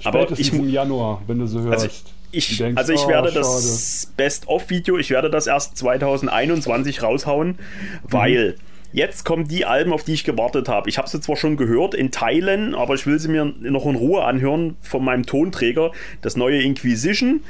Spätestens 0.00 0.06
aber 0.06 0.40
ich, 0.40 0.52
im 0.52 0.68
Januar, 0.68 1.22
wenn 1.26 1.38
du 1.38 1.46
so 1.46 1.60
hörst. 1.60 1.84
Also 1.84 1.88
ich, 2.32 2.56
denkst, 2.56 2.78
also 2.78 2.92
ich 2.92 3.04
oh, 3.04 3.08
werde 3.08 3.30
das 3.30 4.12
Best-of-Video, 4.16 4.98
ich 4.98 5.10
werde 5.10 5.30
das 5.30 5.46
erst 5.46 5.76
2021 5.76 7.02
raushauen, 7.02 7.48
mhm. 7.48 7.56
weil 8.02 8.56
Jetzt 8.94 9.24
kommen 9.24 9.48
die 9.48 9.64
Alben, 9.64 9.90
auf 9.92 10.04
die 10.04 10.12
ich 10.12 10.22
gewartet 10.22 10.68
habe. 10.68 10.88
Ich 10.90 10.98
habe 10.98 11.08
sie 11.08 11.18
zwar 11.18 11.36
schon 11.36 11.56
gehört 11.56 11.94
in 11.94 12.10
Teilen, 12.10 12.74
aber 12.74 12.94
ich 12.94 13.06
will 13.06 13.18
sie 13.18 13.28
mir 13.28 13.46
noch 13.46 13.86
in 13.86 13.96
Ruhe 13.96 14.22
anhören 14.22 14.76
von 14.82 15.02
meinem 15.02 15.24
Tonträger. 15.24 15.92
Das 16.20 16.36
neue 16.36 16.60
Inquisition, 16.60 17.40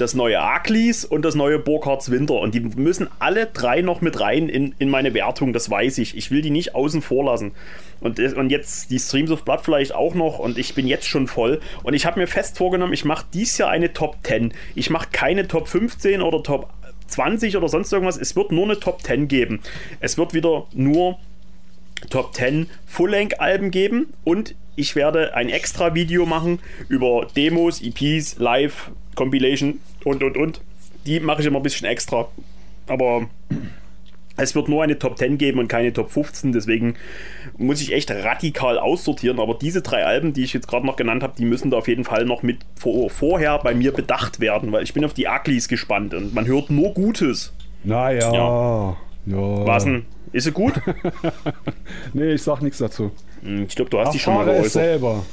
das 0.00 0.14
neue 0.14 0.40
Aklis 0.40 1.04
und 1.04 1.24
das 1.24 1.34
neue 1.34 1.58
Burkhards 1.58 2.10
Winter. 2.10 2.34
Und 2.34 2.54
die 2.54 2.60
müssen 2.60 3.08
alle 3.18 3.46
drei 3.46 3.82
noch 3.82 4.00
mit 4.00 4.20
rein 4.20 4.48
in, 4.48 4.74
in 4.78 4.88
meine 4.88 5.14
Wertung, 5.14 5.52
das 5.52 5.70
weiß 5.70 5.98
ich. 5.98 6.16
Ich 6.16 6.30
will 6.30 6.42
die 6.42 6.50
nicht 6.50 6.74
außen 6.74 7.02
vor 7.02 7.24
lassen. 7.24 7.52
Und, 8.00 8.18
und 8.18 8.50
jetzt 8.50 8.90
die 8.90 8.98
Streams 8.98 9.30
of 9.30 9.44
Blood 9.44 9.60
vielleicht 9.62 9.94
auch 9.94 10.14
noch 10.14 10.38
und 10.38 10.58
ich 10.58 10.74
bin 10.74 10.86
jetzt 10.86 11.06
schon 11.06 11.26
voll. 11.26 11.60
Und 11.82 11.94
ich 11.94 12.06
habe 12.06 12.18
mir 12.18 12.26
fest 12.26 12.56
vorgenommen, 12.56 12.92
ich 12.92 13.04
mache 13.04 13.26
dies 13.32 13.58
Jahr 13.58 13.70
eine 13.70 13.92
Top 13.92 14.16
10. 14.22 14.54
Ich 14.74 14.90
mache 14.90 15.08
keine 15.12 15.46
Top 15.48 15.68
15 15.68 16.22
oder 16.22 16.42
Top 16.42 16.70
20 17.08 17.56
oder 17.56 17.68
sonst 17.68 17.92
irgendwas. 17.92 18.16
Es 18.16 18.36
wird 18.36 18.52
nur 18.52 18.64
eine 18.64 18.80
Top 18.80 19.02
10 19.02 19.28
geben. 19.28 19.60
Es 20.00 20.16
wird 20.16 20.32
wieder 20.32 20.66
nur 20.72 21.18
Top 22.08 22.34
10 22.34 22.68
Full-Length-Alben 22.86 23.70
geben 23.70 24.12
und 24.24 24.54
ich 24.80 24.96
werde 24.96 25.34
ein 25.34 25.48
extra 25.50 25.94
Video 25.94 26.26
machen 26.26 26.58
über 26.88 27.26
Demos, 27.36 27.82
EPs, 27.82 28.38
Live, 28.38 28.90
Compilation 29.14 29.80
und 30.04 30.22
und 30.22 30.36
und. 30.36 30.60
Die 31.06 31.20
mache 31.20 31.42
ich 31.42 31.46
immer 31.46 31.58
ein 31.58 31.62
bisschen 31.62 31.86
extra. 31.86 32.28
Aber 32.86 33.28
Es 34.36 34.54
wird 34.54 34.68
nur 34.68 34.82
eine 34.82 34.98
Top 34.98 35.18
10 35.18 35.36
geben 35.36 35.58
und 35.58 35.68
keine 35.68 35.92
Top 35.92 36.10
15, 36.10 36.52
deswegen 36.52 36.94
muss 37.58 37.82
ich 37.82 37.92
echt 37.92 38.10
radikal 38.10 38.78
aussortieren. 38.78 39.38
Aber 39.38 39.54
diese 39.54 39.82
drei 39.82 40.06
Alben, 40.06 40.32
die 40.32 40.44
ich 40.44 40.54
jetzt 40.54 40.66
gerade 40.66 40.86
noch 40.86 40.96
genannt 40.96 41.22
habe, 41.22 41.34
die 41.36 41.44
müssen 41.44 41.70
da 41.70 41.76
auf 41.76 41.88
jeden 41.88 42.04
Fall 42.04 42.24
noch 42.24 42.42
mit 42.42 42.58
vor, 42.74 43.10
vorher 43.10 43.58
bei 43.58 43.74
mir 43.74 43.92
bedacht 43.92 44.40
werden, 44.40 44.72
weil 44.72 44.82
ich 44.82 44.94
bin 44.94 45.04
auf 45.04 45.12
die 45.12 45.26
Uglies 45.26 45.68
gespannt 45.68 46.14
und 46.14 46.32
man 46.34 46.46
hört 46.46 46.70
nur 46.70 46.94
Gutes. 46.94 47.52
Naja. 47.84 48.32
Ja. 48.32 48.96
ja. 49.26 49.66
Was 49.66 49.84
denn? 49.84 50.06
Ist 50.32 50.44
sie 50.44 50.52
gut? 50.52 50.80
nee, 52.14 52.32
ich 52.32 52.42
sag 52.42 52.62
nichts 52.62 52.78
dazu. 52.78 53.10
Hm, 53.42 53.66
ich 53.68 53.74
glaube, 53.74 53.90
du 53.90 53.98
hast 53.98 54.06
Erfahre 54.06 54.12
die 54.12 54.18
schon 54.18 54.34
mal 54.34 54.44
geäußert. 54.44 54.72
selber. 54.72 55.24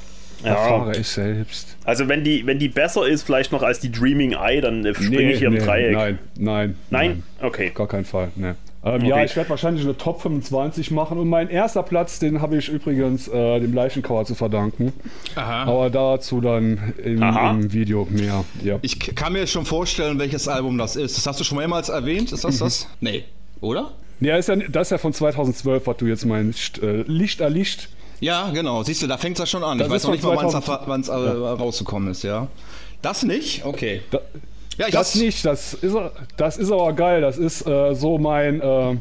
Ja. 0.44 0.52
Erfahre 0.52 0.98
ich 0.98 1.08
selbst. 1.08 1.78
Also 1.84 2.08
wenn 2.08 2.24
die, 2.24 2.46
wenn 2.46 2.60
die 2.60 2.70
besser 2.70 3.08
ist, 3.08 3.24
vielleicht 3.24 3.52
noch 3.52 3.64
als 3.64 3.80
die 3.80 3.92
Dreaming 3.92 4.34
Eye, 4.34 4.62
dann 4.62 4.86
springe 4.94 5.18
nee, 5.18 5.32
ich 5.32 5.40
hier 5.40 5.50
nee, 5.50 5.58
im 5.58 5.66
Dreieck. 5.66 5.94
Nein, 5.94 6.20
nein, 6.38 6.76
nein. 6.90 7.10
Nein? 7.10 7.24
Okay. 7.42 7.72
Gar 7.74 7.88
keinen 7.88 8.06
Fall. 8.06 8.30
Nee. 8.36 8.54
Ähm, 8.84 8.96
okay. 8.96 9.08
Ja, 9.08 9.24
ich 9.24 9.36
werde 9.36 9.50
wahrscheinlich 9.50 9.84
eine 9.84 9.98
Top 9.98 10.22
25 10.22 10.92
machen 10.92 11.18
und 11.18 11.28
mein 11.28 11.50
erster 11.50 11.84
Platz, 11.84 12.20
den 12.20 12.42
habe 12.42 12.58
ich 12.58 12.70
übrigens 12.70 13.28
äh, 13.28 13.60
dem 13.60 13.74
Leichenkauer 13.74 14.26
zu 14.26 14.36
verdanken. 14.36 14.94
Aha. 15.36 15.64
Aber 15.64 15.90
dazu 15.90 16.40
dann 16.40 16.94
im, 17.04 17.22
im, 17.22 17.74
Video 17.74 18.08
mehr. 18.10 18.46
Ja. 18.64 18.78
Ich 18.84 19.00
kann 19.16 19.34
mir 19.34 19.48
schon 19.48 19.66
vorstellen, 19.66 20.20
welches 20.20 20.48
Album 20.48 20.78
das 20.78 20.96
ist. 20.96 21.18
Das 21.18 21.26
hast 21.26 21.40
du 21.40 21.44
schon 21.44 21.58
mehrmals 21.58 21.90
erwähnt. 21.90 22.32
Ist 22.32 22.44
das 22.44 22.56
mhm. 22.56 22.66
das? 22.66 22.88
Nee, 23.02 23.26
oder? 23.60 23.92
Ja, 24.20 24.38
ist 24.38 24.50
ja, 24.50 24.56
das 24.56 24.88
ist 24.88 24.92
ja 24.92 24.98
von 24.98 25.14
2012, 25.14 25.86
was 25.86 25.98
du 25.98 26.06
jetzt 26.06 26.26
meinst. 26.26 26.82
Äh, 26.82 27.04
Licht 27.08 27.42
erlicht. 27.42 27.90
Ja, 28.20 28.50
genau. 28.52 28.84
Siehst 28.84 29.02
du, 29.02 29.08
da 29.08 29.18
fängt 29.18 29.38
es 29.38 29.40
ja 29.40 29.46
schon 29.46 29.64
an. 29.64 29.78
Das 29.78 29.88
ich 29.88 29.94
weiß 29.94 30.04
noch 30.06 30.12
nicht 30.12 30.24
mal, 30.24 30.38
wann 30.86 31.02
es 31.02 31.10
äh, 31.10 31.12
ja. 31.12 31.54
rausgekommen 31.54 32.12
ist, 32.12 32.24
ja. 32.24 32.48
Das 33.02 33.24
nicht? 33.24 33.64
Okay. 33.64 34.02
Da, 34.10 34.22
ja, 34.78 34.90
das 34.90 35.16
nicht, 35.16 35.44
das 35.46 35.74
ist, 35.76 35.96
das 36.38 36.58
ist 36.58 36.72
aber 36.72 36.94
geil. 36.94 37.22
Das 37.22 37.38
ist 37.38 37.66
äh, 37.66 37.96
so 37.96 38.18
mein 38.18 38.62
äh, 38.62 38.98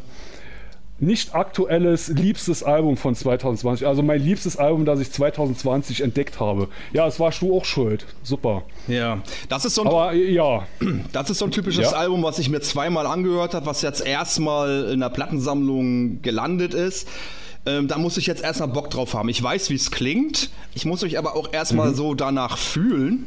nicht 0.98 1.34
aktuelles, 1.34 2.08
liebstes 2.08 2.62
Album 2.62 2.96
von 2.96 3.14
2020. 3.14 3.86
Also 3.86 4.02
mein 4.02 4.20
liebstes 4.20 4.56
Album, 4.56 4.86
das 4.86 5.00
ich 5.00 5.12
2020 5.12 6.00
entdeckt 6.00 6.40
habe. 6.40 6.68
Ja, 6.92 7.06
es 7.06 7.20
warst 7.20 7.42
du 7.42 7.54
auch 7.54 7.66
schuld. 7.66 8.06
Super. 8.22 8.62
Ja, 8.88 9.20
das 9.48 9.66
ist 9.66 9.74
so 9.74 9.82
ein, 9.82 9.88
aber, 9.88 10.12
ja. 10.14 10.66
Das 11.12 11.28
ist 11.28 11.38
so 11.38 11.44
ein 11.44 11.50
typisches 11.50 11.90
ja. 11.90 11.96
Album, 11.96 12.22
was 12.22 12.38
ich 12.38 12.48
mir 12.48 12.60
zweimal 12.60 13.06
angehört 13.06 13.54
habe, 13.54 13.66
was 13.66 13.82
jetzt 13.82 14.06
erstmal 14.06 14.90
in 14.90 15.00
der 15.00 15.10
Plattensammlung 15.10 16.22
gelandet 16.22 16.72
ist. 16.72 17.08
Ähm, 17.66 17.88
da 17.88 17.98
muss 17.98 18.16
ich 18.16 18.26
jetzt 18.26 18.42
erstmal 18.42 18.68
Bock 18.68 18.90
drauf 18.90 19.14
haben. 19.14 19.28
Ich 19.28 19.42
weiß, 19.42 19.70
wie 19.70 19.74
es 19.74 19.90
klingt. 19.90 20.50
Ich 20.74 20.84
muss 20.84 21.02
mich 21.02 21.18
aber 21.18 21.34
auch 21.34 21.52
erstmal 21.52 21.90
mhm. 21.90 21.94
so 21.94 22.14
danach 22.14 22.58
fühlen. 22.58 23.26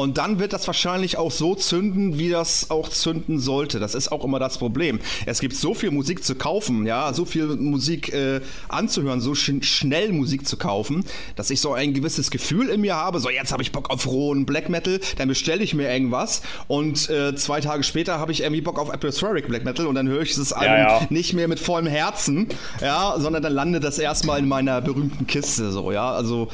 Und 0.00 0.16
dann 0.16 0.38
wird 0.38 0.54
das 0.54 0.66
wahrscheinlich 0.66 1.18
auch 1.18 1.30
so 1.30 1.54
zünden, 1.54 2.18
wie 2.18 2.30
das 2.30 2.70
auch 2.70 2.88
zünden 2.88 3.38
sollte. 3.38 3.78
Das 3.80 3.94
ist 3.94 4.10
auch 4.10 4.24
immer 4.24 4.38
das 4.38 4.56
Problem. 4.56 4.98
Es 5.26 5.40
gibt 5.40 5.54
so 5.54 5.74
viel 5.74 5.90
Musik 5.90 6.24
zu 6.24 6.36
kaufen, 6.36 6.86
ja, 6.86 7.12
so 7.12 7.26
viel 7.26 7.44
Musik 7.44 8.10
äh, 8.14 8.40
anzuhören, 8.70 9.20
so 9.20 9.34
sch 9.34 9.52
schnell 9.60 10.12
Musik 10.12 10.48
zu 10.48 10.56
kaufen, 10.56 11.04
dass 11.36 11.50
ich 11.50 11.60
so 11.60 11.74
ein 11.74 11.92
gewisses 11.92 12.30
Gefühl 12.30 12.70
in 12.70 12.80
mir 12.80 12.94
habe. 12.94 13.20
So, 13.20 13.28
jetzt 13.28 13.52
habe 13.52 13.62
ich 13.62 13.72
Bock 13.72 13.90
auf 13.90 14.06
rohen 14.06 14.46
Black 14.46 14.70
Metal, 14.70 15.00
dann 15.18 15.28
bestelle 15.28 15.62
ich 15.62 15.74
mir 15.74 15.92
irgendwas 15.92 16.40
und 16.66 17.10
äh, 17.10 17.36
zwei 17.36 17.60
Tage 17.60 17.82
später 17.82 18.18
habe 18.18 18.32
ich 18.32 18.40
irgendwie 18.40 18.62
Bock 18.62 18.78
auf 18.78 18.90
Atmospheric 18.90 19.48
Black 19.48 19.66
Metal 19.66 19.86
und 19.86 19.96
dann 19.96 20.08
höre 20.08 20.22
ich 20.22 20.30
dieses 20.30 20.54
Album 20.54 20.76
ja, 20.76 21.00
ja. 21.00 21.06
nicht 21.10 21.34
mehr 21.34 21.46
mit 21.46 21.60
vollem 21.60 21.86
Herzen, 21.86 22.48
ja, 22.80 23.16
sondern 23.18 23.42
dann 23.42 23.52
landet 23.52 23.84
das 23.84 23.98
erstmal 23.98 24.38
in 24.38 24.48
meiner 24.48 24.80
berühmten 24.80 25.26
Kiste, 25.26 25.70
so, 25.70 25.92
ja. 25.92 26.10
Also, 26.10 26.48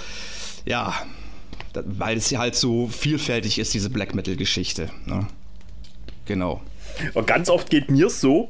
ja, 0.64 0.94
weil 1.84 2.16
es 2.16 2.36
halt 2.36 2.54
so 2.54 2.88
vielfältig 2.88 3.58
ist, 3.58 3.74
diese 3.74 3.90
Black 3.90 4.14
Metal-Geschichte. 4.14 4.90
Ne? 5.04 5.26
Genau. 6.26 6.62
Und 7.14 7.26
ganz 7.26 7.50
oft 7.50 7.70
geht 7.70 7.90
mir 7.90 8.08
so, 8.08 8.48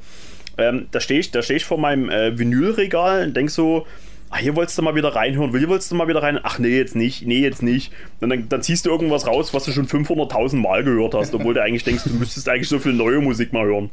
ähm, 0.58 0.86
da 0.90 1.00
stehe 1.00 1.20
ich, 1.20 1.30
steh 1.40 1.56
ich 1.56 1.64
vor 1.64 1.78
meinem 1.78 2.08
äh, 2.08 2.38
Vinylregal 2.38 3.24
und 3.26 3.36
denke 3.36 3.52
so, 3.52 3.86
ah, 4.30 4.38
hier 4.38 4.56
wolltest 4.56 4.78
du 4.78 4.82
mal 4.82 4.94
wieder 4.94 5.14
reinhören, 5.14 5.56
hier 5.56 5.68
wolltest 5.68 5.90
du 5.90 5.94
mal 5.94 6.08
wieder 6.08 6.22
rein, 6.22 6.38
ach 6.42 6.58
nee, 6.58 6.76
jetzt 6.76 6.96
nicht, 6.96 7.26
nee, 7.26 7.40
jetzt 7.40 7.62
nicht. 7.62 7.92
Und 8.20 8.30
dann, 8.30 8.48
dann 8.48 8.62
ziehst 8.62 8.86
du 8.86 8.90
irgendwas 8.90 9.26
raus, 9.26 9.52
was 9.54 9.64
du 9.64 9.72
schon 9.72 9.86
500.000 9.86 10.56
Mal 10.56 10.84
gehört 10.84 11.14
hast, 11.14 11.34
obwohl 11.34 11.54
du 11.54 11.62
eigentlich 11.62 11.84
denkst, 11.84 12.04
du 12.04 12.14
müsstest 12.14 12.48
eigentlich 12.48 12.68
so 12.68 12.78
viel 12.78 12.92
neue 12.92 13.20
Musik 13.20 13.52
mal 13.52 13.64
hören. 13.64 13.90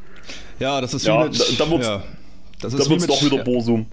Ja, 0.60 0.82
das 0.82 0.94
ist 0.94 1.06
ja, 1.06 1.26
mit, 1.26 1.40
da, 1.40 1.66
da 1.66 1.72
wird's, 1.72 1.88
ja. 1.88 2.04
Das 2.62 2.74
ist 2.74 2.86
da 2.86 2.90
wird's 2.90 3.08
doch 3.08 3.22
wieder 3.22 3.44
Borsum. 3.44 3.88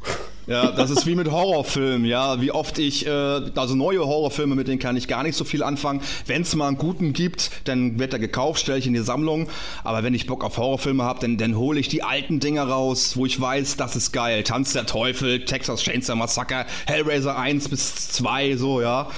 Ja, 0.47 0.73
das 0.73 0.91
ist 0.91 1.07
wie 1.07 1.15
mit 1.15 1.31
Horrorfilmen, 1.31 2.05
ja. 2.05 2.41
Wie 2.41 2.51
oft 2.51 2.79
ich, 2.79 3.07
äh, 3.07 3.11
also 3.11 3.75
neue 3.75 4.01
Horrorfilme, 4.01 4.55
mit 4.55 4.69
denen 4.69 4.79
kann 4.79 4.97
ich 4.97 5.07
gar 5.07 5.23
nicht 5.23 5.37
so 5.37 5.45
viel 5.45 5.63
anfangen. 5.63 6.01
Wenn 6.27 6.43
es 6.43 6.55
mal 6.55 6.69
einen 6.69 6.79
guten 6.79 7.13
gibt, 7.13 7.51
dann 7.65 7.99
wird 7.99 8.13
er 8.13 8.19
gekauft, 8.19 8.61
stelle 8.61 8.79
ich 8.79 8.87
in 8.87 8.95
die 8.95 9.01
Sammlung. 9.01 9.49
Aber 9.85 10.03
wenn 10.03 10.15
ich 10.15 10.27
Bock 10.27 10.43
auf 10.43 10.59
Horrorfilme 10.59 11.05
habe, 11.05 11.21
dann, 11.21 11.37
dann 11.37 11.57
hole 11.57 11.79
ich 11.79 11.89
die 11.89 12.03
alten 12.03 12.41
Dinger 12.41 12.65
raus, 12.65 13.17
wo 13.17 13.27
ich 13.27 13.41
weiß, 13.41 13.77
das 13.77 13.97
ist 13.97 14.13
geil. 14.13 14.43
Tanz 14.43 14.73
der 14.73 14.87
Teufel, 14.87 15.45
Texas 15.45 15.83
Chainsaw 15.83 16.17
Massacre, 16.17 16.67
Hellraiser 16.87 17.39
1 17.39 17.69
bis 17.69 18.09
2, 18.11 18.57
so, 18.57 18.81
ja. 18.81 19.09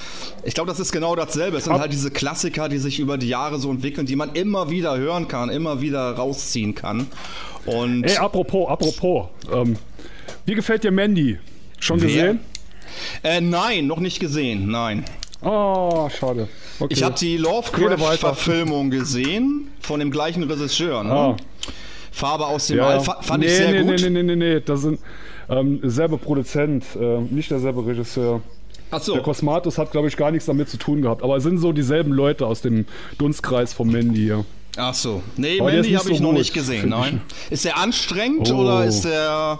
Ich 0.43 0.53
glaube, 0.53 0.69
das 0.69 0.79
ist 0.79 0.91
genau 0.91 1.15
dasselbe. 1.15 1.57
Es 1.57 1.63
sind 1.63 1.79
halt 1.79 1.93
diese 1.93 2.11
Klassiker, 2.11 2.69
die 2.69 2.77
sich 2.77 2.99
über 2.99 3.17
die 3.17 3.29
Jahre 3.29 3.59
so 3.59 3.71
entwickeln, 3.71 4.05
die 4.05 4.15
man 4.15 4.33
immer 4.33 4.69
wieder 4.69 4.97
hören 4.97 5.27
kann, 5.27 5.49
immer 5.49 5.81
wieder 5.81 6.11
rausziehen 6.11 6.75
kann. 6.75 7.07
Und 7.65 8.03
Ey, 8.03 8.17
apropos, 8.17 8.69
apropos. 8.69 9.27
Ähm, 9.51 9.77
wie 10.45 10.55
gefällt 10.55 10.83
dir 10.83 10.91
Mandy? 10.91 11.39
Schon 11.79 12.01
Wer? 12.01 12.07
gesehen? 12.07 12.39
Äh, 13.23 13.41
nein, 13.41 13.87
noch 13.87 13.99
nicht 13.99 14.19
gesehen, 14.19 14.69
nein. 14.69 15.05
Oh, 15.41 16.09
schade. 16.09 16.47
Okay. 16.79 16.93
Ich 16.93 17.03
habe 17.03 17.15
die 17.15 17.37
Lovecraft-Verfilmung 17.37 18.89
gesehen 18.89 19.67
von 19.81 19.99
dem 19.99 20.11
gleichen 20.11 20.43
Regisseur. 20.43 21.03
Ne? 21.03 21.11
Ah. 21.11 21.37
Farbe 22.11 22.45
aus 22.45 22.67
dem 22.67 22.77
ja. 22.77 22.87
All 22.87 23.01
fand 23.01 23.39
nee, 23.39 23.47
ich 23.47 23.55
sehr 23.55 23.71
nee, 23.71 23.81
gut. 23.81 24.01
Nee, 24.01 24.09
nee, 24.09 24.23
nee, 24.23 24.35
nee, 24.35 24.59
das 24.61 24.81
sind 24.81 24.99
ähm, 25.49 25.81
derselbe 25.81 26.17
Produzent, 26.17 26.85
äh, 26.95 27.19
nicht 27.19 27.51
derselbe 27.51 27.85
Regisseur. 27.85 28.41
Ach 28.91 29.01
so. 29.01 29.13
Der 29.13 29.23
Cosmatus 29.23 29.77
hat, 29.77 29.91
glaube 29.91 30.07
ich, 30.07 30.15
gar 30.15 30.31
nichts 30.31 30.45
damit 30.45 30.69
zu 30.69 30.77
tun 30.77 31.01
gehabt. 31.01 31.23
Aber 31.23 31.35
es 31.37 31.43
sind 31.43 31.57
so 31.57 31.71
dieselben 31.71 32.11
Leute 32.11 32.45
aus 32.45 32.61
dem 32.61 32.85
Dunstkreis 33.17 33.73
von 33.73 33.91
Mandy 33.91 34.21
hier. 34.21 34.45
Ach 34.77 34.93
so. 34.93 35.23
Nee, 35.35 35.59
Aber 35.59 35.71
Mandy 35.71 35.91
habe 35.93 36.11
ich 36.11 36.17
so 36.19 36.23
noch 36.23 36.33
nicht 36.33 36.53
gesehen. 36.53 36.89
Nein. 36.89 37.21
Ist 37.49 37.65
der 37.65 37.77
anstrengend 37.77 38.51
oh. 38.51 38.57
oder 38.57 38.85
ist 38.85 39.03
der 39.03 39.59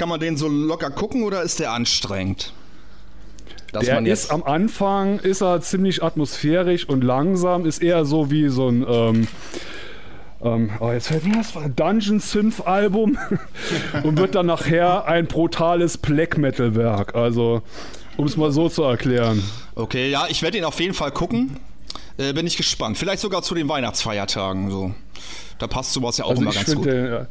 kann 0.00 0.08
man 0.08 0.18
den 0.18 0.38
so 0.38 0.48
locker 0.48 0.88
gucken 0.88 1.24
oder 1.24 1.42
ist 1.42 1.60
der 1.60 1.72
anstrengend? 1.72 2.54
Dass 3.70 3.84
der 3.84 4.00
ist 4.06 4.30
am 4.30 4.42
Anfang 4.42 5.18
ist 5.18 5.42
er 5.42 5.60
ziemlich 5.60 6.02
atmosphärisch 6.02 6.88
und 6.88 7.04
langsam, 7.04 7.66
ist 7.66 7.82
eher 7.82 8.06
so 8.06 8.30
wie 8.30 8.48
so 8.48 8.70
ein 8.70 8.86
ähm, 8.88 9.28
ähm, 10.42 10.70
oh, 10.80 10.90
jetzt 10.90 11.08
fällt 11.08 11.26
mir 11.26 11.36
das 11.36 11.52
Dungeon 11.76 12.18
Synth 12.18 12.66
Album 12.66 13.18
und 14.02 14.16
wird 14.16 14.36
dann 14.36 14.46
nachher 14.46 15.04
ein 15.04 15.26
brutales 15.26 15.98
Black 15.98 16.38
Metal 16.38 16.74
Werk. 16.74 17.14
Also, 17.14 17.60
um 18.16 18.24
es 18.24 18.38
mal 18.38 18.52
so 18.52 18.70
zu 18.70 18.82
erklären. 18.84 19.42
Okay, 19.74 20.10
ja, 20.10 20.28
ich 20.30 20.40
werde 20.40 20.56
ihn 20.56 20.64
auf 20.64 20.80
jeden 20.80 20.94
Fall 20.94 21.10
gucken. 21.10 21.58
Äh, 22.16 22.32
bin 22.32 22.46
ich 22.46 22.56
gespannt. 22.56 22.96
Vielleicht 22.96 23.20
sogar 23.20 23.42
zu 23.42 23.54
den 23.54 23.68
Weihnachtsfeiertagen 23.68 24.70
so. 24.70 24.94
Da 25.58 25.66
passt 25.66 25.92
sowas 25.92 26.16
ja 26.16 26.24
auch 26.24 26.30
also 26.30 26.40
immer 26.40 26.52
ganz 26.52 26.74
gut. 26.74 26.86
Den, 26.86 27.26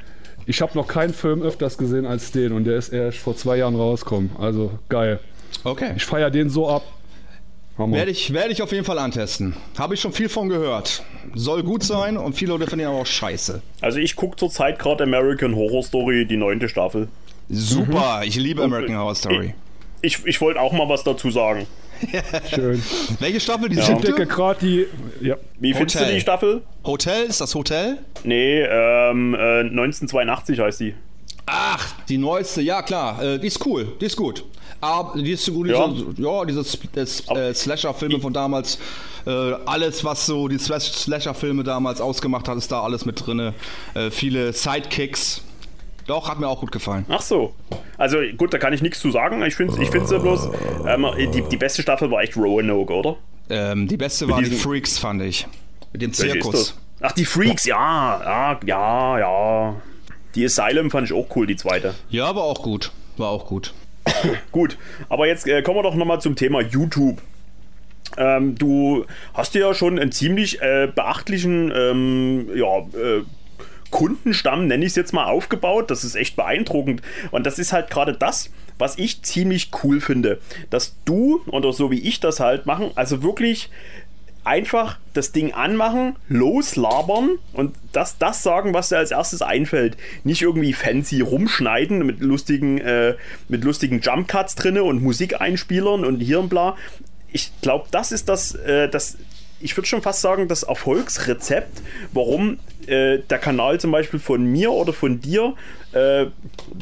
ich 0.50 0.64
habe 0.64 0.76
noch 0.76 0.88
keinen 0.88 1.14
Film 1.14 1.44
öfters 1.44 1.78
gesehen 1.78 2.08
als 2.08 2.32
den 2.32 2.54
und 2.54 2.64
der 2.64 2.76
ist 2.76 2.90
erst 2.90 3.20
vor 3.20 3.36
zwei 3.36 3.58
Jahren 3.58 3.76
rausgekommen. 3.76 4.32
Also 4.40 4.72
geil. 4.90 5.20
Okay. 5.64 5.94
Ich 5.96 6.06
feiere 6.06 6.32
den 6.32 6.50
so 6.50 6.68
ab. 6.68 6.82
Werde 7.78 8.10
ich, 8.10 8.34
werde 8.34 8.52
ich 8.52 8.64
auf 8.64 8.72
jeden 8.72 8.84
Fall 8.84 8.98
antesten. 8.98 9.56
Habe 9.78 9.94
ich 9.94 10.02
schon 10.02 10.12
viel 10.12 10.28
von 10.28 10.50
gehört. 10.50 11.04
Soll 11.36 11.62
gut 11.62 11.84
sein 11.84 12.18
und 12.18 12.34
viele 12.34 12.54
Leute 12.54 12.66
finden 12.66 12.86
ihn 12.86 12.88
aber 12.88 12.98
auch 12.98 13.06
scheiße. 13.06 13.62
Also 13.80 14.00
ich 14.00 14.16
gucke 14.16 14.38
zurzeit 14.38 14.80
gerade 14.80 15.04
American 15.04 15.56
Horror 15.56 15.84
Story, 15.84 16.26
die 16.26 16.36
neunte 16.36 16.68
Staffel. 16.68 17.10
Super, 17.48 18.18
mhm. 18.18 18.24
ich 18.28 18.36
liebe 18.36 18.64
American 18.64 18.98
Horror 18.98 19.16
Story. 19.16 19.54
Ich, 20.02 20.18
ich, 20.18 20.26
ich 20.26 20.42
wollte 20.42 20.60
auch 20.60 20.74
mal 20.74 20.90
was 20.90 21.04
dazu 21.04 21.30
sagen. 21.30 21.68
Schön. 22.54 22.82
Welche 23.20 23.40
Staffel? 23.40 23.70
Die 23.70 23.78
ja. 23.78 23.84
siebte? 23.84 24.14
gerade 24.14 24.60
die. 24.60 24.86
Ja. 25.22 25.36
Wie 25.60 25.74
findest 25.74 26.00
du 26.00 26.06
die 26.06 26.22
Staffel? 26.22 26.62
Hotel? 26.86 27.26
Ist 27.26 27.42
das 27.42 27.54
Hotel? 27.56 27.98
Nee, 28.24 28.62
ähm, 28.62 29.34
äh, 29.34 29.62
1982 29.62 30.60
heißt 30.60 30.80
die. 30.80 30.96
Ach, 31.46 31.94
die 32.08 32.18
neueste, 32.18 32.62
ja 32.62 32.82
klar. 32.82 33.22
Äh, 33.22 33.40
die 33.40 33.48
ist 33.48 33.66
cool, 33.66 33.88
die 34.00 34.06
ist 34.06 34.16
gut. 34.16 34.44
Aber 34.82 35.20
die 35.20 35.32
ist 35.32 35.44
so 35.44 35.52
gut, 35.52 35.68
ja, 35.68 35.88
diese, 35.88 36.22
ja 36.22 36.46
diese 36.46 36.62
äh, 37.36 37.54
Slasher-Filme 37.54 38.20
von 38.20 38.32
damals. 38.32 38.80
Äh, 39.26 39.32
alles, 39.66 40.04
was 40.06 40.26
so 40.26 40.48
die 40.48 40.58
Slasher-Filme 40.58 41.64
damals 41.64 42.00
ausgemacht 42.00 42.48
hat, 42.48 42.58
ist 42.58 42.72
da 42.72 42.82
alles 42.82 43.06
mit 43.06 43.26
drin. 43.26 43.54
Äh, 43.94 44.12
viele 44.12 44.54
Sidekicks. 44.54 45.42
Doch, 46.10 46.28
hat 46.28 46.40
mir 46.40 46.48
auch 46.48 46.62
gut 46.62 46.72
gefallen. 46.72 47.06
Ach 47.08 47.22
so. 47.22 47.54
Also 47.96 48.18
gut, 48.36 48.52
da 48.52 48.58
kann 48.58 48.74
ich 48.74 48.82
nichts 48.82 49.00
zu 49.00 49.12
sagen. 49.12 49.44
Ich 49.44 49.54
finde 49.54 49.80
ich 49.80 49.90
ja 49.94 50.18
bloß, 50.18 50.50
ähm, 50.88 51.06
die, 51.32 51.44
die 51.44 51.58
beste 51.58 51.84
Staffel 51.84 52.10
war 52.10 52.24
echt 52.24 52.36
Roanoke, 52.36 52.92
oder? 52.92 53.18
Ähm, 53.48 53.88
die 53.88 53.96
beste 53.96 54.28
war 54.28 54.42
die 54.42 54.50
Freaks, 54.50 54.98
fand 54.98 55.22
ich. 55.22 55.46
Mit 55.94 56.02
dem 56.02 56.12
Zirkus. 56.12 56.76
Ach, 57.00 57.12
die 57.12 57.26
Freaks, 57.26 57.66
ja, 57.66 58.22
ja, 58.24 58.60
ja, 58.66 59.20
ja. 59.20 59.76
Die 60.34 60.46
Asylum 60.46 60.90
fand 60.90 61.12
ich 61.12 61.14
auch 61.14 61.28
cool, 61.36 61.46
die 61.46 61.56
zweite. 61.56 61.94
Ja, 62.10 62.36
war 62.36 62.44
auch 62.44 62.64
gut. 62.64 62.92
War 63.18 63.30
auch 63.30 63.46
gut. 63.46 63.76
gut, 64.52 64.80
aber 65.10 65.28
jetzt 65.28 65.48
äh, 65.48 65.62
kommen 65.62 65.78
wir 65.78 65.84
doch 65.84 65.96
nochmal 65.96 66.22
zum 66.22 66.36
Thema 66.36 66.62
YouTube. 66.62 67.22
Ähm, 68.18 68.56
du 68.58 69.06
hast 69.36 69.54
ja 69.54 69.76
schon 69.76 70.00
einen 70.00 70.12
ziemlich 70.12 70.60
äh, 70.60 70.92
beachtlichen 70.94 71.72
ähm, 71.72 72.50
ja, 72.56 72.80
äh, 73.00 73.22
Kundenstamm, 73.92 74.68
nenne 74.68 74.86
ich 74.86 74.92
es 74.92 74.96
jetzt 74.96 75.14
mal, 75.14 75.26
aufgebaut. 75.26 75.92
Das 75.92 76.04
ist 76.04 76.16
echt 76.16 76.36
beeindruckend. 76.36 77.02
Und 77.32 77.46
das 77.46 77.60
ist 77.60 77.74
halt 77.74 77.90
gerade 77.90 78.14
das, 78.14 78.50
was 78.78 78.98
ich 78.98 79.22
ziemlich 79.24 79.72
cool 79.84 80.02
finde, 80.02 80.40
dass 80.70 80.96
du 81.06 81.42
oder 81.48 81.74
so 81.74 81.92
wie 81.92 82.00
ich 82.00 82.20
das 82.20 82.40
halt 82.40 82.66
machen, 82.66 82.92
also 82.96 83.22
wirklich 83.24 83.70
einfach 84.44 84.98
das 85.14 85.32
Ding 85.32 85.54
anmachen, 85.54 86.16
loslabern 86.28 87.38
und 87.54 87.76
das, 87.92 88.18
das 88.18 88.42
sagen, 88.42 88.74
was 88.74 88.90
dir 88.90 88.98
als 88.98 89.12
erstes 89.12 89.42
einfällt. 89.42 89.98
Nicht 90.24 90.42
irgendwie 90.42 90.74
fancy 90.74 91.22
rumschneiden 91.22 92.06
mit 92.06 92.22
lustigen, 92.22 92.80
äh, 92.80 93.16
mit 93.48 93.64
lustigen 93.64 94.00
Jumpcuts 94.00 94.56
drinne 94.56 94.84
und 94.84 95.04
Musikeinspielern 95.04 96.06
und 96.06 96.20
hier 96.20 96.40
und 96.40 96.50
bla. 96.50 96.78
Ich 97.32 97.52
glaube, 97.62 97.90
das 97.92 98.12
ist 98.12 98.30
das, 98.30 98.56
äh, 98.56 98.90
das, 98.90 99.18
ich 99.60 99.76
würde 99.76 99.88
schon 99.88 100.02
fast 100.02 100.22
sagen, 100.22 100.48
das 100.48 100.64
Erfolgsrezept, 100.64 101.82
warum 102.14 102.60
äh, 102.88 103.20
der 103.20 103.38
Kanal 103.38 103.80
zum 103.80 103.92
Beispiel 103.92 104.20
von 104.20 104.44
mir 104.44 104.72
oder 104.72 104.94
von 104.94 105.20
dir 105.22 105.54
äh, 105.92 106.28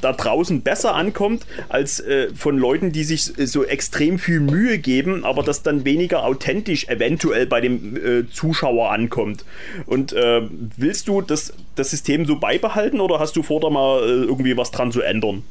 da 0.01 0.13
draußen 0.13 0.61
besser 0.61 0.93
ankommt 0.93 1.45
als 1.69 1.99
äh, 1.99 2.29
von 2.35 2.57
Leuten, 2.57 2.91
die 2.91 3.03
sich 3.03 3.23
so 3.23 3.63
extrem 3.63 4.19
viel 4.19 4.39
Mühe 4.39 4.77
geben, 4.77 5.25
aber 5.25 5.43
das 5.43 5.63
dann 5.63 5.85
weniger 5.85 6.23
authentisch 6.23 6.87
eventuell 6.87 7.45
bei 7.45 7.61
dem 7.61 7.97
äh, 7.97 8.29
Zuschauer 8.29 8.91
ankommt. 8.91 9.45
Und 9.85 10.13
äh, 10.13 10.41
willst 10.77 11.07
du 11.07 11.21
das, 11.21 11.53
das 11.75 11.91
System 11.91 12.25
so 12.25 12.37
beibehalten 12.37 12.99
oder 12.99 13.19
hast 13.19 13.35
du 13.35 13.43
vor, 13.43 13.59
da 13.59 13.69
mal 13.69 14.03
äh, 14.03 14.23
irgendwie 14.25 14.55
was 14.57 14.71
dran 14.71 14.91
zu 14.91 15.01
ändern? 15.01 15.43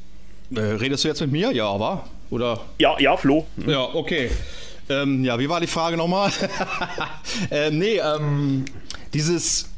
redest 0.55 1.03
du 1.03 1.09
jetzt 1.09 1.21
mit 1.21 1.33
mir? 1.33 1.51
Ja, 1.51 1.81
war? 1.81 2.09
Oder? 2.31 2.61
Ja, 2.79 2.97
ja, 3.01 3.17
Flo. 3.17 3.47
Ja, 3.67 3.83
okay. 3.95 4.31
Ähm, 4.89 5.25
ja, 5.25 5.39
wie 5.39 5.49
war 5.49 5.61
die 5.61 5.67
Frage 5.67 5.97
nochmal? 5.97 6.31
ähm, 7.51 7.79
nee, 7.79 7.99
ähm, 7.99 8.65
dieses 9.13 9.69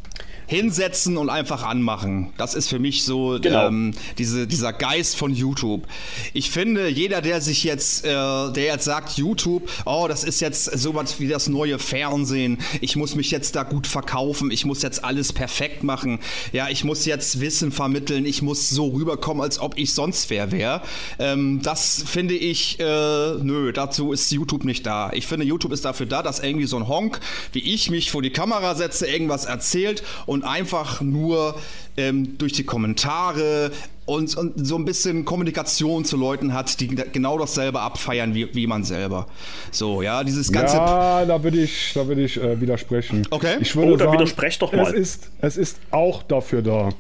hinsetzen 0.49 1.19
und 1.19 1.29
einfach 1.29 1.63
anmachen. 1.63 2.33
Das 2.39 2.55
ist 2.55 2.69
für 2.69 2.79
mich 2.79 3.05
so 3.05 3.39
genau. 3.41 3.69
ähm, 3.69 3.93
diese, 4.17 4.47
dieser 4.47 4.73
Geist 4.73 5.15
von 5.15 5.33
YouTube. 5.33 5.87
Ich 6.33 6.51
finde, 6.51 6.89
jeder, 6.89 7.21
der 7.21 7.43
sich 7.43 7.65
jetzt, 7.65 8.05
äh, 8.07 8.09
der 8.09 8.65
jetzt 8.65 8.85
sagt, 8.85 9.13
YouTube, 9.19 9.69
oh, 9.85 10.07
das 10.09 10.25
ist 10.25 10.41
jetzt 10.41 10.65
sowas 10.65 11.21
wie 11.21 11.29
das 11.29 11.49
neue 11.49 11.79
Fernsehen, 11.79 12.59
ich 12.81 12.97
muss 12.97 13.15
mich 13.15 13.31
jetzt 13.31 13.57
da 13.57 13.63
gut 13.63 13.87
verkaufen, 13.87 14.51
ich 14.51 14.65
muss 14.65 14.81
jetzt 14.81 15.05
alles 15.05 15.35
perfekt 15.35 15.85
machen, 15.85 16.19
ja, 16.53 16.69
ich 16.71 16.83
muss 16.83 17.05
jetzt 17.05 17.41
Wissen 17.41 17.71
vermitteln, 17.71 18.25
ich 18.25 18.41
muss 18.41 18.71
so 18.71 18.89
rüberkommen, 18.89 19.43
als 19.43 19.61
ob 19.61 19.77
ich 19.77 19.93
sonst 19.93 20.31
wer 20.31 20.51
wäre. 20.51 20.81
Ähm, 21.19 21.61
das 21.63 22.03
finde 22.07 22.35
ich, 22.35 22.81
äh, 22.81 22.85
nö, 22.85 23.73
dazu 23.73 24.13
ist 24.13 24.31
YouTube 24.31 24.65
nicht 24.65 24.87
da. 24.87 25.11
Ich 25.13 25.27
finde, 25.27 25.45
YouTube 25.45 25.73
ist 25.73 25.85
dafür 25.85 26.07
da, 26.07 26.23
dass 26.23 26.41
irgendwie 26.41 26.67
so 26.67 26.79
ein 26.79 26.89
Honk, 26.89 27.21
wie 27.53 27.61
ich 27.61 27.91
mich 27.91 28.11
vor 28.11 28.23
die 28.23 28.31
Kamera 28.31 28.75
setze, 28.75 29.07
irgendwas 29.07 29.45
erzählt 29.45 30.03
und 30.25 30.38
und 30.39 30.45
einfach 30.45 31.01
nur 31.01 31.57
ähm, 31.97 32.39
durch 32.39 32.53
die 32.53 32.63
Kommentare 32.63 33.73
und, 34.07 34.37
und, 34.37 34.67
so 34.67 34.77
ein 34.77 34.85
bisschen 34.85 35.25
Kommunikation 35.25 36.05
zu 36.05 36.17
Leuten 36.17 36.55
hat, 36.55 36.79
die 36.79 36.87
genau 36.89 37.39
dasselbe 37.39 37.81
abfeiern 37.81 38.35
wie, 38.35 38.55
wie 38.55 38.67
man 38.69 38.85
selber. 38.85 39.27
So, 39.73 40.01
ja, 40.01 40.23
dieses 40.23 40.53
ganze. 40.53 40.77
Ja, 40.77 41.25
da 41.25 41.43
würde 41.43 41.59
ich, 41.59 41.93
da 41.95 42.07
würde 42.07 42.23
ich 42.23 42.41
äh, 42.41 42.61
widersprechen. 42.61 43.27
Okay. 43.31 43.57
Ich 43.61 43.75
würde 43.75 43.93
oh, 43.93 43.97
da 43.97 44.13
widersprecht 44.13 44.63
doch 44.63 44.73
mal. 44.73 44.87
Es 44.87 44.93
ist, 44.93 45.31
es 45.41 45.57
ist 45.57 45.79
auch 45.91 46.23
dafür 46.23 46.63
da. 46.63 46.91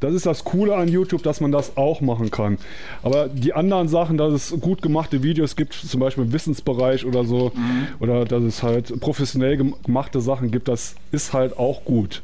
Das 0.00 0.12
ist 0.12 0.26
das 0.26 0.44
Coole 0.44 0.74
an 0.74 0.88
YouTube, 0.88 1.22
dass 1.22 1.40
man 1.40 1.52
das 1.52 1.76
auch 1.76 2.00
machen 2.00 2.30
kann. 2.30 2.58
Aber 3.02 3.28
die 3.28 3.54
anderen 3.54 3.88
Sachen, 3.88 4.18
dass 4.18 4.32
es 4.32 4.60
gut 4.60 4.82
gemachte 4.82 5.22
Videos 5.22 5.56
gibt, 5.56 5.72
zum 5.72 6.00
Beispiel 6.00 6.24
im 6.24 6.32
Wissensbereich 6.32 7.06
oder 7.06 7.24
so, 7.24 7.52
mhm. 7.54 7.86
oder 8.00 8.24
dass 8.24 8.42
es 8.42 8.62
halt 8.62 9.00
professionell 9.00 9.56
gemachte 9.56 10.20
Sachen 10.20 10.50
gibt, 10.50 10.68
das 10.68 10.96
ist 11.10 11.32
halt 11.32 11.58
auch 11.58 11.84
gut. 11.84 12.22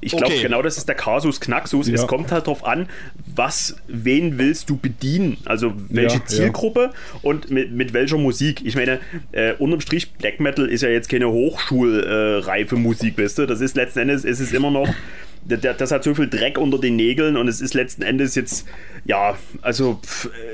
Ich 0.00 0.12
glaube, 0.12 0.26
okay. 0.26 0.42
genau 0.42 0.62
das 0.62 0.76
ist 0.76 0.88
der 0.88 0.94
Kasus 0.94 1.40
Knaxus. 1.40 1.88
Ja. 1.88 1.94
Es 1.94 2.06
kommt 2.06 2.32
halt 2.32 2.46
darauf 2.46 2.64
an, 2.64 2.88
was, 3.34 3.76
wen 3.88 4.38
willst 4.38 4.70
du 4.70 4.76
bedienen? 4.76 5.38
Also 5.44 5.72
welche 5.88 6.18
ja, 6.18 6.26
Zielgruppe 6.26 6.90
ja. 6.92 7.18
und 7.22 7.50
mit, 7.50 7.72
mit 7.72 7.92
welcher 7.92 8.18
Musik? 8.18 8.62
Ich 8.64 8.76
meine, 8.76 9.00
äh, 9.32 9.54
unterm 9.54 9.80
Strich, 9.80 10.12
Black 10.12 10.40
Metal 10.40 10.66
ist 10.66 10.82
ja 10.82 10.88
jetzt 10.88 11.08
keine 11.08 11.30
hochschulreife 11.30 12.76
äh, 12.76 12.78
Musik, 12.78 13.18
weißt 13.18 13.38
du? 13.38 13.46
Das 13.46 13.60
ist 13.60 13.76
letzten 13.76 14.00
Endes, 14.00 14.24
ist 14.24 14.40
es 14.40 14.52
immer 14.52 14.70
noch 14.70 14.88
das 15.46 15.92
hat 15.92 16.04
so 16.04 16.14
viel 16.14 16.28
Dreck 16.28 16.58
unter 16.58 16.78
den 16.78 16.96
Nägeln 16.96 17.36
und 17.36 17.48
es 17.48 17.60
ist 17.60 17.74
letzten 17.74 18.02
Endes 18.02 18.34
jetzt, 18.34 18.66
ja, 19.04 19.36
also 19.60 20.00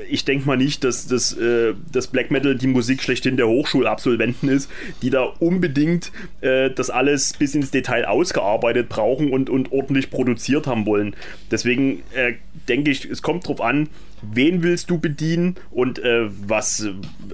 ich 0.09 0.25
denke 0.25 0.45
mal 0.45 0.57
nicht, 0.57 0.83
dass 0.83 1.07
das, 1.07 1.33
äh, 1.37 1.73
das 1.91 2.07
Black 2.07 2.29
Metal 2.31 2.55
die 2.55 2.67
Musik 2.67 3.01
schlechthin 3.01 3.37
der 3.37 3.47
Hochschulabsolventen 3.47 4.49
ist, 4.49 4.69
die 5.01 5.09
da 5.09 5.23
unbedingt 5.23 6.11
äh, 6.41 6.69
das 6.69 6.89
alles 6.89 7.33
bis 7.33 7.55
ins 7.55 7.71
Detail 7.71 8.05
ausgearbeitet 8.05 8.89
brauchen 8.89 9.31
und, 9.31 9.49
und 9.49 9.71
ordentlich 9.71 10.09
produziert 10.09 10.67
haben 10.67 10.85
wollen. 10.85 11.15
Deswegen 11.49 12.03
äh, 12.13 12.33
denke 12.67 12.91
ich, 12.91 13.05
es 13.05 13.21
kommt 13.21 13.47
drauf 13.47 13.61
an, 13.61 13.87
wen 14.21 14.61
willst 14.61 14.89
du 14.89 14.99
bedienen 14.99 15.55
und 15.71 15.99
äh, 15.99 16.27
was, 16.29 16.87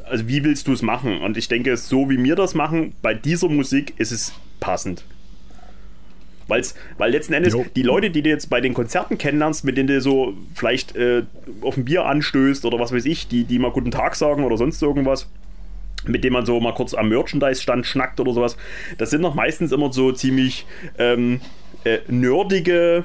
also 0.03 0.27
wie 0.27 0.43
willst 0.43 0.67
du 0.67 0.73
es 0.73 0.81
machen? 0.81 1.21
Und 1.21 1.37
ich 1.37 1.47
denke, 1.47 1.75
so 1.75 2.09
wie 2.09 2.23
wir 2.23 2.35
das 2.35 2.53
machen, 2.53 2.93
bei 3.01 3.13
dieser 3.13 3.49
Musik 3.49 3.93
ist 3.97 4.11
es 4.11 4.33
passend. 4.59 5.03
Weil's, 6.47 6.75
weil 6.97 7.11
letzten 7.11 7.33
Endes 7.33 7.53
jo. 7.53 7.65
die 7.75 7.83
Leute, 7.83 8.09
die 8.09 8.21
du 8.21 8.29
jetzt 8.29 8.49
bei 8.49 8.61
den 8.61 8.73
Konzerten 8.73 9.17
kennenlernst, 9.17 9.65
mit 9.65 9.77
denen 9.77 9.87
du 9.87 10.01
so 10.01 10.33
vielleicht 10.53 10.95
äh, 10.95 11.23
auf 11.61 11.77
ein 11.77 11.85
Bier 11.85 12.05
anstößt 12.05 12.65
oder 12.65 12.79
was 12.79 12.93
weiß 12.93 13.05
ich, 13.05 13.27
die, 13.27 13.43
die 13.43 13.59
mal 13.59 13.71
guten 13.71 13.91
Tag 13.91 14.15
sagen 14.15 14.43
oder 14.43 14.57
sonst 14.57 14.81
irgendwas, 14.81 15.29
mit 16.05 16.23
dem 16.23 16.33
man 16.33 16.45
so 16.45 16.59
mal 16.59 16.73
kurz 16.73 16.93
am 16.93 17.09
Merchandise-Stand 17.09 17.85
schnackt 17.85 18.19
oder 18.19 18.33
sowas, 18.33 18.57
das 18.97 19.09
sind 19.09 19.21
doch 19.21 19.35
meistens 19.35 19.71
immer 19.71 19.91
so 19.91 20.11
ziemlich 20.11 20.65
ähm, 20.97 21.41
äh, 21.83 21.99
nerdige. 22.07 23.03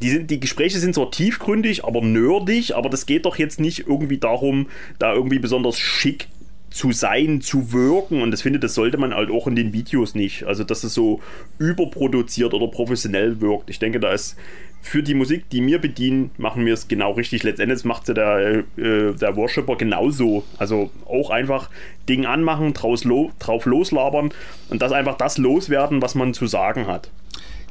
Die, 0.00 0.10
sind, 0.10 0.30
die 0.30 0.38
Gespräche 0.38 0.78
sind 0.78 0.94
zwar 0.94 1.10
tiefgründig, 1.10 1.84
aber 1.84 2.00
nerdig, 2.00 2.76
aber 2.76 2.88
das 2.88 3.06
geht 3.06 3.26
doch 3.26 3.36
jetzt 3.36 3.58
nicht 3.58 3.88
irgendwie 3.88 4.18
darum, 4.18 4.68
da 5.00 5.12
irgendwie 5.12 5.40
besonders 5.40 5.76
schick 5.78 6.28
zu 6.70 6.92
sein, 6.92 7.40
zu 7.40 7.72
wirken. 7.72 8.22
Und 8.22 8.30
das 8.30 8.42
finde, 8.42 8.58
das 8.58 8.74
sollte 8.74 8.98
man 8.98 9.14
halt 9.14 9.30
auch 9.30 9.46
in 9.46 9.56
den 9.56 9.72
Videos 9.72 10.14
nicht. 10.14 10.44
Also, 10.44 10.64
dass 10.64 10.84
es 10.84 10.94
so 10.94 11.20
überproduziert 11.58 12.54
oder 12.54 12.68
professionell 12.68 13.40
wirkt. 13.40 13.70
Ich 13.70 13.78
denke, 13.78 14.00
da 14.00 14.12
ist 14.12 14.36
für 14.80 15.02
die 15.02 15.14
Musik, 15.14 15.48
die 15.50 15.64
wir 15.66 15.80
bedienen, 15.80 16.30
machen 16.38 16.64
wir 16.64 16.74
es 16.74 16.88
genau 16.88 17.12
richtig. 17.12 17.42
Letztendlich 17.42 17.84
macht 17.84 18.06
sie 18.06 18.14
der, 18.14 18.64
äh, 18.76 19.12
der 19.12 19.36
Worshipper 19.36 19.76
genauso. 19.76 20.44
Also 20.58 20.90
auch 21.06 21.30
einfach 21.30 21.68
Ding 22.08 22.26
anmachen, 22.26 22.74
draus 22.74 23.04
lo 23.04 23.32
drauf 23.38 23.66
loslabern 23.66 24.30
und 24.70 24.82
das 24.82 24.92
einfach 24.92 25.16
das 25.16 25.38
loswerden, 25.38 26.00
was 26.00 26.14
man 26.14 26.32
zu 26.32 26.46
sagen 26.46 26.86
hat. 26.86 27.10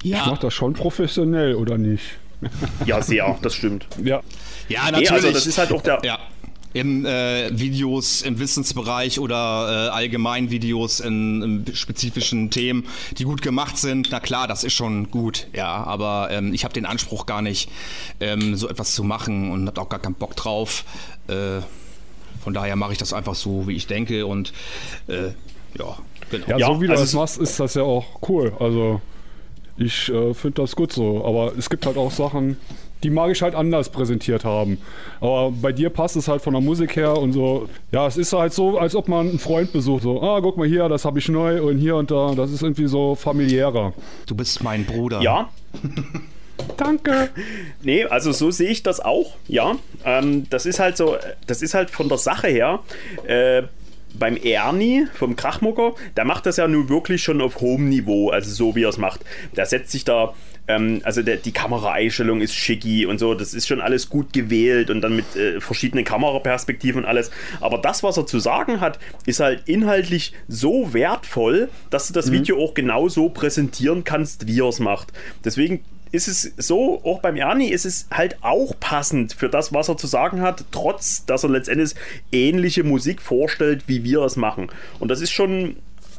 Ja. 0.04 0.18
Ich 0.18 0.26
mache 0.28 0.42
das 0.42 0.54
schon 0.54 0.74
professionell, 0.74 1.56
oder 1.56 1.78
nicht? 1.78 2.18
ja, 2.86 3.02
sehr, 3.02 3.38
das 3.42 3.56
stimmt. 3.56 3.88
Ja. 4.04 4.22
Ja, 4.70 4.92
natürlich. 4.92 5.10
Nee, 5.10 5.16
also 5.16 5.32
das 5.32 5.48
ist 5.48 5.58
halt 5.58 5.72
auch 5.72 5.82
der. 5.82 6.02
Ja 6.04 6.20
in 6.78 7.06
äh, 7.06 7.50
Videos 7.52 8.22
im 8.22 8.40
Wissensbereich 8.40 9.20
oder 9.20 9.88
äh, 9.88 9.90
allgemein 9.90 10.52
Videos 10.52 11.00
in, 11.00 11.66
in, 11.66 11.76
spezifischen 11.76 12.50
Themen, 12.50 12.86
die 13.18 13.24
gut 13.24 13.42
gemacht 13.42 13.78
sind. 13.78 14.10
Na 14.12 14.20
klar, 14.20 14.48
das 14.48 14.64
ist 14.64 14.74
schon 14.74 15.10
gut, 15.12 15.48
ja, 15.54 15.84
aber 15.84 16.30
ähm, 16.32 16.54
ich 16.54 16.64
habe 16.64 16.74
den 16.74 16.86
Anspruch 16.86 17.26
gar 17.26 17.42
nicht, 17.42 17.70
ähm, 18.20 18.56
so 18.56 18.70
etwas 18.70 18.94
zu 18.94 19.04
machen 19.04 19.52
und 19.52 19.68
habe 19.68 19.82
auch 19.82 19.90
gar 19.90 20.00
keinen 20.00 20.16
Bock 20.16 20.36
drauf. 20.36 20.86
Äh, 21.28 21.62
von 22.42 22.54
daher 22.54 22.76
mache 22.76 22.94
ich 22.94 22.98
das 22.98 23.14
einfach 23.14 23.36
so, 23.36 23.68
wie 23.68 23.76
ich 23.76 23.88
denke 23.88 24.26
und 24.26 24.54
äh, 25.08 25.32
ja, 25.78 25.98
genau. 26.30 26.48
Ja, 26.48 26.58
ja 26.58 26.68
so 26.68 26.82
wie 26.82 26.88
du 26.88 26.94
also 26.94 27.04
das 27.04 27.14
machst, 27.14 27.38
ist 27.38 27.60
das 27.60 27.74
ja 27.74 27.84
auch 27.84 28.06
cool. 28.30 28.54
Also 28.60 29.02
ich 29.78 30.10
äh, 30.10 30.34
finde 30.34 30.62
das 30.62 30.76
gut 30.76 30.92
so, 30.92 31.26
aber 31.26 31.58
es 31.58 31.70
gibt 31.70 31.86
halt 31.86 31.98
auch 31.98 32.12
Sachen, 32.12 32.58
die 33.04 33.10
mag 33.10 33.32
ich 33.32 33.42
halt 33.42 33.56
anders 33.56 33.90
präsentiert 33.90 34.46
haben. 34.46 34.80
Aber 35.20 35.52
bei 35.52 35.72
dir 35.72 35.90
passt 35.90 36.16
es 36.16 36.28
halt 36.28 36.42
von 36.42 36.54
der 36.54 36.62
Musik 36.62 36.96
her 36.96 37.18
und 37.18 37.34
so. 37.34 37.70
Ja, 37.92 38.08
es 38.08 38.18
ist 38.18 38.34
halt 38.34 38.54
so, 38.54 38.78
als 38.78 38.96
ob 38.96 39.08
man 39.08 39.30
einen 39.30 39.40
Freund 39.40 39.72
besucht. 39.72 40.04
So, 40.04 40.22
ah, 40.22 40.40
guck 40.42 40.58
mal 40.58 40.68
hier, 40.68 40.90
das 40.90 41.06
habe 41.06 41.20
ich 41.20 41.30
neu 41.30 41.62
und 41.62 41.78
hier 41.78 41.96
und 41.96 42.12
da. 42.12 42.34
Das 42.36 42.52
ist 42.52 42.62
irgendwie 42.62 42.88
so 42.88 43.16
familiärer. 43.16 43.94
Du 44.26 44.36
bist 44.36 44.64
mein 44.64 44.86
Bruder. 44.86 45.22
Ja. 45.22 45.50
Danke. 46.78 47.30
Nee, 47.84 48.06
also 48.06 48.32
so 48.32 48.52
sehe 48.52 48.70
ich 48.70 48.84
das 48.84 49.00
auch, 49.00 49.36
ja. 49.48 49.76
Ähm, 50.06 50.50
das 50.50 50.66
ist 50.66 50.80
halt 50.80 50.98
so, 50.98 51.16
das 51.46 51.62
ist 51.62 51.74
halt 51.74 51.90
von 51.92 52.10
der 52.10 52.18
Sache 52.18 52.48
her. 52.48 52.80
Äh, 53.28 53.64
beim 54.18 54.38
Ernie 54.38 55.06
vom 55.14 55.36
Krachmucker, 55.36 55.94
der 56.16 56.26
macht 56.26 56.46
das 56.46 56.58
ja 56.58 56.68
nun 56.68 56.90
wirklich 56.90 57.22
schon 57.22 57.42
auf 57.42 57.62
hohem 57.62 57.90
Niveau, 57.90 58.30
also 58.30 58.50
so 58.50 58.76
wie 58.76 58.84
er 58.84 58.90
es 58.90 58.98
macht. 58.98 59.22
Der 59.56 59.66
setzt 59.66 59.92
sich 59.92 60.06
da 60.06 60.34
ähm, 60.68 61.02
also 61.04 61.22
der, 61.22 61.38
die 61.38 61.52
Kameraeinstellung 61.52 62.42
ist 62.42 62.54
schicki 62.54 63.06
und 63.06 63.20
so, 63.20 63.34
das 63.34 63.54
ist 63.54 63.68
schon 63.68 63.82
alles 63.82 64.10
gut 64.10 64.34
gewählt 64.34 64.90
und 64.90 65.02
dann 65.02 65.16
mit 65.16 65.36
äh, 65.36 65.62
verschiedenen 65.62 66.06
Kameraperspektiven 66.06 67.04
und 67.04 67.08
alles. 67.08 67.32
Aber 67.62 67.78
das, 67.78 68.04
was 68.04 68.18
er 68.18 68.26
zu 68.26 68.40
sagen 68.40 68.82
hat, 68.82 69.00
ist 69.26 69.40
halt 69.40 69.64
inhaltlich 69.66 70.34
so 70.48 70.94
wertvoll, 70.94 71.70
dass 71.90 72.08
du 72.08 72.14
das 72.14 72.28
mhm. 72.28 72.34
Video 72.34 72.64
auch 72.64 72.74
genauso 72.74 73.30
präsentieren 73.30 74.04
kannst, 74.04 74.48
wie 74.48 74.60
er 74.60 74.70
es 74.70 74.80
macht. 74.80 75.14
Deswegen 75.44 75.84
ist 76.12 76.28
es 76.28 76.54
so, 76.58 77.02
auch 77.04 77.20
beim 77.20 77.36
Ernie 77.36 77.70
ist 77.70 77.86
es 77.86 78.08
halt 78.12 78.38
auch 78.42 78.80
passend 78.80 79.34
für 79.34 79.50
das, 79.50 79.74
was 79.74 79.90
er 79.90 79.98
zu 79.98 80.08
sagen 80.08 80.42
hat, 80.42 80.64
trotz 80.72 81.26
dass 81.26 81.44
er 81.44 81.50
letztendlich 81.50 81.96
ähnliche 82.32 82.84
Musik 82.84 83.22
vorstellt, 83.22 83.84
wie 83.88 84.04
wir 84.04 84.22
es 84.22 84.36
machen. 84.36 84.70
Und 85.00 85.10
das 85.10 85.22
ist 85.22 85.32
schon 85.32 85.76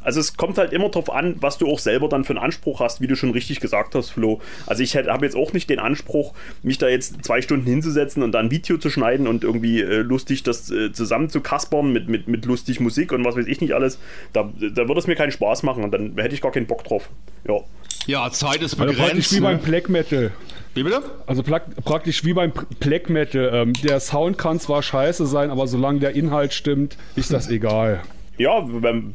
Also 0.09 0.21
es 0.21 0.37
kommt 0.37 0.57
halt 0.57 0.73
immer 0.73 0.89
drauf 0.89 1.13
an, 1.13 1.35
was 1.39 1.59
du 1.59 1.67
auch 1.71 1.77
selber 1.77 2.09
dann 2.09 2.23
für 2.23 2.31
einen 2.33 2.39
Anspruch 2.43 2.79
hast, 2.79 2.99
wie 2.99 3.05
du 3.05 3.15
schon 3.15 3.29
richtig 3.29 3.59
gesagt 3.59 3.93
hast, 3.93 4.09
Flo. 4.09 4.41
Also 4.65 4.81
ich 4.81 4.97
habe 4.97 5.23
jetzt 5.23 5.35
auch 5.35 5.53
nicht 5.53 5.69
den 5.69 5.77
Anspruch, 5.77 6.33
mich 6.63 6.79
da 6.79 6.87
jetzt 6.87 7.23
zwei 7.23 7.43
Stunden 7.43 7.67
hinzusetzen 7.67 8.23
und 8.23 8.31
dann 8.31 8.47
ein 8.47 8.51
Video 8.51 8.79
zu 8.79 8.89
schneiden 8.89 9.27
und 9.27 9.43
irgendwie 9.43 9.81
äh, 9.81 9.97
lustig 9.97 10.41
das 10.41 10.71
äh, 10.71 10.91
zusammen 10.91 11.29
zu 11.29 11.41
kaspern 11.41 11.93
mit, 11.93 12.09
mit, 12.09 12.27
mit 12.27 12.43
lustig 12.45 12.79
Musik 12.79 13.11
und 13.11 13.23
was 13.23 13.35
weiß 13.35 13.45
ich 13.45 13.61
nicht 13.61 13.75
alles. 13.75 13.99
Da, 14.33 14.51
da 14.59 14.87
würde 14.87 14.97
es 14.97 15.05
mir 15.05 15.13
keinen 15.13 15.31
Spaß 15.31 15.61
machen 15.61 15.83
und 15.83 15.91
dann 15.91 16.15
hätte 16.17 16.33
ich 16.33 16.41
gar 16.41 16.51
keinen 16.51 16.65
Bock 16.65 16.83
drauf. 16.83 17.07
Ja. 17.47 17.59
Ja, 18.07 18.31
Zeit 18.31 18.63
ist 18.63 18.79
Also 18.79 18.85
begrenzt. 18.85 18.99
praktisch 18.99 19.31
wie 19.33 19.35
ne? 19.35 19.41
beim 19.41 19.59
Black 19.59 19.89
Metal. 19.89 20.31
Wie 20.73 20.81
bitte? 20.81 21.03
Also 21.27 21.43
praktisch 21.43 22.25
wie 22.25 22.33
beim 22.33 22.51
Black 22.79 23.11
Metal. 23.11 23.51
Ähm, 23.53 23.73
der 23.83 23.99
Sound 23.99 24.39
kann 24.39 24.59
zwar 24.59 24.81
scheiße 24.81 25.27
sein, 25.27 25.51
aber 25.51 25.67
solange 25.67 25.99
der 25.99 26.15
Inhalt 26.15 26.53
stimmt, 26.53 26.97
ist 27.15 27.31
das 27.31 27.47
egal. 27.47 28.01
Ja, 28.39 28.65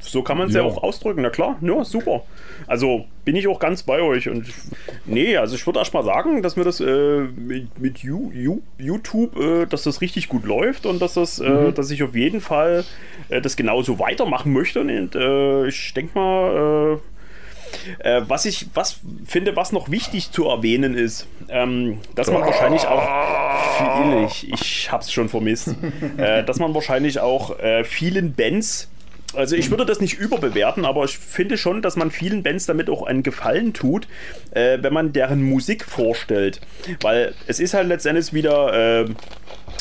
so 0.01 0.23
kann 0.23 0.37
man 0.39 0.49
es 0.49 0.55
ja. 0.55 0.61
Ja. 0.61 0.67
auch 0.69 0.83
ausdrücken, 0.83 1.23
na 1.23 1.31
klar, 1.31 1.57
ja, 1.63 1.83
super. 1.83 2.23
Also 2.67 3.07
bin 3.25 3.35
ich 3.37 3.49
auch 3.49 3.59
ganz 3.59 3.83
bei 3.83 4.01
euch 4.03 4.29
und 4.29 4.47
nee, 5.07 5.37
also 5.39 5.55
ich 5.57 5.67
würde 5.67 5.79
erst 5.79 5.95
mal 5.95 6.05
sagen, 6.05 6.43
dass 6.43 6.57
mir 6.57 6.65
das 6.65 6.79
äh, 6.79 7.21
mit, 7.35 7.79
mit 7.81 7.99
You- 8.01 8.31
You- 8.35 8.61
YouTube, 8.79 9.35
äh, 9.41 9.65
dass 9.67 9.83
das 9.85 10.03
richtig 10.03 10.29
gut 10.29 10.45
läuft 10.45 10.85
und 10.85 11.01
dass 11.01 11.15
das, 11.15 11.41
äh, 11.41 11.73
dass 11.73 11.91
ich 11.91 12.03
auf 12.03 12.15
jeden 12.15 12.43
Fall 12.43 12.85
äh, 13.31 13.41
das 13.41 13.57
genauso 13.57 13.99
weitermachen 13.99 14.53
möchte 14.53 14.81
und 14.83 15.15
äh, 15.17 15.67
ich 15.69 15.95
denke 15.95 16.19
mal, 16.19 17.01
äh, 18.01 18.21
was 18.29 18.45
ich 18.45 18.67
was 18.75 19.01
finde, 19.25 19.57
was 19.57 19.73
noch 19.73 19.91
wichtig 19.91 20.31
zu 20.33 20.47
erwähnen 20.49 20.95
ist, 20.95 21.27
ähm, 21.49 21.99
dass 22.15 22.31
man 22.31 22.43
wahrscheinlich 22.43 22.87
auch 22.87 23.03
viel, 23.79 24.25
ich, 24.27 24.53
ich 24.53 24.93
hab's 24.93 25.11
schon 25.13 25.29
vermisst, 25.31 25.75
dass 26.47 26.59
man 26.59 26.75
wahrscheinlich 26.75 27.21
auch 27.21 27.57
vielen 27.85 28.35
Bands 28.35 28.91
also 29.37 29.57
ich 29.57 29.71
würde 29.71 29.87
das 29.87 30.01
nicht 30.01 30.19
überbewerten, 30.19 30.85
aber 30.85 31.05
ich 31.05 31.19
finde 31.19 31.57
schon, 31.57 31.83
dass 31.83 31.97
man 31.97 32.11
vielen 32.11 32.43
Bands 32.43 32.67
damit 32.67 32.89
auch 32.91 33.03
einen 33.03 33.23
Gefallen 33.23 33.73
tut, 33.73 34.07
äh, 34.53 34.79
wenn 34.81 34.93
man 34.93 35.13
deren 35.13 35.43
Musik 35.43 35.85
vorstellt. 35.85 36.61
Weil 37.01 37.35
es 37.47 37.61
ist 37.61 37.75
halt 37.75 37.89
letztendlich 37.89 38.33
wieder, 38.33 39.03
äh, 39.03 39.07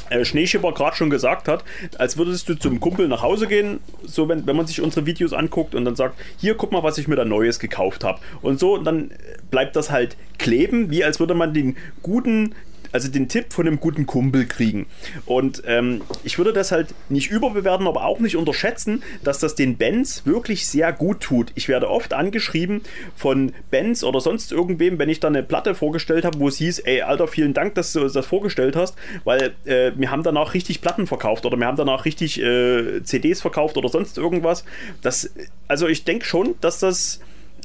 äh, 0.10 0.26
Schneeschipper 0.26 0.74
gerade 0.74 0.96
schon 0.96 1.10
gesagt 1.10 1.48
hat, 1.48 1.64
als 1.98 2.18
würdest 2.18 2.48
du 2.50 2.56
zum 2.56 2.80
Kumpel 2.80 3.08
nach 3.08 3.22
Hause 3.22 3.48
gehen, 3.48 3.80
so 4.04 4.30
wenn, 4.30 4.46
wenn 4.46 4.56
man 4.56 4.68
sich 4.68 4.82
unsere 4.82 5.06
Videos 5.06 5.34
anguckt 5.34 5.76
und 5.76 5.86
dann 5.86 5.96
sagt, 5.96 6.20
hier 6.38 6.56
guck 6.56 6.72
mal, 6.72 6.84
was 6.84 6.98
ich 6.98 7.08
mir 7.08 7.16
da 7.16 7.26
Neues 7.26 7.60
gekauft 7.60 8.04
habe. 8.04 8.20
Und 8.42 8.60
so, 8.60 8.76
und 8.76 8.86
dann 8.86 9.12
bleibt 9.50 9.76
das 9.76 9.92
halt 9.92 10.18
kleben, 10.38 10.92
wie 10.92 11.04
als 11.04 11.20
würde 11.20 11.34
man 11.34 11.54
den 11.54 11.78
guten 12.02 12.54
also 12.94 13.10
den 13.10 13.28
Tipp 13.28 13.52
von 13.52 13.68
einem 13.68 13.80
guten 13.80 14.06
Kumpel 14.06 14.46
kriegen. 14.46 14.86
Und 15.26 15.64
ähm, 15.66 16.02
ich 16.24 16.38
würde 16.38 16.54
das 16.54 16.72
halt 16.72 16.94
nicht 17.10 17.30
überbewerten, 17.30 17.88
aber 17.88 18.06
auch 18.06 18.20
nicht 18.20 18.38
unterschätzen, 18.38 19.04
dass 19.24 19.40
das 19.40 19.56
den 19.56 19.78
Bands 19.78 20.26
wirklich 20.26 20.68
sehr 20.68 20.94
gut 20.94 21.20
tut. 21.20 21.52
Ich 21.56 21.68
werde 21.68 21.90
oft 21.90 22.14
angeschrieben 22.14 22.82
von 23.16 23.52
Bands 23.72 24.04
oder 24.04 24.22
sonst 24.22 24.52
irgendwem, 24.52 25.00
wenn 25.00 25.10
ich 25.10 25.20
da 25.20 25.28
eine 25.28 25.44
Platte 25.44 25.76
vorgestellt 25.76 26.24
habe, 26.24 26.40
wo 26.40 26.48
es 26.48 26.58
hieß, 26.58 26.80
ey, 26.80 27.02
Alter, 27.02 27.28
vielen 27.28 27.54
Dank, 27.54 27.76
dass 27.76 27.94
du 27.94 28.08
das 28.08 28.26
vorgestellt 28.26 28.76
hast, 28.76 28.96
weil 29.24 29.54
äh, 29.66 29.92
wir 29.96 30.12
haben 30.12 30.24
danach 30.24 30.54
richtig 30.54 30.82
Platten 30.82 31.08
verkauft 31.08 31.46
oder 31.46 31.58
wir 31.58 31.66
haben 31.66 31.78
danach 31.78 32.06
richtig 32.06 32.40
äh, 32.40 33.04
CDs 33.04 33.42
verkauft 33.42 33.76
oder 33.76 33.90
sonst 33.90 34.18
irgendwas. 34.18 34.64
Das, 35.02 35.34
also 35.68 35.88
ich 35.88 36.04
denke 36.04 36.26
schon, 36.26 36.54
dass 36.62 36.80
das 36.80 37.20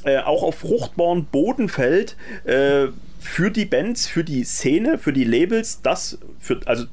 äh, 0.05 0.17
auch 0.17 0.43
auf 0.43 0.55
fruchtbaren 0.55 1.25
Boden 1.25 1.69
fällt, 1.69 2.15
äh, 2.45 2.87
für 3.19 3.51
die 3.51 3.65
Bands, 3.65 4.07
für 4.07 4.23
die 4.23 4.43
Szene, 4.43 4.97
für 4.97 5.13
die 5.13 5.25
Labels, 5.25 5.81
das, 5.81 6.17
für, 6.39 6.59
also, 6.65 6.85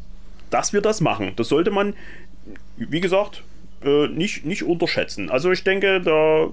dass 0.50 0.72
wir 0.72 0.80
das 0.80 1.00
machen. 1.00 1.32
Das 1.36 1.48
sollte 1.48 1.70
man, 1.70 1.94
wie 2.76 3.00
gesagt, 3.00 3.42
äh, 3.84 4.08
nicht, 4.08 4.44
nicht 4.44 4.64
unterschätzen. 4.64 5.30
Also 5.30 5.52
ich 5.52 5.64
denke, 5.64 6.00
da, 6.00 6.48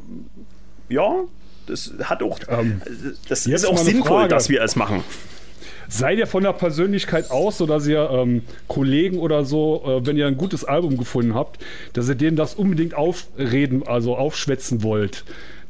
ja, 0.90 1.24
das 1.66 1.94
hat 2.04 2.22
auch, 2.22 2.40
Ähm, 2.48 2.82
das 3.28 3.46
ist 3.46 3.66
auch 3.66 3.78
sinnvoll, 3.78 4.22
Frage. 4.22 4.30
dass 4.30 4.50
wir 4.50 4.62
es 4.62 4.76
machen. 4.76 5.04
Seid 5.90 6.18
ihr 6.18 6.28
von 6.28 6.44
der 6.44 6.54
Persönlichkeit 6.54 7.30
aus, 7.30 7.58
so 7.58 7.66
dass 7.66 7.86
ihr 7.86 8.10
ähm, 8.10 8.44
Kollegen 8.68 9.20
oder 9.20 9.46
so, 9.46 9.84
äh, 9.86 10.06
wenn 10.06 10.18
ihr 10.18 10.28
ein 10.28 10.38
gutes 10.38 10.64
Album 10.66 10.98
gefunden 10.98 11.36
habt, 11.36 11.64
dass 11.94 12.10
ihr 12.10 12.16
denen 12.16 12.36
das 12.36 12.56
unbedingt 12.56 12.96
aufreden, 12.96 13.86
also 13.86 14.16
aufschwätzen 14.16 14.82
wollt? 14.82 15.24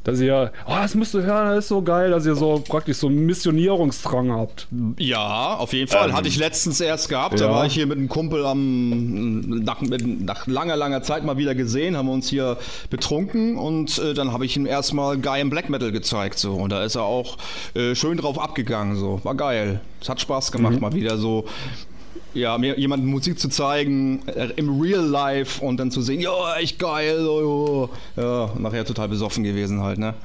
Dass 0.04 0.20
ihr, 0.20 0.52
oh, 0.66 0.74
das 0.74 0.94
musst 0.94 1.14
du 1.14 1.22
hören, 1.22 1.48
das 1.48 1.64
ist 1.64 1.68
so 1.68 1.80
geil, 1.82 2.10
dass 2.10 2.26
ihr 2.26 2.34
so 2.34 2.62
praktisch 2.66 2.98
so 2.98 3.08
einen 3.08 3.24
Missionierungsdrang 3.24 4.30
habt. 4.32 4.66
Ja, 4.98 5.54
auf 5.54 5.72
jeden 5.72 5.88
Fall. 5.88 6.10
Ähm, 6.10 6.14
Hatte 6.14 6.28
ich 6.28 6.36
letztens 6.36 6.80
erst 6.80 7.08
gehabt. 7.08 7.40
ja. 7.40 7.46
Da 7.46 7.52
war 7.52 7.64
ich 7.66 7.72
hier 7.72 7.86
mit 7.86 7.96
einem 7.96 8.08
Kumpel 8.08 8.44
am 8.44 9.40
nach, 9.40 9.80
nach 9.80 10.46
langer, 10.46 10.76
langer 10.76 11.02
Zeit 11.02 11.24
mal 11.24 11.38
wieder 11.38 11.54
gesehen, 11.54 11.96
haben 11.96 12.06
wir 12.06 12.12
uns 12.12 12.28
hier 12.28 12.58
betrunken 12.90 13.56
und 13.56 13.98
äh, 13.98 14.12
dann 14.12 14.32
habe 14.32 14.44
ich 14.44 14.56
ihm 14.56 14.66
erstmal 14.66 15.16
Guy 15.18 15.40
im 15.40 15.48
Black 15.50 15.70
Metal 15.70 15.90
gezeigt. 15.90 16.38
So. 16.38 16.54
Und 16.54 16.70
da 16.70 16.84
ist 16.84 16.96
er 16.96 17.02
auch 17.02 17.38
äh, 17.74 17.94
schön 17.94 18.18
drauf 18.18 18.38
abgegangen. 18.38 18.96
So. 18.96 19.20
War 19.24 19.34
geil. 19.34 19.80
Es 20.02 20.08
hat 20.10 20.20
Spaß 20.20 20.52
gemacht, 20.52 20.80
mal 20.80 20.92
wieder 20.92 21.16
so. 21.16 21.46
Ja, 22.34 22.58
mir 22.58 22.78
jemandem 22.78 23.08
Musik 23.08 23.38
zu 23.38 23.48
zeigen, 23.48 24.26
äh, 24.28 24.48
im 24.56 24.80
Real 24.80 25.04
Life 25.04 25.64
und 25.64 25.78
dann 25.78 25.90
zu 25.90 26.02
sehen, 26.02 26.20
ja, 26.20 26.56
echt 26.56 26.78
geil, 26.78 27.18
so, 27.18 27.40
jo. 27.40 27.90
ja, 28.16 28.50
nachher 28.58 28.84
total 28.84 29.08
besoffen 29.08 29.44
gewesen 29.44 29.82
halt, 29.82 29.98
ne? 29.98 30.14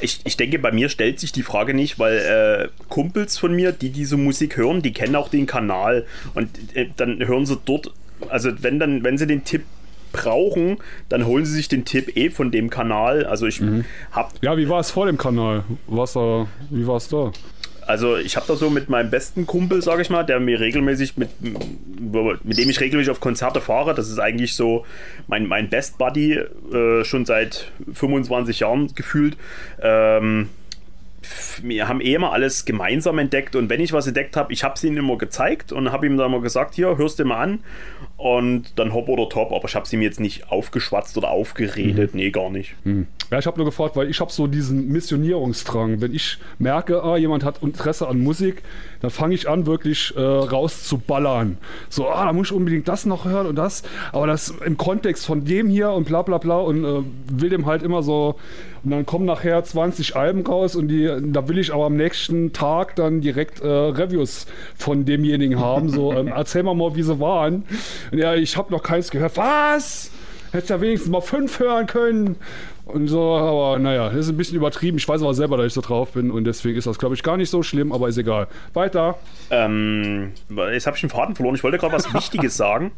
Ich, 0.00 0.20
ich 0.24 0.36
denke, 0.36 0.58
bei 0.58 0.72
mir 0.72 0.90
stellt 0.90 1.20
sich 1.20 1.32
die 1.32 1.42
Frage 1.42 1.72
nicht, 1.72 1.98
weil 1.98 2.18
äh, 2.18 2.68
Kumpels 2.90 3.38
von 3.38 3.54
mir, 3.54 3.72
die 3.72 3.88
diese 3.88 4.18
Musik 4.18 4.58
hören, 4.58 4.82
die 4.82 4.92
kennen 4.92 5.16
auch 5.16 5.30
den 5.30 5.46
Kanal 5.46 6.04
und 6.34 6.50
äh, 6.76 6.88
dann 6.98 7.26
hören 7.26 7.46
sie 7.46 7.56
dort, 7.64 7.92
also 8.28 8.50
wenn 8.60 8.78
dann, 8.78 9.04
wenn 9.04 9.16
sie 9.16 9.26
den 9.26 9.44
Tipp 9.44 9.62
brauchen, 10.12 10.78
dann 11.08 11.26
holen 11.26 11.44
sie 11.44 11.52
sich 11.52 11.68
den 11.68 11.84
Tipp 11.84 12.16
eh 12.16 12.30
von 12.30 12.50
dem 12.50 12.70
Kanal. 12.70 13.24
Also 13.24 13.46
ich 13.46 13.60
hab 14.12 14.32
Ja, 14.42 14.56
wie 14.56 14.68
war 14.68 14.80
es 14.80 14.90
vor 14.90 15.06
dem 15.06 15.18
Kanal? 15.18 15.64
Was 15.86 16.14
da, 16.14 16.46
wie 16.70 16.86
war 16.86 16.96
es 16.96 17.08
da? 17.08 17.32
Also 17.86 18.16
ich 18.16 18.36
habe 18.36 18.46
da 18.48 18.56
so 18.56 18.68
mit 18.68 18.88
meinem 18.88 19.10
besten 19.10 19.46
Kumpel, 19.46 19.80
sage 19.80 20.02
ich 20.02 20.10
mal, 20.10 20.24
der 20.24 20.40
mir 20.40 20.60
regelmäßig 20.60 21.16
mit, 21.16 21.30
mit 21.40 22.58
dem 22.58 22.70
ich 22.70 22.80
regelmäßig 22.80 23.10
auf 23.10 23.20
Konzerte 23.20 23.60
fahre. 23.60 23.94
Das 23.94 24.08
ist 24.08 24.18
eigentlich 24.18 24.54
so 24.54 24.84
mein, 25.28 25.46
mein 25.46 25.70
Best 25.70 25.96
Buddy 25.98 26.32
äh, 26.34 27.04
schon 27.04 27.24
seit 27.24 27.70
25 27.92 28.60
Jahren 28.60 28.92
gefühlt. 28.94 29.36
Ähm, 29.80 30.48
wir 31.62 31.88
haben 31.88 32.00
eh 32.00 32.14
immer 32.14 32.32
alles 32.32 32.64
gemeinsam 32.64 33.18
entdeckt 33.18 33.56
und 33.56 33.68
wenn 33.68 33.80
ich 33.80 33.92
was 33.92 34.06
entdeckt 34.06 34.36
habe, 34.36 34.52
ich 34.52 34.62
habe 34.62 34.74
es 34.74 34.84
ihm 34.84 34.96
immer 34.96 35.18
gezeigt 35.18 35.72
und 35.72 35.90
habe 35.90 36.06
ihm 36.06 36.16
dann 36.16 36.30
mal 36.30 36.40
gesagt, 36.40 36.74
hier, 36.74 36.96
hörst 36.96 37.18
du 37.18 37.24
mal 37.24 37.42
an 37.42 37.60
und 38.16 38.78
dann 38.78 38.92
hopp 38.92 39.08
oder 39.08 39.28
top, 39.28 39.52
aber 39.52 39.66
ich 39.66 39.74
habe 39.74 39.86
es 39.86 39.92
ihm 39.92 40.02
jetzt 40.02 40.20
nicht 40.20 40.50
aufgeschwatzt 40.50 41.16
oder 41.16 41.30
aufgeredet, 41.30 42.14
nee, 42.14 42.30
gar 42.30 42.50
nicht. 42.50 42.74
Ja, 43.30 43.40
ich 43.40 43.46
habe 43.46 43.56
nur 43.56 43.66
gefragt, 43.66 43.96
weil 43.96 44.08
ich 44.08 44.20
habe 44.20 44.30
so 44.30 44.46
diesen 44.46 44.88
Missionierungsdrang. 44.88 46.00
Wenn 46.00 46.14
ich 46.14 46.38
merke, 46.58 47.02
ah, 47.02 47.16
jemand 47.16 47.42
hat 47.42 47.60
Interesse 47.60 48.06
an 48.06 48.20
Musik, 48.20 48.62
dann 49.00 49.10
fange 49.10 49.34
ich 49.34 49.48
an, 49.48 49.66
wirklich 49.66 50.14
äh, 50.16 50.20
rauszuballern. 50.20 51.58
So, 51.88 52.08
ah, 52.08 52.26
da 52.26 52.32
muss 52.32 52.48
ich 52.48 52.52
unbedingt 52.52 52.86
das 52.86 53.04
noch 53.04 53.24
hören 53.24 53.48
und 53.48 53.56
das. 53.56 53.82
Aber 54.12 54.28
das 54.28 54.50
im 54.64 54.76
Kontext 54.76 55.26
von 55.26 55.44
dem 55.44 55.68
hier 55.68 55.90
und 55.90 56.04
bla 56.04 56.22
bla 56.22 56.38
bla 56.38 56.58
und 56.58 56.84
äh, 56.84 57.02
will 57.32 57.50
dem 57.50 57.66
halt 57.66 57.82
immer 57.82 58.04
so. 58.04 58.36
Und 58.84 58.92
dann 58.92 59.04
kommen 59.04 59.24
nachher 59.24 59.64
20 59.64 60.14
Alben 60.14 60.46
raus 60.46 60.76
und 60.76 60.86
die, 60.86 61.10
da 61.20 61.48
will 61.48 61.58
ich 61.58 61.74
aber 61.74 61.86
am 61.86 61.96
nächsten 61.96 62.52
Tag 62.52 62.94
dann 62.94 63.20
direkt 63.20 63.60
äh, 63.60 63.66
Reviews 63.66 64.46
von 64.76 65.04
demjenigen 65.04 65.58
haben. 65.58 65.88
So, 65.88 66.12
ähm, 66.12 66.28
erzähl 66.34 66.62
mal 66.62 66.74
mal, 66.74 66.94
wie 66.94 67.02
sie 67.02 67.18
waren. 67.18 67.64
Und 68.12 68.18
ja, 68.18 68.36
ich 68.36 68.56
habe 68.56 68.72
noch 68.72 68.84
keins 68.84 69.10
gehört. 69.10 69.36
Was? 69.36 70.12
Hätte 70.52 70.74
ja 70.74 70.80
wenigstens 70.80 71.10
mal 71.10 71.20
fünf 71.20 71.58
hören 71.58 71.86
können. 71.86 72.36
Und 72.86 73.08
so, 73.08 73.34
aber 73.34 73.80
naja, 73.80 74.10
das 74.10 74.18
ist 74.26 74.28
ein 74.28 74.36
bisschen 74.36 74.56
übertrieben. 74.56 74.96
Ich 74.96 75.08
weiß 75.08 75.20
aber 75.20 75.34
selber, 75.34 75.56
dass 75.56 75.66
ich 75.66 75.72
so 75.72 75.80
drauf 75.80 76.12
bin 76.12 76.30
und 76.30 76.44
deswegen 76.44 76.78
ist 76.78 76.86
das, 76.86 76.98
glaube 77.00 77.16
ich, 77.16 77.24
gar 77.24 77.36
nicht 77.36 77.50
so 77.50 77.64
schlimm, 77.64 77.90
aber 77.90 78.08
ist 78.08 78.16
egal. 78.16 78.46
Weiter. 78.74 79.18
Ähm, 79.50 80.32
jetzt 80.72 80.86
habe 80.86 80.96
ich 80.96 81.00
den 81.00 81.10
Faden 81.10 81.34
verloren. 81.34 81.56
Ich 81.56 81.64
wollte 81.64 81.78
gerade 81.78 81.92
was 81.94 82.14
Wichtiges 82.14 82.56
sagen. 82.56 82.92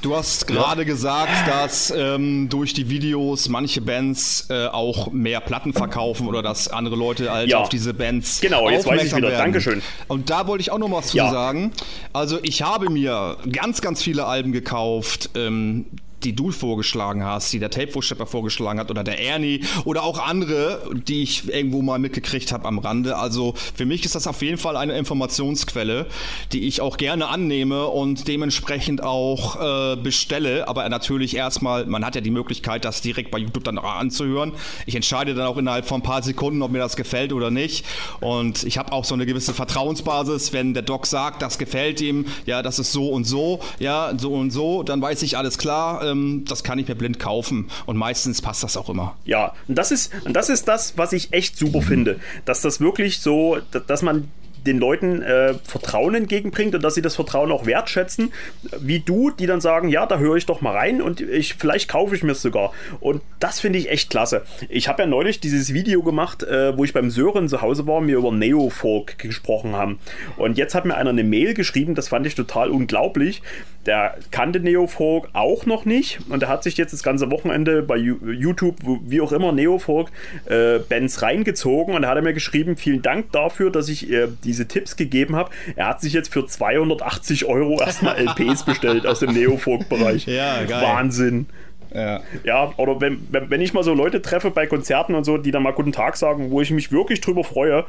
Du 0.00 0.16
hast 0.16 0.46
gerade 0.46 0.86
gesagt, 0.86 1.30
dass 1.46 1.92
ähm, 1.94 2.48
durch 2.48 2.72
die 2.72 2.88
Videos 2.88 3.50
manche 3.50 3.82
Bands 3.82 4.46
äh, 4.48 4.66
auch 4.68 5.12
mehr 5.12 5.40
Platten 5.40 5.74
verkaufen 5.74 6.26
oder 6.26 6.42
dass 6.42 6.68
andere 6.68 6.96
Leute 6.96 7.30
halt 7.30 7.50
Ja. 7.50 7.58
auf 7.58 7.68
diese 7.68 7.92
Bands 7.92 8.40
Genau, 8.40 8.70
jetzt 8.70 8.86
weiß 8.86 9.04
ich 9.04 9.14
wieder. 9.14 9.28
werden. 9.28 9.38
Dankeschön. 9.42 9.82
Und 10.08 10.30
da 10.30 10.46
wollte 10.46 10.62
ich 10.62 10.70
auch 10.72 10.78
noch 10.78 10.90
was 10.90 11.08
zu 11.08 11.18
Ja. 11.18 11.30
sagen. 11.30 11.70
Also 12.14 12.38
ich 12.42 12.62
habe 12.62 12.88
mir 12.88 13.36
ganz, 13.52 13.82
ganz 13.82 14.02
viele 14.02 14.24
Alben 14.24 14.52
gekauft, 14.52 15.28
ähm, 15.34 15.84
die 16.24 16.34
du 16.34 16.50
vorgeschlagen 16.50 17.24
hast, 17.24 17.52
die 17.52 17.58
der 17.58 17.70
Tape-Vorschlepper 17.70 18.26
vorgeschlagen 18.26 18.78
hat 18.78 18.90
oder 18.90 19.04
der 19.04 19.20
Ernie 19.20 19.60
oder 19.84 20.02
auch 20.04 20.18
andere, 20.18 20.90
die 21.06 21.22
ich 21.22 21.48
irgendwo 21.48 21.82
mal 21.82 21.98
mitgekriegt 21.98 22.52
habe 22.52 22.66
am 22.66 22.78
Rande. 22.78 23.16
Also 23.16 23.54
für 23.74 23.84
mich 23.84 24.04
ist 24.04 24.14
das 24.14 24.26
auf 24.26 24.42
jeden 24.42 24.58
Fall 24.58 24.76
eine 24.76 24.96
Informationsquelle, 24.96 26.06
die 26.52 26.66
ich 26.66 26.80
auch 26.80 26.96
gerne 26.96 27.28
annehme 27.28 27.86
und 27.86 28.26
dementsprechend 28.28 29.02
auch 29.02 29.60
äh, 29.92 29.96
bestelle. 29.96 30.68
Aber 30.68 30.88
natürlich 30.88 31.36
erstmal, 31.36 31.86
man 31.86 32.04
hat 32.04 32.14
ja 32.14 32.20
die 32.20 32.30
Möglichkeit, 32.30 32.84
das 32.84 33.00
direkt 33.00 33.30
bei 33.30 33.38
YouTube 33.38 33.64
dann 33.64 33.78
anzuhören. 33.78 34.52
Ich 34.86 34.94
entscheide 34.94 35.34
dann 35.34 35.46
auch 35.46 35.56
innerhalb 35.56 35.86
von 35.86 36.00
ein 36.00 36.02
paar 36.02 36.22
Sekunden, 36.22 36.62
ob 36.62 36.70
mir 36.70 36.78
das 36.78 36.96
gefällt 36.96 37.32
oder 37.32 37.50
nicht. 37.50 37.84
Und 38.20 38.64
ich 38.64 38.78
habe 38.78 38.92
auch 38.92 39.04
so 39.04 39.14
eine 39.14 39.26
gewisse 39.26 39.54
Vertrauensbasis, 39.54 40.52
wenn 40.52 40.74
der 40.74 40.82
Doc 40.82 41.06
sagt, 41.06 41.42
das 41.42 41.58
gefällt 41.58 42.00
ihm, 42.00 42.26
ja, 42.46 42.62
das 42.62 42.78
ist 42.78 42.92
so 42.92 43.08
und 43.08 43.24
so, 43.24 43.60
ja, 43.78 44.12
so 44.16 44.32
und 44.32 44.50
so, 44.50 44.82
dann 44.82 45.02
weiß 45.02 45.22
ich 45.22 45.36
alles 45.36 45.58
klar. 45.58 46.02
Ähm, 46.04 46.13
ähm, 46.14 46.44
das 46.46 46.62
kann 46.62 46.78
ich 46.78 46.88
mir 46.88 46.94
blind 46.94 47.18
kaufen 47.18 47.70
und 47.86 47.96
meistens 47.96 48.40
passt 48.40 48.62
das 48.62 48.76
auch 48.76 48.88
immer. 48.88 49.16
Ja, 49.24 49.52
und 49.68 49.76
das 49.76 49.90
ist, 49.90 50.12
und 50.24 50.34
das 50.34 50.48
ist 50.48 50.68
das, 50.68 50.96
was 50.96 51.12
ich 51.12 51.32
echt 51.32 51.58
super 51.58 51.82
finde, 51.82 52.20
dass 52.44 52.62
das 52.62 52.80
wirklich 52.80 53.20
so, 53.20 53.58
dass 53.86 54.02
man 54.02 54.28
den 54.66 54.78
Leuten 54.78 55.22
äh, 55.22 55.54
Vertrauen 55.64 56.14
entgegenbringt 56.14 56.74
und 56.74 56.82
dass 56.82 56.94
sie 56.94 57.02
das 57.02 57.16
Vertrauen 57.16 57.52
auch 57.52 57.66
wertschätzen, 57.66 58.32
wie 58.78 59.00
du, 59.00 59.30
die 59.30 59.46
dann 59.46 59.60
sagen, 59.60 59.88
ja, 59.88 60.06
da 60.06 60.18
höre 60.18 60.36
ich 60.36 60.46
doch 60.46 60.60
mal 60.60 60.72
rein 60.72 61.02
und 61.02 61.20
ich, 61.20 61.54
vielleicht 61.54 61.88
kaufe 61.88 62.14
ich 62.14 62.22
mir 62.22 62.32
es 62.32 62.42
sogar. 62.42 62.72
Und 63.00 63.22
das 63.40 63.60
finde 63.60 63.78
ich 63.78 63.90
echt 63.90 64.10
klasse. 64.10 64.42
Ich 64.68 64.88
habe 64.88 65.02
ja 65.02 65.08
neulich 65.08 65.40
dieses 65.40 65.72
Video 65.72 66.02
gemacht, 66.02 66.42
äh, 66.42 66.76
wo 66.76 66.84
ich 66.84 66.92
beim 66.92 67.10
Sören 67.10 67.48
zu 67.48 67.62
Hause 67.62 67.86
war 67.86 67.96
und 67.96 68.08
wir 68.08 68.16
über 68.16 68.32
Neofolk 68.32 69.18
gesprochen 69.18 69.76
haben. 69.76 69.98
Und 70.36 70.58
jetzt 70.58 70.74
hat 70.74 70.84
mir 70.84 70.94
einer 70.94 71.10
eine 71.10 71.24
Mail 71.24 71.54
geschrieben, 71.54 71.94
das 71.94 72.08
fand 72.08 72.26
ich 72.26 72.34
total 72.34 72.70
unglaublich. 72.70 73.42
Der 73.86 74.16
kannte 74.30 74.60
Neofolk 74.60 75.28
auch 75.34 75.66
noch 75.66 75.84
nicht 75.84 76.18
und 76.30 76.42
er 76.42 76.48
hat 76.48 76.62
sich 76.62 76.78
jetzt 76.78 76.92
das 76.92 77.02
ganze 77.02 77.30
Wochenende 77.30 77.82
bei 77.82 77.96
YouTube, 77.96 78.76
wie 78.82 79.20
auch 79.20 79.32
immer, 79.32 79.52
Neofolk 79.52 80.10
äh, 80.46 80.78
Bands 80.78 81.20
reingezogen 81.20 81.94
und 81.94 82.02
da 82.02 82.08
hat 82.08 82.16
er 82.16 82.22
mir 82.22 82.32
geschrieben, 82.32 82.78
vielen 82.78 83.02
Dank 83.02 83.30
dafür, 83.32 83.70
dass 83.70 83.90
ich 83.90 84.10
äh, 84.10 84.28
diese 84.54 84.68
Tipps 84.68 84.96
gegeben 84.96 85.36
habe. 85.36 85.50
Er 85.76 85.88
hat 85.88 86.00
sich 86.00 86.12
jetzt 86.12 86.32
für 86.32 86.46
280 86.46 87.44
Euro 87.44 87.80
erstmal 87.80 88.16
LPs 88.16 88.64
bestellt 88.64 89.06
aus 89.06 89.20
dem 89.20 89.32
Neofolk-Bereich. 89.32 90.26
Ja, 90.26 90.62
geil. 90.64 90.82
Wahnsinn. 90.82 91.46
Ja. 91.92 92.22
ja, 92.42 92.72
oder 92.76 93.00
wenn, 93.00 93.28
wenn 93.30 93.60
ich 93.60 93.72
mal 93.72 93.84
so 93.84 93.94
Leute 93.94 94.20
treffe 94.20 94.50
bei 94.50 94.66
Konzerten 94.66 95.14
und 95.14 95.22
so, 95.22 95.38
die 95.38 95.52
dann 95.52 95.62
mal 95.62 95.72
guten 95.72 95.92
Tag 95.92 96.16
sagen, 96.16 96.50
wo 96.50 96.60
ich 96.60 96.72
mich 96.72 96.90
wirklich 96.90 97.20
drüber 97.20 97.44
freue, 97.44 97.84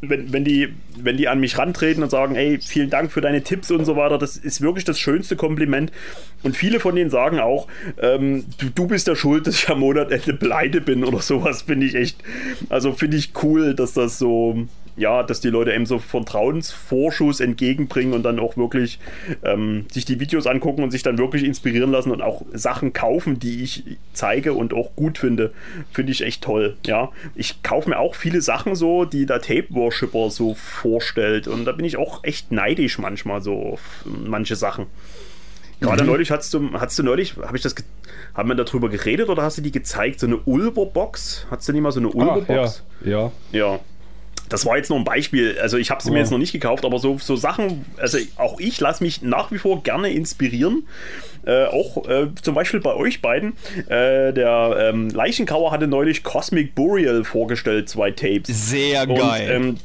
wenn, 0.00 0.32
wenn, 0.32 0.44
die, 0.44 0.74
wenn 0.96 1.16
die 1.16 1.28
an 1.28 1.40
mich 1.40 1.58
rantreten 1.58 2.02
und 2.02 2.10
sagen, 2.10 2.34
ey, 2.34 2.58
vielen 2.60 2.88
Dank 2.88 3.12
für 3.12 3.20
deine 3.20 3.42
Tipps 3.42 3.70
und 3.70 3.84
so 3.84 3.96
weiter, 3.96 4.16
das 4.16 4.36
ist 4.36 4.62
wirklich 4.62 4.84
das 4.84 4.98
schönste 4.98 5.36
Kompliment. 5.36 5.92
Und 6.42 6.56
viele 6.56 6.80
von 6.80 6.94
denen 6.94 7.10
sagen 7.10 7.40
auch, 7.40 7.66
ähm, 8.00 8.46
du, 8.58 8.70
du 8.70 8.86
bist 8.86 9.06
der 9.06 9.16
Schuld, 9.16 9.46
dass 9.46 9.56
ich 9.56 9.68
am 9.68 9.80
Monatende 9.80 10.34
pleite 10.34 10.80
bin 10.80 11.04
oder 11.04 11.20
sowas, 11.20 11.62
finde 11.62 11.86
ich 11.86 11.94
echt, 11.94 12.16
also 12.68 12.92
finde 12.92 13.16
ich 13.16 13.32
cool, 13.42 13.74
dass 13.74 13.92
das 13.92 14.18
so, 14.18 14.66
ja, 14.98 15.22
dass 15.22 15.40
die 15.40 15.48
Leute 15.48 15.72
eben 15.72 15.86
so 15.86 15.98
Vertrauensvorschuss 15.98 17.40
entgegenbringen 17.40 18.12
und 18.12 18.24
dann 18.24 18.38
auch 18.38 18.56
wirklich 18.56 18.98
ähm, 19.44 19.86
sich 19.90 20.04
die 20.04 20.20
Videos 20.20 20.46
angucken 20.46 20.82
und 20.82 20.90
sich 20.90 21.02
dann 21.02 21.18
wirklich 21.18 21.44
inspirieren 21.44 21.90
lassen 21.92 22.10
und 22.10 22.20
auch 22.20 22.42
Sachen 22.52 22.92
kaufen, 22.92 23.38
die 23.38 23.62
ich 23.62 23.84
zeige 24.12 24.54
und 24.54 24.74
auch 24.74 24.94
gut 24.96 25.18
finde. 25.18 25.52
Finde 25.92 26.12
ich 26.12 26.22
echt 26.22 26.42
toll. 26.42 26.76
Ja, 26.84 27.10
ich 27.34 27.62
kaufe 27.62 27.88
mir 27.88 27.98
auch 27.98 28.14
viele 28.14 28.40
Sachen 28.42 28.74
so, 28.74 29.04
die 29.04 29.24
der 29.24 29.40
Tape 29.40 29.66
Worshipper 29.70 30.30
so 30.30 30.54
vorstellt 30.54 31.46
und 31.46 31.64
da 31.64 31.72
bin 31.72 31.84
ich 31.84 31.96
auch 31.96 32.24
echt 32.24 32.50
neidisch 32.50 32.98
manchmal 32.98 33.40
so 33.40 33.54
auf 33.54 34.04
manche 34.04 34.56
Sachen. 34.56 34.86
Gerade 35.80 36.02
mhm. 36.02 36.10
neulich 36.10 36.30
hast 36.32 36.52
du, 36.54 36.72
hast 36.72 36.98
du 36.98 37.04
neulich, 37.04 37.36
habe 37.36 37.56
ich 37.56 37.62
das, 37.62 37.74
haben 38.34 38.48
wir 38.48 38.56
darüber 38.56 38.88
geredet 38.88 39.28
oder 39.28 39.42
hast 39.42 39.58
du 39.58 39.62
die 39.62 39.70
gezeigt? 39.70 40.18
So 40.18 40.26
eine 40.26 40.38
Ulver-Box? 40.38 41.46
Hast 41.50 41.68
du 41.68 41.72
nicht 41.72 41.82
mal 41.82 41.92
so 41.92 42.00
eine 42.00 42.08
Ulver-Box? 42.08 42.84
Ah, 43.04 43.08
ja, 43.08 43.32
ja. 43.52 43.70
Ja, 43.70 43.80
das 44.48 44.66
war 44.66 44.76
jetzt 44.76 44.90
nur 44.90 44.98
ein 44.98 45.04
Beispiel. 45.04 45.58
Also 45.60 45.76
ich 45.76 45.90
habe 45.90 46.02
sie 46.02 46.10
mir 46.10 46.18
jetzt 46.18 46.30
noch 46.30 46.38
nicht 46.38 46.52
gekauft, 46.52 46.84
aber 46.84 46.98
so, 46.98 47.18
so 47.18 47.36
Sachen, 47.36 47.84
also 47.96 48.18
auch 48.36 48.60
ich 48.60 48.80
lasse 48.80 49.02
mich 49.02 49.22
nach 49.22 49.50
wie 49.52 49.58
vor 49.58 49.82
gerne 49.82 50.10
inspirieren. 50.10 50.86
Äh, 51.46 51.66
auch 51.66 52.08
äh, 52.08 52.28
zum 52.42 52.54
Beispiel 52.54 52.80
bei 52.80 52.94
euch 52.94 53.22
beiden. 53.22 53.54
Äh, 53.88 54.32
der 54.32 54.90
ähm, 54.90 55.08
Leichenkauer 55.10 55.70
hatte 55.70 55.86
neulich 55.86 56.22
Cosmic 56.22 56.74
Burial 56.74 57.24
vorgestellt, 57.24 57.88
zwei 57.88 58.10
Tapes. 58.10 58.70
Sehr 58.70 59.06
geil. 59.06 59.48
ähm, 59.50 59.76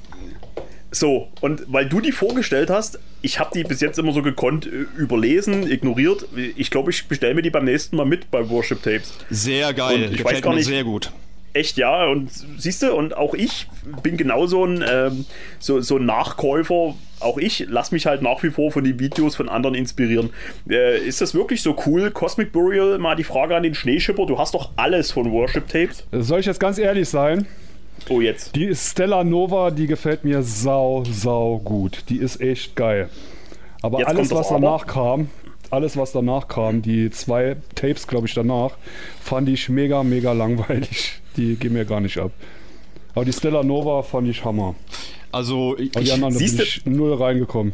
so, 0.92 1.30
und 1.42 1.64
weil 1.68 1.88
du 1.88 2.02
die 2.02 2.12
vorgestellt 2.12 2.70
hast, 2.70 3.00
ich 3.24 3.40
habe 3.40 3.50
die 3.54 3.64
bis 3.64 3.82
jetzt 3.82 3.98
immer 3.98 4.12
so 4.12 4.22
gekonnt 4.22 4.68
äh, 4.68 4.86
überlesen, 4.96 5.70
ignoriert. 5.70 6.26
Ich 6.56 6.70
glaube, 6.70 6.92
ich 6.92 7.08
bestelle 7.08 7.34
mir 7.34 7.42
die 7.42 7.50
beim 7.50 7.66
nächsten 7.66 7.96
Mal 7.96 8.06
mit 8.06 8.30
bei 8.30 8.48
Worship 8.50 8.84
Tapes. 8.84 9.14
Sehr 9.30 9.74
geil, 9.74 9.96
und 9.96 10.04
ich 10.04 10.18
Gefällt 10.18 10.36
weiß 10.36 10.42
gar 10.42 10.54
nicht, 10.54 10.66
sehr 10.66 10.84
gut. 10.84 11.12
Echt, 11.54 11.78
ja, 11.78 12.08
und 12.08 12.32
siehst 12.58 12.82
du, 12.82 12.94
und 12.94 13.16
auch 13.16 13.36
ich 13.36 13.68
bin 14.02 14.18
genauso 14.18 14.66
ein, 14.66 14.84
ähm, 14.90 15.26
so, 15.60 15.82
so 15.82 15.98
ein 15.98 16.06
Nachkäufer. 16.06 16.96
Auch 17.20 17.38
ich 17.38 17.68
lasse 17.70 17.94
mich 17.94 18.08
halt 18.08 18.24
nach 18.24 18.42
wie 18.42 18.50
vor 18.50 18.72
von 18.72 18.84
den 18.84 19.00
Videos 19.00 19.36
von 19.36 19.50
anderen 19.50 19.76
inspirieren. 19.76 20.32
Äh, 20.68 20.98
ist 20.98 21.22
das 21.22 21.36
wirklich 21.36 21.62
so 21.62 21.76
cool? 21.86 22.10
Cosmic 22.10 22.52
Burial, 22.52 22.98
mal 22.98 23.16
die 23.16 23.24
Frage 23.24 23.56
an 23.56 23.62
den 23.62 23.76
Schneeschipper. 23.76 24.26
Du 24.26 24.40
hast 24.40 24.56
doch 24.56 24.72
alles 24.78 25.12
von 25.12 25.32
Worship 25.32 25.68
Tapes. 25.68 26.08
Soll 26.12 26.40
ich 26.40 26.48
jetzt 26.48 26.60
ganz 26.60 26.80
ehrlich 26.80 27.08
sein? 27.08 27.46
Oh, 28.10 28.20
jetzt. 28.20 28.56
Die 28.56 28.74
Stella 28.76 29.24
Nova, 29.24 29.70
die 29.70 29.86
gefällt 29.86 30.24
mir 30.24 30.42
sau, 30.42 31.04
sau 31.06 31.60
gut. 31.60 32.06
Die 32.10 32.18
ist 32.18 32.42
echt 32.42 32.76
geil. 32.76 33.10
Aber 33.84 34.00
jetzt 34.00 34.08
alles, 34.08 34.32
was 34.32 34.50
danach 34.50 34.88
kam, 34.88 35.30
alles, 35.70 35.98
was 35.98 36.12
danach 36.14 36.48
kam, 36.48 36.82
die 36.82 37.12
zwei 37.12 37.58
Tapes, 37.76 38.08
glaube 38.08 38.26
ich, 38.28 38.34
danach, 38.34 38.72
fand 39.22 39.50
ich 39.50 39.70
mega, 39.70 40.04
mega 40.04 40.32
langweilig 40.32 41.22
die 41.38 41.56
gehen 41.56 41.74
mir 41.74 41.86
gar 41.86 42.00
nicht 42.00 42.18
ab. 42.18 42.32
Aber 43.16 43.26
die 43.26 43.34
Stella 43.34 43.64
Nova 43.64 44.02
fand 44.04 44.28
ich 44.28 44.44
Hammer. 44.44 44.76
Also, 45.32 45.78
ich, 45.78 45.92
die 45.92 46.12
anderen 46.12 46.38
bin 46.38 46.46
ich 46.46 46.86
null 46.86 47.14
reingekommen. 47.14 47.74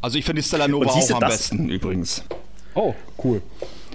Also, 0.00 0.18
ich 0.18 0.24
finde 0.24 0.42
die 0.42 0.48
Stella 0.48 0.68
Nova 0.68 0.90
auch 0.90 1.10
am 1.10 1.20
besten 1.20 1.68
übrigens. 1.68 2.24
Oh, 2.74 2.94
cool. 3.24 3.42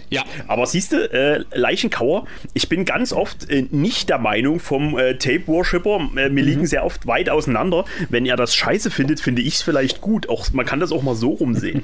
Ja, 0.10 0.24
aber 0.48 0.68
siehst 0.68 0.92
du, 0.92 1.12
äh, 1.12 1.44
Leichenkauer, 1.54 2.26
ich 2.54 2.70
bin 2.70 2.86
ganz 2.86 3.12
oft 3.12 3.50
äh, 3.50 3.66
nicht 3.72 4.10
der 4.10 4.20
Meinung 4.20 4.60
vom 4.60 4.98
äh, 4.98 5.18
Tape 5.18 5.48
Worshipper, 5.48 6.10
äh, 6.16 6.16
wir 6.16 6.30
mhm. 6.30 6.38
liegen 6.38 6.66
sehr 6.68 6.86
oft 6.86 7.08
weit 7.08 7.30
auseinander. 7.30 7.86
Wenn 8.10 8.26
er 8.26 8.36
das 8.36 8.56
scheiße 8.56 8.92
findet, 8.92 9.20
finde 9.20 9.42
ich 9.42 9.56
es 9.56 9.62
vielleicht 9.62 10.02
gut. 10.02 10.30
Auch, 10.30 10.52
man 10.54 10.66
kann 10.66 10.80
das 10.80 10.92
auch 10.92 11.02
mal 11.02 11.16
so 11.16 11.32
rumsehen. 11.32 11.84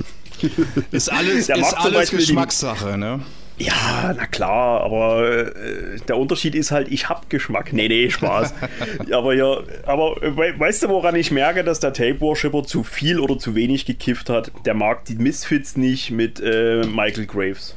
ist 0.92 1.10
alles, 1.10 1.48
ist 1.48 1.50
alles 1.50 2.10
Geschmackssache, 2.10 2.96
ne? 2.96 3.20
Ja, 3.62 4.12
na 4.16 4.26
klar, 4.26 4.80
aber 4.80 5.54
äh, 5.56 6.00
der 6.08 6.16
Unterschied 6.16 6.54
ist 6.56 6.72
halt, 6.72 6.88
ich 6.90 7.08
hab 7.08 7.30
Geschmack. 7.30 7.72
Nee, 7.72 7.86
nee, 7.86 8.10
Spaß. 8.10 8.54
aber 9.12 9.34
ja, 9.34 9.58
aber 9.86 10.16
we 10.20 10.54
weißt 10.58 10.82
du, 10.82 10.88
woran 10.88 11.14
ich 11.14 11.30
merke, 11.30 11.62
dass 11.62 11.78
der 11.78 11.92
Tape 11.92 12.20
Worshipper 12.20 12.64
zu 12.64 12.82
viel 12.82 13.20
oder 13.20 13.38
zu 13.38 13.54
wenig 13.54 13.86
gekifft 13.86 14.30
hat? 14.30 14.50
Der 14.66 14.74
mag 14.74 15.04
die 15.04 15.14
Misfits 15.14 15.76
nicht 15.76 16.10
mit 16.10 16.40
äh, 16.40 16.84
Michael 16.86 17.26
Graves. 17.26 17.76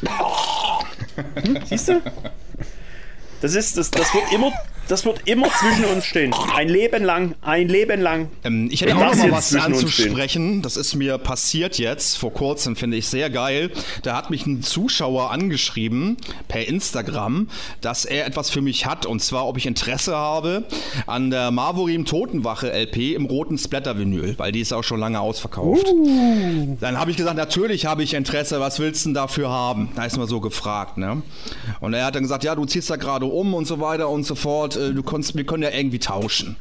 Hm, 0.00 1.58
siehst 1.64 1.88
du? 1.88 2.00
Das 3.40 3.54
ist, 3.54 3.76
das, 3.76 3.90
das 3.90 4.12
wird 4.14 4.32
immer 4.32 4.52
das 4.88 5.04
wird 5.04 5.28
immer 5.28 5.48
zwischen 5.50 5.84
uns 5.84 6.06
stehen. 6.06 6.34
Ein 6.54 6.70
Leben 6.70 7.04
lang, 7.04 7.34
ein 7.42 7.68
Leben 7.68 8.00
lang. 8.00 8.30
Ähm, 8.42 8.70
ich 8.72 8.80
hätte 8.80 8.96
auch 8.96 9.00
noch 9.00 9.16
mal 9.16 9.32
was 9.32 9.54
anzusprechen. 9.54 10.62
Das 10.62 10.78
ist 10.78 10.94
mir 10.94 11.18
passiert 11.18 11.76
jetzt 11.76 12.16
vor 12.16 12.32
kurzem, 12.32 12.74
finde 12.74 12.96
ich 12.96 13.06
sehr 13.06 13.28
geil. 13.28 13.70
Da 14.02 14.16
hat 14.16 14.30
mich 14.30 14.46
ein 14.46 14.62
Zuschauer 14.62 15.30
angeschrieben 15.30 16.16
per 16.48 16.66
Instagram, 16.66 17.48
dass 17.82 18.06
er 18.06 18.26
etwas 18.26 18.48
für 18.48 18.62
mich 18.62 18.86
hat 18.86 19.04
und 19.04 19.22
zwar, 19.22 19.46
ob 19.46 19.58
ich 19.58 19.66
Interesse 19.66 20.16
habe 20.16 20.64
an 21.06 21.30
der 21.30 21.50
Marvorim 21.50 22.06
Totenwache 22.06 22.72
LP 22.72 23.14
im 23.14 23.26
roten 23.26 23.58
Splatter-Vinyl, 23.58 24.38
weil 24.38 24.52
die 24.52 24.60
ist 24.60 24.72
auch 24.72 24.84
schon 24.84 25.00
lange 25.00 25.20
ausverkauft. 25.20 25.86
Uh. 25.86 26.78
Dann 26.80 26.98
habe 26.98 27.10
ich 27.10 27.18
gesagt, 27.18 27.36
natürlich 27.36 27.84
habe 27.84 28.02
ich 28.02 28.14
Interesse. 28.14 28.58
Was 28.58 28.78
willst 28.78 29.04
du 29.04 29.10
denn 29.10 29.14
dafür 29.14 29.50
haben? 29.50 29.90
Da 29.96 30.06
ist 30.06 30.16
mal 30.16 30.26
so 30.26 30.40
gefragt, 30.40 30.96
ne? 30.96 31.20
Und 31.80 31.92
er 31.92 32.06
hat 32.06 32.14
dann 32.14 32.22
gesagt, 32.22 32.42
ja, 32.42 32.54
du 32.54 32.64
ziehst 32.64 32.88
da 32.88 32.96
gerade 32.96 33.27
um 33.28 33.54
und 33.54 33.66
so 33.66 33.80
weiter 33.80 34.08
und 34.08 34.24
so 34.24 34.34
fort 34.34 34.76
äh, 34.76 34.92
du 34.92 35.02
konntest, 35.02 35.36
wir 35.36 35.44
können 35.44 35.62
ja 35.62 35.70
irgendwie 35.70 35.98
tauschen. 35.98 36.56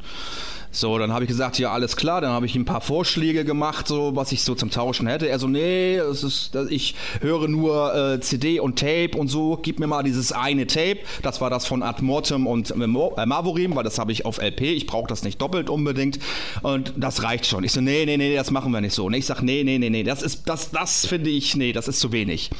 So, 0.79 0.99
dann 0.99 1.11
habe 1.11 1.23
ich 1.23 1.27
gesagt, 1.27 1.57
ja, 1.57 1.71
alles 1.71 1.95
klar. 1.95 2.21
Dann 2.21 2.29
habe 2.29 2.45
ich 2.45 2.53
ein 2.53 2.63
paar 2.63 2.81
Vorschläge 2.81 3.43
gemacht, 3.43 3.87
so 3.87 4.15
was 4.15 4.31
ich 4.31 4.43
so 4.43 4.53
zum 4.53 4.69
Tauschen 4.69 5.07
hätte. 5.07 5.27
Er 5.27 5.39
so, 5.39 5.47
nee, 5.47 5.97
das 5.97 6.23
ist, 6.23 6.55
ich 6.69 6.93
höre 7.19 7.47
nur 7.47 7.95
äh, 7.95 8.19
CD 8.19 8.59
und 8.59 8.77
Tape 8.77 9.17
und 9.17 9.27
so. 9.27 9.57
Gib 9.59 9.79
mir 9.79 9.87
mal 9.87 10.03
dieses 10.03 10.31
eine 10.31 10.67
Tape. 10.67 10.99
Das 11.23 11.41
war 11.41 11.49
das 11.49 11.65
von 11.65 11.81
Ad 11.81 12.03
Mortem 12.03 12.45
und 12.45 12.69
äh, 12.69 12.75
Mavorim, 12.75 13.75
weil 13.75 13.83
das 13.83 13.97
habe 13.97 14.11
ich 14.11 14.23
auf 14.25 14.37
LP. 14.39 14.61
Ich 14.61 14.85
brauche 14.85 15.07
das 15.07 15.23
nicht 15.23 15.41
doppelt 15.41 15.71
unbedingt. 15.71 16.19
Und 16.61 16.93
das 16.95 17.23
reicht 17.23 17.47
schon. 17.47 17.63
Ich 17.63 17.71
so, 17.71 17.81
nee, 17.81 18.05
nee, 18.05 18.17
nee, 18.17 18.35
das 18.35 18.51
machen 18.51 18.71
wir 18.71 18.79
nicht 18.79 18.93
so. 18.93 19.05
Und 19.05 19.15
ich 19.15 19.25
sag, 19.25 19.41
nee, 19.41 19.63
nee, 19.63 19.79
nee, 19.79 19.89
nee, 19.89 20.03
das 20.03 20.21
ist, 20.21 20.47
das, 20.47 20.69
das 20.69 21.07
finde 21.07 21.31
ich, 21.31 21.55
nee, 21.55 21.73
das 21.73 21.87
ist 21.87 21.99
zu 21.99 22.11
wenig. 22.11 22.51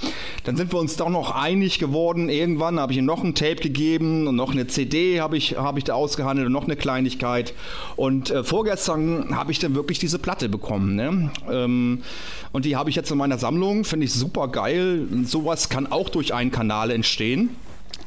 Dann 0.43 0.57
sind 0.57 0.74
wir 0.74 0.80
uns 0.80 0.95
doch 0.95 1.09
noch 1.09 1.36
einig 1.36 1.78
geworden. 1.78 2.30
Irgendwann 2.30 2.80
habe 2.80 2.93
ich 2.93 2.97
ihm 2.97 3.05
noch 3.05 3.24
ein 3.24 3.36
Tape 3.36 3.57
gegeben 3.57 4.26
und 4.26 4.36
noch 4.36 4.53
eine 4.53 4.65
CD 4.65 5.22
habe 5.22 5.38
ich, 5.38 5.55
hab 5.55 5.78
ich 5.78 5.84
da 5.84 5.93
ausgehandelt 5.93 6.47
und 6.47 6.53
noch 6.53 6.63
eine 6.63 6.76
Kleinigkeit. 6.76 7.53
Und 7.95 8.07
und 8.08 8.32
äh, 8.32 8.41
vorgestern 8.41 9.36
habe 9.36 9.51
ich 9.51 9.60
dann 9.60 9.76
wirklich 9.76 9.99
diese 9.99 10.18
Platte 10.18 10.47
bekommen. 10.47 10.95
Ne? 10.95 11.30
Ähm, 11.51 12.03
und 12.53 12.64
die 12.64 12.78
habe 12.78 12.89
ich 12.89 12.95
jetzt 12.95 13.12
in 13.12 13.18
meiner 13.18 13.38
Sammlung, 13.38 13.84
finde 13.84 14.05
ich 14.05 14.14
super 14.14 14.47
geil. 14.47 15.05
Sowas 15.26 15.68
kann 15.68 15.88
auch 15.88 16.08
durch 16.08 16.34
einen 16.34 16.49
Kanal 16.49 16.89
entstehen. 16.89 17.49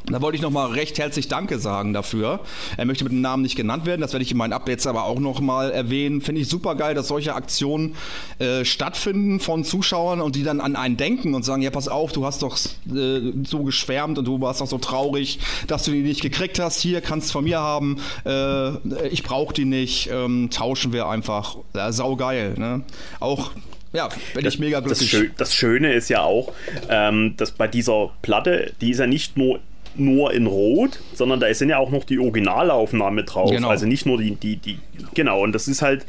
Da 0.06 0.20
wollte 0.20 0.36
ich 0.36 0.42
nochmal 0.42 0.70
recht 0.70 0.98
herzlich 0.98 1.28
Danke 1.28 1.58
sagen 1.58 1.92
dafür. 1.92 2.40
Er 2.76 2.84
möchte 2.84 3.04
mit 3.04 3.12
dem 3.12 3.20
Namen 3.20 3.42
nicht 3.42 3.56
genannt 3.56 3.86
werden, 3.86 4.00
das 4.00 4.12
werde 4.12 4.24
ich 4.24 4.32
in 4.32 4.38
meinen 4.38 4.52
Updates 4.52 4.86
aber 4.86 5.04
auch 5.04 5.20
nochmal 5.20 5.70
erwähnen. 5.70 6.20
Finde 6.20 6.40
ich 6.40 6.48
super 6.48 6.74
geil, 6.74 6.94
dass 6.94 7.08
solche 7.08 7.34
Aktionen 7.34 7.94
äh, 8.38 8.64
stattfinden 8.64 9.40
von 9.40 9.64
Zuschauern 9.64 10.20
und 10.20 10.34
die 10.34 10.42
dann 10.42 10.60
an 10.60 10.74
einen 10.74 10.96
denken 10.96 11.34
und 11.34 11.44
sagen, 11.44 11.62
ja 11.62 11.70
pass 11.70 11.88
auf, 11.88 12.12
du 12.12 12.24
hast 12.24 12.42
doch 12.42 12.58
äh, 12.94 13.32
so 13.44 13.62
geschwärmt 13.62 14.18
und 14.18 14.24
du 14.24 14.40
warst 14.40 14.60
doch 14.60 14.66
so 14.66 14.78
traurig, 14.78 15.38
dass 15.66 15.84
du 15.84 15.92
die 15.92 16.02
nicht 16.02 16.22
gekriegt 16.22 16.58
hast. 16.58 16.80
Hier 16.80 17.00
kannst 17.00 17.28
du 17.28 17.32
von 17.32 17.44
mir 17.44 17.60
haben. 17.60 17.98
Äh, 18.24 19.08
ich 19.08 19.22
brauche 19.22 19.54
die 19.54 19.64
nicht. 19.64 20.10
Ähm, 20.12 20.48
tauschen 20.50 20.92
wir 20.92 21.08
einfach. 21.08 21.56
Äh, 21.74 21.92
saugeil. 21.92 22.54
Ne? 22.56 22.82
Auch 23.20 23.52
ja, 23.92 24.08
bin 24.34 24.44
das, 24.44 24.54
ich 24.54 24.60
mega 24.60 24.80
glücklich. 24.80 25.10
Das, 25.10 25.20
Schö 25.20 25.30
das, 25.36 25.54
Schöne 25.54 25.92
ist 25.92 26.08
ja 26.08 26.22
auch, 26.22 26.52
ähm, 26.88 27.34
dass 27.36 27.50
bei 27.50 27.66
dieser 27.66 28.10
Platte, 28.22 28.72
die 28.80 28.90
ist 28.90 28.98
ja 28.98 29.06
nicht 29.06 29.36
nur 29.36 29.60
nur 29.96 30.32
in 30.32 30.46
Rot, 30.46 31.00
sondern 31.14 31.40
da 31.40 31.52
sind 31.52 31.68
ja 31.68 31.78
auch 31.78 31.90
noch 31.90 32.04
die 32.04 32.18
Originalaufnahme 32.18 33.24
drauf. 33.24 33.50
Genau. 33.50 33.68
Also 33.68 33.86
nicht 33.86 34.06
nur 34.06 34.18
die, 34.18 34.36
die, 34.36 34.56
die, 34.56 34.78
genau, 35.14 35.42
und 35.42 35.52
das 35.52 35.68
ist 35.68 35.82
halt 35.82 36.06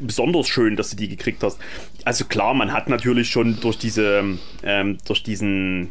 besonders 0.00 0.48
schön, 0.48 0.76
dass 0.76 0.90
du 0.90 0.96
die 0.96 1.08
gekriegt 1.08 1.42
hast. 1.42 1.58
Also 2.04 2.24
klar, 2.24 2.54
man 2.54 2.72
hat 2.72 2.88
natürlich 2.88 3.30
schon 3.30 3.60
durch 3.60 3.78
diese, 3.78 4.24
ähm, 4.62 4.98
durch 5.06 5.22
diesen 5.22 5.90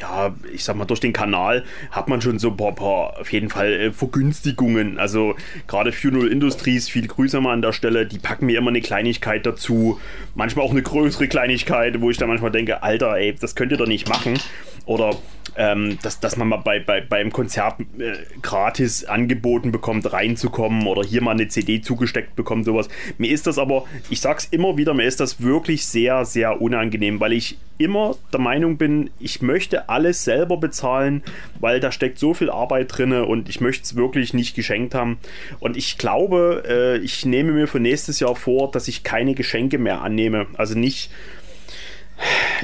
ja, 0.00 0.34
ich 0.52 0.64
sag 0.64 0.76
mal, 0.76 0.84
durch 0.84 1.00
den 1.00 1.12
Kanal 1.12 1.64
hat 1.90 2.08
man 2.08 2.20
schon 2.20 2.38
so 2.38 2.50
ein 2.50 2.56
paar, 2.56 2.74
paar 2.74 3.20
auf 3.20 3.32
jeden 3.32 3.50
Fall 3.50 3.72
äh, 3.72 3.92
Vergünstigungen. 3.92 4.98
Also 4.98 5.34
gerade 5.66 5.92
Funeral 5.92 6.28
Industries, 6.28 6.88
viele 6.88 7.08
Grüße 7.08 7.40
mal 7.40 7.52
an 7.52 7.62
der 7.62 7.72
Stelle, 7.72 8.06
die 8.06 8.18
packen 8.18 8.46
mir 8.46 8.58
immer 8.58 8.70
eine 8.70 8.80
Kleinigkeit 8.80 9.44
dazu. 9.46 10.00
Manchmal 10.34 10.64
auch 10.64 10.70
eine 10.70 10.82
größere 10.82 11.28
Kleinigkeit, 11.28 12.00
wo 12.00 12.10
ich 12.10 12.16
dann 12.16 12.28
manchmal 12.28 12.50
denke, 12.50 12.82
Alter, 12.82 13.16
ey, 13.16 13.34
das 13.34 13.54
könnt 13.54 13.72
ihr 13.72 13.78
doch 13.78 13.86
nicht 13.86 14.08
machen. 14.08 14.38
Oder 14.86 15.16
ähm, 15.56 15.98
dass, 16.02 16.20
dass 16.20 16.36
man 16.36 16.48
mal 16.48 16.56
bei, 16.58 16.80
bei, 16.80 17.00
beim 17.00 17.32
Konzert 17.32 17.80
äh, 17.98 18.16
gratis 18.40 19.04
angeboten 19.04 19.72
bekommt, 19.72 20.12
reinzukommen 20.12 20.86
oder 20.86 21.02
hier 21.02 21.22
mal 21.22 21.32
eine 21.32 21.48
CD 21.48 21.80
zugesteckt 21.80 22.36
bekommt, 22.36 22.64
sowas. 22.64 22.88
Mir 23.18 23.30
ist 23.30 23.46
das 23.46 23.58
aber, 23.58 23.84
ich 24.08 24.20
sag's 24.20 24.46
immer 24.50 24.76
wieder, 24.76 24.94
mir 24.94 25.04
ist 25.04 25.20
das 25.20 25.42
wirklich 25.42 25.86
sehr, 25.86 26.24
sehr 26.24 26.60
unangenehm, 26.60 27.20
weil 27.20 27.32
ich 27.32 27.58
immer 27.80 28.16
der 28.32 28.40
Meinung 28.40 28.76
bin, 28.76 29.10
ich 29.18 29.40
möchte 29.40 29.88
alles 29.88 30.24
selber 30.24 30.58
bezahlen, 30.58 31.22
weil 31.58 31.80
da 31.80 31.90
steckt 31.90 32.18
so 32.18 32.34
viel 32.34 32.50
Arbeit 32.50 32.96
drin 32.96 33.12
und 33.12 33.48
ich 33.48 33.60
möchte 33.60 33.84
es 33.84 33.96
wirklich 33.96 34.34
nicht 34.34 34.54
geschenkt 34.54 34.94
haben. 34.94 35.18
Und 35.60 35.76
ich 35.76 35.96
glaube, 35.96 36.62
äh, 36.68 36.98
ich 36.98 37.24
nehme 37.24 37.52
mir 37.52 37.66
für 37.66 37.80
nächstes 37.80 38.20
Jahr 38.20 38.36
vor, 38.36 38.70
dass 38.70 38.86
ich 38.86 39.02
keine 39.02 39.34
Geschenke 39.34 39.78
mehr 39.78 40.02
annehme. 40.02 40.46
Also 40.56 40.78
nicht 40.78 41.10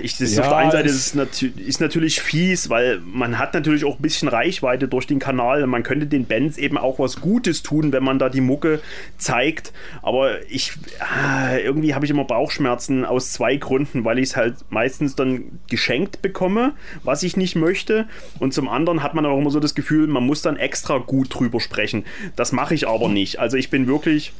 ich, 0.02 0.18
das 0.18 0.34
ja, 0.34 0.42
auf 0.42 0.48
der 0.48 0.56
einen 0.56 0.70
Seite 0.70 0.88
ist, 0.88 1.14
natu 1.14 1.46
ist 1.56 1.80
natürlich 1.80 2.20
fies, 2.20 2.68
weil 2.68 3.00
man 3.00 3.38
hat 3.38 3.54
natürlich 3.54 3.84
auch 3.84 3.96
ein 3.96 4.02
bisschen 4.02 4.28
Reichweite 4.28 4.88
durch 4.88 5.06
den 5.06 5.18
Kanal. 5.18 5.66
Man 5.66 5.82
könnte 5.82 6.06
den 6.06 6.26
Bands 6.26 6.58
eben 6.58 6.78
auch 6.78 6.98
was 6.98 7.20
Gutes 7.20 7.62
tun, 7.62 7.92
wenn 7.92 8.04
man 8.04 8.18
da 8.18 8.28
die 8.28 8.40
Mucke 8.40 8.80
zeigt. 9.18 9.72
Aber 10.02 10.44
ich 10.48 10.72
ah, 11.00 11.56
irgendwie 11.56 11.94
habe 11.94 12.04
ich 12.04 12.10
immer 12.10 12.24
Bauchschmerzen 12.24 13.04
aus 13.04 13.32
zwei 13.32 13.56
Gründen, 13.56 14.04
weil 14.04 14.18
ich 14.18 14.30
es 14.30 14.36
halt 14.36 14.56
meistens 14.70 15.16
dann 15.16 15.60
geschenkt 15.70 16.22
bekomme, 16.22 16.74
was 17.02 17.22
ich 17.22 17.36
nicht 17.36 17.56
möchte. 17.56 18.06
Und 18.38 18.52
zum 18.52 18.68
anderen 18.68 19.02
hat 19.02 19.14
man 19.14 19.24
auch 19.26 19.38
immer 19.38 19.50
so 19.50 19.60
das 19.60 19.74
Gefühl, 19.74 20.06
man 20.06 20.24
muss 20.24 20.42
dann 20.42 20.56
extra 20.56 20.98
gut 20.98 21.34
drüber 21.34 21.60
sprechen. 21.60 22.04
Das 22.36 22.52
mache 22.52 22.74
ich 22.74 22.88
aber 22.88 23.08
nicht. 23.08 23.38
Also 23.38 23.56
ich 23.56 23.70
bin 23.70 23.86
wirklich 23.86 24.32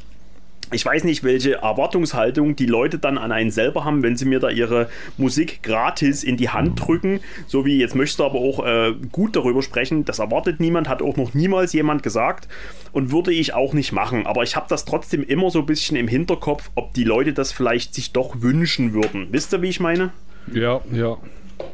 ich 0.71 0.85
weiß 0.85 1.03
nicht, 1.05 1.23
welche 1.23 1.55
Erwartungshaltung 1.55 2.55
die 2.55 2.65
Leute 2.65 2.99
dann 2.99 3.17
an 3.17 3.31
einen 3.31 3.51
selber 3.51 3.85
haben, 3.85 4.03
wenn 4.03 4.17
sie 4.17 4.25
mir 4.25 4.39
da 4.39 4.49
ihre 4.49 4.89
Musik 5.17 5.63
gratis 5.63 6.23
in 6.23 6.37
die 6.37 6.49
Hand 6.49 6.85
drücken. 6.85 7.21
So 7.47 7.65
wie 7.65 7.79
jetzt 7.79 7.95
möchtest 7.95 8.19
du 8.19 8.25
aber 8.25 8.39
auch 8.39 8.65
äh, 8.65 8.93
gut 9.11 9.35
darüber 9.35 9.63
sprechen. 9.63 10.05
Das 10.05 10.19
erwartet 10.19 10.59
niemand, 10.59 10.89
hat 10.89 11.01
auch 11.01 11.15
noch 11.15 11.33
niemals 11.33 11.73
jemand 11.73 12.03
gesagt 12.03 12.47
und 12.91 13.11
würde 13.11 13.31
ich 13.31 13.53
auch 13.53 13.73
nicht 13.73 13.91
machen. 13.91 14.25
Aber 14.25 14.43
ich 14.43 14.55
habe 14.55 14.67
das 14.69 14.85
trotzdem 14.85 15.23
immer 15.23 15.49
so 15.49 15.59
ein 15.59 15.65
bisschen 15.65 15.95
im 15.97 16.07
Hinterkopf, 16.07 16.69
ob 16.75 16.93
die 16.93 17.03
Leute 17.03 17.33
das 17.33 17.51
vielleicht 17.51 17.93
sich 17.93 18.11
doch 18.11 18.41
wünschen 18.41 18.93
würden. 18.93 19.27
Wisst 19.31 19.53
ihr, 19.53 19.61
wie 19.61 19.69
ich 19.69 19.79
meine? 19.79 20.11
Ja, 20.53 20.81
ja. 20.91 21.17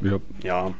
Ja. 0.00 0.18
ja. 0.42 0.74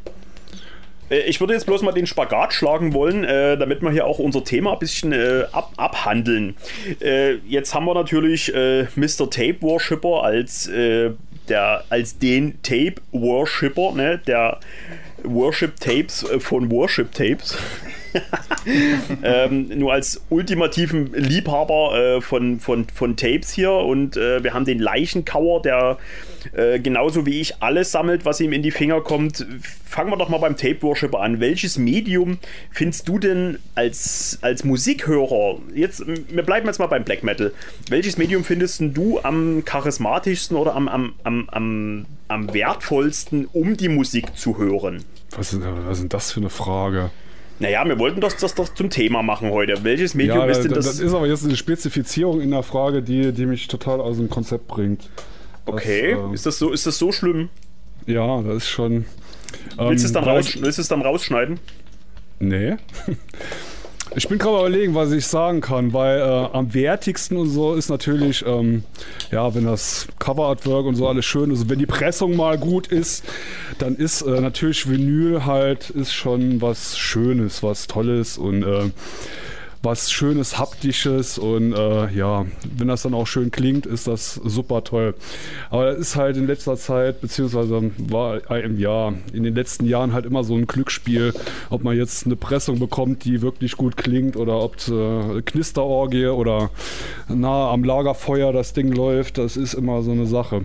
Äh, 1.14 1.20
ich 1.28 1.40
würde 1.40 1.54
jetzt 1.54 1.66
bloß 1.66 1.82
mal 1.82 1.92
den 1.92 2.06
Spagat 2.06 2.52
schlagen 2.52 2.92
wollen, 2.92 3.24
äh, 3.24 3.56
damit 3.56 3.82
wir 3.82 3.90
hier 3.90 4.06
auch 4.06 4.18
unser 4.18 4.44
Thema 4.44 4.72
ein 4.72 4.78
bisschen 4.78 5.12
äh, 5.12 5.44
ab, 5.52 5.72
abhandeln. 5.76 6.56
Äh, 7.00 7.34
jetzt 7.46 7.74
haben 7.74 7.86
wir 7.86 7.94
natürlich 7.94 8.54
äh, 8.54 8.86
Mr. 8.96 9.30
Tape 9.30 9.56
Worshipper 9.60 10.22
als, 10.22 10.66
äh, 10.68 11.10
der, 11.48 11.84
als 11.90 12.18
den 12.18 12.60
Tape 12.62 12.96
Worshipper, 13.12 13.92
ne, 13.92 14.20
der 14.26 14.60
Worship 15.22 15.78
Tapes 15.80 16.26
von 16.38 16.70
Worship 16.70 17.12
Tapes. 17.12 17.56
ähm, 19.22 19.68
nur 19.78 19.92
als 19.92 20.22
ultimativen 20.30 21.12
Liebhaber 21.12 22.16
äh, 22.16 22.20
von, 22.20 22.60
von, 22.60 22.86
von 22.88 23.16
Tapes 23.16 23.52
hier 23.52 23.72
und 23.72 24.16
äh, 24.16 24.42
wir 24.42 24.54
haben 24.54 24.64
den 24.64 24.78
Leichenkauer, 24.78 25.62
der 25.62 25.98
äh, 26.52 26.78
genauso 26.78 27.26
wie 27.26 27.40
ich 27.40 27.62
alles 27.62 27.90
sammelt, 27.90 28.24
was 28.24 28.40
ihm 28.40 28.52
in 28.52 28.62
die 28.62 28.70
Finger 28.70 29.00
kommt. 29.00 29.46
Fangen 29.84 30.10
wir 30.10 30.16
doch 30.16 30.28
mal 30.28 30.38
beim 30.38 30.56
Tape 30.56 30.82
Worshipper 30.82 31.20
an. 31.20 31.40
Welches 31.40 31.78
Medium 31.78 32.38
findest 32.70 33.08
du 33.08 33.18
denn 33.18 33.58
als, 33.74 34.38
als 34.42 34.64
Musikhörer? 34.64 35.58
Jetzt, 35.74 36.04
wir 36.06 36.42
bleiben 36.42 36.66
jetzt 36.66 36.78
mal 36.78 36.86
beim 36.86 37.04
Black 37.04 37.22
Metal. 37.22 37.52
Welches 37.88 38.18
Medium 38.18 38.44
findest 38.44 38.80
du 38.80 39.20
am 39.22 39.64
charismatischsten 39.64 40.56
oder 40.56 40.74
am, 40.74 40.88
am, 40.88 41.14
am, 41.22 41.48
am, 41.50 42.06
am 42.28 42.54
wertvollsten, 42.54 43.46
um 43.52 43.76
die 43.76 43.88
Musik 43.88 44.36
zu 44.36 44.58
hören? 44.58 45.04
Was 45.36 45.58
was 45.60 45.92
ist 45.92 46.02
denn 46.02 46.08
das 46.08 46.32
für 46.32 46.40
eine 46.40 46.50
Frage? 46.50 47.10
Naja, 47.60 47.84
wir 47.86 47.98
wollten 47.98 48.20
das, 48.20 48.36
das 48.36 48.54
doch 48.54 48.68
zum 48.74 48.90
Thema 48.90 49.22
machen 49.22 49.50
heute. 49.50 49.84
Welches 49.84 50.14
Medium 50.14 50.38
ja, 50.38 50.46
ist 50.46 50.62
denn 50.62 50.72
das? 50.72 50.86
Das 50.86 51.00
ist 51.00 51.14
aber 51.14 51.26
jetzt 51.26 51.44
eine 51.44 51.56
Spezifizierung 51.56 52.40
in 52.40 52.50
der 52.50 52.62
Frage, 52.62 53.02
die, 53.02 53.32
die 53.32 53.46
mich 53.46 53.68
total 53.68 54.00
aus 54.00 54.16
dem 54.16 54.28
Konzept 54.28 54.66
bringt. 54.66 55.08
Okay, 55.66 56.14
das, 56.14 56.30
äh, 56.30 56.34
ist, 56.34 56.46
das 56.46 56.58
so, 56.58 56.72
ist 56.72 56.86
das 56.86 56.98
so 56.98 57.12
schlimm? 57.12 57.48
Ja, 58.06 58.42
das 58.42 58.56
ist 58.56 58.68
schon. 58.68 58.92
Ähm, 58.92 59.04
willst, 59.78 60.04
du 60.04 60.08
es 60.08 60.12
dann 60.12 60.24
raus, 60.24 60.56
willst 60.60 60.78
du 60.78 60.82
es 60.82 60.88
dann 60.88 61.02
rausschneiden? 61.02 61.60
Nee. 62.40 62.76
Ich 64.16 64.28
bin 64.28 64.38
gerade 64.38 64.58
überlegen, 64.58 64.94
was 64.94 65.10
ich 65.10 65.26
sagen 65.26 65.60
kann, 65.60 65.92
weil 65.92 66.20
äh, 66.20 66.22
am 66.22 66.72
wertigsten 66.72 67.36
und 67.36 67.50
so 67.50 67.74
ist 67.74 67.88
natürlich, 67.88 68.46
ähm, 68.46 68.84
ja, 69.32 69.52
wenn 69.56 69.64
das 69.64 70.06
Cover-Artwork 70.20 70.86
und 70.86 70.94
so 70.94 71.08
alles 71.08 71.24
schön 71.24 71.50
ist, 71.50 71.68
wenn 71.68 71.80
die 71.80 71.86
Pressung 71.86 72.36
mal 72.36 72.56
gut 72.56 72.86
ist, 72.86 73.24
dann 73.78 73.96
ist 73.96 74.22
äh, 74.22 74.40
natürlich 74.40 74.88
Vinyl 74.88 75.44
halt 75.46 75.90
ist 75.90 76.12
schon 76.12 76.62
was 76.62 76.96
Schönes, 76.96 77.64
was 77.64 77.88
Tolles 77.88 78.38
und 78.38 78.62
äh, 78.62 78.90
was 79.84 80.10
Schönes, 80.10 80.58
Haptisches 80.58 81.38
und 81.38 81.72
äh, 81.72 82.10
ja, 82.12 82.46
wenn 82.76 82.88
das 82.88 83.02
dann 83.02 83.14
auch 83.14 83.26
schön 83.26 83.50
klingt, 83.50 83.86
ist 83.86 84.06
das 84.06 84.34
super 84.34 84.82
toll. 84.82 85.14
Aber 85.70 85.88
es 85.88 85.98
ist 85.98 86.16
halt 86.16 86.36
in 86.36 86.46
letzter 86.46 86.76
Zeit, 86.76 87.20
beziehungsweise 87.20 87.90
war 87.98 88.40
im 88.56 88.78
Jahr, 88.78 89.12
in 89.32 89.44
den 89.44 89.54
letzten 89.54 89.86
Jahren 89.86 90.12
halt 90.12 90.24
immer 90.24 90.44
so 90.44 90.54
ein 90.54 90.66
Glücksspiel, 90.66 91.34
ob 91.70 91.84
man 91.84 91.96
jetzt 91.96 92.26
eine 92.26 92.36
Pressung 92.36 92.78
bekommt, 92.78 93.24
die 93.24 93.42
wirklich 93.42 93.76
gut 93.76 93.96
klingt 93.96 94.36
oder 94.36 94.60
ob 94.60 94.76
äh, 94.88 95.42
Knisterorgie 95.42 96.26
oder 96.26 96.70
nah 97.28 97.70
am 97.70 97.84
Lagerfeuer 97.84 98.52
das 98.52 98.72
Ding 98.72 98.92
läuft, 98.92 99.38
das 99.38 99.56
ist 99.56 99.74
immer 99.74 100.02
so 100.02 100.12
eine 100.12 100.26
Sache. 100.26 100.64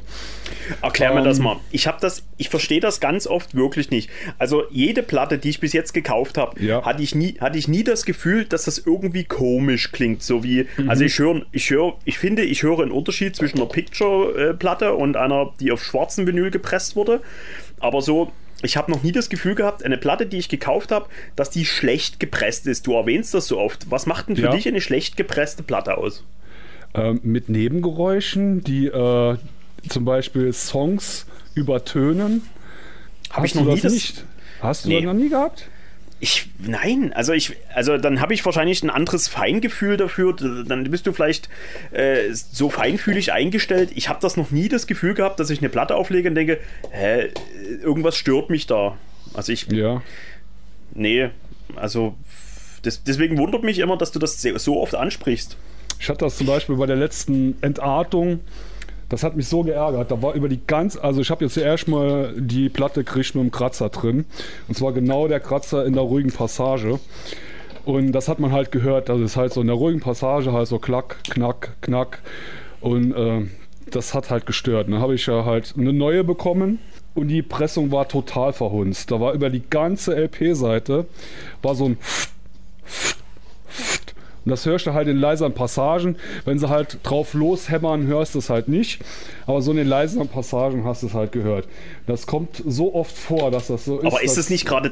Erklär 0.81 1.13
mir 1.13 1.19
ähm, 1.19 1.25
das 1.25 1.39
mal. 1.39 1.57
Ich 1.71 1.87
habe 1.87 1.97
das, 2.01 2.23
ich 2.37 2.49
verstehe 2.49 2.79
das 2.79 2.99
ganz 2.99 3.27
oft 3.27 3.55
wirklich 3.55 3.89
nicht. 3.89 4.09
Also 4.37 4.63
jede 4.71 5.03
Platte, 5.03 5.37
die 5.37 5.49
ich 5.49 5.59
bis 5.59 5.73
jetzt 5.73 5.93
gekauft 5.93 6.37
habe, 6.37 6.61
ja. 6.63 6.83
hatte 6.83 7.03
ich 7.03 7.15
nie, 7.15 7.37
hatte 7.39 7.57
ich 7.57 7.67
nie 7.67 7.83
das 7.83 8.05
Gefühl, 8.05 8.45
dass 8.45 8.65
das 8.65 8.77
irgendwie 8.79 9.08
komisch 9.23 9.91
klingt. 9.91 10.23
So 10.23 10.43
wie, 10.43 10.67
mhm. 10.77 10.89
also 10.89 11.03
ich 11.03 11.17
höre, 11.19 11.45
ich 11.51 11.69
höre, 11.69 11.97
ich 12.05 12.17
finde, 12.17 12.43
ich 12.43 12.63
höre 12.63 12.79
einen 12.79 12.91
Unterschied 12.91 13.35
zwischen 13.35 13.57
einer 13.57 13.67
Picture-Platte 13.67 14.93
und 14.93 15.17
einer, 15.17 15.53
die 15.59 15.71
auf 15.71 15.83
schwarzem 15.83 16.27
Vinyl 16.27 16.51
gepresst 16.51 16.95
wurde. 16.95 17.21
Aber 17.79 18.01
so, 18.01 18.31
ich 18.61 18.77
habe 18.77 18.91
noch 18.91 19.03
nie 19.03 19.11
das 19.11 19.29
Gefühl 19.29 19.55
gehabt, 19.55 19.83
eine 19.83 19.97
Platte, 19.97 20.25
die 20.25 20.37
ich 20.37 20.49
gekauft 20.49 20.91
habe, 20.91 21.07
dass 21.35 21.49
die 21.49 21.65
schlecht 21.65 22.19
gepresst 22.19 22.67
ist. 22.67 22.87
Du 22.87 22.93
erwähnst 22.93 23.33
das 23.33 23.47
so 23.47 23.59
oft. 23.59 23.89
Was 23.89 24.05
macht 24.05 24.29
denn 24.29 24.35
für 24.35 24.43
ja. 24.43 24.51
dich 24.51 24.67
eine 24.67 24.81
schlecht 24.81 25.17
gepresste 25.17 25.63
Platte 25.63 25.97
aus? 25.97 26.25
Ähm, 26.93 27.21
mit 27.23 27.49
Nebengeräuschen, 27.49 28.63
die 28.63 28.87
äh, 28.87 29.37
zum 29.87 30.05
Beispiel 30.05 30.51
Songs 30.53 31.25
übertönen. 31.55 32.41
Habe 33.29 33.45
ich 33.45 33.55
noch 33.55 33.65
nie 33.65 33.79
das 33.79 33.93
nicht. 33.93 34.25
Hast 34.61 34.85
du 34.85 34.89
nee. 34.89 34.95
das 34.95 35.05
noch 35.05 35.13
nie 35.13 35.29
gehabt? 35.29 35.69
Ich, 36.21 36.49
nein, 36.59 37.13
also 37.13 37.31
ich, 37.31 37.55
also 37.73 37.97
dann 37.97 38.19
habe 38.19 38.33
ich 38.33 38.43
wahrscheinlich 38.45 38.83
ein 38.83 38.89
anderes 38.89 39.29
Feingefühl 39.29 39.95
dafür. 39.95 40.35
Dann 40.35 40.83
bist 40.91 41.07
du 41.07 41.13
vielleicht 41.13 41.47
äh, 41.91 42.33
so 42.33 42.69
feinfühlig 42.69 43.31
eingestellt. 43.31 43.91
Ich 43.95 44.09
habe 44.09 44.19
das 44.21 44.35
noch 44.35 44.51
nie 44.51 44.67
das 44.67 44.85
Gefühl 44.85 45.13
gehabt, 45.13 45.39
dass 45.39 45.49
ich 45.49 45.59
eine 45.59 45.69
Platte 45.69 45.95
auflege 45.95 46.29
und 46.29 46.35
denke, 46.35 46.59
hä, 46.91 47.29
irgendwas 47.81 48.17
stört 48.17 48.49
mich 48.49 48.67
da. 48.67 48.97
Also 49.33 49.53
ich, 49.53 49.67
ja, 49.71 50.01
nee, 50.93 51.29
also 51.75 52.15
das, 52.81 53.03
deswegen 53.03 53.37
wundert 53.37 53.63
mich 53.63 53.79
immer, 53.79 53.97
dass 53.97 54.11
du 54.11 54.19
das 54.19 54.41
so 54.41 54.81
oft 54.81 54.95
ansprichst. 54.95 55.57
Ich 55.99 56.09
hatte 56.09 56.25
das 56.25 56.37
zum 56.37 56.47
Beispiel 56.47 56.75
bei 56.75 56.85
der 56.85 56.95
letzten 56.95 57.61
Entartung 57.61 58.39
das 59.09 59.23
hat 59.23 59.35
mich 59.35 59.47
so 59.47 59.63
geärgert. 59.63 60.11
Da 60.11 60.21
war 60.21 60.33
über 60.33 60.47
die 60.47 60.59
ganz, 60.65 60.95
also 60.95 61.21
ich 61.21 61.31
habe 61.31 61.43
jetzt 61.43 61.55
zuerst 61.55 61.87
mal 61.87 62.33
die 62.37 62.69
Platte 62.69 63.03
gekriegt 63.03 63.35
mit 63.35 63.41
einem 63.41 63.51
Kratzer 63.51 63.89
drin. 63.89 64.25
Und 64.67 64.75
zwar 64.75 64.93
genau 64.93 65.27
der 65.27 65.39
Kratzer 65.39 65.85
in 65.85 65.93
der 65.93 66.03
ruhigen 66.03 66.31
Passage. 66.31 66.99
Und 67.85 68.11
das 68.11 68.27
hat 68.27 68.39
man 68.39 68.51
halt 68.51 68.71
gehört. 68.71 69.09
Das 69.09 69.19
ist 69.19 69.35
halt 69.35 69.51
so 69.51 69.61
in 69.61 69.67
der 69.67 69.75
ruhigen 69.75 69.99
Passage 69.99 70.53
halt 70.53 70.67
so 70.67 70.77
klack, 70.77 71.17
knack, 71.23 71.75
knack. 71.81 72.21
Und 72.81 73.13
äh, 73.13 73.47
das 73.89 74.13
hat 74.13 74.29
halt 74.29 74.45
gestört. 74.45 74.87
Dann 74.87 74.99
habe 74.99 75.15
ich 75.15 75.25
ja 75.25 75.43
halt 75.43 75.73
eine 75.77 75.91
neue 75.91 76.23
bekommen 76.23 76.79
und 77.15 77.29
die 77.29 77.41
Pressung 77.41 77.91
war 77.91 78.07
total 78.07 78.53
verhunzt. 78.53 79.09
Da 79.09 79.19
war 79.19 79.33
über 79.33 79.49
die 79.49 79.63
ganze 79.67 80.15
LP-Seite 80.15 81.05
war 81.63 81.75
so 81.75 81.85
ein 81.85 81.97
und 84.49 84.53
das 84.53 84.65
hörst 84.65 84.87
du 84.87 84.95
halt 84.95 85.07
in 85.07 85.17
leiseren 85.17 85.53
Passagen. 85.53 86.15
Wenn 86.43 86.57
sie 86.57 86.69
halt 86.69 86.97
drauf 87.03 87.35
loshämmern, 87.35 88.07
hörst 88.07 88.33
du 88.33 88.39
es 88.39 88.49
halt 88.49 88.67
nicht. 88.67 88.99
Aber 89.45 89.61
so 89.61 89.69
in 89.69 89.77
den 89.77 89.87
leiseren 89.87 90.27
Passagen 90.27 90.85
hast 90.85 91.03
du 91.03 91.07
es 91.07 91.13
halt 91.13 91.31
gehört. 91.31 91.67
Das 92.07 92.25
kommt 92.25 92.63
so 92.65 92.95
oft 92.95 93.15
vor, 93.15 93.51
dass 93.51 93.67
das 93.67 93.85
so 93.85 93.99
ist. 93.99 94.07
Aber 94.07 94.23
ist 94.23 94.39
es 94.39 94.49
nicht 94.49 94.65
gerade 94.65 94.91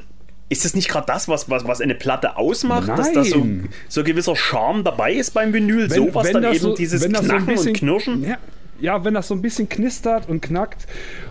ist 0.49 0.63
es 0.63 0.75
nicht 0.75 0.89
gerade 0.89 1.07
das, 1.07 1.27
was, 1.27 1.49
was, 1.49 1.67
was 1.67 1.81
eine 1.81 1.95
Platte 1.95 2.37
ausmacht, 2.37 2.87
Nein. 2.87 2.97
dass 2.97 3.11
da 3.11 3.23
so, 3.23 3.45
so 3.89 4.03
gewisser 4.03 4.35
Charme 4.35 4.83
dabei 4.83 5.11
ist 5.11 5.33
beim 5.33 5.51
Vinyl? 5.51 5.89
Wenn, 5.89 6.07
sowas 6.07 6.31
dann 6.31 6.43
eben 6.43 6.59
so, 6.59 6.75
dieses 6.75 7.03
Knacken 7.03 7.27
so 7.27 7.45
bisschen, 7.47 7.67
und 7.69 7.73
Knirschen? 7.73 8.23
Ja, 8.23 8.37
ja, 8.79 9.03
wenn 9.03 9.15
das 9.15 9.27
so 9.27 9.33
ein 9.33 9.41
bisschen 9.41 9.67
knistert 9.67 10.29
und 10.29 10.41
knackt 10.41 10.85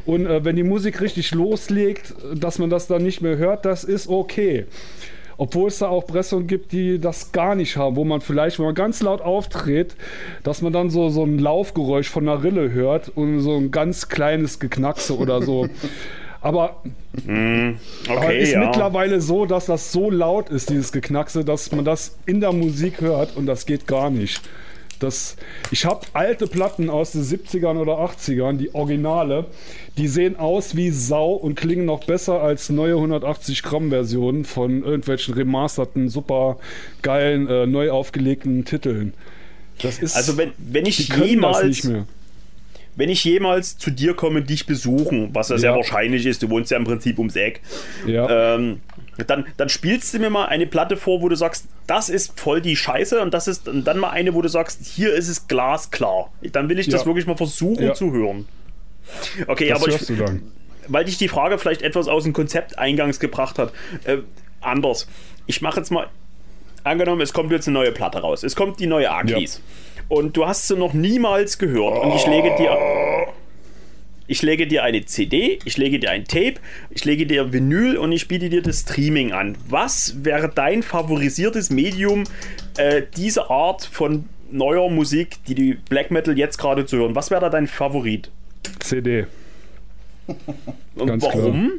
und 0.04 0.26
äh, 0.26 0.44
wenn 0.44 0.56
die 0.56 0.64
Musik 0.64 1.00
richtig 1.00 1.32
loslegt, 1.32 2.12
dass 2.34 2.58
man 2.58 2.70
das 2.70 2.88
dann 2.88 3.04
nicht 3.04 3.22
mehr 3.22 3.36
hört, 3.36 3.64
das 3.64 3.84
ist 3.84 4.08
okay. 4.08 4.66
Obwohl 5.38 5.68
es 5.68 5.78
da 5.78 5.88
auch 5.88 6.06
Pressungen 6.06 6.46
gibt, 6.46 6.72
die 6.72 6.98
das 6.98 7.32
gar 7.32 7.54
nicht 7.54 7.76
haben, 7.76 7.96
wo 7.96 8.04
man 8.04 8.20
vielleicht, 8.20 8.58
wenn 8.58 8.66
man 8.66 8.74
ganz 8.74 9.02
laut 9.02 9.20
auftritt, 9.20 9.96
dass 10.42 10.62
man 10.62 10.72
dann 10.72 10.88
so, 10.88 11.08
so 11.10 11.24
ein 11.24 11.38
Laufgeräusch 11.38 12.08
von 12.08 12.28
einer 12.28 12.42
Rille 12.42 12.72
hört 12.72 13.10
und 13.14 13.40
so 13.40 13.56
ein 13.56 13.70
ganz 13.70 14.08
kleines 14.08 14.58
Geknackse 14.58 15.16
oder 15.16 15.42
so. 15.42 15.68
Aber, 16.40 16.76
mm, 17.24 17.70
okay, 18.04 18.16
aber 18.16 18.34
ist 18.34 18.52
ja. 18.52 18.60
mittlerweile 18.60 19.20
so, 19.20 19.46
dass 19.46 19.66
das 19.66 19.90
so 19.90 20.10
laut 20.10 20.48
ist, 20.48 20.70
dieses 20.70 20.92
Geknackse, 20.92 21.44
dass 21.44 21.72
man 21.72 21.84
das 21.84 22.18
in 22.24 22.40
der 22.40 22.52
Musik 22.52 23.00
hört 23.00 23.36
und 23.36 23.46
das 23.46 23.66
geht 23.66 23.88
gar 23.88 24.10
nicht. 24.10 24.42
Das, 24.98 25.36
ich 25.70 25.84
habe 25.84 26.06
alte 26.12 26.46
Platten 26.46 26.90
aus 26.90 27.12
den 27.12 27.22
70ern 27.22 27.76
oder 27.76 27.98
80ern, 27.98 28.56
die 28.56 28.74
Originale, 28.74 29.46
die 29.98 30.08
sehen 30.08 30.36
aus 30.36 30.76
wie 30.76 30.90
Sau 30.90 31.32
und 31.32 31.54
klingen 31.54 31.84
noch 31.84 32.04
besser 32.04 32.40
als 32.42 32.70
neue 32.70 32.94
180 32.94 33.62
Gramm 33.62 33.90
Versionen 33.90 34.44
von 34.44 34.82
irgendwelchen 34.82 35.34
remasterten, 35.34 36.08
super 36.08 36.58
geilen, 37.02 37.48
äh, 37.48 37.66
neu 37.66 37.90
aufgelegten 37.90 38.64
Titeln. 38.64 39.14
Das 39.82 39.98
ist, 39.98 40.16
also 40.16 40.36
wenn, 40.36 40.52
wenn 40.58 40.86
ich 40.86 41.08
jemals 41.08 41.88
wenn 42.98 43.10
ich 43.10 43.22
jemals 43.24 43.76
zu 43.76 43.90
dir 43.90 44.14
komme, 44.14 44.40
dich 44.42 44.64
besuchen, 44.66 45.28
was 45.34 45.50
ja, 45.50 45.56
ja, 45.56 45.60
sehr 45.60 45.74
wahrscheinlich 45.74 46.24
ist, 46.24 46.42
du 46.42 46.48
wohnst 46.48 46.70
ja 46.70 46.78
im 46.78 46.84
Prinzip 46.84 47.18
ums 47.18 47.36
Eck, 47.36 47.60
ja. 48.06 48.54
ähm, 48.56 48.80
dann, 49.26 49.46
dann 49.56 49.68
spielst 49.68 50.12
du 50.14 50.18
mir 50.18 50.30
mal 50.30 50.46
eine 50.46 50.66
Platte 50.66 50.96
vor, 50.96 51.22
wo 51.22 51.28
du 51.28 51.36
sagst, 51.36 51.66
das 51.86 52.08
ist 52.08 52.38
voll 52.38 52.60
die 52.60 52.76
Scheiße 52.76 53.20
und 53.20 53.32
das 53.32 53.48
ist 53.48 53.68
und 53.68 53.84
dann 53.84 53.98
mal 53.98 54.10
eine, 54.10 54.34
wo 54.34 54.42
du 54.42 54.48
sagst, 54.48 54.84
hier 54.84 55.14
ist 55.14 55.28
es 55.28 55.48
glasklar. 55.48 56.32
Dann 56.52 56.68
will 56.68 56.78
ich 56.78 56.88
das 56.88 57.06
wirklich 57.06 57.26
mal 57.26 57.36
versuchen 57.36 57.94
zu 57.94 58.12
hören. 58.12 58.46
Okay, 59.46 59.68
das 59.68 59.82
aber 59.82 59.92
ich, 59.92 60.10
weil 60.88 61.04
dich 61.04 61.18
die 61.18 61.28
Frage 61.28 61.58
vielleicht 61.58 61.82
etwas 61.82 62.08
aus 62.08 62.24
dem 62.24 62.32
Konzept 62.32 62.78
eingangs 62.78 63.20
gebracht 63.20 63.58
hat, 63.58 63.72
äh, 64.04 64.18
anders. 64.60 65.06
Ich 65.46 65.62
mache 65.62 65.78
jetzt 65.78 65.90
mal, 65.90 66.08
angenommen, 66.86 67.20
es 67.20 67.32
kommt 67.32 67.52
jetzt 67.52 67.66
eine 67.66 67.74
neue 67.74 67.92
Platte 67.92 68.18
raus. 68.18 68.42
Es 68.42 68.56
kommt 68.56 68.80
die 68.80 68.86
neue 68.86 69.10
Akis. 69.10 69.60
Und 70.08 70.36
du 70.36 70.46
hast 70.46 70.68
sie 70.68 70.76
noch 70.76 70.92
niemals 70.92 71.58
gehört. 71.58 71.98
Und 71.98 72.14
ich 72.14 72.26
lege 72.26 72.54
dir. 72.56 72.70
Ich 74.28 74.42
lege 74.42 74.66
dir 74.66 74.82
eine 74.82 75.04
CD, 75.04 75.58
ich 75.64 75.76
lege 75.76 76.00
dir 76.00 76.10
ein 76.10 76.24
Tape, 76.24 76.54
ich 76.90 77.04
lege 77.04 77.26
dir 77.26 77.52
Vinyl 77.52 77.96
und 77.96 78.10
ich 78.10 78.26
biete 78.26 78.48
dir 78.48 78.60
das 78.60 78.80
Streaming 78.80 79.32
an. 79.32 79.56
Was 79.68 80.24
wäre 80.24 80.50
dein 80.52 80.82
favorisiertes 80.82 81.70
Medium 81.70 82.24
äh, 82.76 83.02
diese 83.16 83.50
Art 83.50 83.84
von 83.84 84.24
neuer 84.50 84.90
Musik, 84.90 85.38
die 85.46 85.54
die 85.54 85.74
Black 85.88 86.10
Metal 86.10 86.36
jetzt 86.36 86.58
gerade 86.58 86.86
zu 86.86 86.96
hören? 86.96 87.14
Was 87.14 87.30
wäre 87.30 87.40
da 87.40 87.50
dein 87.50 87.68
Favorit? 87.68 88.30
CD. 88.80 89.26
Und 90.96 91.06
Ganz 91.06 91.22
warum? 91.22 91.66
Klar. 91.66 91.78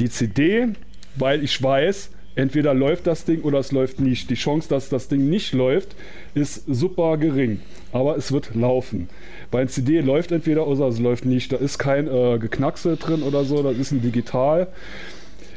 Die 0.00 0.08
CD, 0.08 0.68
weil 1.14 1.44
ich 1.44 1.62
weiß, 1.62 2.10
entweder 2.34 2.74
läuft 2.74 3.06
das 3.06 3.24
Ding 3.24 3.42
oder 3.42 3.58
es 3.58 3.70
läuft 3.70 4.00
nicht. 4.00 4.30
Die 4.30 4.34
Chance, 4.34 4.68
dass 4.68 4.88
das 4.88 5.08
Ding 5.08 5.28
nicht 5.28 5.52
läuft, 5.52 5.94
ist 6.34 6.64
super 6.66 7.16
gering. 7.16 7.60
Aber 7.92 8.16
es 8.16 8.32
wird 8.32 8.54
laufen. 8.54 9.08
Bei 9.50 9.64
CD 9.66 10.00
läuft 10.00 10.32
entweder 10.32 10.66
oder 10.66 10.88
es 10.88 10.98
läuft 10.98 11.24
nicht. 11.24 11.52
Da 11.52 11.56
ist 11.56 11.78
kein 11.78 12.06
äh, 12.06 12.38
Geknackse 12.38 12.96
drin 12.96 13.22
oder 13.22 13.44
so, 13.44 13.62
das 13.62 13.76
ist 13.76 13.92
ein 13.92 14.02
Digital. 14.02 14.68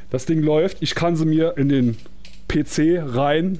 Das 0.09 0.25
Ding 0.25 0.41
läuft. 0.41 0.77
Ich 0.81 0.95
kann 0.95 1.15
sie 1.15 1.25
mir 1.25 1.57
in 1.57 1.69
den 1.69 1.97
PC 2.47 3.01
rein 3.03 3.59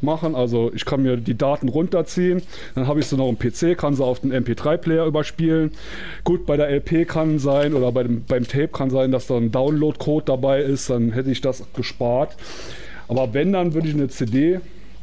machen. 0.00 0.34
Also 0.34 0.70
ich 0.74 0.84
kann 0.84 1.02
mir 1.02 1.16
die 1.16 1.36
Daten 1.36 1.68
runterziehen, 1.68 2.42
dann 2.74 2.86
habe 2.86 3.00
ich 3.00 3.06
sie 3.06 3.16
noch 3.16 3.28
im 3.28 3.38
PC, 3.38 3.76
kann 3.76 3.94
sie 3.94 4.04
auf 4.04 4.20
den 4.20 4.32
MP3-Player 4.32 5.06
überspielen. 5.06 5.72
Gut, 6.24 6.46
bei 6.46 6.56
der 6.56 6.70
LP 6.70 7.06
kann 7.06 7.38
sein 7.38 7.74
oder 7.74 7.92
bei 7.92 8.04
dem, 8.04 8.24
beim 8.24 8.46
Tape 8.46 8.68
kann 8.68 8.90
sein, 8.90 9.10
dass 9.12 9.26
da 9.26 9.36
ein 9.36 9.50
Download-Code 9.50 10.26
dabei 10.26 10.62
ist, 10.62 10.90
dann 10.90 11.12
hätte 11.12 11.30
ich 11.30 11.40
das 11.40 11.64
gespart. 11.74 12.36
Aber 13.08 13.34
wenn, 13.34 13.52
dann 13.52 13.74
würde 13.74 13.88
ich 13.88 13.94
eine 13.94 14.08
CD 14.08 14.60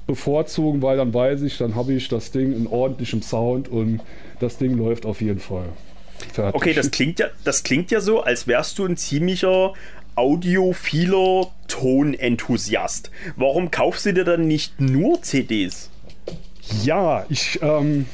bevorzugen, 0.10 0.82
weil 0.82 0.98
dann 0.98 1.14
weiß 1.14 1.44
ich, 1.44 1.60
dann 1.60 1.76
habe 1.76 1.94
ich 1.94 2.08
das 2.08 2.32
Ding 2.32 2.52
in 2.52 2.66
ordentlichem 2.66 3.22
Sound 3.22 3.70
und 3.70 4.02
das 4.40 4.58
Ding 4.58 4.76
läuft 4.76 5.06
auf 5.06 5.22
jeden 5.22 5.40
Fall. 5.40 5.70
Fertig. 6.34 6.56
Okay, 6.56 6.74
das 6.74 6.90
klingt 6.90 7.20
ja, 7.20 7.28
das 7.44 7.62
klingt 7.64 7.92
ja 7.92 8.02
so, 8.02 8.22
als 8.22 8.48
wärst 8.48 8.80
du 8.80 8.86
ein 8.86 8.98
ziemlicher 8.98 9.74
audiophiler 10.16 11.52
Tonenthusiast. 11.68 13.12
Warum 13.36 13.70
kaufst 13.70 14.08
du 14.08 14.14
dir 14.16 14.24
dann 14.24 14.48
nicht 14.48 14.82
nur 14.82 15.22
CDs? 15.22 15.92
Ja, 16.84 17.26
ich, 17.30 17.60
ähm, 17.62 18.08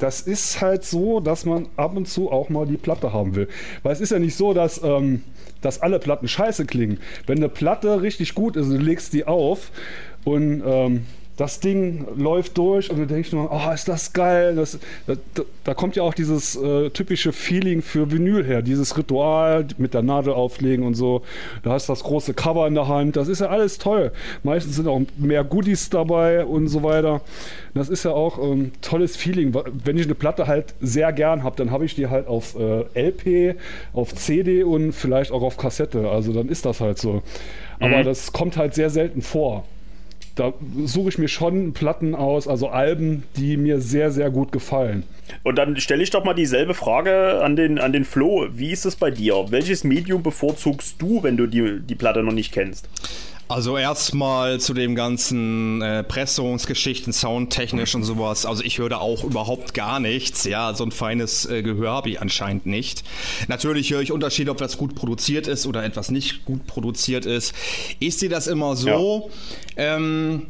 das 0.00 0.22
ist 0.22 0.60
halt 0.60 0.84
so, 0.84 1.20
dass 1.20 1.44
man 1.44 1.68
ab 1.76 1.96
und 1.96 2.08
zu 2.08 2.32
auch 2.32 2.48
mal 2.48 2.66
die 2.66 2.76
Platte 2.76 3.12
haben 3.12 3.36
will. 3.36 3.48
Weil 3.84 3.92
es 3.92 4.00
ist 4.00 4.10
ja 4.10 4.18
nicht 4.18 4.34
so, 4.34 4.52
dass, 4.52 4.82
ähm, 4.82 5.22
dass 5.60 5.80
alle 5.80 6.00
Platten 6.00 6.26
scheiße 6.26 6.66
klingen. 6.66 6.98
Wenn 7.26 7.38
eine 7.38 7.48
Platte 7.48 8.02
richtig 8.02 8.34
gut 8.34 8.56
ist 8.56 8.68
du 8.68 8.76
legst 8.76 9.12
die 9.12 9.26
auf 9.26 9.70
und 10.24 10.62
ähm, 10.66 11.06
das 11.40 11.58
Ding 11.58 12.06
läuft 12.18 12.58
durch 12.58 12.90
und 12.90 12.98
du 12.98 13.06
denkst 13.06 13.32
nur, 13.32 13.50
oh, 13.50 13.72
ist 13.72 13.88
das 13.88 14.12
geil. 14.12 14.56
Das, 14.56 14.78
da, 15.06 15.14
da 15.64 15.72
kommt 15.72 15.96
ja 15.96 16.02
auch 16.02 16.12
dieses 16.12 16.54
äh, 16.54 16.90
typische 16.90 17.32
Feeling 17.32 17.80
für 17.80 18.12
Vinyl 18.12 18.44
her, 18.44 18.60
dieses 18.60 18.98
Ritual 18.98 19.66
mit 19.78 19.94
der 19.94 20.02
Nadel 20.02 20.34
auflegen 20.34 20.84
und 20.84 20.92
so. 20.92 21.22
Da 21.62 21.70
hast 21.70 21.88
du 21.88 21.92
das 21.92 22.02
große 22.02 22.34
Cover 22.34 22.66
in 22.66 22.74
der 22.74 22.88
Hand. 22.88 23.16
Das 23.16 23.26
ist 23.26 23.40
ja 23.40 23.46
alles 23.46 23.78
toll. 23.78 24.12
Meistens 24.42 24.76
sind 24.76 24.86
auch 24.86 25.00
mehr 25.16 25.42
Goodies 25.42 25.88
dabei 25.88 26.44
und 26.44 26.68
so 26.68 26.82
weiter. 26.82 27.22
Das 27.72 27.88
ist 27.88 28.04
ja 28.04 28.10
auch 28.10 28.36
ein 28.36 28.52
ähm, 28.52 28.72
tolles 28.82 29.16
Feeling. 29.16 29.54
Wenn 29.82 29.96
ich 29.96 30.04
eine 30.04 30.14
Platte 30.14 30.46
halt 30.46 30.74
sehr 30.82 31.10
gern 31.14 31.42
habe, 31.42 31.56
dann 31.56 31.70
habe 31.70 31.86
ich 31.86 31.94
die 31.94 32.08
halt 32.08 32.26
auf 32.26 32.54
äh, 32.54 32.84
LP, 32.94 33.56
auf 33.94 34.14
CD 34.14 34.62
und 34.62 34.92
vielleicht 34.92 35.32
auch 35.32 35.40
auf 35.40 35.56
Kassette. 35.56 36.10
Also 36.10 36.34
dann 36.34 36.50
ist 36.50 36.66
das 36.66 36.82
halt 36.82 36.98
so. 36.98 37.22
Aber 37.78 38.00
mhm. 38.00 38.04
das 38.04 38.34
kommt 38.34 38.58
halt 38.58 38.74
sehr 38.74 38.90
selten 38.90 39.22
vor 39.22 39.64
da 40.40 40.54
suche 40.86 41.10
ich 41.10 41.18
mir 41.18 41.28
schon 41.28 41.74
Platten 41.74 42.14
aus, 42.14 42.48
also 42.48 42.70
Alben, 42.70 43.24
die 43.36 43.58
mir 43.58 43.78
sehr, 43.80 44.10
sehr 44.10 44.30
gut 44.30 44.52
gefallen. 44.52 45.04
Und 45.42 45.56
dann 45.56 45.76
stelle 45.76 46.02
ich 46.02 46.08
doch 46.08 46.24
mal 46.24 46.32
dieselbe 46.32 46.72
Frage 46.72 47.42
an 47.42 47.56
den, 47.56 47.78
an 47.78 47.92
den 47.92 48.06
Flo. 48.06 48.46
Wie 48.50 48.70
ist 48.70 48.86
es 48.86 48.96
bei 48.96 49.10
dir? 49.10 49.34
Welches 49.50 49.84
Medium 49.84 50.22
bevorzugst 50.22 50.96
du, 50.98 51.22
wenn 51.22 51.36
du 51.36 51.46
die, 51.46 51.80
die 51.80 51.94
Platte 51.94 52.22
noch 52.22 52.32
nicht 52.32 52.52
kennst? 52.52 52.88
Also 53.50 53.76
erstmal 53.76 54.60
zu 54.60 54.74
dem 54.74 54.94
ganzen 54.94 55.82
äh, 55.82 56.04
Pressungsgeschichten, 56.04 57.12
soundtechnisch 57.12 57.96
und 57.96 58.04
sowas. 58.04 58.46
Also 58.46 58.62
ich 58.62 58.78
höre 58.78 58.90
da 58.90 58.98
auch 58.98 59.24
überhaupt 59.24 59.74
gar 59.74 59.98
nichts. 59.98 60.44
Ja, 60.44 60.72
so 60.72 60.84
ein 60.84 60.92
feines 60.92 61.46
äh, 61.46 61.60
Gehör 61.64 61.90
habe 61.90 62.10
ich 62.10 62.20
anscheinend 62.20 62.66
nicht. 62.66 63.02
Natürlich 63.48 63.90
höre 63.90 64.02
ich 64.02 64.12
Unterschiede, 64.12 64.52
ob 64.52 64.58
das 64.58 64.78
gut 64.78 64.94
produziert 64.94 65.48
ist 65.48 65.66
oder 65.66 65.82
etwas 65.82 66.12
nicht 66.12 66.44
gut 66.44 66.64
produziert 66.68 67.26
ist. 67.26 67.52
Ich 67.98 68.18
sehe 68.18 68.28
das 68.28 68.46
immer 68.46 68.76
so. 68.76 69.32
Ja. 69.76 69.96
Ähm, 69.96 70.46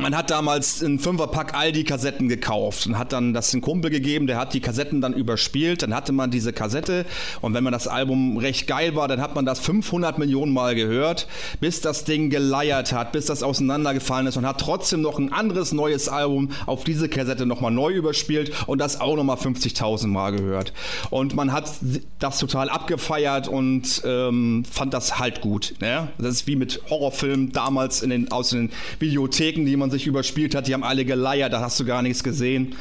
man 0.00 0.16
hat 0.16 0.30
damals 0.30 0.82
einen 0.82 0.98
Fünferpack 0.98 1.54
Aldi-Kassetten 1.54 2.28
gekauft 2.28 2.86
und 2.86 2.98
hat 2.98 3.12
dann 3.12 3.34
das 3.34 3.52
einen 3.52 3.62
Kumpel 3.62 3.90
gegeben, 3.90 4.26
der 4.26 4.38
hat 4.38 4.54
die 4.54 4.60
Kassetten 4.60 5.00
dann 5.00 5.12
überspielt. 5.12 5.82
Dann 5.82 5.94
hatte 5.94 6.12
man 6.12 6.30
diese 6.30 6.52
Kassette 6.52 7.04
und 7.40 7.54
wenn 7.54 7.64
man 7.64 7.72
das 7.72 7.86
Album 7.86 8.36
recht 8.36 8.66
geil 8.66 8.94
war, 8.96 9.08
dann 9.08 9.20
hat 9.20 9.34
man 9.34 9.44
das 9.44 9.60
500 9.60 10.18
Millionen 10.18 10.52
Mal 10.52 10.74
gehört, 10.74 11.28
bis 11.60 11.80
das 11.80 12.04
Ding 12.04 12.30
geleiert 12.30 12.92
hat, 12.92 13.12
bis 13.12 13.26
das 13.26 13.42
auseinandergefallen 13.42 14.26
ist 14.26 14.36
und 14.36 14.46
hat 14.46 14.60
trotzdem 14.60 15.00
noch 15.00 15.18
ein 15.18 15.32
anderes 15.32 15.72
neues 15.72 16.08
Album 16.08 16.50
auf 16.66 16.84
diese 16.84 17.08
Kassette 17.08 17.46
nochmal 17.46 17.70
neu 17.70 17.92
überspielt 17.92 18.52
und 18.66 18.78
das 18.78 19.00
auch 19.00 19.16
nochmal 19.16 19.36
50.000 19.36 20.06
Mal 20.06 20.32
gehört. 20.32 20.72
Und 21.10 21.34
man 21.34 21.52
hat 21.52 21.70
das 22.18 22.38
total 22.38 22.68
abgefeiert 22.68 23.48
und 23.48 24.02
ähm, 24.04 24.64
fand 24.70 24.94
das 24.94 25.18
halt 25.18 25.40
gut. 25.40 25.74
Ne? 25.80 26.08
Das 26.18 26.28
ist 26.28 26.46
wie 26.46 26.56
mit 26.56 26.82
Horrorfilmen 26.88 27.52
damals 27.52 28.02
in 28.02 28.10
den, 28.10 28.32
aus 28.32 28.50
den 28.50 28.70
Videotheken, 28.98 29.64
die 29.64 29.76
man 29.76 29.89
sich 29.90 30.06
überspielt 30.06 30.54
hat, 30.54 30.66
die 30.66 30.74
haben 30.74 30.84
alle 30.84 31.04
geleiert, 31.04 31.52
da 31.52 31.60
hast 31.60 31.78
du 31.80 31.84
gar 31.84 32.02
nichts 32.02 32.22
gesehen. 32.24 32.74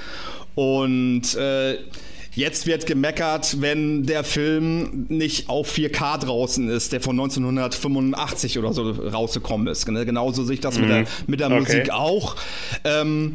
Und 0.55 1.35
äh, 1.35 1.77
Jetzt 2.39 2.67
wird 2.67 2.85
gemeckert, 2.85 3.59
wenn 3.59 4.05
der 4.05 4.23
Film 4.23 5.07
nicht 5.09 5.49
auf 5.49 5.75
4K 5.75 6.19
draußen 6.19 6.69
ist, 6.69 6.93
der 6.93 7.01
von 7.01 7.19
1985 7.19 8.59
oder 8.59 8.71
so 8.71 8.91
rausgekommen 8.91 9.67
ist. 9.67 9.85
Genauso 9.85 10.43
sehe 10.43 10.53
ich 10.53 10.61
das 10.61 10.75
mhm. 10.75 10.81
mit 10.81 10.89
der, 10.89 11.05
mit 11.27 11.39
der 11.39 11.47
okay. 11.47 11.59
Musik 11.59 11.89
auch. 11.91 12.35
Ähm, 12.83 13.33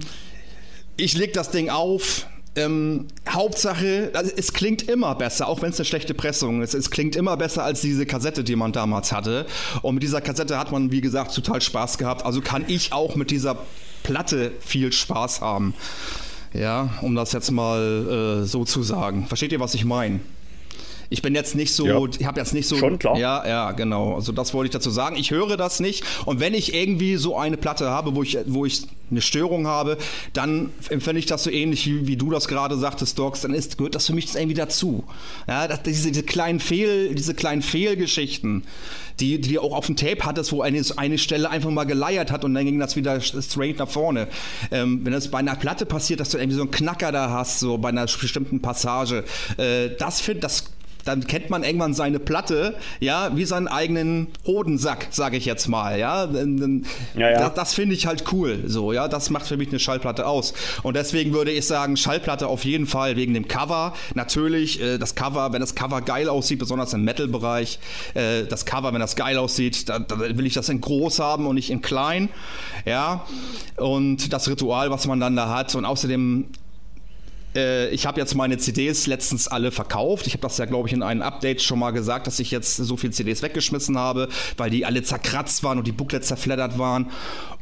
ich 0.96 1.18
leg 1.18 1.32
das 1.32 1.50
Ding 1.50 1.70
auf, 1.70 2.26
ähm, 2.56 3.06
Hauptsache, 3.28 4.10
also 4.14 4.30
es 4.36 4.52
klingt 4.52 4.82
immer 4.88 5.14
besser, 5.14 5.48
auch 5.48 5.62
wenn 5.62 5.70
es 5.70 5.78
eine 5.78 5.84
schlechte 5.84 6.14
Pressung 6.14 6.62
ist. 6.62 6.74
Es 6.74 6.90
klingt 6.90 7.16
immer 7.16 7.36
besser 7.36 7.64
als 7.64 7.80
diese 7.80 8.06
Kassette, 8.06 8.44
die 8.44 8.56
man 8.56 8.72
damals 8.72 9.12
hatte. 9.12 9.46
Und 9.82 9.94
mit 9.94 10.02
dieser 10.02 10.20
Kassette 10.20 10.58
hat 10.58 10.70
man, 10.70 10.90
wie 10.90 11.00
gesagt, 11.00 11.34
total 11.34 11.60
Spaß 11.60 11.98
gehabt. 11.98 12.24
Also 12.24 12.40
kann 12.40 12.64
ich 12.68 12.92
auch 12.92 13.16
mit 13.16 13.30
dieser 13.30 13.58
Platte 14.02 14.52
viel 14.60 14.92
Spaß 14.92 15.40
haben. 15.40 15.74
Ja, 16.52 16.90
um 17.02 17.16
das 17.16 17.32
jetzt 17.32 17.50
mal 17.50 18.42
äh, 18.42 18.46
so 18.46 18.64
zu 18.64 18.84
sagen. 18.84 19.26
Versteht 19.26 19.50
ihr, 19.50 19.58
was 19.58 19.74
ich 19.74 19.84
meine? 19.84 20.20
Ich 21.10 21.22
bin 21.22 21.34
jetzt 21.34 21.54
nicht 21.54 21.72
so, 21.72 21.86
ja. 21.86 22.18
ich 22.18 22.26
habe 22.26 22.40
jetzt 22.40 22.54
nicht 22.54 22.66
so. 22.66 22.76
Schon 22.76 22.98
klar. 22.98 23.18
Ja, 23.18 23.46
ja, 23.46 23.72
genau. 23.72 24.14
Also 24.14 24.32
das 24.32 24.54
wollte 24.54 24.66
ich 24.66 24.72
dazu 24.72 24.90
sagen. 24.90 25.16
Ich 25.16 25.30
höre 25.30 25.56
das 25.56 25.80
nicht. 25.80 26.04
Und 26.24 26.40
wenn 26.40 26.54
ich 26.54 26.74
irgendwie 26.74 27.16
so 27.16 27.36
eine 27.36 27.56
Platte 27.56 27.90
habe, 27.90 28.14
wo 28.14 28.22
ich, 28.22 28.38
wo 28.46 28.64
ich 28.64 28.82
eine 29.10 29.20
Störung 29.20 29.66
habe, 29.66 29.98
dann 30.32 30.70
empfinde 30.88 31.18
ich 31.18 31.26
das 31.26 31.44
so 31.44 31.50
ähnlich 31.50 31.86
wie, 31.86 32.06
wie 32.06 32.16
du 32.16 32.30
das 32.30 32.48
gerade 32.48 32.76
sagtest, 32.76 33.18
Docs, 33.18 33.42
dann 33.42 33.54
ist, 33.54 33.78
gehört 33.78 33.94
das 33.94 34.06
für 34.06 34.14
mich 34.14 34.34
irgendwie 34.34 34.54
dazu. 34.54 35.04
Ja, 35.46 35.68
das, 35.68 35.82
diese, 35.82 36.10
diese 36.10 36.22
kleinen 36.22 36.60
Fehl, 36.60 37.14
diese 37.14 37.34
kleinen 37.34 37.62
Fehlgeschichten, 37.62 38.64
die, 39.20 39.40
die 39.40 39.58
auch 39.58 39.72
auf 39.72 39.86
dem 39.86 39.96
Tape 39.96 40.24
hattest, 40.24 40.52
wo 40.52 40.62
eine, 40.62 40.82
eine 40.96 41.18
Stelle 41.18 41.50
einfach 41.50 41.70
mal 41.70 41.84
geleiert 41.84 42.30
hat 42.30 42.44
und 42.44 42.54
dann 42.54 42.64
ging 42.64 42.78
das 42.78 42.96
wieder 42.96 43.20
straight 43.20 43.78
nach 43.78 43.88
vorne. 43.88 44.28
Ähm, 44.70 45.00
wenn 45.04 45.12
das 45.12 45.30
bei 45.30 45.38
einer 45.38 45.54
Platte 45.54 45.86
passiert, 45.86 46.20
dass 46.20 46.30
du 46.30 46.38
irgendwie 46.38 46.56
so 46.56 46.62
einen 46.62 46.70
Knacker 46.70 47.12
da 47.12 47.30
hast, 47.30 47.60
so 47.60 47.78
bei 47.78 47.90
einer 47.90 48.06
bestimmten 48.06 48.60
Passage, 48.60 49.24
äh, 49.58 49.90
das 49.98 50.20
finde 50.20 50.40
das 50.40 50.64
dann 51.04 51.26
kennt 51.26 51.50
man 51.50 51.62
irgendwann 51.62 51.94
seine 51.94 52.18
Platte, 52.18 52.74
ja, 53.00 53.36
wie 53.36 53.44
seinen 53.44 53.68
eigenen 53.68 54.28
Hodensack, 54.46 55.08
sage 55.10 55.36
ich 55.36 55.44
jetzt 55.44 55.68
mal, 55.68 55.98
ja. 55.98 56.24
ja, 56.24 57.30
ja. 57.30 57.38
Das, 57.38 57.54
das 57.54 57.74
finde 57.74 57.94
ich 57.94 58.06
halt 58.06 58.24
cool, 58.32 58.64
so, 58.66 58.92
ja. 58.92 59.08
Das 59.08 59.30
macht 59.30 59.46
für 59.46 59.56
mich 59.56 59.68
eine 59.68 59.78
Schallplatte 59.78 60.26
aus. 60.26 60.54
Und 60.82 60.96
deswegen 60.96 61.32
würde 61.32 61.50
ich 61.50 61.66
sagen, 61.66 61.96
Schallplatte 61.96 62.46
auf 62.46 62.64
jeden 62.64 62.86
Fall 62.86 63.16
wegen 63.16 63.34
dem 63.34 63.48
Cover. 63.48 63.94
Natürlich, 64.14 64.80
äh, 64.80 64.98
das 64.98 65.14
Cover, 65.14 65.52
wenn 65.52 65.60
das 65.60 65.74
Cover 65.74 66.00
geil 66.00 66.28
aussieht, 66.28 66.58
besonders 66.58 66.92
im 66.92 67.04
Metal-Bereich, 67.04 67.78
äh, 68.14 68.44
das 68.44 68.64
Cover, 68.64 68.92
wenn 68.92 69.00
das 69.00 69.16
geil 69.16 69.36
aussieht, 69.36 69.88
dann, 69.88 70.06
dann 70.06 70.20
will 70.20 70.46
ich 70.46 70.54
das 70.54 70.68
in 70.68 70.80
groß 70.80 71.18
haben 71.18 71.46
und 71.46 71.56
nicht 71.56 71.70
in 71.70 71.82
klein, 71.82 72.28
ja. 72.84 73.26
Und 73.76 74.32
das 74.32 74.48
Ritual, 74.48 74.90
was 74.90 75.06
man 75.06 75.20
dann 75.20 75.36
da 75.36 75.48
hat 75.48 75.74
und 75.74 75.84
außerdem 75.84 76.46
äh, 77.54 77.88
ich 77.90 78.06
habe 78.06 78.20
jetzt 78.20 78.34
meine 78.34 78.58
CDs 78.58 79.06
letztens 79.06 79.48
alle 79.48 79.70
verkauft. 79.70 80.26
Ich 80.26 80.32
habe 80.34 80.42
das 80.42 80.58
ja, 80.58 80.64
glaube 80.64 80.88
ich, 80.88 80.94
in 80.94 81.02
einem 81.02 81.22
Update 81.22 81.62
schon 81.62 81.78
mal 81.78 81.90
gesagt, 81.90 82.26
dass 82.26 82.38
ich 82.40 82.50
jetzt 82.50 82.76
so 82.76 82.96
viele 82.96 83.12
CDs 83.12 83.42
weggeschmissen 83.42 83.96
habe, 83.98 84.28
weil 84.56 84.70
die 84.70 84.84
alle 84.84 85.02
zerkratzt 85.02 85.62
waren 85.62 85.78
und 85.78 85.86
die 85.86 85.92
Booklets 85.92 86.28
zerfleddert 86.28 86.78
waren. 86.78 87.10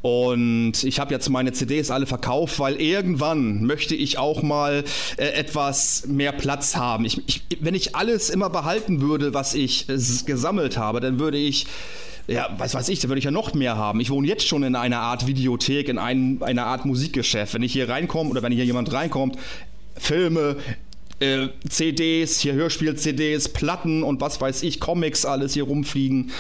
Und 0.01 0.83
ich 0.85 0.99
habe 0.99 1.13
jetzt 1.15 1.29
meine 1.29 1.53
CDs 1.53 1.91
alle 1.91 2.07
verkauft, 2.07 2.59
weil 2.59 2.81
irgendwann 2.81 3.65
möchte 3.65 3.95
ich 3.95 4.19
auch 4.19 4.43
mal 4.43 4.85
äh, 5.17 5.27
etwas 5.27 6.05
mehr 6.07 6.33
Platz 6.33 6.77
haben. 6.77 7.05
Ich, 7.05 7.23
ich, 7.27 7.43
wenn 7.61 7.75
ich 7.75 7.95
alles 7.95 8.31
immer 8.31 8.51
behalten 8.51 9.01
würde, 9.01 9.35
was 9.35 9.55
ich 9.55 9.89
äh, 9.89 9.99
gesammelt 10.27 10.77
habe, 10.77 11.01
dann 11.01 11.19
würde 11.21 11.39
ich 11.39 11.67
ja, 12.29 12.49
was 12.57 12.75
weiß 12.75 12.89
ich, 12.89 13.01
da 13.01 13.09
würde 13.09 13.19
ich 13.19 13.25
ja 13.25 13.33
noch 13.33 13.53
mehr 13.53 13.77
haben. 13.77 13.99
Ich 13.99 14.09
wohne 14.09 14.29
jetzt 14.29 14.47
schon 14.47 14.63
in 14.63 14.77
einer 14.77 15.01
Art 15.01 15.27
Videothek, 15.27 15.89
in 15.89 15.99
ein, 15.99 16.41
einer 16.41 16.67
Art 16.67 16.85
Musikgeschäft. 16.85 17.55
Wenn 17.55 17.63
ich 17.63 17.73
hier 17.73 17.89
reinkomme 17.89 18.31
oder 18.31 18.43
wenn 18.43 18.53
hier 18.53 18.65
jemand 18.65 18.93
reinkommt, 18.93 19.37
Filme, 19.97 20.57
äh, 21.21 21.49
CDs, 21.69 22.41
hier 22.41 22.55
Hörspiel-CDs, 22.55 23.51
Platten 23.51 24.03
und 24.03 24.21
was 24.21 24.41
weiß 24.41 24.63
ich, 24.65 24.81
Comics, 24.81 25.25
alles 25.25 25.55
hier 25.55 25.65
rumfliegen, 25.65 26.31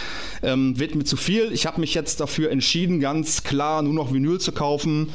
ähm, 0.42 0.78
wird 0.78 0.94
mir 0.94 1.04
zu 1.04 1.16
viel. 1.16 1.52
Ich 1.52 1.66
habe 1.66 1.80
mich 1.80 1.94
jetzt 1.94 2.20
dafür 2.20 2.50
entschieden, 2.50 3.00
ganz 3.00 3.44
klar 3.44 3.82
nur 3.82 3.94
noch 3.94 4.12
Vinyl 4.12 4.40
zu 4.40 4.52
kaufen 4.52 5.10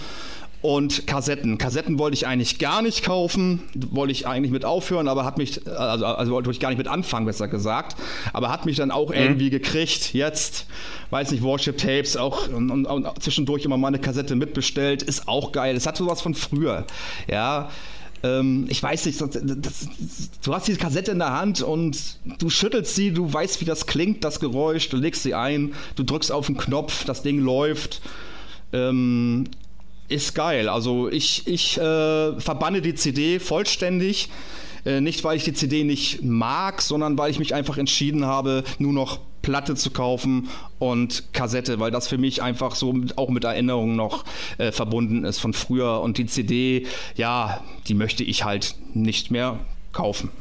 und 0.61 1.05
Kassetten. 1.05 1.57
Kassetten 1.57 1.99
wollte 1.99 2.15
ich 2.15 2.25
eigentlich 2.25 2.59
gar 2.59 2.81
nicht 2.81 3.03
kaufen, 3.03 3.61
wollte 3.73 4.11
ich 4.11 4.25
eigentlich 4.25 4.51
mit 4.51 4.65
aufhören, 4.65 5.07
aber 5.07 5.23
hat 5.23 5.37
mich, 5.37 5.67
also, 5.67 6.05
also 6.05 6.31
wollte 6.31 6.49
ich 6.49 6.59
gar 6.59 6.69
nicht 6.69 6.79
mit 6.79 6.87
anfangen, 6.87 7.25
besser 7.25 7.47
gesagt, 7.47 7.95
aber 8.33 8.49
hat 8.49 8.65
mich 8.65 8.77
dann 8.77 8.89
auch 8.89 9.09
mhm. 9.09 9.15
irgendwie 9.15 9.49
gekriegt. 9.49 10.13
Jetzt, 10.13 10.65
weiß 11.09 11.31
nicht, 11.31 11.43
Worship 11.43 11.77
Tapes, 11.77 12.17
auch 12.17 12.47
und, 12.47 12.71
und, 12.71 12.85
und 12.85 13.21
zwischendurch 13.21 13.65
immer 13.65 13.77
mal 13.77 13.89
eine 13.89 13.99
Kassette 13.99 14.35
mitbestellt, 14.35 15.03
ist 15.03 15.27
auch 15.27 15.51
geil. 15.51 15.75
Es 15.75 15.85
hat 15.85 15.97
sowas 15.97 16.21
von 16.21 16.33
früher, 16.33 16.85
ja. 17.29 17.69
Ähm, 18.27 18.65
ich 18.69 18.81
weiß 18.81 19.05
nicht, 19.05 19.21
das, 19.21 19.29
das, 19.31 19.89
du 20.43 20.53
hast 20.53 20.67
diese 20.67 20.79
Kassette 20.79 21.11
in 21.11 21.19
der 21.19 21.31
Hand 21.31 21.61
und 21.61 21.97
du 22.39 22.49
schüttelst 22.49 22.95
sie, 22.95 23.11
du 23.11 23.31
weißt, 23.31 23.61
wie 23.61 23.65
das 23.65 23.85
klingt, 23.85 24.23
das 24.23 24.39
Geräusch, 24.39 24.89
du 24.89 24.97
legst 24.97 25.23
sie 25.23 25.33
ein, 25.33 25.73
du 25.95 26.03
drückst 26.03 26.31
auf 26.31 26.47
den 26.47 26.57
Knopf, 26.57 27.05
das 27.05 27.21
Ding 27.21 27.39
läuft. 27.39 28.01
Ähm, 28.73 29.45
ist 30.09 30.35
geil. 30.35 30.69
Also 30.69 31.09
ich, 31.09 31.47
ich 31.47 31.77
äh, 31.77 32.39
verbanne 32.39 32.81
die 32.81 32.95
CD 32.95 33.39
vollständig. 33.39 34.29
Äh, 34.85 35.01
nicht, 35.01 35.23
weil 35.23 35.35
ich 35.37 35.43
die 35.43 35.53
CD 35.53 35.83
nicht 35.83 36.23
mag, 36.23 36.81
sondern 36.81 37.17
weil 37.17 37.29
ich 37.29 37.39
mich 37.39 37.53
einfach 37.53 37.77
entschieden 37.77 38.25
habe, 38.25 38.63
nur 38.79 38.93
noch 38.93 39.19
Platte 39.47 39.75
zu 39.75 39.91
kaufen 39.91 40.49
und 40.77 41.31
Kassette, 41.31 41.79
weil 41.79 41.89
das 41.89 42.09
für 42.09 42.17
mich 42.17 42.41
einfach 42.41 42.75
so 42.75 42.91
mit, 42.91 43.17
auch 43.17 43.29
mit 43.29 43.45
Erinnerungen 43.45 43.95
noch 43.95 44.25
äh, 44.57 44.73
verbunden 44.73 45.23
ist 45.23 45.39
von 45.39 45.53
früher. 45.53 46.01
Und 46.01 46.17
die 46.17 46.25
CD, 46.25 46.85
ja, 47.15 47.63
die 47.87 47.93
möchte 47.93 48.25
ich 48.25 48.43
halt 48.43 48.75
nicht 48.93 49.31
mehr 49.31 49.57
kaufen. 49.93 50.31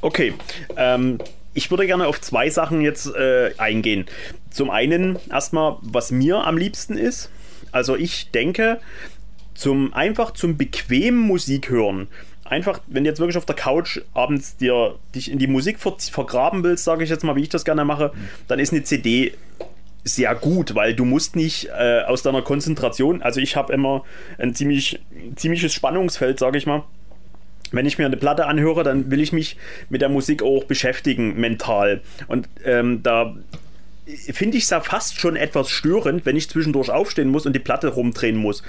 Okay. 0.00 0.34
Ähm, 0.76 1.20
ich 1.54 1.70
würde 1.70 1.86
gerne 1.86 2.08
auf 2.08 2.20
zwei 2.20 2.50
Sachen 2.50 2.80
jetzt 2.80 3.06
äh, 3.14 3.52
eingehen. 3.58 4.06
Zum 4.50 4.70
einen 4.70 5.20
erstmal, 5.30 5.76
was 5.82 6.10
mir 6.10 6.44
am 6.44 6.58
liebsten 6.58 6.98
ist. 6.98 7.30
Also 7.70 7.94
ich 7.94 8.32
denke, 8.32 8.80
zum 9.54 9.94
einfach 9.94 10.32
zum 10.32 10.56
bequemen 10.56 11.20
Musik 11.20 11.70
hören 11.70 12.08
einfach, 12.48 12.80
wenn 12.86 13.04
du 13.04 13.10
jetzt 13.10 13.18
wirklich 13.18 13.36
auf 13.36 13.46
der 13.46 13.56
Couch 13.56 14.00
abends 14.14 14.56
dir 14.56 14.96
dich 15.14 15.30
in 15.30 15.38
die 15.38 15.46
Musik 15.46 15.78
ver 15.78 15.96
vergraben 15.98 16.62
willst, 16.62 16.84
sage 16.84 17.04
ich 17.04 17.10
jetzt 17.10 17.24
mal, 17.24 17.36
wie 17.36 17.42
ich 17.42 17.48
das 17.48 17.64
gerne 17.64 17.84
mache, 17.84 18.12
dann 18.48 18.58
ist 18.58 18.72
eine 18.72 18.82
CD 18.82 19.34
sehr 20.04 20.34
gut, 20.36 20.74
weil 20.74 20.94
du 20.94 21.04
musst 21.04 21.34
nicht 21.34 21.68
äh, 21.76 22.02
aus 22.06 22.22
deiner 22.22 22.42
Konzentration, 22.42 23.22
also 23.22 23.40
ich 23.40 23.56
habe 23.56 23.72
immer 23.72 24.04
ein 24.38 24.54
ziemlich, 24.54 25.00
ziemliches 25.34 25.72
Spannungsfeld, 25.72 26.38
sage 26.38 26.58
ich 26.58 26.66
mal. 26.66 26.84
Wenn 27.72 27.86
ich 27.86 27.98
mir 27.98 28.06
eine 28.06 28.16
Platte 28.16 28.46
anhöre, 28.46 28.84
dann 28.84 29.10
will 29.10 29.20
ich 29.20 29.32
mich 29.32 29.56
mit 29.88 30.00
der 30.00 30.08
Musik 30.08 30.44
auch 30.44 30.64
beschäftigen, 30.64 31.40
mental. 31.40 32.00
Und 32.28 32.48
ähm, 32.64 33.02
da 33.02 33.34
finde 34.32 34.56
ich 34.56 34.64
es 34.64 34.70
ja 34.70 34.80
fast 34.80 35.18
schon 35.18 35.36
etwas 35.36 35.68
störend, 35.68 36.26
wenn 36.26 36.36
ich 36.36 36.48
zwischendurch 36.48 36.90
aufstehen 36.90 37.28
muss 37.28 37.46
und 37.46 37.54
die 37.54 37.60
Platte 37.60 37.88
rumdrehen 37.88 38.36
muss. 38.36 38.62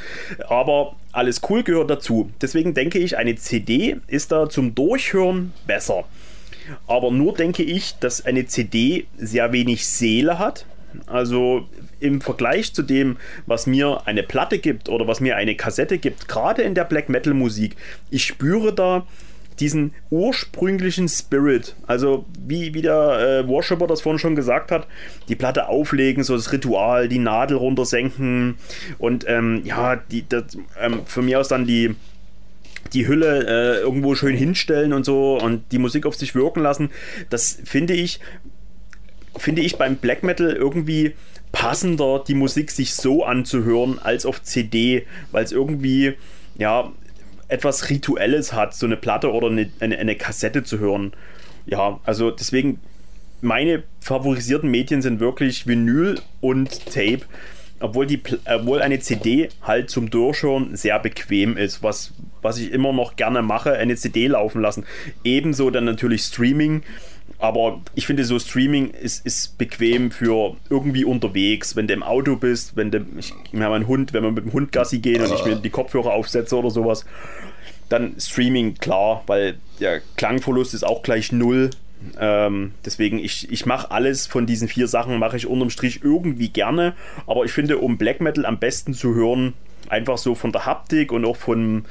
Aber 0.48 0.96
alles 1.12 1.42
cool 1.50 1.64
gehört 1.64 1.90
dazu. 1.90 2.32
Deswegen 2.42 2.74
denke 2.74 3.00
ich, 3.00 3.18
eine 3.18 3.36
CD 3.36 3.98
ist 4.08 4.32
da 4.32 4.50
zum 4.50 4.74
Durchhören 4.74 5.54
besser. 5.68 6.06
Aber 6.88 7.12
nur 7.12 7.34
denke 7.34 7.64
ich, 7.64 7.96
dass 8.00 8.26
eine 8.26 8.46
CD 8.48 9.06
sehr 9.18 9.52
wenig 9.52 9.88
Seele 9.88 10.40
hat. 10.40 10.66
Also 11.06 11.68
im 12.00 12.22
Vergleich 12.22 12.74
zu 12.74 12.82
dem, 12.82 13.18
was 13.46 13.68
mir 13.68 14.02
eine 14.06 14.24
Platte 14.24 14.60
gibt 14.60 14.90
oder 14.90 15.08
was 15.08 15.20
mir 15.20 15.36
eine 15.36 15.56
Kassette 15.56 15.98
gibt, 15.98 16.28
gerade 16.28 16.64
in 16.64 16.76
der 16.76 16.86
Black 16.86 17.10
Metal 17.10 17.34
Musik, 17.34 17.76
ich 18.10 18.24
spüre 18.24 18.74
da 18.74 19.06
diesen 19.60 19.94
ursprünglichen 20.10 21.08
Spirit, 21.08 21.76
also 21.88 22.26
wie, 22.40 22.74
wie 22.74 22.82
der 22.82 23.44
äh, 23.44 23.48
Worshipper 23.48 23.88
das 23.88 24.02
vorhin 24.02 24.20
schon 24.20 24.36
gesagt 24.36 24.72
hat, 24.72 24.88
die 25.28 25.36
Platte 25.36 25.68
auflegen, 25.68 26.24
so 26.24 26.36
das 26.36 26.52
Ritual, 26.52 27.08
die 27.08 27.20
Nadel 27.20 27.58
runtersenken 27.58 28.56
und 28.98 29.26
ähm, 29.28 29.62
ja, 29.64 29.96
die, 29.96 30.28
das, 30.28 30.58
ähm, 30.80 31.02
von 31.06 31.26
mir 31.26 31.40
aus 31.40 31.48
dann 31.48 31.66
die, 31.66 31.96
die 32.94 33.08
Hülle 33.08 33.46
äh, 33.48 33.82
irgendwo 33.82 34.16
schön 34.16 34.36
hinstellen 34.36 34.94
und 34.94 35.06
so 35.06 35.40
und 35.40 35.64
die 35.72 35.80
Musik 35.80 36.06
auf 36.06 36.16
sich 36.16 36.36
wirken 36.36 36.62
lassen, 36.62 36.90
das 37.30 37.58
finde 37.64 37.94
ich, 37.94 38.20
finde 39.36 39.62
ich 39.62 39.78
beim 39.78 39.98
Black 39.98 40.24
Metal 40.24 40.52
irgendwie 40.52 41.14
passender, 41.52 42.24
die 42.28 42.36
Musik 42.36 42.72
sich 42.72 42.94
so 42.94 43.24
anzuhören 43.24 44.00
als 44.00 44.26
auf 44.26 44.44
CD, 44.44 45.08
weil 45.32 45.44
es 45.44 45.52
irgendwie 45.52 46.16
ja, 46.58 46.92
etwas 47.48 47.90
Rituelles 47.90 48.54
hat, 48.54 48.74
so 48.74 48.86
eine 48.86 48.98
Platte 48.98 49.32
oder 49.32 49.48
eine, 49.48 49.70
eine, 49.80 49.98
eine 49.98 50.16
Kassette 50.16 50.64
zu 50.64 50.80
hören. 50.80 51.14
Ja, 51.66 52.00
also 52.04 52.32
deswegen, 52.32 52.80
meine 53.42 53.84
favorisierten 54.00 54.70
Medien 54.70 55.02
sind 55.02 55.20
wirklich 55.20 55.68
Vinyl 55.68 56.20
und 56.42 56.86
Tape 56.94 57.24
obwohl, 57.80 58.08
die, 58.08 58.22
obwohl 58.46 58.82
eine 58.82 59.00
CD 59.00 59.50
halt 59.62 59.90
zum 59.90 60.10
Durchhören 60.10 60.76
sehr 60.76 61.00
bequem 61.00 61.58
ist, 61.58 61.84
was, 61.84 62.14
was 62.42 62.58
ich 62.58 62.72
immer 62.72 62.94
noch 62.94 63.16
gerne 63.16 63.42
mache, 63.42 63.74
eine 63.74 63.96
CD 63.96 64.28
laufen 64.28 64.62
lassen. 64.62 64.86
Ebenso 65.24 65.70
dann 65.70 65.86
natürlich 65.86 66.22
Streaming. 66.24 66.84
Aber 67.40 67.82
ich 67.94 68.08
finde, 68.08 68.26
so 68.26 68.40
Streaming 68.40 68.90
ist, 68.90 69.24
ist 69.26 69.58
bequem 69.60 70.10
für 70.10 70.56
irgendwie 70.70 71.06
unterwegs, 71.06 71.76
wenn 71.76 71.88
du 71.88 71.94
im 71.94 72.02
Auto 72.02 72.36
bist, 72.36 72.76
wenn 72.76 72.90
du, 72.90 73.06
ich, 73.18 73.32
wir 73.52 73.64
haben 73.64 73.74
einen 73.74 73.88
Hund, 73.88 74.14
wenn 74.14 74.24
wir 74.24 74.32
mit 74.32 74.46
dem 74.46 74.54
Hund 74.54 74.72
Gassi 74.72 75.00
gehen 75.00 75.22
und 75.22 75.32
ich 75.32 75.46
mir 75.46 75.56
die 75.56 75.70
Kopfhörer 75.70 76.14
aufsetze 76.14 76.58
oder 76.58 76.72
sowas, 76.72 77.06
dann 77.90 78.16
Streaming, 78.20 78.76
klar, 78.76 79.24
weil 79.28 79.60
der 79.80 80.02
Klangverlust 80.18 80.74
ist 80.74 80.84
auch 80.84 81.04
gleich 81.04 81.32
null. 81.32 81.70
Ähm, 82.20 82.74
deswegen, 82.86 83.20
ich, 83.20 83.52
ich 83.52 83.66
mache 83.66 83.92
alles 83.92 84.26
von 84.28 84.46
diesen 84.48 84.68
vier 84.68 84.88
Sachen, 84.88 85.20
mache 85.20 85.38
ich 85.38 85.48
unterm 85.48 85.70
Strich 85.70 86.02
irgendwie 86.04 86.50
gerne. 86.50 86.96
Aber 87.28 87.46
ich 87.46 87.52
finde, 87.52 87.78
um 87.78 87.98
Black 87.98 88.20
Metal 88.20 88.46
am 88.46 88.58
besten 88.58 88.94
zu 88.94 89.14
hören, 89.14 89.54
einfach 89.90 90.18
so 90.18 90.34
von 90.36 90.52
der 90.52 90.66
Haptik 90.66 91.12
und 91.12 91.24
auch 91.24 91.38
von, 91.38 91.86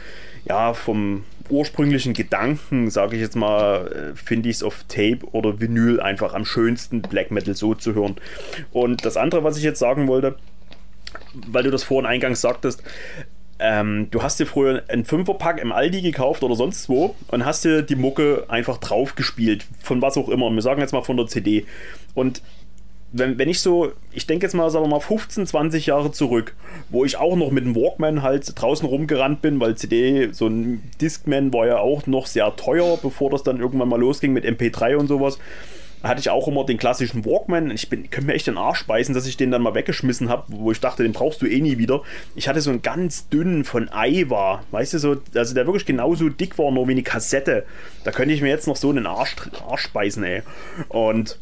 ja, 0.45 0.75
vom 0.75 1.25
ursprünglichen 1.51 2.13
Gedanken, 2.13 2.91
sage 2.91 3.17
ich 3.17 3.23
jetzt 3.23 3.37
mal, 3.37 4.13
äh, 4.13 4.17
finde 4.17 4.49
ich 4.49 4.57
es 4.57 4.63
auf 4.63 4.85
Tape 4.89 5.19
oder 5.33 5.61
Vinyl 5.61 6.01
einfach 6.01 6.35
am 6.35 6.45
schönsten, 6.45 7.03
Black 7.03 7.31
Metal 7.31 7.55
so 7.55 7.75
zu 7.75 7.95
hören. 7.95 8.17
Und 8.73 9.05
das 9.05 9.17
andere, 9.17 9.45
was 9.45 9.57
ich 9.57 9.63
jetzt 9.63 9.79
sagen 9.79 10.09
wollte, 10.09 10.37
weil 11.47 11.63
du 11.63 11.71
das 11.71 11.83
vorhin 11.83 12.07
eingangs 12.07 12.41
sagtest, 12.41 12.83
ähm, 13.59 14.09
du 14.11 14.23
hast 14.23 14.39
dir 14.39 14.47
früher 14.47 14.83
einen 14.89 15.05
Fünferpack 15.05 15.61
im 15.61 15.73
Aldi 15.73 16.03
gekauft 16.03 16.43
oder 16.43 16.55
sonst 16.55 16.89
wo 16.89 17.15
und 17.29 17.45
hast 17.45 17.65
dir 17.65 17.83
die 17.83 17.97
Mucke 17.97 18.45
einfach 18.49 18.79
drauf 18.79 19.15
gespielt, 19.15 19.67
von 19.81 20.03
was 20.03 20.19
auch 20.19 20.29
immer. 20.29 20.51
Wir 20.51 20.63
sagen 20.63 20.81
jetzt 20.81 20.93
mal 20.93 21.03
von 21.03 21.17
der 21.17 21.27
CD. 21.27 21.65
Und 22.15 22.43
wenn, 23.13 23.39
wenn 23.39 23.49
ich 23.49 23.61
so, 23.61 23.93
ich 24.13 24.27
denke 24.27 24.47
jetzt 24.47 24.55
mal, 24.55 24.69
sagen 24.71 24.85
wir 24.85 24.91
mal 24.91 25.01
15, 25.01 25.47
20 25.47 25.87
Jahre 25.87 26.13
zurück, 26.13 26.55
wo 26.91 27.05
ich 27.05 27.17
auch 27.17 27.37
noch 27.37 27.51
mit 27.51 27.65
dem 27.65 27.75
Walkman 27.75 28.23
halt 28.23 28.61
draußen 28.61 28.87
rumgerannt 28.87 29.43
bin, 29.43 29.61
weil 29.61 29.77
CD, 29.77 30.31
so 30.33 30.49
ein 30.49 30.83
Discman 31.01 31.53
war 31.53 31.67
ja 31.67 31.79
auch 31.79 32.07
noch 32.07 32.27
sehr 32.27 32.55
teuer, 32.57 32.99
bevor 33.01 33.31
das 33.31 33.43
dann 33.43 33.61
irgendwann 33.61 33.89
mal 33.89 34.01
losging 34.01 34.33
mit 34.33 34.45
MP3 34.45 34.97
und 34.97 35.07
sowas 35.07 35.39
hatte 36.03 36.21
ich 36.21 36.31
auch 36.31 36.49
immer 36.49 36.65
den 36.65 36.79
klassischen 36.79 37.25
Walkman. 37.25 37.71
Ich 37.71 37.89
bin, 37.89 38.11
könnte 38.11 38.29
mir 38.29 38.35
echt 38.35 38.47
den 38.47 38.59
Arsch 38.59 38.87
beißen, 38.87 39.15
dass 39.15 39.27
ich 39.27 39.37
den 39.37 39.51
dann 39.51 39.63
mal 39.63 39.75
weggeschmissen 39.75 40.29
habe, 40.29 40.45
wo 40.49 40.71
ich 40.73 40.81
dachte, 40.81 41.03
den 41.03 41.13
brauchst 41.13 41.43
du 41.43 41.47
eh 41.47 41.61
nie 41.61 41.79
wieder. 41.79 42.03
Ich 42.35 42.49
hatte 42.49 42.61
so 42.61 42.71
einen 42.71 42.83
ganz 42.83 43.29
dünnen 43.29 43.65
von 43.65 43.91
Aiwa, 43.91 44.63
weißt 44.71 44.95
du, 44.95 44.99
so, 44.99 45.17
also 45.35 45.55
der 45.55 45.67
wirklich 45.67 45.87
genauso 45.87 46.29
dick 46.29 46.59
war, 46.59 46.71
nur 46.71 46.89
wie 46.89 46.93
eine 46.93 47.03
Kassette. 47.03 47.65
Da 48.05 48.13
könnte 48.13 48.35
ich 48.35 48.43
mir 48.43 48.49
jetzt 48.49 48.67
noch 48.67 48.77
so 48.77 48.91
einen 48.91 49.07
Arsch, 49.07 49.37
Arsch 49.69 49.89
beißen, 49.93 50.23
ey. 50.25 50.43
Und, 50.89 51.39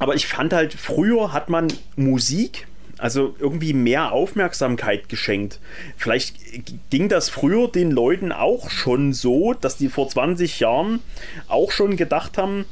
aber 0.00 0.16
ich 0.16 0.26
fand 0.26 0.52
halt, 0.52 0.74
früher 0.74 1.32
hat 1.32 1.48
man 1.48 1.68
Musik 1.94 2.66
also 2.98 3.34
irgendwie 3.38 3.72
mehr 3.72 4.12
Aufmerksamkeit 4.12 5.08
geschenkt. 5.08 5.58
Vielleicht 5.96 6.36
ging 6.90 7.08
das 7.08 7.30
früher 7.30 7.68
den 7.68 7.90
Leuten 7.90 8.30
auch 8.30 8.70
schon 8.70 9.14
so, 9.14 9.54
dass 9.54 9.76
die 9.78 9.88
vor 9.88 10.08
20 10.08 10.60
Jahren 10.60 11.00
auch 11.48 11.70
schon 11.70 11.96
gedacht 11.96 12.36
haben, 12.36 12.66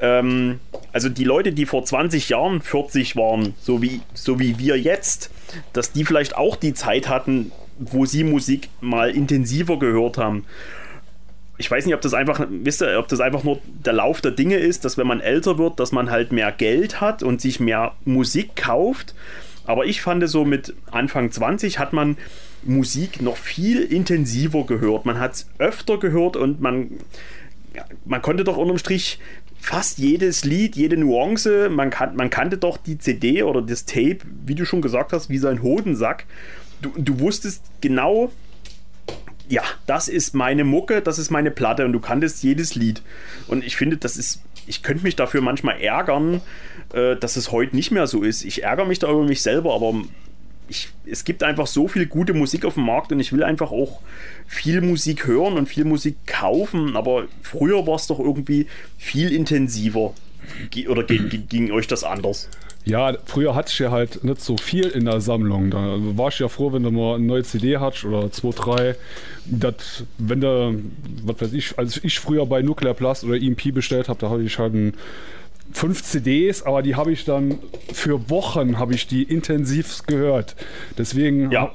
ähm, 0.00 0.60
also 0.92 1.08
die 1.08 1.24
Leute, 1.24 1.52
die 1.52 1.66
vor 1.66 1.84
20 1.84 2.28
Jahren 2.28 2.60
40 2.60 3.16
waren, 3.16 3.54
so 3.60 3.82
wie, 3.82 4.00
so 4.14 4.38
wie 4.38 4.58
wir 4.58 4.78
jetzt, 4.78 5.30
dass 5.72 5.92
die 5.92 6.04
vielleicht 6.04 6.36
auch 6.36 6.56
die 6.56 6.74
Zeit 6.74 7.08
hatten, 7.08 7.50
wo 7.78 8.06
sie 8.06 8.24
Musik 8.24 8.68
mal 8.80 9.10
intensiver 9.10 9.78
gehört 9.78 10.18
haben. 10.18 10.44
Ich 11.58 11.70
weiß 11.70 11.86
nicht, 11.86 11.94
ob 11.94 12.00
das 12.00 12.14
einfach, 12.14 12.46
wisst 12.48 12.82
ihr, 12.82 12.98
ob 12.98 13.08
das 13.08 13.20
einfach 13.20 13.42
nur 13.42 13.60
der 13.84 13.92
Lauf 13.92 14.20
der 14.20 14.30
Dinge 14.30 14.56
ist, 14.56 14.84
dass 14.84 14.96
wenn 14.96 15.06
man 15.06 15.20
älter 15.20 15.58
wird, 15.58 15.80
dass 15.80 15.92
man 15.92 16.10
halt 16.10 16.32
mehr 16.32 16.52
Geld 16.52 17.00
hat 17.00 17.22
und 17.22 17.40
sich 17.40 17.58
mehr 17.60 17.94
Musik 18.04 18.54
kauft. 18.56 19.14
Aber 19.64 19.84
ich 19.84 20.00
fand 20.00 20.26
so 20.28 20.44
mit 20.44 20.74
Anfang 20.90 21.30
20 21.30 21.78
hat 21.78 21.92
man 21.92 22.16
Musik 22.62 23.20
noch 23.20 23.36
viel 23.36 23.82
intensiver 23.82 24.64
gehört. 24.64 25.04
Man 25.04 25.20
hat 25.20 25.34
es 25.34 25.50
öfter 25.58 25.98
gehört 25.98 26.36
und 26.36 26.60
man, 26.60 26.92
man 28.04 28.22
konnte 28.22 28.44
doch 28.44 28.56
unterm 28.56 28.78
Strich 28.78 29.18
fast 29.60 29.98
jedes 29.98 30.44
Lied, 30.44 30.76
jede 30.76 30.96
Nuance, 30.96 31.68
man, 31.68 31.90
kan 31.90 32.16
man 32.16 32.30
kannte 32.30 32.56
doch 32.56 32.76
die 32.76 32.98
CD 32.98 33.42
oder 33.42 33.60
das 33.60 33.84
Tape, 33.84 34.18
wie 34.46 34.54
du 34.54 34.64
schon 34.64 34.80
gesagt 34.80 35.12
hast, 35.12 35.28
wie 35.28 35.38
sein 35.38 35.62
Hodensack. 35.62 36.24
Du, 36.80 36.92
du 36.96 37.20
wusstest 37.20 37.64
genau, 37.80 38.30
ja, 39.48 39.62
das 39.86 40.08
ist 40.08 40.34
meine 40.34 40.64
Mucke, 40.64 41.00
das 41.00 41.18
ist 41.18 41.30
meine 41.30 41.50
Platte 41.50 41.84
und 41.84 41.92
du 41.92 42.00
kanntest 42.00 42.42
jedes 42.42 42.74
Lied. 42.74 43.02
Und 43.46 43.64
ich 43.64 43.76
finde, 43.76 43.96
das 43.96 44.16
ist, 44.16 44.42
ich 44.66 44.82
könnte 44.82 45.02
mich 45.02 45.16
dafür 45.16 45.40
manchmal 45.40 45.80
ärgern, 45.80 46.40
äh, 46.92 47.16
dass 47.16 47.36
es 47.36 47.50
heute 47.50 47.74
nicht 47.74 47.90
mehr 47.90 48.06
so 48.06 48.22
ist. 48.22 48.44
Ich 48.44 48.62
ärgere 48.62 48.86
mich 48.86 48.98
da 48.98 49.10
über 49.10 49.24
mich 49.24 49.42
selber, 49.42 49.74
aber 49.74 49.94
ich, 50.68 50.90
es 51.06 51.24
gibt 51.24 51.42
einfach 51.42 51.66
so 51.66 51.88
viel 51.88 52.06
gute 52.06 52.34
Musik 52.34 52.66
auf 52.66 52.74
dem 52.74 52.84
Markt 52.84 53.10
und 53.10 53.20
ich 53.20 53.32
will 53.32 53.42
einfach 53.42 53.72
auch 53.72 54.02
viel 54.46 54.82
Musik 54.82 55.26
hören 55.26 55.54
und 55.54 55.66
viel 55.66 55.84
Musik 55.84 56.16
kaufen, 56.26 56.94
aber 56.94 57.26
früher 57.42 57.86
war 57.86 57.96
es 57.96 58.06
doch 58.06 58.18
irgendwie 58.18 58.66
viel 58.98 59.32
intensiver. 59.32 60.12
Oder 60.88 61.04
ging, 61.04 61.46
ging 61.48 61.70
euch 61.72 61.86
das 61.86 62.04
anders? 62.04 62.48
Ja, 62.88 63.12
früher 63.26 63.54
hatte 63.54 63.70
ich 63.70 63.78
ja 63.78 63.90
halt 63.90 64.24
nicht 64.24 64.40
so 64.40 64.56
viel 64.56 64.86
in 64.86 65.04
der 65.04 65.20
Sammlung. 65.20 65.70
Da 65.70 65.96
war 66.16 66.28
ich 66.28 66.38
ja 66.38 66.48
froh, 66.48 66.72
wenn 66.72 66.82
du 66.82 66.90
mal 66.90 67.16
eine 67.16 67.24
neue 67.24 67.42
CD 67.42 67.76
hattest 67.76 68.06
oder 68.06 68.30
zwei, 68.32 68.50
drei. 68.50 68.96
Das, 69.44 70.04
wenn 70.16 70.40
du, 70.40 70.82
was 71.22 71.40
weiß 71.40 71.52
ich, 71.52 71.78
als 71.78 72.02
ich 72.02 72.18
früher 72.18 72.46
bei 72.46 72.62
Nuclear 72.62 72.94
Blast 72.94 73.24
oder 73.24 73.34
EMP 73.34 73.74
bestellt 73.74 74.08
habe, 74.08 74.18
da 74.18 74.30
hatte 74.30 74.42
ich 74.42 74.58
halt 74.58 74.72
ein 74.72 74.94
fünf 75.70 76.02
CDs, 76.02 76.62
aber 76.62 76.80
die 76.80 76.96
habe 76.96 77.12
ich 77.12 77.26
dann 77.26 77.58
für 77.92 78.30
Wochen 78.30 78.78
habe 78.78 78.94
ich 78.94 79.06
die 79.06 79.22
intensiv 79.22 80.04
gehört. 80.06 80.56
Deswegen 80.96 81.50
ja. 81.50 81.72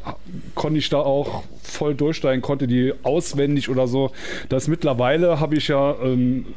konnte 0.56 0.80
ich 0.80 0.90
da 0.90 0.98
auch 0.98 1.44
voll 1.62 1.94
durchsteigen, 1.94 2.42
konnte 2.42 2.66
die 2.66 2.92
auswendig 3.04 3.70
oder 3.70 3.88
so. 3.88 4.12
Das 4.50 4.68
mittlerweile 4.68 5.40
habe 5.40 5.58
ich 5.58 5.68
ja 5.68 5.96
ähm, 6.02 6.48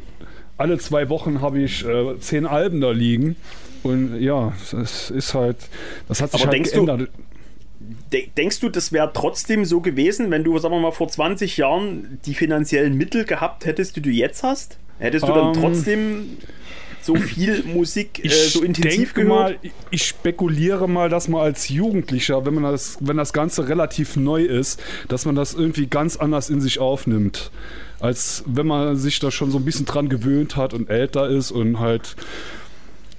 alle 0.56 0.78
zwei 0.78 1.10
Wochen 1.10 1.42
habe 1.42 1.60
ich 1.60 1.84
äh, 1.84 2.18
zehn 2.20 2.46
Alben 2.46 2.80
da 2.80 2.90
liegen. 2.90 3.36
Und 3.86 4.20
ja, 4.20 4.52
das 4.72 5.10
ist 5.10 5.34
halt, 5.34 5.56
das 6.08 6.20
hat 6.20 6.32
sich 6.32 6.42
aber 6.42 6.52
halt 6.52 6.70
geändert. 6.70 7.00
Du, 7.00 8.18
denkst 8.36 8.60
du, 8.60 8.68
das 8.68 8.92
wäre 8.92 9.10
trotzdem 9.12 9.64
so 9.64 9.80
gewesen, 9.80 10.30
wenn 10.30 10.44
du, 10.44 10.58
sagen 10.58 10.74
wir 10.74 10.80
mal, 10.80 10.92
vor 10.92 11.08
20 11.08 11.56
Jahren 11.56 12.18
die 12.26 12.34
finanziellen 12.34 12.96
Mittel 12.96 13.24
gehabt 13.24 13.64
hättest, 13.64 13.96
die 13.96 14.02
du 14.02 14.10
jetzt 14.10 14.42
hast? 14.42 14.78
Hättest 14.98 15.28
du 15.28 15.32
dann 15.32 15.54
ähm, 15.54 15.60
trotzdem 15.60 16.38
so 17.02 17.14
viel 17.14 17.62
Musik 17.64 18.24
äh, 18.24 18.28
so 18.28 18.62
intensiv 18.62 19.14
gehört? 19.14 19.28
Mal, 19.28 19.58
ich 19.90 20.04
spekuliere 20.04 20.88
mal, 20.88 21.08
dass 21.08 21.28
man 21.28 21.42
als 21.42 21.68
Jugendlicher, 21.68 22.44
wenn 22.44 22.54
man 22.54 22.64
das, 22.64 22.98
wenn 23.00 23.16
das 23.16 23.32
Ganze 23.32 23.68
relativ 23.68 24.16
neu 24.16 24.42
ist, 24.42 24.82
dass 25.08 25.24
man 25.24 25.34
das 25.34 25.54
irgendwie 25.54 25.86
ganz 25.86 26.16
anders 26.16 26.50
in 26.50 26.60
sich 26.60 26.78
aufnimmt. 26.80 27.50
Als 28.00 28.42
wenn 28.46 28.66
man 28.66 28.96
sich 28.96 29.20
da 29.20 29.30
schon 29.30 29.50
so 29.50 29.58
ein 29.58 29.64
bisschen 29.64 29.86
dran 29.86 30.08
gewöhnt 30.08 30.56
hat 30.56 30.74
und 30.74 30.90
älter 30.90 31.28
ist 31.28 31.50
und 31.50 31.78
halt 31.78 32.16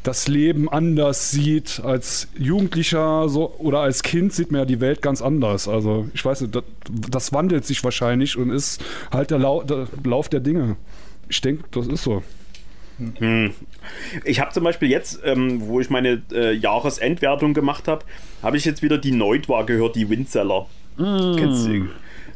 das 0.08 0.30
Leben 0.30 0.70
anders 0.70 1.32
sieht. 1.32 1.82
Als 1.84 2.30
Jugendlicher 2.38 3.28
so, 3.28 3.54
oder 3.58 3.80
als 3.80 4.04
Kind 4.04 4.32
sieht 4.34 4.52
man 4.52 4.60
ja 4.60 4.66
die 4.66 4.80
Welt 4.80 5.02
ganz 5.02 5.22
anders. 5.22 5.68
Also 5.68 6.08
ich 6.14 6.24
weiß 6.24 6.42
nicht, 6.42 6.56
das, 6.56 6.64
das 7.10 7.34
wandelt 7.34 7.66
sich 7.66 7.84
wahrscheinlich 7.84 8.38
und 8.38 8.50
ist 8.50 8.82
halt 9.12 9.32
der, 9.32 9.40
Lau 9.40 9.64
der 9.64 9.88
Lauf 10.06 10.30
der 10.30 10.40
Dinge. 10.40 10.78
Ich 11.28 11.42
denke, 11.42 11.66
das 11.72 11.88
ist 11.88 12.04
so. 12.04 12.24
Hm. 12.98 13.52
Ich 14.24 14.40
habe 14.40 14.52
zum 14.54 14.64
Beispiel 14.64 14.90
jetzt, 14.90 15.20
ähm, 15.26 15.68
wo 15.68 15.82
ich 15.82 15.90
meine 15.90 16.22
äh, 16.32 16.54
Jahresendwertung 16.54 17.54
gemacht 17.54 17.88
habe, 17.90 18.06
habe 18.42 18.56
ich 18.56 18.64
jetzt 18.64 18.82
wieder 18.82 18.98
die 18.98 19.12
Neutwa 19.12 19.64
gehört, 19.64 19.96
die 19.98 20.10
Windseller. 20.10 20.68
Mm. 20.98 21.36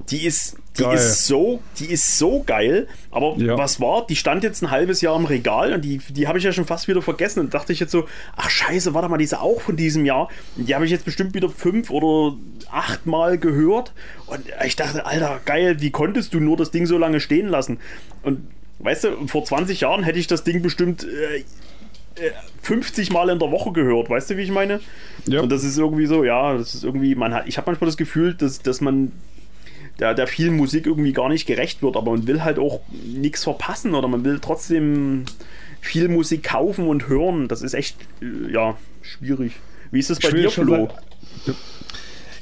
Die 0.09 0.25
ist, 0.25 0.57
die 0.77 0.83
ist 0.83 1.25
so, 1.25 1.61
die 1.79 1.85
ist 1.85 2.17
so 2.17 2.43
geil. 2.43 2.87
Aber 3.11 3.35
ja. 3.37 3.57
was 3.57 3.79
war? 3.79 4.05
Die 4.07 4.15
stand 4.15 4.43
jetzt 4.43 4.61
ein 4.61 4.71
halbes 4.71 5.01
Jahr 5.01 5.15
im 5.15 5.25
Regal 5.25 5.73
und 5.73 5.83
die, 5.83 5.99
die 6.09 6.27
habe 6.27 6.37
ich 6.37 6.43
ja 6.43 6.51
schon 6.51 6.65
fast 6.65 6.87
wieder 6.87 7.01
vergessen. 7.01 7.39
Und 7.39 7.53
dachte 7.53 7.73
ich 7.73 7.79
jetzt 7.79 7.91
so, 7.91 8.07
ach 8.35 8.49
scheiße, 8.49 8.93
warte 8.93 9.09
mal, 9.09 9.17
die 9.17 9.25
ist 9.25 9.37
auch 9.37 9.61
von 9.61 9.75
diesem 9.75 10.05
Jahr. 10.05 10.29
Die 10.55 10.73
habe 10.73 10.85
ich 10.85 10.91
jetzt 10.91 11.05
bestimmt 11.05 11.33
wieder 11.33 11.49
fünf 11.49 11.89
oder 11.91 12.35
acht 12.71 13.05
Mal 13.05 13.37
gehört. 13.37 13.93
Und 14.27 14.41
ich 14.65 14.75
dachte, 14.75 15.05
Alter, 15.05 15.39
geil, 15.45 15.81
wie 15.81 15.91
konntest 15.91 16.33
du 16.33 16.39
nur 16.39 16.57
das 16.57 16.71
Ding 16.71 16.85
so 16.85 16.97
lange 16.97 17.19
stehen 17.19 17.47
lassen? 17.47 17.79
Und 18.23 18.47
Weißt 18.83 19.03
du, 19.03 19.27
vor 19.27 19.43
20 19.45 19.81
Jahren 19.81 20.03
hätte 20.03 20.17
ich 20.17 20.27
das 20.27 20.43
Ding 20.43 20.61
bestimmt 20.61 21.03
äh, 21.03 21.43
50 22.61 23.09
äh, 23.09 23.13
Mal 23.13 23.29
in 23.29 23.39
der 23.39 23.51
Woche 23.51 23.71
gehört. 23.71 24.09
Weißt 24.09 24.29
du, 24.29 24.37
wie 24.37 24.41
ich 24.41 24.51
meine? 24.51 24.79
Ja. 25.27 25.41
Und 25.41 25.51
das 25.51 25.63
ist 25.63 25.77
irgendwie 25.77 26.07
so, 26.07 26.23
ja, 26.23 26.57
das 26.57 26.73
ist 26.73 26.83
irgendwie, 26.83 27.15
man 27.15 27.33
hat, 27.33 27.47
ich 27.47 27.57
habe 27.57 27.69
manchmal 27.69 27.87
das 27.87 27.97
Gefühl, 27.97 28.33
dass, 28.33 28.61
dass 28.61 28.81
man 28.81 29.11
der, 30.01 30.15
der 30.15 30.27
vielen 30.27 30.57
Musik 30.57 30.87
irgendwie 30.87 31.13
gar 31.13 31.29
nicht 31.29 31.45
gerecht 31.45 31.83
wird, 31.83 31.95
aber 31.95 32.11
man 32.11 32.27
will 32.27 32.43
halt 32.43 32.57
auch 32.57 32.81
nichts 33.05 33.43
verpassen 33.43 33.93
oder 33.93 34.07
man 34.07 34.25
will 34.25 34.39
trotzdem 34.41 35.25
viel 35.79 36.09
Musik 36.09 36.43
kaufen 36.43 36.87
und 36.87 37.07
hören. 37.07 37.47
Das 37.47 37.61
ist 37.61 37.73
echt, 37.73 37.97
äh, 38.21 38.51
ja, 38.51 38.77
schwierig. 39.03 39.53
Wie 39.91 39.99
ist 39.99 40.09
es 40.09 40.19
bei 40.19 40.31
dir, 40.31 40.49
Flo? 40.49 40.89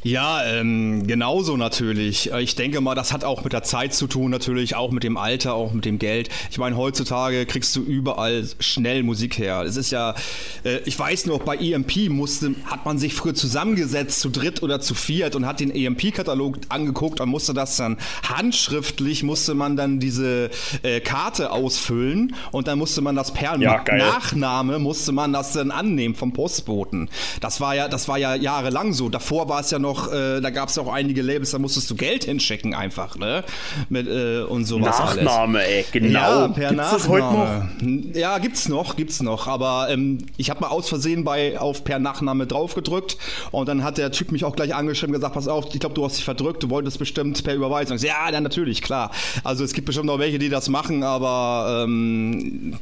Ja, 0.04 0.46
ähm, 0.46 1.06
genauso 1.08 1.58
natürlich. 1.58 2.32
Äh, 2.32 2.42
ich 2.42 2.56
denke 2.56 2.80
mal, 2.80 2.96
das 2.96 3.12
hat 3.12 3.24
auch 3.24 3.44
mit 3.44 3.54
der 3.54 3.64
Zeit 3.64 3.94
zu 3.94 4.08
tun, 4.08 4.32
natürlich 4.32 4.76
auch 4.76 4.92
mit 4.92 5.04
dem 5.04 5.18
Alter, 5.18 5.54
auch 5.54 5.74
mit 5.74 5.86
dem 5.86 6.00
Geld. 6.00 6.30
Ich 6.52 6.58
meine, 6.58 6.78
heutzutage 6.78 7.46
kriegst 7.46 7.76
du 7.76 7.82
überall 7.82 8.48
schnell 8.60 9.04
Musik 9.04 9.38
her. 9.38 9.64
Es 9.64 9.76
ist 9.76 9.92
ja, 9.92 10.16
äh, 10.64 10.78
ich 10.86 10.98
weiß 10.98 11.26
noch, 11.26 11.40
bei 11.40 11.58
EMP 11.58 12.10
musste, 12.10 12.56
hat 12.66 12.86
man 12.86 12.98
sich 12.98 13.14
früher 13.14 13.34
zusammengesetzt, 13.36 14.22
zu 14.22 14.30
dritt 14.30 14.64
oder 14.64 14.80
zu 14.80 14.94
viert 14.94 15.36
und 15.36 15.46
hat 15.46 15.60
den 15.60 15.72
EMP-Katalog 15.72 16.60
angeguckt 16.70 17.20
und 17.20 17.30
musste 17.30 17.54
das 17.54 17.76
dann 17.76 17.98
handschriftlich, 18.24 19.24
musste 19.24 19.54
man 19.54 19.76
dann 19.76 20.00
diese 20.00 20.50
äh, 20.82 21.02
Karte 21.02 21.52
ausfüllen 21.52 22.36
und 22.52 22.68
dann 22.68 22.80
musste 22.80 23.02
man 23.02 23.16
das 23.16 23.34
per 23.34 23.60
ja, 23.60 23.84
Nachname, 23.92 24.80
musste 24.80 25.12
man 25.12 25.34
das 25.34 25.54
dann 25.54 25.72
annehmen 25.72 26.16
vom 26.16 26.32
Postboten. 26.32 27.10
Das 27.42 27.60
war 27.60 27.76
ja, 27.76 27.90
das 27.90 28.08
war 28.08 28.18
ja 28.18 28.36
jahrelang 28.36 28.94
so. 28.94 29.10
Davor 29.10 29.50
war 29.50 29.60
es 29.60 29.72
ja 29.72 29.80
noch 29.80 29.89
noch, 29.90 30.12
äh, 30.12 30.40
da 30.42 30.50
gab 30.50 30.70
es 30.70 30.78
auch 30.78 30.92
einige 30.92 31.22
Labels, 31.22 31.52
da 31.52 31.60
musstest 31.60 31.90
du 31.90 31.96
Geld 31.96 32.26
hinschicken 32.26 32.74
einfach, 32.74 33.18
ne? 33.18 33.44
Mit, 33.90 34.08
äh, 34.08 34.42
und 34.42 34.66
sowas 34.66 35.00
Nachname, 35.00 35.60
alles. 35.60 35.70
ey, 35.70 35.86
genau. 35.92 36.20
Ja, 36.20 36.48
per 36.50 36.70
Gibt's 36.70 36.92
Nachname. 36.92 36.98
das 36.98 37.08
heute 37.08 37.26
noch? 37.26 38.16
Ja, 38.16 38.38
gibt's 38.38 38.70
noch, 38.70 38.96
gibt's 38.96 39.22
noch. 39.22 39.48
Aber 39.48 39.88
ähm, 39.90 40.20
ich 40.38 40.50
habe 40.50 40.62
mal 40.62 40.68
aus 40.68 40.90
Versehen 40.90 41.24
bei 41.24 41.60
auf 41.60 41.84
per 41.84 42.00
Nachname 42.00 42.48
draufgedrückt 42.48 43.18
und 43.52 43.68
dann 43.68 43.84
hat 43.84 43.98
der 43.98 44.12
Typ 44.12 44.32
mich 44.32 44.46
auch 44.46 44.56
gleich 44.56 44.76
angeschrieben 44.76 45.14
und 45.16 45.20
gesagt, 45.22 45.34
pass 45.36 45.48
auf, 45.48 45.66
ich 45.74 45.80
glaube, 45.80 45.96
du 45.96 46.06
hast 46.06 46.18
dich 46.18 46.26
verdrückt, 46.26 46.64
du 46.64 46.70
wolltest 46.70 47.00
bestimmt 47.00 47.44
per 47.44 47.56
Überweisung. 47.56 47.98
Ich 47.98 48.04
ja, 48.04 48.32
dann 48.32 48.44
natürlich, 48.44 48.82
klar. 48.82 49.12
Also 49.44 49.64
es 49.64 49.74
gibt 49.74 49.86
bestimmt 49.88 50.06
noch 50.08 50.20
welche, 50.20 50.40
die 50.40 50.50
das 50.50 50.70
machen, 50.70 51.04
aber 51.04 51.84
ähm, 51.86 52.78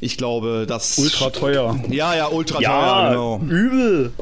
ich 0.00 0.16
glaube, 0.16 0.64
das 0.68 0.98
Ultra 0.98 1.30
teuer. 1.30 1.76
Ja, 1.90 2.14
ja, 2.14 2.28
ultra 2.28 2.60
Ja, 2.60 2.70
teuer, 2.70 3.08
genau. 3.10 3.40
übel. 3.48 4.12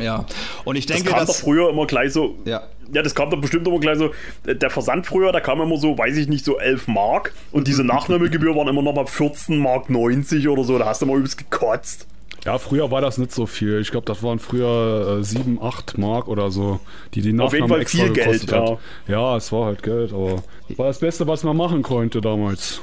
Ja. 0.00 0.26
Und 0.64 0.76
ich 0.76 0.86
Das 0.86 0.96
denke, 0.96 1.10
kam 1.10 1.20
doch 1.20 1.26
dass 1.26 1.40
früher 1.40 1.70
immer 1.70 1.86
gleich 1.86 2.12
so. 2.12 2.36
Ja. 2.44 2.62
Ja, 2.92 3.02
das 3.02 3.14
kam 3.14 3.30
doch 3.30 3.40
bestimmt 3.40 3.66
immer 3.66 3.80
gleich 3.80 3.98
so. 3.98 4.10
Der 4.44 4.70
Versand 4.70 5.06
früher, 5.06 5.32
da 5.32 5.40
kam 5.40 5.60
immer 5.60 5.78
so, 5.78 5.96
weiß 5.96 6.16
ich 6.16 6.28
nicht, 6.28 6.44
so 6.44 6.58
11 6.58 6.86
Mark. 6.86 7.32
Und 7.50 7.66
diese 7.66 7.82
Nachnahmegebühr 7.82 8.54
waren 8.54 8.68
immer 8.68 8.82
noch 8.82 8.94
mal 8.94 9.06
14 9.06 9.56
Mark 9.58 9.88
90 9.88 10.48
oder 10.48 10.64
so. 10.64 10.78
Da 10.78 10.86
hast 10.86 11.00
du 11.00 11.06
mal 11.06 11.16
übelst 11.16 11.38
gekotzt. 11.38 12.06
Ja, 12.44 12.58
früher 12.58 12.90
war 12.90 13.00
das 13.00 13.16
nicht 13.16 13.32
so 13.32 13.46
viel. 13.46 13.80
Ich 13.80 13.90
glaube, 13.90 14.04
das 14.04 14.22
waren 14.22 14.38
früher 14.38 15.18
äh, 15.20 15.24
7, 15.24 15.62
8 15.62 15.96
Mark 15.96 16.28
oder 16.28 16.50
so, 16.50 16.78
die 17.14 17.22
die 17.22 17.32
Nachname 17.32 17.46
Auf 17.46 17.54
jeden 17.54 17.68
Fall 17.68 17.80
extra 17.80 18.04
viel 18.04 18.12
Geld, 18.12 18.52
hat. 18.52 18.78
Ja, 19.08 19.36
es 19.36 19.50
war 19.50 19.64
halt 19.64 19.82
Geld, 19.82 20.12
aber 20.12 20.42
war 20.76 20.86
das 20.86 20.98
Beste, 20.98 21.26
was 21.26 21.42
man 21.42 21.56
machen 21.56 21.82
konnte 21.82 22.20
damals. 22.20 22.82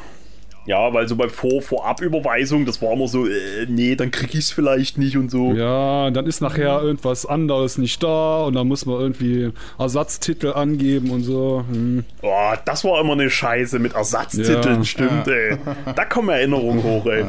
Ja, 0.66 0.94
weil 0.94 1.08
so 1.08 1.16
bei 1.16 1.28
Vor 1.28 1.62
Vorabüberweisung, 1.62 2.66
das 2.66 2.82
war 2.82 2.94
immer 2.94 3.08
so, 3.08 3.26
äh, 3.26 3.66
nee, 3.68 3.96
dann 3.96 4.12
krieg 4.12 4.36
ich's 4.36 4.52
vielleicht 4.52 4.98
nicht 4.98 5.18
und 5.18 5.32
so. 5.32 5.54
Ja, 5.54 6.12
dann 6.12 6.28
ist 6.28 6.40
nachher 6.42 6.82
irgendwas 6.82 7.26
anderes 7.26 7.80
nicht 7.80 8.02
da 8.04 8.44
und 8.44 8.54
dann 8.54 8.68
muss 8.68 8.86
man 8.86 9.00
irgendwie 9.00 9.52
Ersatztitel 9.80 10.54
angeben 10.54 11.10
und 11.10 11.24
so. 11.24 11.66
Hm. 11.68 12.04
Boah, 12.22 12.60
das 12.64 12.84
war 12.84 13.02
immer 13.02 13.14
eine 13.14 13.30
Scheiße 13.30 13.80
mit 13.80 13.94
Ersatztiteln, 13.94 14.78
Ja. 14.80 14.84
stimmt, 14.84 15.28
ey. 15.28 15.58
Da 15.96 16.06
kommen 16.06 16.30
Erinnerungen 16.30 16.84
hoch, 16.84 17.06
ey. 17.08 17.26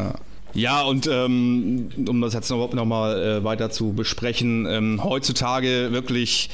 Ja, 0.54 0.82
und 0.82 1.08
ähm, 1.10 1.88
um 2.06 2.20
das 2.20 2.34
jetzt 2.34 2.50
noch, 2.50 2.72
noch 2.74 2.84
mal 2.84 3.18
äh, 3.38 3.44
weiter 3.44 3.70
zu 3.70 3.94
besprechen, 3.94 4.66
ähm, 4.68 5.00
heutzutage 5.02 5.88
wirklich, 5.92 6.50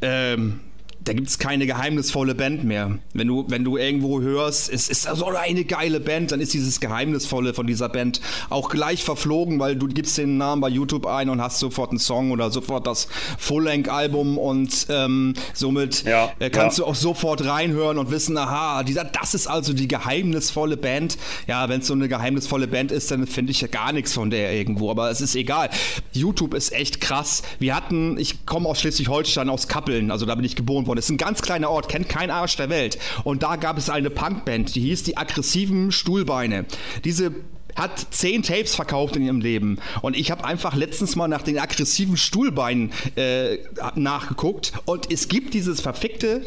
ähm, 0.00 0.60
da 1.04 1.12
gibt's 1.12 1.38
keine 1.38 1.66
geheimnisvolle 1.66 2.34
Band 2.34 2.64
mehr. 2.64 2.98
Wenn 3.12 3.26
du, 3.26 3.44
wenn 3.48 3.64
du 3.64 3.76
irgendwo 3.76 4.20
hörst, 4.20 4.72
es 4.72 4.88
ist 4.88 5.02
so 5.02 5.26
eine 5.26 5.64
geile 5.64 6.00
Band, 6.00 6.32
dann 6.32 6.40
ist 6.40 6.54
dieses 6.54 6.80
Geheimnisvolle 6.80 7.54
von 7.54 7.66
dieser 7.66 7.88
Band 7.88 8.20
auch 8.50 8.68
gleich 8.68 9.02
verflogen, 9.02 9.58
weil 9.58 9.76
du 9.76 9.88
gibst 9.88 10.18
den 10.18 10.38
Namen 10.38 10.60
bei 10.60 10.68
YouTube 10.68 11.06
ein 11.06 11.28
und 11.28 11.40
hast 11.40 11.58
sofort 11.58 11.90
einen 11.90 11.98
Song 11.98 12.30
oder 12.30 12.50
sofort 12.50 12.86
das 12.86 13.08
Full-Length-Album 13.38 14.38
und 14.38 14.86
ähm, 14.90 15.34
somit 15.54 16.04
Ja, 16.04 16.30
äh, 16.38 16.50
kannst 16.50 16.78
ja. 16.78 16.84
du 16.84 16.90
auch 16.90 16.94
sofort 16.94 17.44
reinhören 17.44 17.98
und 17.98 18.10
wissen, 18.10 18.36
aha, 18.36 18.82
dieser, 18.84 19.04
das 19.04 19.34
ist 19.34 19.46
also 19.48 19.72
die 19.72 19.88
geheimnisvolle 19.88 20.76
Band. 20.76 21.18
Ja, 21.48 21.68
wenn 21.68 21.80
es 21.80 21.88
so 21.88 21.94
eine 21.94 22.08
geheimnisvolle 22.08 22.68
Band 22.68 22.92
ist, 22.92 23.10
dann 23.10 23.26
finde 23.26 23.50
ich 23.50 23.60
ja 23.60 23.68
gar 23.68 23.92
nichts 23.92 24.12
von 24.12 24.30
der 24.30 24.52
irgendwo, 24.52 24.90
aber 24.90 25.10
es 25.10 25.20
ist 25.20 25.34
egal. 25.34 25.70
YouTube 26.12 26.54
ist 26.54 26.72
echt 26.72 27.00
krass. 27.00 27.42
Wir 27.58 27.74
hatten, 27.74 28.18
ich 28.18 28.46
komme 28.46 28.68
aus 28.68 28.80
Schleswig-Holstein, 28.80 29.48
aus 29.48 29.66
Kappeln, 29.66 30.10
also 30.10 30.26
da 30.26 30.34
bin 30.34 30.44
ich 30.44 30.54
geboren 30.54 30.86
worden. 30.86 30.91
Das 30.94 31.06
ist 31.06 31.10
ein 31.10 31.18
ganz 31.18 31.42
kleiner 31.42 31.70
Ort, 31.70 31.88
kennt 31.88 32.08
kein 32.08 32.30
Arsch 32.30 32.56
der 32.56 32.68
Welt. 32.70 32.98
Und 33.24 33.42
da 33.42 33.56
gab 33.56 33.78
es 33.78 33.90
eine 33.90 34.10
Punkband, 34.10 34.74
die 34.74 34.80
hieß 34.80 35.02
die 35.04 35.16
aggressiven 35.16 35.92
Stuhlbeine. 35.92 36.66
Diese 37.04 37.32
hat 37.76 38.06
zehn 38.10 38.42
Tapes 38.42 38.74
verkauft 38.74 39.16
in 39.16 39.22
ihrem 39.22 39.40
Leben. 39.40 39.78
Und 40.02 40.16
ich 40.16 40.30
habe 40.30 40.44
einfach 40.44 40.74
letztens 40.74 41.16
mal 41.16 41.28
nach 41.28 41.42
den 41.42 41.58
aggressiven 41.58 42.16
Stuhlbeinen 42.16 42.92
äh, 43.16 43.58
nachgeguckt. 43.94 44.72
Und 44.84 45.10
es 45.10 45.28
gibt 45.28 45.54
dieses 45.54 45.80
verfickte 45.80 46.44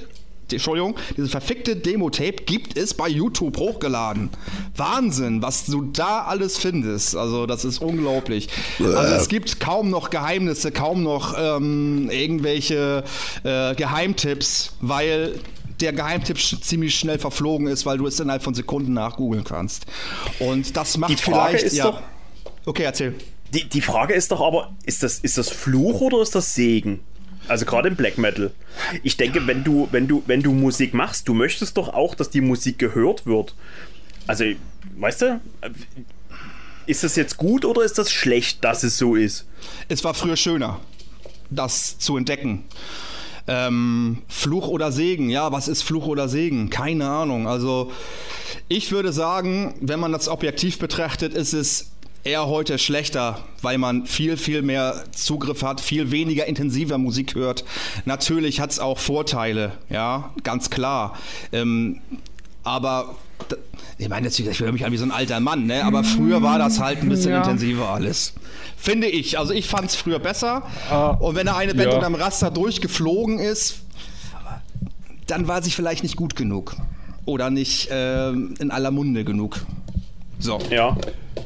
Entschuldigung, 0.52 0.96
dieses 1.18 1.32
verfickte 1.32 1.76
Demo-Tape 1.76 2.44
gibt 2.46 2.78
es 2.78 2.94
bei 2.94 3.08
YouTube 3.08 3.58
hochgeladen. 3.58 4.30
Wahnsinn, 4.76 5.42
was 5.42 5.66
du 5.66 5.84
da 5.84 6.24
alles 6.24 6.58
findest. 6.58 7.16
Also, 7.16 7.46
das 7.46 7.66
ist 7.66 7.80
unglaublich. 7.82 8.50
Also, 8.80 9.16
es 9.16 9.28
gibt 9.28 9.60
kaum 9.60 9.90
noch 9.90 10.10
Geheimnisse, 10.10 10.72
kaum 10.72 11.04
noch 11.04 11.36
ähm, 11.38 12.10
irgendwelche 12.12 13.04
äh, 13.44 13.74
Geheimtipps, 13.76 14.74
weil 14.82 15.40
der 15.82 15.92
Geheimtipp 15.94 16.38
sch 16.38 16.56
ziemlich 16.62 16.96
schnell 16.96 17.20
verflogen 17.20 17.68
ist, 17.68 17.86
weil 17.86 17.98
du 17.98 18.08
es 18.08 18.20
innerhalb 18.20 18.44
von 18.44 18.54
Sekunden 18.54 18.94
nachgoogeln 18.94 19.44
kannst. 19.44 19.86
Und 20.40 20.76
das 20.78 20.98
macht 20.98 21.12
Die 21.12 21.18
Frage 21.18 21.50
vielleicht. 21.58 21.66
ist 21.66 21.76
ja. 21.78 21.86
doch- 21.92 22.02
Okay, 22.66 22.84
erzähl. 22.84 23.16
Die, 23.54 23.68
die 23.70 23.82
Frage 23.82 24.14
ist 24.14 24.32
doch 24.32 24.42
aber, 24.42 24.74
ist 24.86 25.04
das, 25.04 25.20
ist 25.20 25.38
das 25.38 25.50
Fluch 25.50 26.02
oder 26.02 26.22
ist 26.22 26.34
das 26.36 26.54
Segen? 26.56 27.02
Also 27.48 27.66
gerade 27.66 27.90
im 27.90 27.96
Black 27.96 28.18
Metal. 28.18 28.52
Ich 29.04 29.18
denke, 29.18 29.46
wenn 29.48 29.64
du, 29.64 29.88
wenn 29.92 30.08
du, 30.08 30.24
wenn 30.26 30.42
du 30.42 30.52
Musik 30.54 30.94
machst, 30.94 31.28
du 31.28 31.34
möchtest 31.34 31.78
doch 31.78 31.90
auch, 31.90 32.16
dass 32.16 32.30
die 32.30 32.42
Musik 32.42 32.80
gehört 32.80 33.26
wird. 33.26 33.56
Also, 34.28 34.46
weißt 34.98 35.22
du, 35.22 35.42
ist 36.88 37.04
das 37.04 37.16
jetzt 37.16 37.38
gut 37.38 37.66
oder 37.66 37.84
ist 37.84 37.98
das 37.98 38.12
schlecht, 38.12 38.64
dass 38.64 38.84
es 38.84 38.98
so 38.98 39.16
ist? 39.16 39.46
Es 39.88 40.04
war 40.04 40.14
früher 40.14 40.36
schöner, 40.36 40.80
das 41.50 41.98
zu 42.00 42.18
entdecken. 42.18 42.64
Ähm, 43.48 44.24
Fluch 44.28 44.68
oder 44.68 44.92
Segen, 44.92 45.30
ja, 45.30 45.52
was 45.52 45.68
ist 45.68 45.84
Fluch 45.84 46.08
oder 46.08 46.28
Segen? 46.28 46.72
Keine 46.72 47.08
Ahnung. 47.08 47.48
Also, 47.48 47.92
ich 48.68 48.92
würde 48.92 49.14
sagen, 49.14 49.76
wenn 49.82 50.00
man 50.00 50.12
das 50.12 50.28
objektiv 50.28 50.80
betrachtet, 50.80 51.36
ist 51.36 51.54
es 51.54 51.92
eher 52.26 52.47
heute 52.47 52.77
schlechter, 52.80 53.39
weil 53.61 53.77
man 53.77 54.06
viel, 54.07 54.35
viel 54.35 54.61
mehr 54.64 55.03
Zugriff 55.11 55.61
hat, 55.64 55.80
viel 55.80 56.11
weniger 56.11 56.47
intensiver 56.47 56.97
Musik 56.97 57.35
hört. 57.35 57.64
Natürlich 58.06 58.60
hat 58.60 58.72
es 58.72 58.80
auch 58.80 58.97
Vorteile, 58.99 59.73
ja, 59.89 60.34
ganz 60.43 60.69
klar. 60.69 61.18
Ähm, 61.53 62.02
aber 62.64 63.15
ich 63.99 64.10
meine, 64.10 64.26
jetzt, 64.26 64.39
ich 64.39 64.60
höre 64.60 64.72
mich 64.72 64.85
an 64.85 64.91
wie 64.91 64.97
so 64.97 65.06
ein 65.06 65.11
alter 65.11 65.39
Mann, 65.39 65.68
ne? 65.68 65.84
aber 65.85 66.03
früher 66.03 66.41
war 66.41 66.57
das 66.57 66.80
halt 66.80 67.02
ein 67.02 67.10
bisschen 67.10 67.31
Ja. 67.31 67.38
intensiver 67.43 67.89
alles. 67.89 68.34
Finde 68.76 69.07
ich. 69.07 69.38
Also 69.38 69.53
ich 69.53 69.68
fand 69.68 69.89
es 69.89 69.95
früher 69.95 70.19
besser. 70.19 70.64
Ah, 70.89 71.10
Und 71.11 71.35
wenn 71.35 71.45
da 71.45 71.56
eine 71.56 71.73
Band 71.76 71.89
ja. 71.91 71.95
unterm 71.95 72.15
Raster 72.15 72.49
durchgeflogen 72.52 73.39
ist, 73.39 73.81
dann 75.27 75.47
war 75.47 75.61
sie 75.61 75.72
vielleicht 75.72 76.03
nicht 76.03 76.15
gut 76.15 76.35
genug. 76.35 76.76
Oder 77.26 77.49
nicht 77.49 77.88
ähm, 77.91 78.56
in 78.60 78.72
aller 78.72 78.91
Munde 78.91 79.23
genug. 79.26 79.65
So. 80.40 80.60
Ja. 80.70 80.98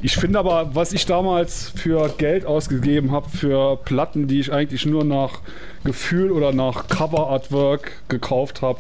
Ich 0.01 0.15
finde 0.15 0.39
aber, 0.39 0.75
was 0.75 0.93
ich 0.93 1.05
damals 1.05 1.73
für 1.75 2.09
Geld 2.17 2.45
ausgegeben 2.45 3.11
habe 3.11 3.29
für 3.29 3.75
Platten, 3.75 4.27
die 4.27 4.39
ich 4.39 4.51
eigentlich 4.51 4.85
nur 4.85 5.03
nach 5.03 5.39
Gefühl 5.83 6.31
oder 6.31 6.53
nach 6.53 6.87
Cover-Artwork 6.87 7.91
gekauft 8.07 8.61
habe 8.61 8.79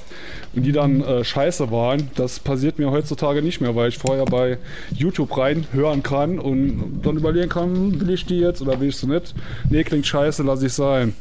und 0.55 0.63
die 0.63 0.71
dann 0.71 1.01
äh, 1.01 1.23
scheiße 1.23 1.71
waren, 1.71 2.09
das 2.15 2.39
passiert 2.39 2.79
mir 2.79 2.91
heutzutage 2.91 3.41
nicht 3.41 3.59
mehr, 3.59 3.75
weil 3.75 3.89
ich 3.89 3.97
vorher 3.97 4.25
bei 4.25 4.59
YouTube 4.91 5.37
rein 5.37 5.67
hören 5.73 6.03
kann 6.03 6.39
und 6.39 7.01
dann 7.03 7.17
überlegen 7.17 7.49
kann, 7.49 7.99
will 7.99 8.11
ich 8.11 8.25
die 8.25 8.39
jetzt 8.39 8.61
oder 8.61 8.79
will 8.79 8.89
ich 8.89 8.97
sie 8.97 9.07
nicht? 9.07 9.35
Nee, 9.69 9.83
klingt 9.83 10.07
scheiße, 10.07 10.43
lass 10.43 10.63
ich 10.63 10.73
sein. 10.73 11.13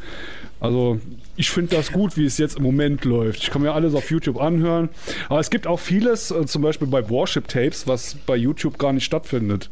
Also 0.61 1.01
ich 1.39 1.51
finde 1.51 1.77
das 1.77 1.93
gut, 1.93 2.17
wie 2.17 2.25
es 2.25 2.37
jetzt 2.37 2.57
im 2.57 2.65
Moment 2.65 3.05
läuft. 3.05 3.45
Ich 3.45 3.51
kann 3.51 3.63
mir 3.63 3.73
alles 3.73 3.95
auf 3.95 4.11
YouTube 4.11 4.41
anhören. 4.41 4.89
Aber 5.29 5.39
es 5.39 5.51
gibt 5.51 5.69
auch 5.69 5.79
vieles, 5.79 6.33
äh, 6.33 6.45
zum 6.47 6.63
Beispiel 6.63 6.89
bei 6.89 7.09
Worship-Tapes, 7.09 7.87
was 7.87 8.17
bei 8.27 8.35
YouTube 8.35 8.77
gar 8.77 8.93
nicht 8.93 9.05
stattfindet. 9.05 9.71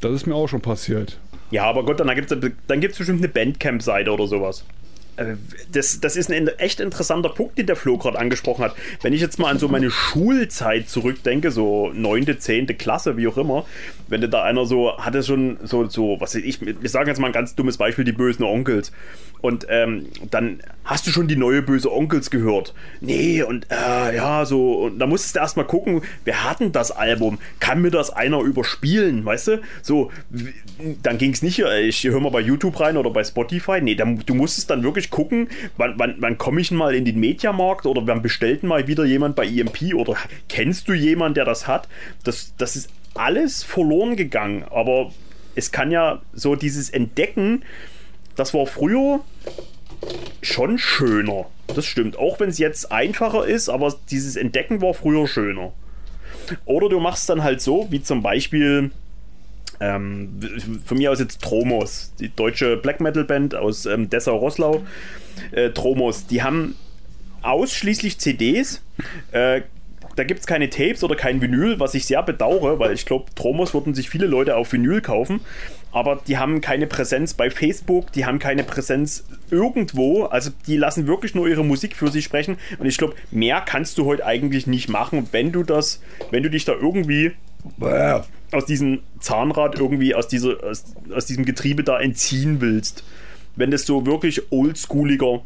Das 0.00 0.12
ist 0.12 0.26
mir 0.26 0.34
auch 0.34 0.48
schon 0.48 0.62
passiert. 0.62 1.18
Ja, 1.50 1.64
aber 1.64 1.84
Gott, 1.84 2.00
dann 2.00 2.12
gibt 2.14 2.32
es 2.32 2.52
dann 2.66 2.80
gibt's 2.80 2.96
bestimmt 2.96 3.20
eine 3.20 3.28
Bandcamp-Seite 3.28 4.10
oder 4.10 4.26
sowas. 4.26 4.64
Äh, 5.16 5.34
Das, 5.72 6.00
das 6.00 6.16
ist 6.16 6.30
ein 6.30 6.48
echt 6.48 6.80
interessanter 6.80 7.28
Punkt, 7.30 7.58
den 7.58 7.66
der 7.66 7.76
Flo 7.76 7.98
gerade 7.98 8.18
angesprochen 8.18 8.64
hat. 8.64 8.74
Wenn 9.02 9.12
ich 9.12 9.20
jetzt 9.20 9.38
mal 9.38 9.50
an 9.50 9.58
so 9.58 9.68
meine 9.68 9.90
Schulzeit 9.90 10.88
zurückdenke, 10.88 11.50
so 11.50 11.90
9., 11.94 12.38
10. 12.38 12.66
Klasse, 12.78 13.16
wie 13.16 13.28
auch 13.28 13.36
immer, 13.36 13.64
wenn 14.08 14.28
da 14.30 14.42
einer 14.42 14.66
so, 14.66 14.96
hatte 14.98 15.22
schon 15.22 15.58
so, 15.64 15.88
so, 15.88 16.16
was 16.20 16.34
ich, 16.34 16.60
wir 16.60 16.88
sagen 16.88 17.08
jetzt 17.08 17.18
mal 17.18 17.28
ein 17.28 17.32
ganz 17.32 17.54
dummes 17.54 17.76
Beispiel, 17.76 18.04
die 18.04 18.12
bösen 18.12 18.44
Onkels. 18.44 18.92
Und 19.42 19.66
ähm, 19.68 20.06
dann 20.30 20.60
hast 20.84 21.06
du 21.06 21.10
schon 21.10 21.28
die 21.28 21.36
neue 21.36 21.62
böse 21.62 21.92
Onkels 21.92 22.30
gehört. 22.30 22.74
Nee, 23.00 23.42
und 23.42 23.66
äh, 23.70 24.16
ja, 24.16 24.44
so, 24.44 24.84
und 24.84 24.98
da 24.98 25.06
musstest 25.06 25.36
du 25.36 25.40
erstmal 25.40 25.66
gucken, 25.66 26.02
wer 26.24 26.44
hat 26.44 26.60
denn 26.60 26.72
das 26.72 26.90
Album? 26.90 27.38
Kann 27.60 27.82
mir 27.82 27.90
das 27.90 28.10
einer 28.10 28.40
überspielen, 28.40 29.24
weißt 29.24 29.48
du? 29.48 29.60
So, 29.82 30.10
dann 31.02 31.18
ging 31.18 31.32
es 31.32 31.42
nicht, 31.42 31.58
äh, 31.60 31.82
ich 31.82 32.02
höre 32.04 32.20
mal 32.20 32.30
bei 32.30 32.40
YouTube 32.40 32.80
rein 32.80 32.96
oder 32.96 33.10
bei 33.10 33.22
Spotify. 33.24 33.80
Nee, 33.82 33.94
dann, 33.94 34.22
du 34.24 34.34
musstest 34.34 34.70
dann 34.70 34.82
wirklich 34.82 35.05
gucken, 35.10 35.48
wann, 35.76 35.94
wann, 35.98 36.16
wann 36.18 36.38
komme 36.38 36.60
ich 36.60 36.70
mal 36.70 36.94
in 36.94 37.04
den 37.04 37.18
Mediamarkt 37.18 37.86
oder 37.86 38.06
wann 38.06 38.22
bestellt 38.22 38.62
mal 38.62 38.88
wieder 38.88 39.04
jemand 39.04 39.36
bei 39.36 39.46
EMP 39.46 39.94
oder 39.94 40.16
kennst 40.48 40.88
du 40.88 40.92
jemanden, 40.92 41.34
der 41.34 41.44
das 41.44 41.66
hat? 41.66 41.88
Das, 42.24 42.54
das 42.58 42.76
ist 42.76 42.90
alles 43.14 43.62
verloren 43.62 44.16
gegangen, 44.16 44.64
aber 44.70 45.12
es 45.54 45.72
kann 45.72 45.90
ja 45.90 46.20
so 46.32 46.54
dieses 46.54 46.90
Entdecken, 46.90 47.64
das 48.34 48.52
war 48.52 48.66
früher 48.66 49.20
schon 50.42 50.78
schöner. 50.78 51.46
Das 51.74 51.86
stimmt. 51.86 52.18
Auch 52.18 52.38
wenn 52.38 52.50
es 52.50 52.58
jetzt 52.58 52.92
einfacher 52.92 53.46
ist, 53.46 53.68
aber 53.68 53.94
dieses 54.10 54.36
Entdecken 54.36 54.80
war 54.80 54.94
früher 54.94 55.26
schöner. 55.26 55.72
Oder 56.64 56.88
du 56.88 57.00
machst 57.00 57.28
dann 57.28 57.42
halt 57.42 57.60
so, 57.60 57.88
wie 57.90 58.02
zum 58.02 58.22
Beispiel 58.22 58.90
ähm, 59.80 60.40
von 60.84 60.98
mir 60.98 61.12
aus 61.12 61.20
jetzt 61.20 61.42
Tromos, 61.42 62.12
die 62.18 62.34
deutsche 62.34 62.76
Black 62.76 63.00
Metal 63.00 63.24
Band 63.24 63.54
aus 63.54 63.86
ähm, 63.86 64.08
Dessau-Rosslau. 64.08 64.82
Äh, 65.52 65.70
Tromos, 65.70 66.26
die 66.26 66.42
haben 66.42 66.76
ausschließlich 67.42 68.18
CDs. 68.18 68.82
Äh, 69.32 69.62
da 70.16 70.24
gibt 70.24 70.40
es 70.40 70.46
keine 70.46 70.70
Tapes 70.70 71.04
oder 71.04 71.14
kein 71.14 71.40
Vinyl, 71.42 71.78
was 71.78 71.94
ich 71.94 72.06
sehr 72.06 72.22
bedauere, 72.22 72.78
weil 72.78 72.92
ich 72.92 73.04
glaube, 73.04 73.26
Tromos 73.34 73.74
würden 73.74 73.94
sich 73.94 74.08
viele 74.08 74.26
Leute 74.26 74.56
auf 74.56 74.72
Vinyl 74.72 75.02
kaufen, 75.02 75.40
aber 75.92 76.20
die 76.26 76.38
haben 76.38 76.62
keine 76.62 76.86
Präsenz 76.86 77.34
bei 77.34 77.50
Facebook, 77.50 78.12
die 78.12 78.24
haben 78.24 78.38
keine 78.38 78.64
Präsenz 78.64 79.24
irgendwo, 79.50 80.24
also 80.24 80.50
die 80.66 80.78
lassen 80.78 81.06
wirklich 81.06 81.34
nur 81.34 81.46
ihre 81.48 81.64
Musik 81.64 81.94
für 81.94 82.08
sich 82.08 82.24
sprechen 82.24 82.56
und 82.78 82.86
ich 82.86 82.96
glaube, 82.96 83.14
mehr 83.30 83.60
kannst 83.60 83.98
du 83.98 84.06
heute 84.06 84.24
eigentlich 84.24 84.66
nicht 84.66 84.88
machen, 84.88 85.28
wenn 85.32 85.52
du 85.52 85.62
das, 85.62 86.00
wenn 86.30 86.42
du 86.42 86.48
dich 86.48 86.64
da 86.64 86.72
irgendwie 86.72 87.32
aus 88.52 88.66
diesem 88.66 89.00
Zahnrad 89.20 89.78
irgendwie 89.78 90.14
aus, 90.14 90.28
dieser, 90.28 90.62
aus, 90.64 90.84
aus 91.12 91.26
diesem 91.26 91.44
Getriebe 91.44 91.84
da 91.84 91.98
entziehen 91.98 92.60
willst. 92.60 93.04
Wenn 93.56 93.70
das 93.70 93.86
so 93.86 94.06
wirklich 94.06 94.52
oldschooliger 94.52 95.42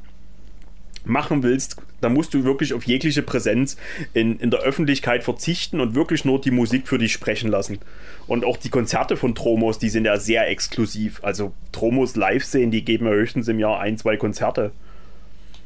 machen 1.04 1.42
willst, 1.42 1.76
dann 2.00 2.14
musst 2.14 2.34
du 2.34 2.44
wirklich 2.44 2.72
auf 2.72 2.84
jegliche 2.84 3.22
Präsenz 3.22 3.76
in, 4.14 4.38
in 4.38 4.50
der 4.50 4.60
Öffentlichkeit 4.60 5.24
verzichten 5.24 5.80
und 5.80 5.94
wirklich 5.94 6.24
nur 6.24 6.40
die 6.40 6.50
Musik 6.50 6.88
für 6.88 6.98
dich 6.98 7.12
sprechen 7.12 7.50
lassen. 7.50 7.78
Und 8.26 8.44
auch 8.44 8.56
die 8.56 8.70
Konzerte 8.70 9.16
von 9.16 9.34
Tromos, 9.34 9.78
die 9.78 9.88
sind 9.88 10.04
ja 10.04 10.18
sehr 10.18 10.48
exklusiv. 10.48 11.20
Also 11.22 11.52
Tromos 11.72 12.16
live 12.16 12.44
sehen, 12.44 12.70
die 12.70 12.84
geben 12.84 13.06
ja 13.06 13.12
höchstens 13.12 13.48
im 13.48 13.58
Jahr 13.58 13.80
ein, 13.80 13.98
zwei 13.98 14.16
Konzerte. 14.16 14.72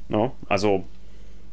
Ja, 0.09 0.33
also 0.49 0.85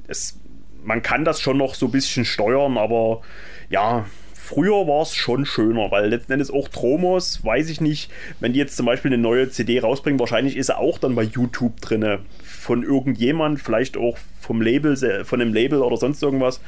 es, 0.07 0.39
man 0.83 1.01
kann 1.01 1.25
das 1.25 1.41
schon 1.41 1.57
noch 1.57 1.75
so 1.75 1.87
ein 1.87 1.91
bisschen 1.91 2.25
steuern, 2.25 2.77
aber 2.77 3.21
ja, 3.69 4.05
früher 4.41 4.87
war 4.87 5.03
es 5.03 5.13
schon 5.15 5.45
schöner, 5.45 5.91
weil 5.91 6.09
letzten 6.09 6.33
Endes 6.33 6.51
auch 6.51 6.67
Tromos, 6.67 7.43
weiß 7.45 7.69
ich 7.69 7.79
nicht, 7.79 8.11
wenn 8.39 8.53
die 8.53 8.59
jetzt 8.59 8.75
zum 8.75 8.85
Beispiel 8.85 9.13
eine 9.13 9.21
neue 9.21 9.49
CD 9.49 9.79
rausbringen, 9.79 10.19
wahrscheinlich 10.19 10.57
ist 10.57 10.69
er 10.69 10.79
auch 10.79 10.97
dann 10.97 11.15
bei 11.15 11.23
YouTube 11.23 11.79
drin 11.81 12.19
von 12.43 12.83
irgendjemand, 12.83 13.59
vielleicht 13.59 13.97
auch 13.97 14.17
vom 14.39 14.61
Label, 14.61 14.95
von 15.25 15.41
einem 15.41 15.53
Label 15.53 15.81
oder 15.81 15.97
sonst 15.97 16.21
irgendwas. 16.21 16.59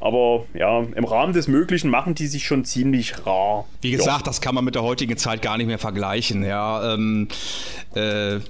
Aber 0.00 0.44
ja, 0.54 0.80
im 0.80 1.04
Rahmen 1.04 1.32
des 1.32 1.48
Möglichen 1.48 1.88
machen 1.88 2.14
die 2.14 2.26
sich 2.26 2.46
schon 2.46 2.64
ziemlich 2.64 3.26
rar. 3.26 3.66
Wie 3.80 3.92
gesagt, 3.92 4.20
ja. 4.20 4.24
das 4.24 4.40
kann 4.40 4.54
man 4.54 4.64
mit 4.64 4.74
der 4.74 4.82
heutigen 4.82 5.16
Zeit 5.16 5.40
gar 5.40 5.56
nicht 5.56 5.66
mehr 5.66 5.78
vergleichen. 5.78 6.44
Ja, 6.44 6.94
ähm, 6.94 7.28
äh, 7.94 8.40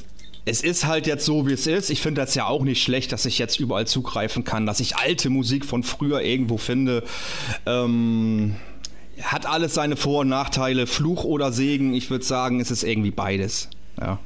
es 0.44 0.62
ist 0.62 0.86
halt 0.86 1.06
jetzt 1.06 1.24
so, 1.24 1.46
wie 1.46 1.52
es 1.52 1.66
ist. 1.66 1.90
Ich 1.90 2.00
finde 2.00 2.20
das 2.20 2.34
ja 2.34 2.46
auch 2.46 2.62
nicht 2.62 2.82
schlecht, 2.82 3.12
dass 3.12 3.26
ich 3.26 3.38
jetzt 3.38 3.60
überall 3.60 3.86
zugreifen 3.86 4.44
kann, 4.44 4.66
dass 4.66 4.80
ich 4.80 4.96
alte 4.96 5.30
Musik 5.30 5.64
von 5.64 5.82
früher 5.82 6.22
irgendwo 6.22 6.56
finde. 6.56 7.04
Ähm, 7.66 8.56
hat 9.22 9.46
alles 9.46 9.74
seine 9.74 9.96
Vor- 9.96 10.20
und 10.20 10.28
Nachteile, 10.28 10.86
Fluch 10.86 11.24
oder 11.24 11.52
Segen. 11.52 11.94
Ich 11.94 12.10
würde 12.10 12.24
sagen, 12.24 12.60
es 12.60 12.70
ist 12.70 12.84
irgendwie 12.84 13.10
beides. 13.10 13.68
Ja. 14.00 14.18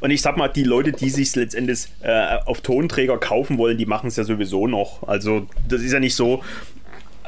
Und 0.00 0.10
ich 0.10 0.20
sag 0.20 0.36
mal, 0.36 0.48
die 0.48 0.64
Leute, 0.64 0.92
die 0.92 1.08
sich 1.08 1.34
letztendlich 1.34 1.86
äh, 2.00 2.36
auf 2.44 2.60
Tonträger 2.60 3.18
kaufen 3.18 3.58
wollen, 3.58 3.78
die 3.78 3.86
machen 3.86 4.08
es 4.08 4.16
ja 4.16 4.24
sowieso 4.24 4.66
noch. 4.66 5.08
Also, 5.08 5.46
das 5.68 5.80
ist 5.80 5.92
ja 5.92 6.00
nicht 6.00 6.14
so. 6.14 6.42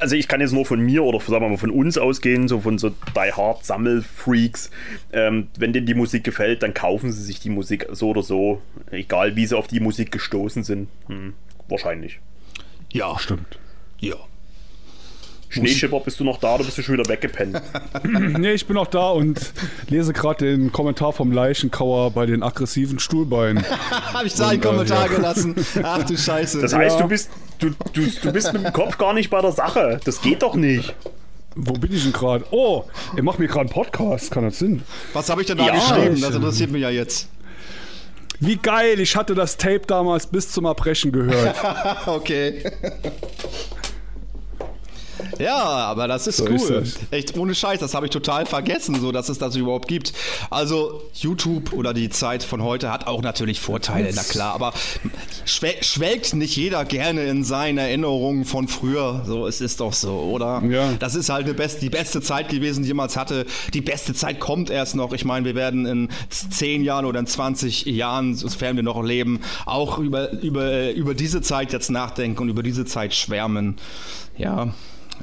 Also, 0.03 0.17
ich 0.17 0.27
kann 0.27 0.41
jetzt 0.41 0.53
nur 0.53 0.67
von 0.67 0.81
mir 0.81 1.05
oder 1.05 1.21
sagen 1.21 1.45
wir 1.45 1.49
mal 1.49 1.57
von 1.57 1.71
uns 1.71 1.97
ausgehen, 1.97 2.49
so 2.49 2.59
von 2.59 2.77
so 2.77 2.91
Die 2.91 3.33
Hard 3.33 3.65
Sammelfreaks. 3.65 4.69
Ähm, 5.13 5.47
wenn 5.57 5.73
denen 5.73 5.87
die 5.87 5.95
Musik 5.95 6.25
gefällt, 6.25 6.65
dann 6.65 6.75
kaufen 6.75 7.13
sie 7.13 7.23
sich 7.23 7.39
die 7.39 7.51
Musik 7.51 7.87
so 7.93 8.09
oder 8.09 8.25
so. 8.25 8.61
Egal, 8.91 9.37
wie 9.37 9.47
sie 9.47 9.57
auf 9.57 9.69
die 9.69 9.79
Musik 9.79 10.11
gestoßen 10.11 10.65
sind. 10.65 10.89
Hm, 11.07 11.35
wahrscheinlich. 11.69 12.19
Ja, 12.91 13.17
stimmt. 13.17 13.61
Ja. 14.01 14.17
Schneeschipper, 15.53 16.01
bist 16.01 16.19
du 16.19 16.25
noch 16.25 16.39
da 16.39 16.55
oder 16.55 16.65
bist 16.65 16.79
du 16.79 16.83
schon 16.83 16.95
wieder 16.95 17.09
weggepennt? 17.09 17.61
nee, 18.39 18.53
ich 18.53 18.67
bin 18.67 18.75
noch 18.75 18.87
da 18.87 19.11
und 19.11 19.53
lese 19.89 20.13
gerade 20.13 20.47
den 20.47 20.73
Kommentar 20.73 21.13
vom 21.13 21.31
Leichenkauer 21.31 22.11
bei 22.11 22.27
den 22.27 22.43
aggressiven 22.43 22.99
Stuhlbeinen. 22.99 23.65
Habe 24.13 24.27
ich 24.27 24.35
da 24.35 24.49
einen 24.49 24.61
Kommentar 24.63 25.07
ja. 25.07 25.17
gelassen? 25.17 25.55
Ach 25.83 26.03
du 26.05 26.17
Scheiße. 26.17 26.61
Das 26.61 26.73
heißt, 26.73 26.97
ja. 26.97 27.03
du, 27.03 27.09
bist, 27.09 27.31
du, 27.59 27.71
du, 27.93 28.07
du 28.23 28.33
bist 28.33 28.53
mit 28.53 28.65
dem 28.65 28.73
Kopf 28.73 28.97
gar 28.97 29.13
nicht 29.13 29.29
bei 29.29 29.41
der 29.43 29.53
Sache. 29.53 30.01
Das 30.05 30.23
geht 30.23 30.43
doch 30.43 30.55
nicht. 30.55 30.95
Wo 31.55 31.75
bin 31.75 31.93
ich 31.93 32.03
denn 32.03 32.13
gerade? 32.13 32.47
Oh, 32.51 32.85
ihr 33.15 33.23
macht 33.23 33.39
mir 33.39 33.47
gerade 33.47 33.61
einen 33.61 33.69
Podcast, 33.69 34.31
kann 34.31 34.45
das 34.45 34.59
Sinn? 34.59 34.83
Was 35.13 35.29
habe 35.29 35.43
ich 35.43 35.47
denn 35.47 35.59
da 35.59 35.67
ja, 35.67 35.75
geschrieben? 35.75 36.21
Das 36.21 36.35
interessiert 36.35 36.71
mich 36.71 36.81
ja 36.81 36.89
jetzt. 36.89 37.29
Wie 38.41 38.57
geil, 38.57 38.99
ich 38.99 39.15
hatte 39.15 39.35
das 39.35 39.57
Tape 39.57 39.83
damals 39.87 40.27
bis 40.27 40.51
zum 40.51 40.65
Erbrechen 40.65 41.13
gehört. 41.13 41.55
okay. 42.07 42.65
Ja, 45.39 45.57
aber 45.57 46.09
das 46.09 46.27
ist 46.27 46.39
so 46.39 46.45
cool. 46.47 46.55
Ist 46.57 46.71
das. 46.71 46.99
Echt 47.11 47.37
ohne 47.37 47.55
Scheiß, 47.55 47.81
das 47.81 47.95
habe 47.95 48.07
ich 48.07 48.11
total 48.11 48.47
vergessen, 48.47 49.01
so 49.01 49.13
dass 49.13 49.29
es 49.29 49.39
das 49.39 49.57
überhaupt 49.57 49.89
gibt. 49.89 50.13
Also 50.51 51.03
YouTube 51.15 51.73
oder 51.73 51.95
die 51.95 52.11
Zeit 52.11 52.43
von 52.43 52.63
heute 52.63 52.93
hat 52.93 53.07
auch 53.07 53.23
natürlich 53.23 53.61
Vorteile, 53.61 54.11
na 54.15 54.23
klar, 54.23 54.55
aber 54.55 54.73
schwelgt 55.45 56.35
nicht 56.35 56.57
jeder 56.57 56.85
gerne 56.85 57.25
in 57.25 57.45
seinen 57.45 57.79
Erinnerungen 57.79 58.45
von 58.45 58.69
früher. 58.69 59.23
So, 59.27 59.47
es 59.47 59.61
ist 59.61 59.81
doch 59.81 59.93
so, 59.93 60.13
oder? 60.13 60.63
Ja. 60.69 60.93
Das 60.99 61.15
ist 61.15 61.29
halt 61.29 61.55
best, 61.57 61.83
die 61.83 61.91
beste 61.91 62.21
Zeit 62.21 62.49
gewesen, 62.49 62.83
die 62.83 62.89
jemals 62.89 63.17
hatte. 63.17 63.47
Die 63.75 63.81
beste 63.81 64.15
Zeit 64.15 64.41
kommt 64.41 64.71
erst 64.71 64.97
noch. 64.97 65.13
Ich 65.13 65.25
meine, 65.25 65.45
wir 65.45 65.55
werden 65.55 65.87
in 65.87 66.09
10 66.29 66.83
Jahren 66.85 67.05
oder 67.05 67.21
in 67.21 67.27
20 67.27 67.87
Jahren, 67.87 68.35
sofern 68.35 68.77
wir 68.77 68.83
noch 68.83 69.03
leben, 69.03 69.41
auch 69.67 69.99
über, 69.99 70.33
über, 70.43 70.93
über 70.93 71.15
diese 71.15 71.41
Zeit 71.41 71.73
jetzt 71.73 71.91
nachdenken 71.91 72.43
und 72.43 72.49
über 72.49 72.63
diese 72.63 72.85
Zeit 72.85 73.15
schwärmen. 73.15 73.77
Ja. 74.37 74.75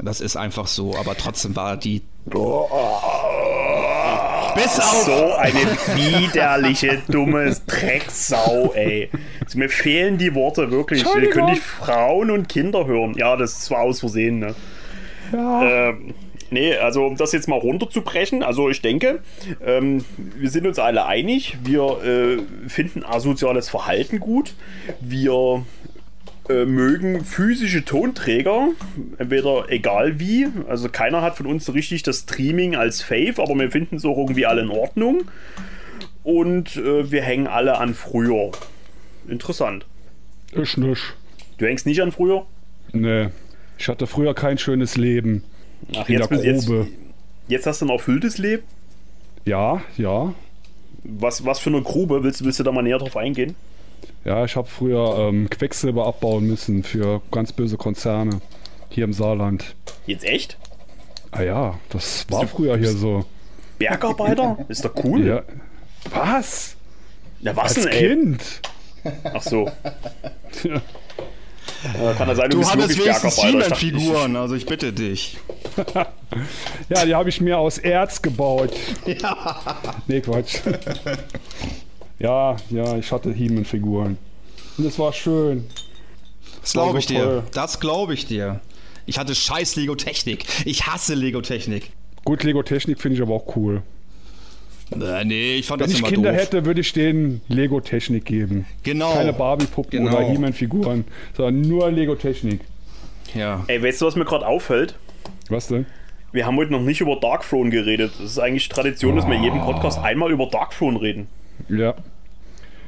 Das 0.03 0.21
ist 0.21 0.35
einfach 0.35 0.67
so, 0.67 0.95
aber 0.95 1.15
trotzdem 1.17 1.55
war 1.55 1.77
die. 1.77 2.01
Bis 4.55 4.79
auf 4.79 5.03
so 5.05 5.33
eine 5.35 5.61
widerliche, 5.95 7.01
dumme 7.07 7.55
Drecksau, 7.67 8.73
ey. 8.73 9.09
Also 9.43 9.57
mir 9.57 9.69
fehlen 9.69 10.17
die 10.17 10.33
Worte 10.35 10.71
wirklich. 10.71 11.05
Wir 11.05 11.29
können 11.29 11.51
nicht 11.51 11.61
Frauen 11.61 12.31
und 12.31 12.49
Kinder 12.49 12.85
hören. 12.85 13.15
Ja, 13.17 13.35
das 13.35 13.69
war 13.71 13.81
aus 13.81 13.99
Versehen, 13.99 14.39
ne? 14.39 14.55
Ja. 15.31 15.89
Ähm, 15.89 16.13
nee, 16.49 16.75
also 16.75 17.05
um 17.05 17.15
das 17.15 17.31
jetzt 17.31 17.47
mal 17.47 17.59
runterzubrechen, 17.59 18.41
also 18.43 18.69
ich 18.69 18.81
denke, 18.81 19.19
ähm, 19.63 20.03
wir 20.35 20.49
sind 20.49 20.65
uns 20.65 20.79
alle 20.79 21.05
einig, 21.05 21.57
wir 21.63 22.03
äh, 22.03 22.37
finden 22.67 23.03
asoziales 23.03 23.69
Verhalten 23.69 24.19
gut, 24.19 24.53
wir 24.99 25.63
äh, 26.49 26.65
mögen 26.65 27.23
physische 27.23 27.85
Tonträger, 27.85 28.69
entweder 29.17 29.69
egal 29.69 30.19
wie. 30.19 30.47
Also 30.67 30.89
keiner 30.89 31.21
hat 31.21 31.37
von 31.37 31.45
uns 31.45 31.65
so 31.65 31.71
richtig 31.71 32.03
das 32.03 32.21
Streaming 32.21 32.75
als 32.75 33.01
Fave, 33.01 33.35
aber 33.37 33.55
wir 33.55 33.71
finden 33.71 33.97
es 33.97 34.05
auch 34.05 34.17
irgendwie 34.17 34.45
alle 34.45 34.61
in 34.61 34.69
Ordnung. 34.69 35.25
Und 36.23 36.75
äh, 36.75 37.11
wir 37.11 37.21
hängen 37.21 37.47
alle 37.47 37.77
an 37.77 37.93
früher. 37.93 38.51
Interessant. 39.27 39.85
Ich 40.51 40.75
nicht. 40.77 41.15
Du 41.57 41.65
hängst 41.65 41.85
nicht 41.85 42.01
an 42.01 42.11
früher? 42.11 42.45
Nee. 42.93 43.29
Ich 43.77 43.87
hatte 43.87 44.07
früher 44.07 44.33
kein 44.33 44.57
schönes 44.57 44.97
Leben. 44.97 45.43
Ach, 45.95 46.09
jetzt, 46.09 46.31
jetzt, 46.31 46.71
jetzt 47.47 47.65
hast 47.67 47.81
du 47.81 47.85
ein 47.85 47.91
erfülltes 47.91 48.37
Leben? 48.37 48.63
Ja, 49.45 49.81
ja. 49.97 50.33
Was, 51.03 51.45
was 51.45 51.59
für 51.59 51.69
eine 51.69 51.81
Grube? 51.81 52.23
Willst, 52.23 52.43
willst 52.43 52.59
du 52.59 52.63
da 52.63 52.71
mal 52.71 52.81
näher 52.81 52.97
drauf 52.97 53.15
eingehen? 53.15 53.55
Ja, 54.25 54.45
ich 54.45 54.55
habe 54.55 54.67
früher 54.67 55.17
ähm, 55.17 55.49
Quecksilber 55.49 56.05
abbauen 56.05 56.45
müssen 56.45 56.83
für 56.83 57.21
ganz 57.31 57.53
böse 57.53 57.77
Konzerne 57.77 58.41
hier 58.89 59.05
im 59.05 59.13
Saarland. 59.13 59.75
Jetzt 60.05 60.25
echt? 60.25 60.57
Ah 61.31 61.41
ja, 61.41 61.79
das 61.89 62.25
war 62.29 62.47
früher 62.47 62.77
hier 62.77 62.91
so. 62.91 63.25
Bergarbeiter? 63.77 64.57
Ist 64.67 64.83
doch 64.83 64.93
cool. 65.03 65.25
Ja. 65.25 65.43
Was? 66.11 66.75
Ja, 67.39 67.55
was 67.55 67.77
Als 67.77 67.85
denn, 67.85 67.93
ey? 67.93 68.09
Kind. 68.09 68.61
Ach 69.23 69.41
so. 69.41 69.71
Ja. 70.63 70.81
Kann 72.17 72.27
das 72.27 72.37
sein, 72.37 72.49
du, 72.49 72.59
du 72.59 72.69
hattest 72.69 72.99
wenigstens 72.99 73.41
He-Man-Figuren, 73.41 74.35
also 74.35 74.55
ich 74.55 74.65
bitte 74.65 74.91
dich. 74.91 75.37
ja, 76.89 77.05
die 77.05 77.15
habe 77.15 77.29
ich 77.29 77.39
mir 77.39 77.57
aus 77.57 77.77
Erz 77.77 78.21
gebaut. 78.21 78.73
Ja. 79.05 79.61
Nee, 80.07 80.21
Quatsch. 80.21 80.59
Ja, 82.19 82.57
ja, 82.69 82.97
ich 82.97 83.11
hatte 83.11 83.31
He-Man-Figuren. 83.31 84.17
Und 84.77 84.85
es 84.85 84.99
war 84.99 85.13
schön. 85.13 85.65
Das 86.61 86.73
glaube 86.73 86.99
ich 86.99 87.05
dir. 87.05 87.43
Das 87.53 87.79
glaube 87.79 88.13
ich 88.13 88.25
dir. 88.25 88.59
Ich 89.05 89.17
hatte 89.17 89.33
scheiß 89.33 89.75
Lego-Technik. 89.77 90.45
Ich 90.65 90.85
hasse 90.87 91.15
Lego-Technik. 91.15 91.91
Gut, 92.25 92.43
Lego-Technik 92.43 93.01
finde 93.01 93.15
ich 93.15 93.21
aber 93.21 93.33
auch 93.33 93.55
cool. 93.55 93.81
Äh, 94.91 95.23
nee, 95.23 95.55
ich 95.55 95.67
fand 95.67 95.81
Wenn 95.81 95.89
das 95.89 95.99
ich 95.99 96.05
Kinder 96.05 96.31
doof. 96.31 96.41
hätte, 96.41 96.65
würde 96.65 96.81
ich 96.81 96.91
denen 96.93 97.41
Lego-Technik 97.47 98.25
geben. 98.25 98.65
Genau. 98.83 99.13
Keine 99.13 99.33
Barbie-Puppen 99.33 100.05
genau. 100.05 100.17
oder 100.17 100.29
He-Man-Figuren, 100.29 101.05
sondern 101.35 101.61
nur 101.61 101.89
Lego-Technik. 101.91 102.61
Ja. 103.33 103.63
Ey, 103.67 103.81
weißt 103.81 104.01
du, 104.01 104.05
was 104.07 104.15
mir 104.15 104.25
gerade 104.25 104.45
auffällt? 104.45 104.95
Was 105.49 105.67
denn? 105.67 105.85
Wir 106.31 106.45
haben 106.45 106.57
heute 106.57 106.71
noch 106.71 106.81
nicht 106.81 107.01
über 107.01 107.15
Darkthrone 107.15 107.69
geredet. 107.69 108.11
Das 108.19 108.31
ist 108.31 108.39
eigentlich 108.39 108.69
Tradition, 108.69 109.13
oh. 109.13 109.15
dass 109.15 109.27
wir 109.27 109.35
in 109.35 109.43
jedem 109.43 109.61
Podcast 109.61 109.99
einmal 109.99 110.31
über 110.31 110.47
Darkthrone 110.47 111.01
reden. 111.01 111.27
Ja. 111.67 111.95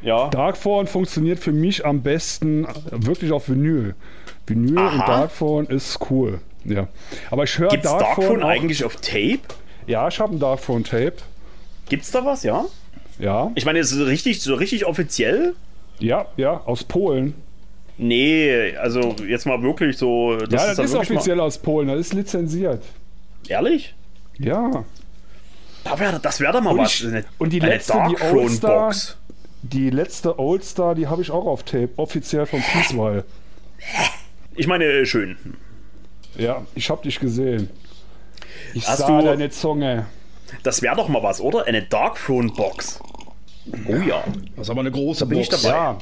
Ja. 0.04 0.30
Darkphone 0.30 0.88
funktioniert 0.88 1.40
für 1.40 1.52
mich 1.52 1.86
am 1.86 2.02
besten 2.02 2.68
wirklich 2.90 3.32
auf 3.32 3.50
Vinyl. 3.50 3.96
Vinyl 4.48 4.78
Aha. 4.78 4.94
und 4.94 5.08
Darkphone 5.08 5.66
ist 5.68 6.00
cool. 6.10 6.40
Ja. 6.66 6.88
Aber 7.30 7.44
ich 7.44 7.58
höre 7.58 7.70
Darkphone, 7.70 8.00
Darkphone 8.00 8.44
eigentlich 8.44 8.84
auf 8.84 8.96
Tape? 8.98 9.42
Ja, 9.88 10.08
ich 10.08 10.20
habe 10.20 10.36
ein 10.36 10.40
Dark 10.40 10.62
Throne 10.62 10.84
Tape. 10.84 11.16
Gibt's 11.90 12.12
da 12.12 12.26
was, 12.26 12.44
ja? 12.44 12.66
Ja. 13.20 13.52
Ich 13.56 13.66
meine, 13.66 13.80
ist 13.80 13.92
es 13.92 14.06
richtig, 14.08 14.42
so 14.42 14.56
richtig 14.56 14.86
offiziell? 14.86 15.54
Ja, 16.00 16.28
ja, 16.38 16.62
aus 16.66 16.84
Polen. 16.84 17.34
Nee, 17.98 18.76
also 18.78 19.16
jetzt 19.28 19.46
mal 19.46 19.62
wirklich 19.62 19.98
so. 19.98 20.38
Das 20.38 20.50
ja, 20.50 20.68
das 20.70 20.80
ist, 20.80 20.86
ist 20.86 20.96
offiziell 20.96 21.40
aus 21.40 21.58
Polen, 21.60 21.88
das 21.88 22.00
ist 22.00 22.14
lizenziert. 22.14 22.84
Ehrlich? 23.48 23.94
Ja. 24.40 24.86
Da 25.84 26.00
wär, 26.00 26.20
das 26.20 26.40
wäre 26.40 26.54
doch 26.54 26.62
mal 26.62 26.72
und 26.72 26.80
was. 26.80 26.94
Ich, 26.94 27.08
eine, 27.08 27.26
und 27.38 27.52
die 27.52 27.60
letzte, 27.60 27.94
die 28.10 28.22
Oldstar, 28.22 28.86
Box. 28.88 29.18
Die 29.64 29.90
letzte 29.90 30.40
Oldstar, 30.40 30.96
die 30.96 31.08
habe 31.08 31.22
ich 31.22 31.32
auch 31.32 31.46
auf 31.46 31.64
Tape, 31.64 31.90
offiziell 31.98 32.46
von 32.46 32.62
Peacewell. 32.62 33.24
Ich 34.56 34.68
meine, 34.68 34.86
äh, 34.86 35.06
schön. 35.06 35.38
Ja, 36.38 36.66
ich 36.76 36.90
habe 36.90 37.04
dich 37.04 37.20
gesehen. 37.20 37.70
Ich 38.74 38.88
Hast 38.88 39.00
sah 39.00 39.20
du, 39.20 39.26
deine 39.26 39.50
Zunge. 39.50 40.06
Das 40.64 40.82
wäre 40.82 40.96
doch 40.96 41.08
mal 41.08 41.24
was, 41.24 41.42
oder? 41.42 41.66
Eine 41.66 41.82
Dark 41.84 42.18
Throne 42.24 42.52
Box. 42.52 43.00
Oh 43.88 43.96
ja. 43.96 44.24
Das 44.56 44.68
ist 44.68 44.70
aber 44.70 44.82
eine 44.82 44.92
große 44.92 45.22
da 45.22 45.26
bin 45.26 45.40
Box. 45.40 45.54
ich 45.54 45.62
dabei. 45.62 45.76
Ja. 45.76 45.98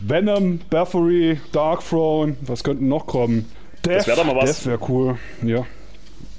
Venom, 0.00 0.60
Bathory, 0.70 1.40
Dark 1.52 1.86
Throne, 1.88 2.36
was 2.42 2.64
könnten 2.64 2.88
noch 2.88 3.06
kommen? 3.06 3.50
Death, 3.84 3.98
das 3.98 4.06
wäre 4.06 4.16
doch 4.18 4.24
mal 4.24 4.36
was. 4.36 4.50
Das 4.50 4.66
wäre 4.66 4.78
cool, 4.88 5.18
ja. 5.42 5.64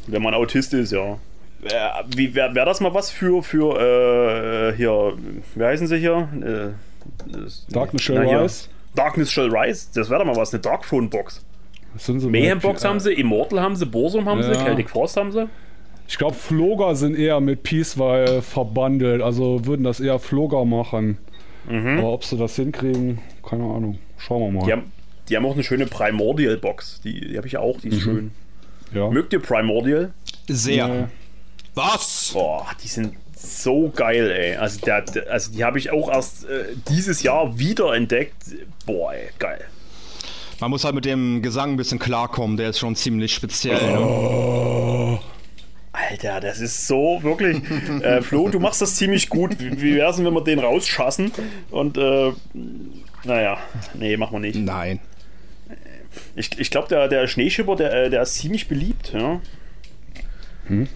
Wenn 0.08 0.22
man 0.22 0.34
Autist 0.34 0.74
ist, 0.74 0.92
ja. 0.92 1.18
Äh, 1.66 2.04
wie 2.16 2.36
wäre 2.36 2.54
wär 2.54 2.66
das 2.66 2.80
mal 2.80 2.94
was 2.94 3.10
für, 3.10 3.42
für 3.42 4.72
äh, 4.72 4.76
hier, 4.76 5.14
wie 5.56 5.64
heißen 5.64 5.88
sie 5.88 5.98
hier? 5.98 6.30
Äh, 6.42 7.32
das, 7.32 7.66
Darkness 7.68 8.04
Shall 8.04 8.18
Rise? 8.18 8.68
Darkness 8.94 9.32
Shall 9.32 9.50
Rise, 9.50 9.88
das 9.94 10.10
wäre 10.10 10.20
doch 10.20 10.28
mal 10.28 10.36
was, 10.36 10.54
eine 10.54 10.62
Dark 10.62 10.84
Throne 10.88 11.08
Box. 11.08 11.44
So 11.98 12.14
Mayhem 12.30 12.60
Box 12.60 12.84
haben 12.84 13.00
sie, 13.00 13.14
Immortal 13.14 13.62
haben 13.62 13.76
sie, 13.76 13.86
Borsum 13.86 14.28
haben 14.28 14.42
ja. 14.42 14.54
sie, 14.54 14.60
Celtic 14.60 14.90
Frost 14.90 15.18
haben 15.18 15.32
sie. 15.32 15.48
Ich 16.08 16.18
glaube, 16.18 16.36
Floger 16.36 16.96
sind 16.96 17.18
eher 17.18 17.40
mit 17.40 17.64
Peacewell 17.64 18.42
verbandelt, 18.42 19.22
also 19.22 19.66
würden 19.66 19.84
das 19.84 20.00
eher 20.00 20.20
Floger 20.20 20.66
machen. 20.66 21.18
Mhm. 21.68 22.00
Aber 22.00 22.14
ob 22.14 22.24
sie 22.24 22.38
das 22.38 22.56
hinkriegen, 22.58 23.20
keine 23.48 23.64
Ahnung. 23.64 23.98
Schauen 24.18 24.42
wir 24.42 24.60
mal. 24.60 24.66
Die 24.66 24.72
haben, 24.72 24.92
die 25.30 25.36
haben 25.36 25.46
auch 25.46 25.54
eine 25.54 25.64
schöne 25.64 25.88
Primordial 25.88 26.58
Box. 26.58 27.02
Die, 27.04 27.22
die 27.22 27.38
habe 27.38 27.48
ich 27.48 27.58
auch, 27.58 27.80
die 27.80 27.88
ist 27.88 27.98
mhm. 27.98 28.02
schön. 28.02 28.32
Ja. 28.94 29.10
Mögt 29.10 29.34
ihr 29.34 29.40
Primordial? 29.40 30.14
Sehr. 30.48 30.88
Nee. 30.88 31.04
Was? 31.76 32.32
Boah, 32.34 32.66
die 32.84 32.88
sind 32.88 33.16
so 33.36 33.92
geil, 33.94 34.32
ey. 34.32 34.56
Also, 34.56 34.80
der, 34.80 35.04
also 35.30 35.52
die 35.52 35.64
habe 35.64 35.78
ich 35.78 35.92
auch 35.92 36.10
erst 36.10 36.46
äh, 36.46 36.66
dieses 36.90 37.22
Jahr 37.22 37.60
wieder 37.60 37.94
entdeckt. 37.94 38.36
Boah, 38.86 39.14
ey, 39.14 39.30
geil. 39.38 39.64
Man 40.60 40.72
muss 40.72 40.86
halt 40.86 40.96
mit 40.96 41.06
dem 41.06 41.42
Gesang 41.42 41.72
ein 41.74 41.78
bisschen 41.78 42.00
klarkommen, 42.00 42.56
der 42.56 42.70
ist 42.70 42.80
schon 42.80 42.96
ziemlich 42.96 43.34
speziell. 43.34 43.98
Oh. 43.98 45.12
Ne? 45.12 45.20
Alter, 45.92 46.40
das 46.42 46.60
ist 46.60 46.88
so 46.88 47.20
wirklich. 47.24 47.62
Äh, 48.02 48.22
Flo, 48.22 48.50
du 48.50 48.60
machst 48.60 48.82
das 48.82 48.96
ziemlich 48.96 49.30
gut. 49.30 49.60
Wie, 49.60 49.82
wie 49.82 49.96
wär's 49.96 50.18
denn, 50.18 50.26
wenn 50.26 50.34
wir 50.34 50.44
den 50.44 50.60
rausschassen? 50.60 51.32
Und 51.72 51.98
äh, 51.98 52.32
naja, 53.24 53.58
nee, 53.94 54.18
machen 54.18 54.34
wir 54.34 54.40
nicht. 54.40 54.60
Nein. 54.60 55.00
Ich, 56.36 56.58
ich 56.60 56.70
glaube, 56.70 56.88
der, 56.90 57.08
der 57.08 57.28
Schneeschipper, 57.28 57.76
der, 57.76 57.94
äh, 57.94 58.10
der 58.10 58.22
ist 58.22 58.36
ziemlich 58.36 58.68
beliebt, 58.68 59.14
ja. 59.14 59.40
Hm? 60.68 60.88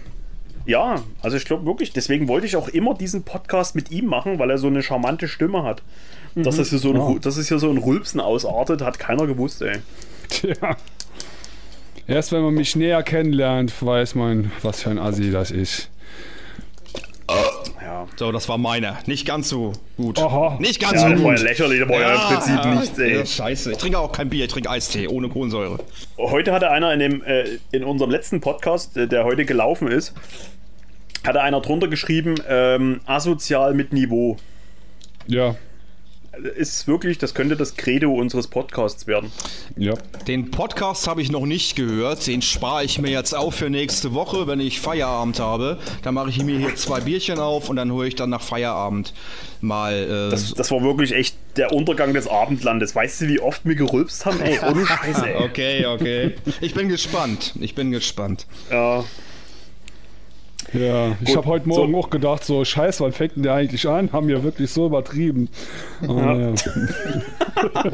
Ja, 0.70 1.02
also 1.24 1.36
ich 1.36 1.46
glaube 1.46 1.66
wirklich, 1.66 1.94
deswegen 1.94 2.28
wollte 2.28 2.46
ich 2.46 2.56
auch 2.56 2.68
immer 2.68 2.94
diesen 2.94 3.24
Podcast 3.24 3.74
mit 3.74 3.90
ihm 3.90 4.06
machen, 4.06 4.38
weil 4.38 4.52
er 4.52 4.60
so 4.60 4.68
eine 4.68 4.84
charmante 4.84 5.28
Stimme 5.28 5.64
hat. 5.64 5.82
Mhm. 6.36 6.44
Dass, 6.44 6.58
das 6.58 6.70
hier 6.70 6.78
so 6.78 6.91
ein, 6.91 6.96
ja. 6.96 7.20
dass 7.20 7.38
es 7.38 7.48
hier 7.48 7.58
so 7.58 7.72
ein 7.72 7.80
Rülpsen 7.80 8.20
ausartet, 8.20 8.84
hat 8.84 9.00
keiner 9.00 9.26
gewusst, 9.26 9.64
ey. 9.64 9.80
Tja. 10.30 10.78
Erst 12.06 12.32
wenn 12.32 12.44
man 12.44 12.54
mich 12.54 12.76
näher 12.76 13.02
kennenlernt, 13.02 13.74
weiß 13.84 14.14
man, 14.14 14.52
was 14.62 14.84
für 14.84 14.91
ein 14.91 15.00
Assi 15.00 15.32
das 15.32 15.50
ist. 15.50 15.90
Ja. 17.82 18.08
So, 18.16 18.32
das 18.32 18.48
war 18.48 18.60
meiner. 18.60 19.00
Nicht 19.08 19.26
ganz 19.26 19.50
so 19.50 19.74
gut. 19.98 20.20
Aha. 20.20 20.58
Nicht 20.60 20.80
ganz 20.80 20.94
ja, 20.94 21.00
so 21.00 21.10
das 21.10 21.18
gut. 21.18 21.28
war 21.28 21.36
ja 21.36 21.41
lächerlich, 21.41 21.80
das 21.80 21.90
war 21.90 22.00
ja, 22.00 22.14
im 22.14 22.36
Prinzip 22.36 22.64
ja, 22.64 22.76
nichts, 22.76 23.00
ey. 23.00 23.26
scheiße. 23.26 23.72
Ich 23.72 23.78
trinke 23.78 23.98
auch 23.98 24.12
kein 24.12 24.30
Bier, 24.30 24.46
ich 24.46 24.52
trinke 24.52 24.70
Eistee 24.70 25.08
ohne 25.08 25.30
Kohlensäure. 25.30 25.80
Heute 26.18 26.54
hatte 26.54 26.70
einer 26.70 26.94
in, 26.94 27.00
dem, 27.00 27.24
äh, 27.24 27.58
in 27.72 27.84
unserem 27.84 28.12
letzten 28.12 28.41
Podcast, 28.41 28.96
äh, 28.98 29.08
der 29.08 29.24
heute 29.24 29.46
gelaufen 29.46 29.88
ist, 29.88 30.14
hatte 31.26 31.41
einer 31.41 31.62
drunter 31.62 31.88
geschrieben, 31.88 32.36
ähm, 32.48 33.02
asozial 33.06 33.74
mit 33.74 33.94
Niveau. 33.94 34.38
Ja 35.28 35.56
ist 36.56 36.88
wirklich, 36.88 37.18
das 37.18 37.34
könnte 37.34 37.56
das 37.56 37.76
Credo 37.76 38.14
unseres 38.14 38.48
Podcasts 38.48 39.08
werden. 39.08 39.32
Ja. 39.76 39.94
Den 40.28 40.52
Podcast 40.52 41.08
habe 41.08 41.22
ich 41.22 41.32
noch 41.32 41.46
nicht 41.46 41.76
gehört. 41.76 42.26
Den 42.28 42.41
spare 42.41 42.84
ich 42.84 43.00
mir 43.00 43.12
jetzt 43.12 43.34
auf 43.34 43.56
für 43.56 43.70
nächste 43.70 44.14
Woche, 44.14 44.48
wenn 44.48 44.60
ich 44.60 44.80
Feierabend 44.80 45.40
habe. 45.40 45.80
Dann 46.04 46.14
mache 46.14 46.30
ich 46.30 46.44
mir 46.44 46.58
hier 46.58 46.76
zwei 46.76 47.02
Bierchen 47.02 47.40
auf 47.40 47.70
und 47.70 47.76
dann 47.76 47.91
höre 47.91 48.06
ich 48.06 48.16
dann 48.16 48.30
nach 48.30 48.41
Feierabend 48.41 49.14
mal. 49.62 49.94
Äh 49.94 50.32
das, 50.32 50.54
das, 50.54 50.72
war 50.72 50.82
wirklich 50.82 51.14
echt 51.14 51.36
der 51.58 51.74
Untergang 51.74 52.14
des 52.14 52.28
Abendlandes. 52.28 52.96
Weißt 52.96 53.22
du, 53.22 53.28
wie 53.28 53.40
oft 53.40 53.66
wir 53.66 53.76
gerülpst 53.76 54.26
haben? 54.26 54.40
Ey, 54.41 54.60
ohne 54.60 54.86
Scheiße. 54.86 55.28
Ey. 55.28 55.44
okay, 55.44 55.86
okay. 55.86 56.36
Ich 56.62 56.74
bin 56.74 56.90
gespannt. 56.90 57.54
Ich 57.60 57.76
bin 57.76 57.91
gespannt. 57.91 58.46
Ja. 58.72 59.04
Ja, 60.74 61.18
ich 61.22 61.36
habe 61.36 61.48
heute 61.48 61.68
Morgen 61.68 61.94
so. 61.94 61.98
auch 61.98 62.10
gedacht, 62.10 62.44
so 62.44 62.64
scheiße, 62.64 63.04
wann 63.04 63.12
fängt 63.12 63.36
denn 63.36 63.44
der 63.44 63.54
eigentlich 63.56 63.88
an? 63.88 64.12
Haben 64.12 64.28
wir 64.28 64.44
wirklich 64.44 64.72
so 64.72 64.86
übertrieben. 64.86 65.50
Oh, 66.08 66.18
ja. 66.18 66.38
ja. 66.38 66.54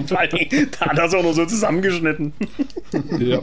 da 0.10 0.20
hat 0.20 0.98
er 0.98 1.06
es 1.06 1.14
auch 1.14 1.24
noch 1.24 1.34
so 1.34 1.46
zusammengeschnitten. 1.46 2.34
ja. 3.20 3.40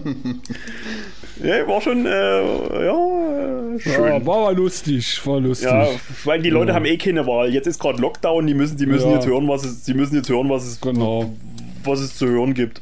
Ja, 1.43 1.67
war 1.67 1.81
schon, 1.81 2.07
äh, 2.07 2.85
ja, 2.85 3.79
schön. 3.79 4.05
Ja, 4.05 4.27
war, 4.27 4.53
lustig, 4.53 5.27
war 5.27 5.41
lustig. 5.41 5.69
Ja, 5.69 5.89
weil 6.25 6.41
die 6.41 6.51
Leute 6.51 6.69
ja. 6.69 6.75
haben 6.75 6.85
eh 6.85 6.97
keine 6.97 7.27
Wahl. 7.27 7.53
Jetzt 7.53 7.67
ist 7.67 7.81
gerade 7.81 8.01
Lockdown, 8.01 8.47
die 8.47 8.55
müssen, 8.55 8.77
die 8.77 8.87
müssen 8.87 9.09
ja. 9.09 9.17
jetzt 9.17 9.27
hören, 9.27 9.49
was 9.49 9.65
es, 9.65 9.83
die 9.83 9.95
müssen 9.95 10.15
jetzt 10.15 10.29
hören, 10.29 10.49
was 10.51 10.65
es, 10.65 10.81
genau. 10.81 11.35
was 11.83 12.01
es 12.01 12.17
zu 12.17 12.29
hören 12.29 12.55
gibt. 12.55 12.81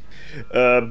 Äh, 0.52 0.82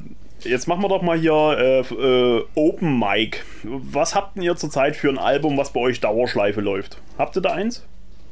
Jetzt 0.43 0.67
machen 0.67 0.81
wir 0.81 0.89
doch 0.89 1.01
mal 1.01 1.17
hier 1.17 1.33
äh, 1.33 1.93
äh, 1.93 2.45
Open 2.55 2.97
Mic. 2.97 3.43
Was 3.63 4.15
habt 4.15 4.37
ihr 4.37 4.55
zurzeit 4.55 4.95
für 4.95 5.09
ein 5.09 5.17
Album, 5.17 5.57
was 5.57 5.73
bei 5.73 5.81
euch 5.81 5.99
Dauerschleife 5.99 6.61
läuft? 6.61 6.97
Habt 7.17 7.35
ihr 7.35 7.41
da 7.41 7.51
eins? 7.51 7.83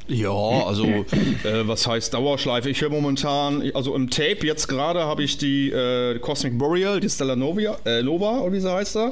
Ja, 0.07 0.29
also 0.29 0.85
äh, 0.85 1.67
was 1.67 1.85
heißt 1.85 2.13
Dauerschleife? 2.13 2.69
Ich 2.69 2.81
höre 2.81 2.89
momentan, 2.89 3.61
also 3.73 3.93
im 3.93 4.09
Tape 4.09 4.45
jetzt 4.45 4.67
gerade 4.67 5.01
habe 5.01 5.23
ich 5.23 5.37
die 5.37 5.69
äh, 5.69 6.17
Cosmic 6.19 6.57
Boreal, 6.57 7.01
die 7.01 7.09
Stella 7.09 7.35
Novia, 7.35 7.75
äh, 7.85 8.01
Nova, 8.03 8.39
oder 8.39 8.53
wie 8.53 8.59
sie 8.61 8.71
heißt 8.71 8.95
da. 8.95 9.09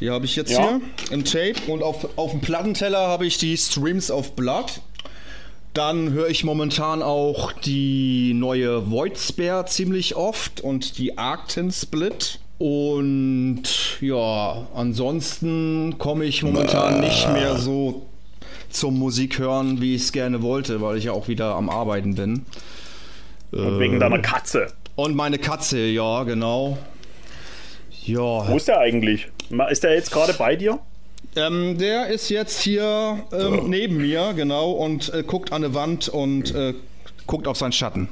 Die 0.00 0.08
habe 0.08 0.24
ich 0.24 0.34
jetzt 0.34 0.52
ja. 0.52 0.80
hier 0.80 0.80
im 1.10 1.24
Tape 1.24 1.54
und 1.66 1.82
auf, 1.82 2.08
auf 2.16 2.30
dem 2.30 2.40
Plattenteller 2.40 3.06
habe 3.06 3.26
ich 3.26 3.36
die 3.36 3.56
Streams 3.56 4.10
of 4.10 4.32
Blood. 4.34 4.80
Dann 5.74 6.12
höre 6.12 6.28
ich 6.28 6.44
momentan 6.44 7.02
auch 7.02 7.52
die 7.52 8.34
neue 8.34 8.90
Void 8.90 9.18
Spare 9.18 9.64
ziemlich 9.66 10.16
oft 10.16 10.60
und 10.60 10.98
die 10.98 11.16
Arcten 11.16 11.72
Split. 11.72 12.40
Und 12.58 13.62
ja, 14.00 14.68
ansonsten 14.74 15.96
komme 15.98 16.26
ich 16.26 16.42
momentan 16.42 17.00
nicht 17.00 17.32
mehr 17.32 17.56
so 17.56 18.06
zum 18.68 18.98
Musik 18.98 19.38
hören, 19.38 19.80
wie 19.80 19.94
ich 19.94 20.02
es 20.02 20.12
gerne 20.12 20.42
wollte, 20.42 20.80
weil 20.80 20.98
ich 20.98 21.04
ja 21.04 21.12
auch 21.12 21.28
wieder 21.28 21.54
am 21.54 21.70
Arbeiten 21.70 22.14
bin. 22.14 22.44
Und 23.50 23.80
wegen 23.80 23.98
deiner 23.98 24.20
Katze. 24.20 24.68
Und 24.94 25.16
meine 25.16 25.38
Katze, 25.38 25.80
ja, 25.80 26.22
genau. 26.24 26.78
Ja. 28.04 28.48
Wo 28.48 28.56
ist 28.56 28.68
der 28.68 28.78
eigentlich? 28.78 29.28
Ist 29.70 29.82
der 29.82 29.94
jetzt 29.94 30.10
gerade 30.10 30.34
bei 30.34 30.54
dir? 30.54 30.78
Ähm, 31.34 31.78
der 31.78 32.08
ist 32.08 32.28
jetzt 32.28 32.60
hier 32.60 33.24
ähm, 33.32 33.60
oh. 33.60 33.66
neben 33.66 33.96
mir, 33.96 34.34
genau, 34.34 34.72
und 34.72 35.12
äh, 35.14 35.22
guckt 35.22 35.52
an 35.52 35.64
eine 35.64 35.74
Wand 35.74 36.08
und 36.08 36.54
äh, 36.54 36.74
guckt 37.26 37.48
auf 37.48 37.56
seinen 37.56 37.72
Schatten. 37.72 38.08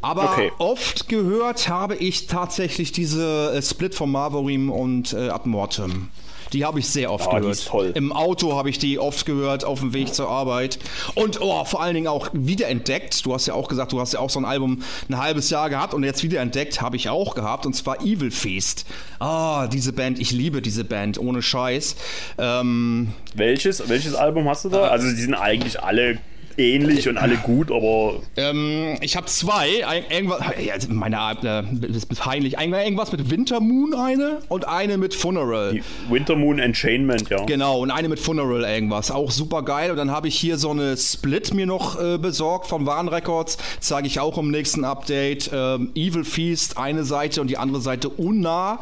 Aber 0.00 0.32
okay. 0.32 0.52
oft 0.58 1.08
gehört 1.08 1.68
habe 1.68 1.96
ich 1.96 2.26
tatsächlich 2.26 2.92
diese 2.92 3.54
äh, 3.54 3.62
Split 3.62 3.94
von 3.94 4.10
Marverim 4.10 4.70
und 4.70 5.12
äh, 5.12 5.28
Ad 5.28 5.48
Mortem. 5.48 6.10
Die 6.54 6.64
habe 6.64 6.78
ich 6.78 6.88
sehr 6.88 7.10
oft 7.10 7.28
oh, 7.30 7.36
gehört. 7.36 7.96
Im 7.96 8.12
Auto 8.12 8.56
habe 8.56 8.70
ich 8.70 8.78
die 8.78 9.00
oft 9.00 9.26
gehört, 9.26 9.64
auf 9.64 9.80
dem 9.80 9.92
Weg 9.92 10.14
zur 10.14 10.28
Arbeit. 10.28 10.78
Und 11.14 11.40
oh, 11.40 11.64
vor 11.64 11.82
allen 11.82 11.94
Dingen 11.94 12.06
auch 12.06 12.30
wiederentdeckt. 12.32 13.26
Du 13.26 13.34
hast 13.34 13.46
ja 13.46 13.54
auch 13.54 13.66
gesagt, 13.66 13.90
du 13.92 14.00
hast 14.00 14.12
ja 14.12 14.20
auch 14.20 14.30
so 14.30 14.38
ein 14.38 14.44
Album 14.44 14.82
ein 15.08 15.18
halbes 15.18 15.50
Jahr 15.50 15.68
gehabt 15.68 15.94
und 15.94 16.04
jetzt 16.04 16.22
wiederentdeckt 16.22 16.80
habe 16.80 16.94
ich 16.94 17.08
auch 17.08 17.34
gehabt. 17.34 17.66
Und 17.66 17.74
zwar 17.74 18.00
Evil 18.02 18.30
Feast. 18.30 18.86
Ah, 19.18 19.66
diese 19.66 19.92
Band, 19.92 20.20
ich 20.20 20.30
liebe 20.30 20.62
diese 20.62 20.84
Band, 20.84 21.18
ohne 21.18 21.42
Scheiß. 21.42 21.96
Ähm, 22.38 23.08
welches, 23.34 23.88
welches 23.88 24.14
Album 24.14 24.48
hast 24.48 24.64
du 24.64 24.68
da? 24.68 24.84
Also 24.84 25.08
die 25.10 25.20
sind 25.20 25.34
eigentlich 25.34 25.82
alle 25.82 26.18
ähnlich 26.56 27.08
und 27.08 27.18
alle 27.18 27.36
gut, 27.36 27.70
aber. 27.70 28.20
Ähm, 28.36 28.96
ich 29.00 29.16
habe 29.16 29.26
zwei. 29.26 29.86
Ein, 29.86 30.04
irgendwas, 30.10 30.40
ja, 30.64 30.74
meine 30.88 31.16
äh, 31.42 31.86
ist 31.86 32.08
peinlich. 32.16 32.58
Irgendwas 32.58 33.12
mit 33.12 33.30
Wintermoon 33.30 33.94
eine 33.94 34.38
und 34.48 34.68
eine 34.68 34.98
mit 34.98 35.14
Funeral. 35.14 35.72
Die 35.72 35.82
Wintermoon 36.10 36.58
Enchainment, 36.58 37.28
ja. 37.30 37.44
Genau, 37.44 37.80
und 37.80 37.90
eine 37.90 38.08
mit 38.08 38.20
Funeral 38.20 38.64
irgendwas. 38.64 39.10
Auch 39.10 39.30
super 39.30 39.62
geil. 39.62 39.90
Und 39.90 39.96
dann 39.96 40.10
habe 40.10 40.28
ich 40.28 40.36
hier 40.36 40.58
so 40.58 40.70
eine 40.70 40.96
Split 40.96 41.54
mir 41.54 41.66
noch 41.66 42.00
äh, 42.00 42.18
besorgt 42.18 42.66
von 42.66 42.86
Warn 42.86 43.08
Records. 43.08 43.58
Zeige 43.80 44.06
ich 44.06 44.20
auch 44.20 44.38
im 44.38 44.50
nächsten 44.50 44.84
Update. 44.84 45.50
Ähm, 45.52 45.90
Evil 45.94 46.24
Feast, 46.24 46.78
eine 46.78 47.04
Seite 47.04 47.40
und 47.40 47.48
die 47.48 47.58
andere 47.58 47.80
Seite 47.80 48.08
Unna. 48.08 48.80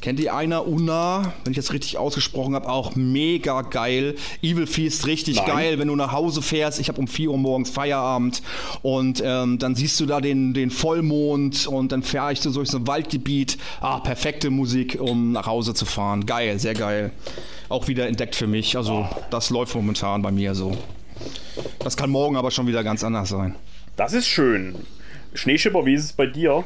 Kennt 0.00 0.20
ihr 0.20 0.34
einer 0.34 0.66
Una? 0.66 1.32
Wenn 1.44 1.52
ich 1.52 1.56
das 1.56 1.72
richtig 1.72 1.98
ausgesprochen 1.98 2.54
habe, 2.54 2.68
auch 2.68 2.94
mega 2.94 3.62
geil. 3.62 4.14
Evil 4.42 4.66
Feast 4.66 5.06
richtig 5.06 5.36
Nein. 5.36 5.46
geil, 5.46 5.78
wenn 5.78 5.88
du 5.88 5.96
nach 5.96 6.12
Hause 6.12 6.42
fährst. 6.42 6.78
Ich 6.80 6.88
habe 6.88 6.98
um 6.98 7.05
4 7.06 7.30
Uhr 7.30 7.38
morgens 7.38 7.70
Feierabend 7.70 8.42
und 8.82 9.22
ähm, 9.24 9.58
dann 9.58 9.74
siehst 9.74 9.98
du 10.00 10.06
da 10.06 10.20
den, 10.20 10.54
den 10.54 10.70
Vollmond 10.70 11.66
und 11.66 11.92
dann 11.92 12.02
ich 12.32 12.40
so 12.40 12.52
durch 12.52 12.70
so 12.70 12.78
ein 12.78 12.86
Waldgebiet. 12.86 13.58
Ah, 13.80 14.00
perfekte 14.00 14.50
Musik, 14.50 14.98
um 15.00 15.32
nach 15.32 15.46
Hause 15.46 15.74
zu 15.74 15.84
fahren. 15.84 16.26
Geil, 16.26 16.58
sehr 16.58 16.74
geil. 16.74 17.12
Auch 17.68 17.88
wieder 17.88 18.06
entdeckt 18.06 18.36
für 18.36 18.46
mich. 18.46 18.76
Also, 18.76 19.08
das 19.30 19.50
läuft 19.50 19.74
momentan 19.74 20.22
bei 20.22 20.30
mir 20.30 20.54
so. 20.54 20.76
Das 21.80 21.96
kann 21.96 22.10
morgen 22.10 22.36
aber 22.36 22.50
schon 22.50 22.66
wieder 22.66 22.84
ganz 22.84 23.02
anders 23.02 23.28
sein. 23.28 23.54
Das 23.96 24.12
ist 24.12 24.26
schön. 24.26 24.74
Schneeschipper, 25.34 25.84
wie 25.86 25.94
ist 25.94 26.04
es 26.04 26.12
bei 26.12 26.26
dir? 26.26 26.64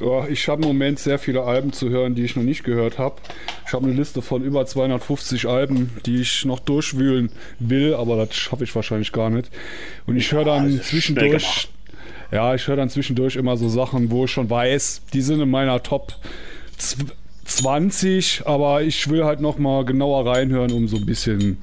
Ja, 0.00 0.28
ich 0.28 0.48
habe 0.48 0.62
im 0.62 0.68
Moment 0.68 1.00
sehr 1.00 1.18
viele 1.18 1.42
Alben 1.42 1.72
zu 1.72 1.88
hören, 1.90 2.14
die 2.14 2.24
ich 2.24 2.36
noch 2.36 2.44
nicht 2.44 2.62
gehört 2.62 2.98
habe. 2.98 3.16
Ich 3.66 3.72
habe 3.72 3.86
eine 3.86 3.94
Liste 3.94 4.22
von 4.22 4.44
über 4.44 4.64
250 4.64 5.46
Alben, 5.46 5.90
die 6.06 6.20
ich 6.20 6.44
noch 6.44 6.60
durchwühlen 6.60 7.30
will, 7.58 7.94
aber 7.94 8.24
das 8.24 8.36
schaffe 8.36 8.62
ich 8.62 8.74
wahrscheinlich 8.74 9.10
gar 9.10 9.28
nicht. 9.28 9.50
Und 10.06 10.16
ich 10.16 10.30
höre 10.30 10.44
dann 10.44 10.70
ja, 10.70 10.82
zwischendurch, 10.82 11.68
ja, 12.30 12.54
ich 12.54 12.68
höre 12.68 12.76
dann 12.76 12.90
zwischendurch 12.90 13.34
immer 13.34 13.56
so 13.56 13.68
Sachen, 13.68 14.10
wo 14.10 14.26
ich 14.26 14.30
schon 14.30 14.48
weiß, 14.48 15.02
die 15.12 15.20
sind 15.20 15.40
in 15.40 15.50
meiner 15.50 15.82
Top 15.82 16.14
20, 17.44 18.42
aber 18.46 18.82
ich 18.82 19.08
will 19.10 19.24
halt 19.24 19.40
noch 19.40 19.58
mal 19.58 19.84
genauer 19.84 20.26
reinhören, 20.26 20.70
um 20.70 20.86
so 20.86 20.96
ein 20.96 21.06
bisschen 21.06 21.58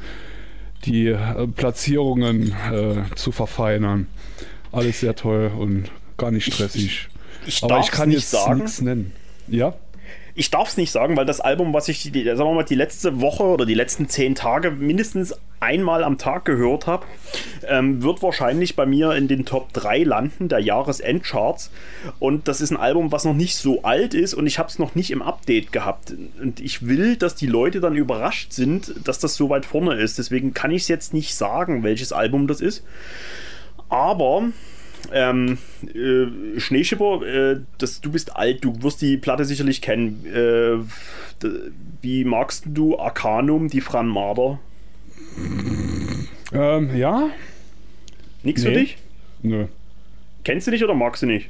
die 0.83 1.07
äh, 1.07 1.47
Platzierungen 1.47 2.53
äh, 2.71 3.15
zu 3.15 3.31
verfeinern. 3.31 4.07
Alles 4.73 4.99
sehr 4.99 5.15
toll 5.15 5.51
und 5.57 5.89
gar 6.17 6.31
nicht 6.31 6.53
stressig. 6.53 6.85
Ich 6.85 7.14
Aber 7.61 7.79
ich 7.79 7.91
kann 7.91 8.09
nicht 8.09 8.27
sagen. 8.27 8.59
nichts 8.59 8.81
nennen. 8.81 9.13
Ja? 9.47 9.75
Ich 10.37 10.51
darf 10.51 10.67
es 10.67 10.75
nicht 10.75 10.91
sagen, 10.91 11.15
weil 11.15 11.25
das 11.25 11.39
Album, 11.39 11.73
was 11.73 11.87
ich 11.87 12.11
die, 12.11 12.23
sagen 12.25 12.39
wir 12.39 12.53
mal, 12.53 12.63
die 12.63 12.75
letzte 12.75 13.21
Woche 13.21 13.43
oder 13.43 13.65
die 13.65 13.73
letzten 13.73 14.09
zehn 14.09 14.35
Tage 14.35 14.69
mindestens 14.69 15.33
einmal 15.61 16.03
am 16.03 16.17
Tag 16.17 16.43
gehört 16.43 16.87
habe, 16.87 17.05
ähm, 17.69 18.03
wird 18.03 18.21
wahrscheinlich 18.21 18.75
bei 18.75 18.85
mir 18.85 19.13
in 19.13 19.29
den 19.29 19.45
Top 19.45 19.71
3 19.71 20.03
landen, 20.03 20.49
der 20.49 20.59
Jahresendcharts. 20.59 21.71
Und 22.19 22.49
das 22.49 22.59
ist 22.59 22.71
ein 22.71 22.77
Album, 22.77 23.13
was 23.13 23.23
noch 23.23 23.33
nicht 23.33 23.55
so 23.55 23.83
alt 23.83 24.13
ist 24.13 24.33
und 24.33 24.45
ich 24.45 24.59
habe 24.59 24.67
es 24.67 24.77
noch 24.77 24.93
nicht 24.93 25.11
im 25.11 25.21
Update 25.21 25.71
gehabt. 25.71 26.13
Und 26.41 26.59
ich 26.59 26.85
will, 26.85 27.15
dass 27.15 27.35
die 27.35 27.47
Leute 27.47 27.79
dann 27.79 27.95
überrascht 27.95 28.51
sind, 28.51 28.93
dass 29.07 29.19
das 29.19 29.35
so 29.35 29.49
weit 29.49 29.65
vorne 29.65 29.95
ist. 29.95 30.17
Deswegen 30.17 30.53
kann 30.53 30.71
ich 30.71 30.81
es 30.81 30.87
jetzt 30.89 31.13
nicht 31.13 31.33
sagen, 31.35 31.83
welches 31.83 32.11
Album 32.11 32.47
das 32.47 32.59
ist. 32.59 32.83
Aber 33.87 34.43
ähm, 35.13 35.57
äh, 35.93 36.59
Schneeschipper, 36.59 37.21
äh, 37.25 37.59
das, 37.77 38.01
du 38.01 38.11
bist 38.11 38.35
alt, 38.35 38.63
du 38.63 38.81
wirst 38.81 39.01
die 39.01 39.17
Platte 39.17 39.45
sicherlich 39.45 39.81
kennen. 39.81 40.25
Äh, 40.25 41.47
wie 42.01 42.23
magst 42.23 42.65
du 42.67 42.97
Arcanum, 42.99 43.67
die 43.67 43.81
Fran 43.81 44.07
Marder? 44.07 44.59
Ähm, 46.53 46.95
ja. 46.95 47.29
Nix 48.43 48.63
nee. 48.63 48.69
für 48.69 48.79
dich? 48.79 48.97
Nö. 49.41 49.65
Kennst 50.43 50.67
du 50.67 50.71
nicht 50.71 50.83
oder 50.83 50.93
magst 50.93 51.23
du 51.23 51.25
nicht? 51.25 51.49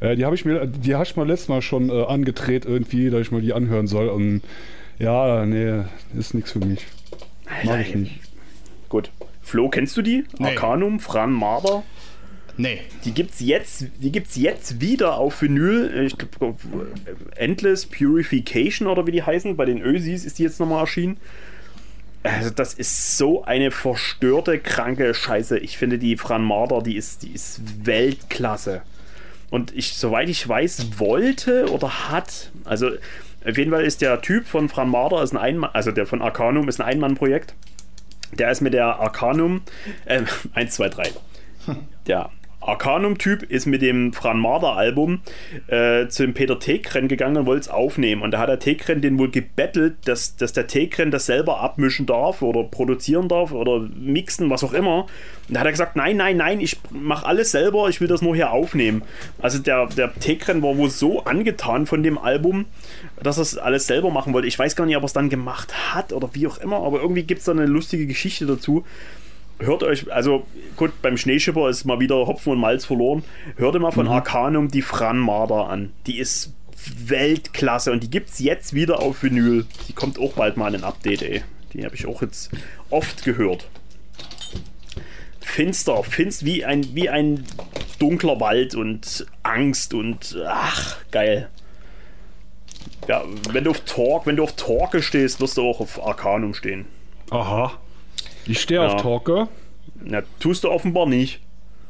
Äh, 0.00 0.16
die 0.16 0.24
habe 0.24 0.34
ich 0.34 0.44
mir, 0.44 0.66
die 0.66 0.94
hast 0.94 1.14
du 1.14 1.20
mal 1.20 1.26
letztes 1.26 1.48
Mal 1.48 1.62
schon 1.62 1.90
äh, 1.90 2.04
angedreht 2.04 2.64
irgendwie, 2.64 3.10
dass 3.10 3.22
ich 3.22 3.32
mal 3.32 3.40
die 3.40 3.52
anhören 3.52 3.86
soll. 3.86 4.08
Und 4.08 4.42
ja, 4.98 5.44
nee, 5.44 5.82
ist 6.16 6.34
nichts 6.34 6.52
für 6.52 6.60
mich. 6.60 6.86
Mag 7.64 7.80
ich 7.80 7.94
nicht. 7.94 8.20
Gut. 8.88 9.10
Flo, 9.42 9.68
kennst 9.68 9.96
du 9.96 10.02
die? 10.02 10.24
Nee. 10.38 10.48
Arcanum, 10.48 11.00
Fran 11.00 11.32
Marder? 11.32 11.82
Nee. 12.56 12.82
Die 13.04 13.12
gibt's 13.12 13.40
jetzt, 13.40 13.86
die 14.00 14.12
gibt's 14.12 14.36
jetzt 14.36 14.80
wieder 14.80 15.16
auf 15.16 15.42
Vinyl. 15.42 16.06
Ich 16.06 16.16
glaube, 16.16 16.56
Endless 17.36 17.86
Purification 17.86 18.86
oder 18.86 19.06
wie 19.06 19.12
die 19.12 19.22
heißen. 19.22 19.56
Bei 19.56 19.64
den 19.64 19.80
Ösis 19.80 20.24
ist 20.24 20.38
die 20.38 20.44
jetzt 20.44 20.60
nochmal 20.60 20.80
erschienen. 20.80 21.16
Also 22.22 22.50
das 22.50 22.72
ist 22.72 23.18
so 23.18 23.44
eine 23.44 23.70
verstörte, 23.70 24.58
kranke 24.58 25.12
Scheiße. 25.12 25.58
Ich 25.58 25.76
finde 25.76 25.98
die 25.98 26.16
Fran 26.16 26.42
Marder, 26.42 26.80
die 26.80 26.96
ist, 26.96 27.22
die 27.22 27.32
ist 27.32 27.60
Weltklasse. 27.84 28.82
Und 29.50 29.76
ich, 29.76 29.94
soweit 29.94 30.28
ich 30.28 30.48
weiß, 30.48 30.98
wollte 30.98 31.70
oder 31.70 32.08
hat, 32.08 32.50
also 32.64 32.90
auf 33.46 33.58
jeden 33.58 33.70
Fall 33.70 33.84
ist 33.84 34.00
der 34.00 34.22
Typ 34.22 34.46
von 34.46 34.70
Fran 34.70 34.88
Marder, 34.88 35.22
ist 35.22 35.32
ein 35.32 35.38
Einmann, 35.38 35.70
also 35.74 35.92
der 35.92 36.06
von 36.06 36.22
Arcanum 36.22 36.68
ist 36.68 36.80
ein 36.80 36.86
Einmannprojekt. 36.86 37.54
Der 38.32 38.50
ist 38.50 38.62
mit 38.62 38.72
der 38.72 38.98
Arcanum, 39.00 39.62
äh, 40.06 40.22
1, 40.54 40.74
2, 40.74 40.88
3. 40.88 41.10
Der 42.06 42.30
Arcanum-Typ 42.66 43.42
ist 43.42 43.66
mit 43.66 43.82
dem 43.82 44.12
Fran 44.12 44.38
Marder-Album 44.38 45.20
äh, 45.68 46.08
zu 46.08 46.22
dem 46.24 46.34
Peter 46.34 46.58
Tekren 46.58 47.08
gegangen 47.08 47.36
und 47.36 47.46
wollte 47.46 47.62
es 47.62 47.68
aufnehmen. 47.68 48.22
Und 48.22 48.32
da 48.32 48.38
hat 48.38 48.48
der 48.48 48.58
Tekren 48.58 49.00
den 49.00 49.18
wohl 49.18 49.30
gebettelt, 49.30 49.96
dass, 50.04 50.36
dass 50.36 50.52
der 50.52 50.66
Tekren 50.66 51.10
das 51.10 51.26
selber 51.26 51.60
abmischen 51.60 52.06
darf 52.06 52.42
oder 52.42 52.64
produzieren 52.64 53.28
darf 53.28 53.52
oder 53.52 53.86
mixen, 53.96 54.50
was 54.50 54.64
auch 54.64 54.72
immer. 54.72 55.06
Und 55.48 55.54
da 55.54 55.60
hat 55.60 55.66
er 55.66 55.72
gesagt, 55.72 55.96
nein, 55.96 56.16
nein, 56.16 56.36
nein, 56.36 56.60
ich 56.60 56.78
mache 56.90 57.26
alles 57.26 57.50
selber, 57.50 57.88
ich 57.88 58.00
will 58.00 58.08
das 58.08 58.22
nur 58.22 58.34
hier 58.34 58.50
aufnehmen. 58.50 59.02
Also 59.40 59.58
der, 59.58 59.86
der 59.86 60.14
Tekren 60.14 60.62
war 60.62 60.76
wohl 60.76 60.90
so 60.90 61.24
angetan 61.24 61.86
von 61.86 62.02
dem 62.02 62.16
Album, 62.16 62.64
dass 63.22 63.38
er 63.38 63.42
es 63.42 63.58
alles 63.58 63.86
selber 63.86 64.10
machen 64.10 64.32
wollte. 64.32 64.48
Ich 64.48 64.58
weiß 64.58 64.74
gar 64.76 64.86
nicht, 64.86 64.96
ob 64.96 65.02
er 65.02 65.06
es 65.06 65.12
dann 65.12 65.28
gemacht 65.28 65.94
hat 65.94 66.12
oder 66.12 66.30
wie 66.32 66.46
auch 66.46 66.58
immer, 66.58 66.78
aber 66.78 67.00
irgendwie 67.00 67.24
gibt 67.24 67.40
es 67.40 67.44
da 67.44 67.52
eine 67.52 67.66
lustige 67.66 68.06
Geschichte 68.06 68.46
dazu 68.46 68.84
hört 69.58 69.82
euch, 69.82 70.12
also 70.12 70.46
gut, 70.76 70.92
beim 71.02 71.16
Schneeschipper 71.16 71.68
ist 71.68 71.84
mal 71.84 72.00
wieder 72.00 72.26
Hopfen 72.26 72.52
und 72.52 72.58
Malz 72.58 72.84
verloren. 72.84 73.24
Hört 73.56 73.78
mal 73.80 73.92
von 73.92 74.06
mhm. 74.06 74.12
Arcanum 74.12 74.68
die 74.68 74.82
Fran 74.82 75.18
Marder 75.18 75.68
an. 75.68 75.92
Die 76.06 76.18
ist 76.18 76.52
Weltklasse 77.06 77.92
und 77.92 78.02
die 78.02 78.10
gibt 78.10 78.30
es 78.30 78.38
jetzt 78.38 78.74
wieder 78.74 79.00
auf 79.00 79.22
Vinyl. 79.22 79.66
Die 79.88 79.92
kommt 79.92 80.18
auch 80.18 80.34
bald 80.34 80.56
mal 80.56 80.74
in 80.74 80.82
ein 80.82 80.84
Update, 80.84 81.22
ey. 81.22 81.42
Die 81.72 81.84
habe 81.84 81.94
ich 81.94 82.06
auch 82.06 82.22
jetzt 82.22 82.50
oft 82.90 83.24
gehört. 83.24 83.68
Finster, 85.40 86.02
finst 86.02 86.44
wie 86.44 86.64
ein, 86.64 86.94
wie 86.94 87.08
ein 87.08 87.44
dunkler 87.98 88.40
Wald 88.40 88.74
und 88.74 89.26
Angst 89.42 89.94
und 89.94 90.36
ach, 90.46 90.98
geil. 91.10 91.48
Ja, 93.08 93.22
wenn 93.50 93.64
du 93.64 93.70
auf 93.70 93.80
Talk, 93.80 94.26
wenn 94.26 94.36
du 94.36 94.42
auf 94.42 94.56
Torque 94.56 95.02
stehst, 95.02 95.40
wirst 95.40 95.56
du 95.56 95.62
auch 95.62 95.80
auf 95.80 96.04
Arcanum 96.04 96.54
stehen. 96.54 96.86
Aha. 97.30 97.78
Ich 98.46 98.60
stehe 98.60 98.80
ja. 98.80 98.86
auf 98.86 99.02
Talker. 99.02 99.48
Na, 100.02 100.22
tust 100.38 100.64
du 100.64 100.70
offenbar 100.70 101.06
nicht. 101.06 101.40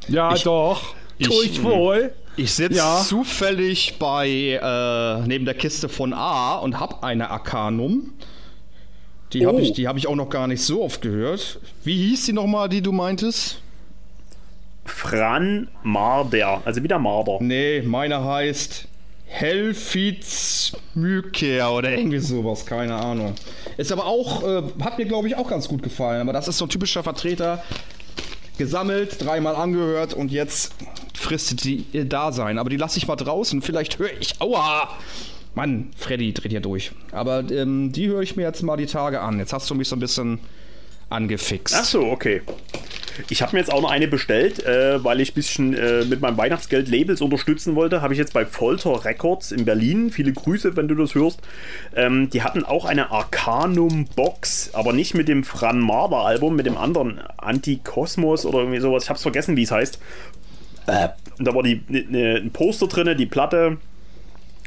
Ja, 0.07 0.33
ich, 0.33 0.43
doch. 0.43 0.95
Ich, 1.17 1.27
Tue 1.27 1.45
ich 1.45 1.63
wohl. 1.63 2.13
Ich 2.37 2.53
sitze 2.53 2.77
ja. 2.77 3.01
zufällig 3.01 3.95
bei 3.97 4.27
äh, 4.61 5.27
neben 5.27 5.45
der 5.45 5.53
Kiste 5.53 5.87
von 5.87 6.13
A 6.13 6.55
und 6.55 6.79
habe 6.79 7.03
eine 7.03 7.29
Arcanum. 7.29 8.13
Die 9.31 9.45
oh. 9.45 9.49
habe 9.49 9.61
ich, 9.61 9.85
hab 9.85 9.97
ich 9.97 10.07
auch 10.07 10.15
noch 10.15 10.29
gar 10.29 10.47
nicht 10.47 10.61
so 10.61 10.83
oft 10.83 11.01
gehört. 11.01 11.59
Wie 11.83 12.09
hieß 12.09 12.25
die 12.25 12.33
nochmal, 12.33 12.69
die 12.69 12.81
du 12.81 12.91
meintest? 12.91 13.61
Fran 14.85 15.67
Marder, 15.83 16.61
also 16.63 16.83
wieder 16.83 16.99
Marder. 16.99 17.37
Nee, 17.41 17.81
meine 17.81 18.23
heißt 18.23 18.87
Helfizmyker 19.25 21.73
oder 21.73 21.91
irgendwie 21.91 22.19
sowas, 22.19 22.65
keine 22.65 22.95
Ahnung. 22.95 23.35
Ist 23.77 23.91
aber 23.91 24.05
auch, 24.05 24.43
äh, 24.43 24.63
hat 24.81 24.97
mir 24.97 25.05
glaube 25.05 25.27
ich 25.27 25.35
auch 25.35 25.49
ganz 25.49 25.67
gut 25.67 25.83
gefallen, 25.83 26.21
aber 26.21 26.31
das 26.33 26.47
ist 26.47 26.57
so 26.57 26.65
ein 26.65 26.69
typischer 26.69 27.03
Vertreter. 27.03 27.63
Gesammelt, 28.57 29.21
dreimal 29.21 29.55
angehört 29.55 30.13
und 30.13 30.31
jetzt 30.31 30.73
fristet 31.13 31.65
die 31.65 31.85
ihr 31.91 32.05
Dasein. 32.05 32.57
Aber 32.57 32.69
die 32.69 32.77
lasse 32.77 32.97
ich 32.97 33.07
mal 33.07 33.17
draußen, 33.17 33.61
vielleicht 33.61 33.99
höre 33.99 34.13
ich. 34.19 34.39
Aua! 34.39 34.89
Mann, 35.55 35.89
Freddy 35.97 36.33
dreht 36.33 36.51
hier 36.51 36.61
durch. 36.61 36.91
Aber 37.11 37.49
ähm, 37.49 37.91
die 37.91 38.07
höre 38.07 38.21
ich 38.21 38.35
mir 38.35 38.43
jetzt 38.43 38.61
mal 38.61 38.77
die 38.77 38.85
Tage 38.85 39.21
an. 39.21 39.39
Jetzt 39.39 39.53
hast 39.53 39.69
du 39.69 39.75
mich 39.75 39.87
so 39.87 39.95
ein 39.95 39.99
bisschen 39.99 40.39
angefixt. 41.09 41.75
Ach 41.77 41.85
so, 41.85 42.05
okay. 42.05 42.41
Ich 43.29 43.41
habe 43.41 43.53
mir 43.53 43.59
jetzt 43.59 43.71
auch 43.71 43.81
noch 43.81 43.91
eine 43.91 44.07
bestellt, 44.07 44.65
äh, 44.65 45.03
weil 45.03 45.21
ich 45.21 45.31
ein 45.31 45.35
bisschen 45.35 45.73
äh, 45.73 46.05
mit 46.05 46.21
meinem 46.21 46.37
Weihnachtsgeld 46.37 46.87
Labels 46.87 47.21
unterstützen 47.21 47.75
wollte. 47.75 48.01
Habe 48.01 48.13
ich 48.13 48.19
jetzt 48.19 48.33
bei 48.33 48.45
Folter 48.45 49.05
Records 49.05 49.51
in 49.51 49.65
Berlin. 49.65 50.11
Viele 50.11 50.33
Grüße, 50.33 50.75
wenn 50.75 50.87
du 50.87 50.95
das 50.95 51.15
hörst. 51.15 51.39
Ähm, 51.95 52.29
die 52.29 52.43
hatten 52.43 52.63
auch 52.63 52.85
eine 52.85 53.11
Arcanum 53.11 54.05
Box, 54.15 54.71
aber 54.73 54.93
nicht 54.93 55.13
mit 55.13 55.27
dem 55.27 55.43
Fran 55.43 55.79
Marder 55.79 56.17
Album, 56.17 56.55
mit 56.55 56.65
dem 56.65 56.77
anderen 56.77 57.19
Antikosmos 57.37 58.45
oder 58.45 58.59
irgendwie 58.59 58.79
sowas. 58.79 59.03
Ich 59.03 59.09
habe 59.09 59.17
es 59.17 59.23
vergessen, 59.23 59.55
wie 59.55 59.63
es 59.63 59.71
heißt. 59.71 59.99
Äh, 60.87 61.09
da 61.39 61.53
war 61.53 61.63
die, 61.63 61.81
ne, 61.87 62.05
ne, 62.07 62.35
ein 62.37 62.51
Poster 62.51 62.87
drin, 62.87 63.17
die 63.17 63.25
Platte 63.25 63.77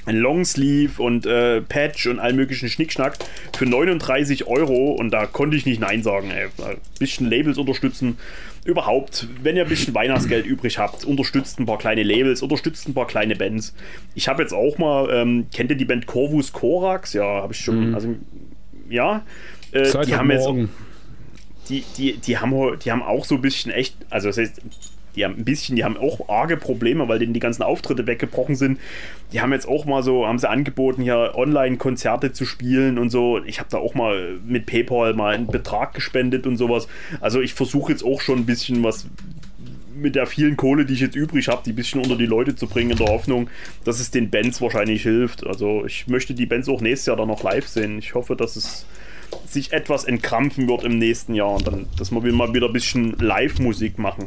Longsleeve 0.06 1.02
und 1.02 1.26
äh, 1.26 1.60
Patch 1.60 2.06
und 2.06 2.18
all 2.18 2.32
möglichen 2.32 2.68
Schnickschnack 2.68 3.18
für 3.56 3.66
39 3.66 4.46
Euro 4.46 4.92
und 4.92 5.10
da 5.10 5.26
konnte 5.26 5.56
ich 5.56 5.66
nicht 5.66 5.80
Nein 5.80 6.02
sagen. 6.02 6.30
Ey. 6.30 6.48
Ein 6.64 6.78
bisschen 6.98 7.28
Labels 7.28 7.58
unterstützen. 7.58 8.18
Überhaupt, 8.64 9.26
wenn 9.42 9.56
ihr 9.56 9.62
ein 9.62 9.68
bisschen 9.68 9.94
Weihnachtsgeld 9.94 10.44
übrig 10.44 10.78
habt, 10.78 11.04
unterstützt 11.04 11.58
ein 11.58 11.66
paar 11.66 11.78
kleine 11.78 12.02
Labels, 12.02 12.42
unterstützt 12.42 12.88
ein 12.88 12.94
paar 12.94 13.06
kleine 13.06 13.34
Bands. 13.34 13.74
Ich 14.14 14.28
habe 14.28 14.42
jetzt 14.42 14.52
auch 14.52 14.78
mal, 14.78 15.08
ähm, 15.10 15.46
kennt 15.54 15.70
ihr 15.70 15.76
die 15.76 15.84
Band 15.84 16.06
Corvus 16.06 16.52
Corax? 16.52 17.12
Ja, 17.12 17.24
habe 17.24 17.52
ich 17.52 17.60
schon, 17.60 17.88
mhm. 17.88 17.94
also 17.94 18.14
ja. 18.88 19.22
Äh, 19.72 20.04
die 20.04 20.14
haben 20.14 20.30
jetzt. 20.30 20.48
Die, 21.68 21.84
die, 21.98 22.16
die, 22.16 22.38
haben, 22.38 22.78
die 22.78 22.90
haben 22.90 23.02
auch 23.02 23.26
so 23.26 23.34
ein 23.34 23.42
bisschen 23.42 23.70
echt, 23.70 23.94
also 24.08 24.28
das 24.28 24.38
heißt, 24.38 24.62
die 25.18 25.24
haben 25.24 25.36
ein 25.36 25.44
bisschen, 25.44 25.76
die 25.76 25.84
haben 25.84 25.96
auch 25.96 26.28
arge 26.28 26.56
Probleme, 26.56 27.08
weil 27.08 27.18
denen 27.18 27.34
die 27.34 27.40
ganzen 27.40 27.62
Auftritte 27.62 28.06
weggebrochen 28.06 28.54
sind. 28.54 28.78
Die 29.32 29.40
haben 29.40 29.52
jetzt 29.52 29.68
auch 29.68 29.84
mal 29.84 30.02
so, 30.02 30.26
haben 30.26 30.38
sie 30.38 30.48
angeboten, 30.48 31.02
hier 31.02 31.32
Online-Konzerte 31.34 32.32
zu 32.32 32.46
spielen 32.46 32.98
und 32.98 33.10
so. 33.10 33.42
Ich 33.44 33.58
habe 33.58 33.68
da 33.70 33.78
auch 33.78 33.94
mal 33.94 34.38
mit 34.46 34.66
PayPal 34.66 35.14
mal 35.14 35.34
einen 35.34 35.48
Betrag 35.48 35.94
gespendet 35.94 36.46
und 36.46 36.56
sowas. 36.56 36.88
Also 37.20 37.40
ich 37.40 37.54
versuche 37.54 37.92
jetzt 37.92 38.04
auch 38.04 38.20
schon 38.20 38.38
ein 38.38 38.46
bisschen 38.46 38.82
was 38.82 39.06
mit 39.94 40.14
der 40.14 40.26
vielen 40.26 40.56
Kohle, 40.56 40.86
die 40.86 40.94
ich 40.94 41.00
jetzt 41.00 41.16
übrig 41.16 41.48
habe, 41.48 41.62
die 41.64 41.72
ein 41.72 41.76
bisschen 41.76 42.00
unter 42.00 42.16
die 42.16 42.26
Leute 42.26 42.54
zu 42.54 42.68
bringen, 42.68 42.92
in 42.92 42.98
der 42.98 43.08
Hoffnung, 43.08 43.50
dass 43.84 43.98
es 43.98 44.12
den 44.12 44.30
Bands 44.30 44.60
wahrscheinlich 44.60 45.02
hilft. 45.02 45.44
Also 45.44 45.84
ich 45.84 46.06
möchte 46.06 46.34
die 46.34 46.46
Bands 46.46 46.68
auch 46.68 46.80
nächstes 46.80 47.06
Jahr 47.06 47.16
dann 47.16 47.28
noch 47.28 47.42
live 47.42 47.66
sehen. 47.66 47.98
Ich 47.98 48.14
hoffe, 48.14 48.36
dass 48.36 48.54
es 48.54 48.86
sich 49.46 49.72
etwas 49.72 50.04
entkrampfen 50.04 50.68
wird 50.68 50.84
im 50.84 50.98
nächsten 50.98 51.34
Jahr 51.34 51.54
und 51.54 51.66
dann, 51.66 51.86
dass 51.98 52.12
wir 52.12 52.20
mal 52.32 52.54
wieder 52.54 52.66
ein 52.66 52.72
bisschen 52.72 53.16
Live-Musik 53.18 53.98
machen. 53.98 54.26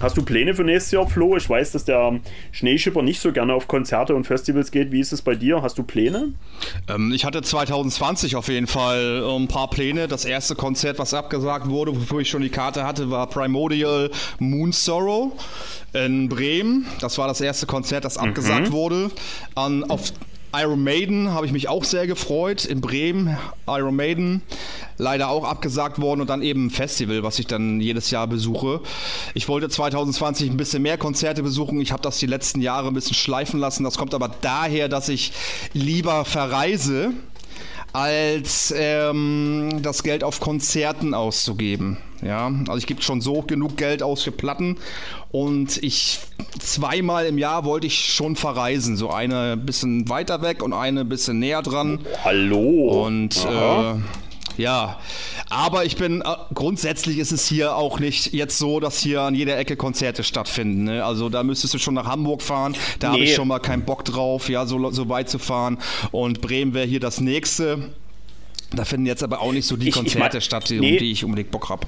Hast 0.00 0.16
du 0.16 0.22
Pläne 0.22 0.54
für 0.54 0.62
nächstes 0.62 0.92
Jahr, 0.92 1.08
Flo? 1.08 1.36
Ich 1.36 1.50
weiß, 1.50 1.72
dass 1.72 1.84
der 1.84 2.20
Schneeschipper 2.52 3.02
nicht 3.02 3.20
so 3.20 3.32
gerne 3.32 3.52
auf 3.52 3.66
Konzerte 3.66 4.14
und 4.14 4.24
Festivals 4.24 4.70
geht. 4.70 4.92
Wie 4.92 5.00
ist 5.00 5.12
es 5.12 5.22
bei 5.22 5.34
dir? 5.34 5.60
Hast 5.62 5.76
du 5.76 5.82
Pläne? 5.82 6.34
Ähm, 6.88 7.12
ich 7.12 7.24
hatte 7.24 7.42
2020 7.42 8.36
auf 8.36 8.48
jeden 8.48 8.68
Fall 8.68 9.24
äh, 9.24 9.36
ein 9.36 9.48
paar 9.48 9.68
Pläne. 9.70 10.06
Das 10.06 10.24
erste 10.24 10.54
Konzert, 10.54 11.00
was 11.00 11.14
abgesagt 11.14 11.68
wurde, 11.68 11.96
wofür 11.96 12.20
ich 12.20 12.30
schon 12.30 12.42
die 12.42 12.48
Karte 12.48 12.84
hatte, 12.84 13.10
war 13.10 13.26
Primordial 13.26 14.10
Moon 14.38 14.70
Sorrow 14.70 15.32
in 15.92 16.28
Bremen. 16.28 16.86
Das 17.00 17.18
war 17.18 17.26
das 17.26 17.40
erste 17.40 17.66
Konzert, 17.66 18.04
das 18.04 18.18
abgesagt 18.18 18.68
mhm. 18.68 18.72
wurde. 18.72 19.10
An, 19.56 19.82
auf 19.84 20.12
Iron 20.54 20.82
Maiden 20.82 21.32
habe 21.32 21.44
ich 21.44 21.52
mich 21.52 21.68
auch 21.68 21.84
sehr 21.84 22.06
gefreut 22.06 22.64
in 22.64 22.80
Bremen. 22.80 23.36
Iron 23.66 23.94
Maiden 23.94 24.42
leider 24.96 25.28
auch 25.28 25.44
abgesagt 25.44 26.00
worden 26.00 26.22
und 26.22 26.30
dann 26.30 26.42
eben 26.42 26.66
ein 26.66 26.70
Festival, 26.70 27.22
was 27.22 27.38
ich 27.38 27.46
dann 27.46 27.80
jedes 27.80 28.10
Jahr 28.10 28.26
besuche. 28.26 28.80
Ich 29.34 29.46
wollte 29.48 29.68
2020 29.68 30.50
ein 30.50 30.56
bisschen 30.56 30.82
mehr 30.82 30.96
Konzerte 30.96 31.42
besuchen. 31.42 31.80
Ich 31.80 31.92
habe 31.92 32.02
das 32.02 32.18
die 32.18 32.26
letzten 32.26 32.62
Jahre 32.62 32.88
ein 32.88 32.94
bisschen 32.94 33.14
schleifen 33.14 33.60
lassen. 33.60 33.84
Das 33.84 33.98
kommt 33.98 34.14
aber 34.14 34.30
daher, 34.40 34.88
dass 34.88 35.08
ich 35.08 35.32
lieber 35.74 36.24
verreise 36.24 37.12
als 37.92 38.72
ähm, 38.76 39.80
das 39.82 40.02
Geld 40.02 40.24
auf 40.24 40.40
Konzerten 40.40 41.14
auszugeben. 41.14 41.98
Ja, 42.22 42.50
also 42.66 42.76
ich 42.76 42.86
gebe 42.86 43.02
schon 43.02 43.20
so 43.20 43.42
genug 43.42 43.76
Geld 43.76 44.02
aus 44.02 44.22
für 44.22 44.32
Platten 44.32 44.76
und 45.30 45.82
ich 45.82 46.18
zweimal 46.58 47.26
im 47.26 47.38
Jahr 47.38 47.64
wollte 47.64 47.86
ich 47.86 48.12
schon 48.12 48.34
verreisen. 48.34 48.96
So 48.96 49.10
eine 49.10 49.52
ein 49.52 49.66
bisschen 49.66 50.08
weiter 50.08 50.42
weg 50.42 50.62
und 50.62 50.72
eine 50.72 51.00
ein 51.00 51.08
bisschen 51.08 51.38
näher 51.38 51.62
dran. 51.62 52.00
Hallo. 52.24 53.04
Und 53.06 53.36
äh, 53.44 53.94
ja, 54.58 54.98
aber 55.48 55.84
ich 55.84 55.96
bin, 55.96 56.20
äh, 56.20 56.24
grundsätzlich 56.52 57.18
ist 57.18 57.30
es 57.30 57.46
hier 57.46 57.76
auch 57.76 58.00
nicht 58.00 58.32
jetzt 58.34 58.58
so, 58.58 58.80
dass 58.80 58.98
hier 58.98 59.22
an 59.22 59.36
jeder 59.36 59.56
Ecke 59.56 59.76
Konzerte 59.76 60.24
stattfinden. 60.24 60.84
Ne? 60.84 61.04
Also 61.04 61.28
da 61.28 61.44
müsstest 61.44 61.74
du 61.74 61.78
schon 61.78 61.94
nach 61.94 62.06
Hamburg 62.06 62.42
fahren, 62.42 62.74
da 62.98 63.08
nee. 63.08 63.14
habe 63.14 63.24
ich 63.24 63.34
schon 63.34 63.46
mal 63.46 63.60
keinen 63.60 63.84
Bock 63.84 64.04
drauf, 64.04 64.48
ja, 64.48 64.66
so, 64.66 64.90
so 64.90 65.08
weit 65.08 65.30
zu 65.30 65.38
fahren. 65.38 65.78
Und 66.10 66.40
Bremen 66.40 66.74
wäre 66.74 66.86
hier 66.86 67.00
das 67.00 67.20
nächste. 67.20 67.90
Da 68.70 68.84
finden 68.84 69.06
jetzt 69.06 69.22
aber 69.22 69.40
auch 69.40 69.52
nicht 69.52 69.66
so 69.66 69.76
die 69.76 69.88
ich, 69.88 69.94
Konzerte 69.94 70.18
ich 70.18 70.32
mein, 70.34 70.40
statt, 70.42 70.66
nee. 70.70 70.76
um 70.76 70.98
die 70.98 71.10
ich 71.10 71.24
unbedingt 71.24 71.50
Bock 71.50 71.68
habe 71.68 71.86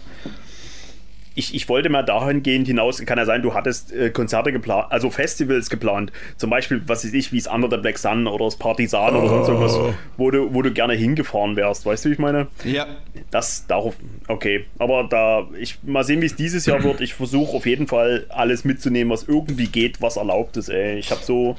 ich, 1.40 1.54
ich 1.54 1.68
wollte 1.68 1.88
mal 1.88 2.02
dahingehend 2.02 2.66
hinaus, 2.66 3.04
kann 3.06 3.18
ja 3.18 3.24
sein, 3.24 3.42
du 3.42 3.54
hattest 3.54 3.92
äh, 3.92 4.10
Konzerte 4.10 4.52
geplant, 4.52 4.86
also 4.90 5.10
Festivals 5.10 5.70
geplant, 5.70 6.12
zum 6.36 6.50
Beispiel, 6.50 6.82
was 6.86 7.04
weiß 7.04 7.12
ich, 7.12 7.32
wie 7.32 7.38
es 7.38 7.46
Under 7.46 7.70
the 7.70 7.76
Black 7.76 7.98
Sun 7.98 8.26
oder 8.26 8.46
das 8.46 8.56
Partisan 8.56 9.14
oh. 9.14 9.20
oder 9.20 9.28
sonst 9.28 9.48
irgendwas, 9.48 9.74
oh. 9.74 9.94
wo 10.16 10.30
du, 10.30 10.52
wo 10.52 10.62
du 10.62 10.72
gerne 10.72 10.94
hingefahren 10.94 11.56
wärst, 11.56 11.86
weißt 11.86 12.04
du, 12.04 12.08
wie 12.08 12.12
ich 12.14 12.18
meine? 12.18 12.48
Ja. 12.64 12.86
Das, 13.30 13.66
darauf, 13.66 13.96
okay, 14.28 14.66
aber 14.78 15.04
da, 15.04 15.46
ich, 15.58 15.78
mal 15.82 16.04
sehen, 16.04 16.20
wie 16.20 16.26
es 16.26 16.36
dieses 16.36 16.66
Jahr 16.66 16.82
wird, 16.82 17.00
ich 17.00 17.14
versuche 17.14 17.56
auf 17.56 17.66
jeden 17.66 17.86
Fall 17.86 18.26
alles 18.28 18.64
mitzunehmen, 18.64 19.12
was 19.12 19.24
irgendwie 19.24 19.68
geht, 19.68 20.02
was 20.02 20.16
erlaubt 20.16 20.56
ist, 20.56 20.68
ey. 20.68 20.98
Ich 20.98 21.10
habe 21.10 21.22
so 21.22 21.56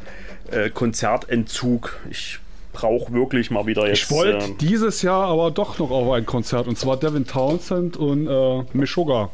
äh, 0.51 0.69
Konzertentzug, 0.69 1.99
ich 2.09 2.39
brauche 2.73 3.13
wirklich 3.13 3.51
mal 3.51 3.65
wieder 3.65 3.87
jetzt. 3.87 4.03
Ich 4.03 4.11
wollte 4.11 4.45
äh, 4.45 4.55
dieses 4.59 5.01
Jahr 5.01 5.27
aber 5.27 5.51
doch 5.51 5.79
noch 5.79 5.91
auf 5.91 6.11
ein 6.11 6.25
Konzert 6.25 6.67
und 6.67 6.77
zwar 6.77 6.97
Devin 6.97 7.25
Townsend 7.25 7.97
und 7.97 8.27
äh, 8.27 8.63
Meshuggah. 8.73 9.29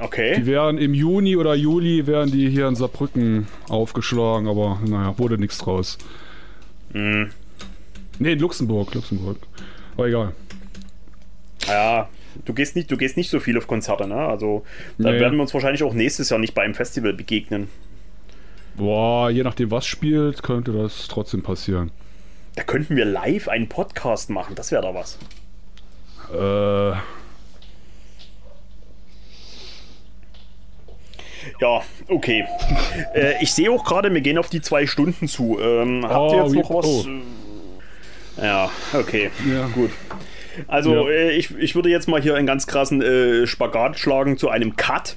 Okay. 0.00 0.36
Die 0.36 0.46
wären 0.46 0.78
im 0.78 0.94
Juni 0.94 1.36
oder 1.36 1.54
Juli 1.54 2.06
wären 2.06 2.30
die 2.30 2.48
hier 2.48 2.68
in 2.68 2.76
Saarbrücken 2.76 3.48
aufgeschlagen, 3.68 4.46
aber 4.46 4.80
naja, 4.86 5.18
wurde 5.18 5.38
nichts 5.38 5.58
draus. 5.58 5.98
Mhm. 6.92 7.30
Nee, 8.20 8.32
in 8.32 8.38
Luxemburg, 8.38 8.94
Luxemburg. 8.94 9.38
Aber 9.96 10.06
egal. 10.06 10.32
Ja, 11.66 12.08
du 12.44 12.54
gehst 12.54 12.76
nicht, 12.76 12.90
du 12.90 12.96
gehst 12.96 13.16
nicht 13.16 13.30
so 13.30 13.40
viel 13.40 13.58
auf 13.58 13.66
Konzerte, 13.66 14.06
ne? 14.06 14.14
Also 14.14 14.64
da 14.98 15.10
nee. 15.10 15.20
werden 15.20 15.36
wir 15.36 15.42
uns 15.42 15.52
wahrscheinlich 15.52 15.82
auch 15.82 15.94
nächstes 15.94 16.30
Jahr 16.30 16.38
nicht 16.38 16.54
bei 16.54 16.62
einem 16.62 16.74
Festival 16.74 17.12
begegnen. 17.12 17.68
Boah, 18.76 19.30
je 19.30 19.42
nachdem 19.42 19.72
was 19.72 19.86
spielt, 19.86 20.44
könnte 20.44 20.72
das 20.72 21.08
trotzdem 21.08 21.42
passieren. 21.42 21.90
Da 22.58 22.64
könnten 22.64 22.96
wir 22.96 23.04
live 23.04 23.46
einen 23.46 23.68
Podcast 23.68 24.30
machen, 24.30 24.56
das 24.56 24.72
wäre 24.72 24.82
da 24.82 24.92
was. 24.92 25.16
Äh, 26.34 26.98
Ja, 31.60 31.82
okay. 32.08 32.44
äh, 33.14 33.40
ich 33.40 33.52
sehe 33.52 33.70
auch 33.70 33.84
gerade, 33.84 34.12
wir 34.12 34.20
gehen 34.22 34.38
auf 34.38 34.48
die 34.50 34.60
zwei 34.60 34.88
Stunden 34.88 35.28
zu. 35.28 35.60
Ähm, 35.60 36.04
habt 36.04 36.32
ihr 36.32 36.42
jetzt 36.42 36.54
noch 36.54 36.70
was? 36.70 36.86
Oh. 36.86 37.06
Ja, 38.42 38.72
okay. 38.92 39.30
Ja. 39.48 39.68
Gut. 39.68 39.92
Also, 40.66 41.08
ja. 41.08 41.10
äh, 41.10 41.30
ich, 41.36 41.56
ich 41.56 41.76
würde 41.76 41.90
jetzt 41.90 42.08
mal 42.08 42.20
hier 42.20 42.34
einen 42.34 42.48
ganz 42.48 42.66
krassen 42.66 43.00
äh, 43.02 43.46
Spagat 43.46 44.00
schlagen 44.00 44.36
zu 44.36 44.48
einem 44.48 44.74
Cut. 44.74 45.16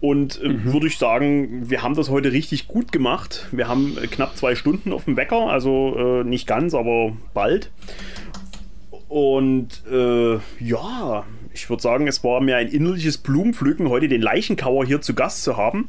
Und 0.00 0.40
äh, 0.42 0.48
mhm. 0.48 0.72
würde 0.72 0.86
ich 0.86 0.98
sagen, 0.98 1.70
wir 1.70 1.82
haben 1.82 1.94
das 1.94 2.10
heute 2.10 2.32
richtig 2.32 2.68
gut 2.68 2.92
gemacht. 2.92 3.48
Wir 3.52 3.68
haben 3.68 3.96
äh, 4.02 4.06
knapp 4.06 4.36
zwei 4.36 4.54
Stunden 4.54 4.92
auf 4.92 5.04
dem 5.04 5.16
Wecker, 5.16 5.48
also 5.48 5.96
äh, 5.96 6.24
nicht 6.24 6.46
ganz, 6.46 6.74
aber 6.74 7.12
bald. 7.34 7.70
Und 9.08 9.82
äh, 9.90 10.34
ja, 10.60 11.24
ich 11.52 11.68
würde 11.68 11.82
sagen, 11.82 12.08
es 12.08 12.24
war 12.24 12.40
mir 12.40 12.56
ein 12.56 12.68
innerliches 12.68 13.18
Blumenpflücken, 13.18 13.88
heute 13.88 14.08
den 14.08 14.22
Leichenkauer 14.22 14.86
hier 14.86 15.00
zu 15.02 15.14
Gast 15.14 15.44
zu 15.44 15.56
haben. 15.56 15.88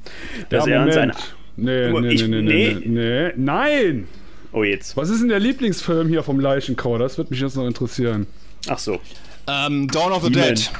Dass 0.49 0.65
ja, 0.65 0.73
er 0.73 0.79
Moment. 0.81 0.97
an 0.97 1.13
Nee, 1.55 1.91
nee, 1.91 2.07
ich, 2.09 2.27
nee, 2.27 2.41
nee, 2.41 2.77
nee, 2.83 2.87
nee, 2.87 3.33
nein! 3.35 4.07
Oh, 4.51 4.63
jetzt. 4.63 4.97
Was 4.97 5.09
ist 5.09 5.21
denn 5.21 5.29
der 5.29 5.39
Lieblingsfilm 5.39 6.07
hier 6.07 6.23
vom 6.23 6.39
Leichenkauer? 6.39 6.99
Das 6.99 7.17
würde 7.17 7.31
mich 7.31 7.41
jetzt 7.41 7.55
noch 7.55 7.67
interessieren. 7.67 8.27
Ach 8.67 8.79
so. 8.79 8.99
Ähm, 9.47 9.87
Dawn 9.87 10.11
of 10.11 10.23
the 10.23 10.31
Dead. 10.31 10.71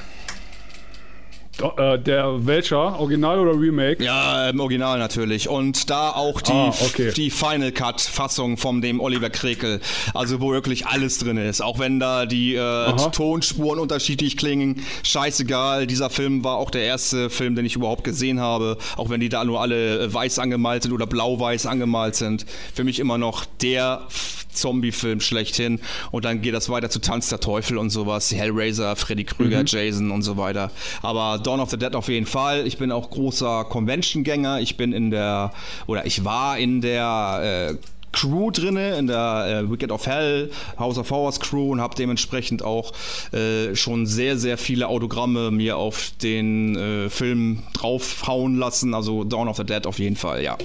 Äh, 1.77 1.99
der 1.99 2.47
welcher? 2.47 2.99
Original 2.99 3.39
oder 3.39 3.59
Remake? 3.59 4.03
Ja, 4.03 4.49
im 4.49 4.59
Original 4.59 4.97
natürlich. 4.97 5.47
Und 5.47 5.89
da 5.89 6.09
auch 6.09 6.41
die, 6.41 6.51
ah, 6.51 6.73
okay. 6.81 7.11
die 7.15 7.29
Final 7.29 7.71
Cut 7.71 8.01
Fassung 8.01 8.57
von 8.57 8.81
dem 8.81 8.99
Oliver 8.99 9.29
Krekel. 9.29 9.79
Also 10.15 10.41
wo 10.41 10.51
wirklich 10.51 10.87
alles 10.87 11.19
drin 11.19 11.37
ist. 11.37 11.61
Auch 11.61 11.77
wenn 11.77 11.99
da 11.99 12.25
die 12.25 12.55
äh, 12.55 12.91
Tonspuren 13.11 13.79
unterschiedlich 13.79 14.35
klingen. 14.35 14.83
Scheißegal. 15.03 15.85
Dieser 15.85 16.09
Film 16.09 16.43
war 16.43 16.57
auch 16.57 16.71
der 16.71 16.83
erste 16.83 17.29
Film, 17.29 17.55
den 17.55 17.65
ich 17.65 17.75
überhaupt 17.75 18.03
gesehen 18.03 18.39
habe. 18.39 18.77
Auch 18.97 19.09
wenn 19.09 19.19
die 19.19 19.29
da 19.29 19.43
nur 19.43 19.61
alle 19.61 19.99
äh, 19.99 20.13
weiß 20.13 20.39
angemalt 20.39 20.83
sind 20.83 20.91
oder 20.91 21.05
blau-weiß 21.05 21.67
angemalt 21.67 22.15
sind. 22.15 22.45
Für 22.73 22.83
mich 22.83 22.99
immer 22.99 23.19
noch 23.19 23.45
der 23.61 24.07
Zombie-Film 24.53 25.19
schlechthin. 25.19 25.79
Und 26.11 26.25
dann 26.25 26.41
geht 26.41 26.53
das 26.53 26.69
weiter 26.69 26.89
zu 26.89 26.99
Tanz 26.99 27.29
der 27.29 27.39
Teufel 27.39 27.77
und 27.77 27.89
sowas. 27.89 28.31
Hellraiser, 28.31 28.95
Freddy 28.95 29.23
Krüger, 29.23 29.61
mhm. 29.61 29.65
Jason 29.67 30.11
und 30.11 30.21
so 30.21 30.37
weiter. 30.37 30.71
Aber 31.01 31.39
Dawn 31.43 31.59
of 31.59 31.69
the 31.69 31.77
Dead 31.77 31.95
auf 31.95 32.07
jeden 32.07 32.25
Fall. 32.25 32.65
Ich 32.65 32.77
bin 32.77 32.91
auch 32.91 33.09
großer 33.09 33.65
Convention-Gänger. 33.65 34.61
Ich 34.61 34.77
bin 34.77 34.93
in 34.93 35.11
der, 35.11 35.51
oder 35.85 36.05
ich 36.05 36.23
war 36.23 36.57
in 36.57 36.81
der 36.81 37.69
äh, 37.71 37.75
Crew 38.13 38.51
drinne 38.51 38.95
in 38.97 39.07
der 39.07 39.63
äh, 39.65 39.69
Wicked 39.69 39.91
of 39.91 40.05
Hell, 40.05 40.51
House 40.79 40.97
of 40.97 41.09
Horrors 41.11 41.39
Crew 41.39 41.71
und 41.71 41.81
habe 41.81 41.95
dementsprechend 41.95 42.63
auch 42.63 42.93
äh, 43.33 43.75
schon 43.75 44.05
sehr, 44.05 44.37
sehr 44.37 44.57
viele 44.57 44.87
Autogramme 44.87 45.51
mir 45.51 45.77
auf 45.77 46.11
den 46.21 46.75
äh, 46.75 47.09
Film 47.09 47.63
draufhauen 47.73 48.57
lassen. 48.57 48.93
Also 48.93 49.23
Dawn 49.23 49.47
of 49.47 49.57
the 49.57 49.65
Dead 49.65 49.85
auf 49.85 49.99
jeden 49.99 50.15
Fall, 50.15 50.43
ja. 50.43 50.57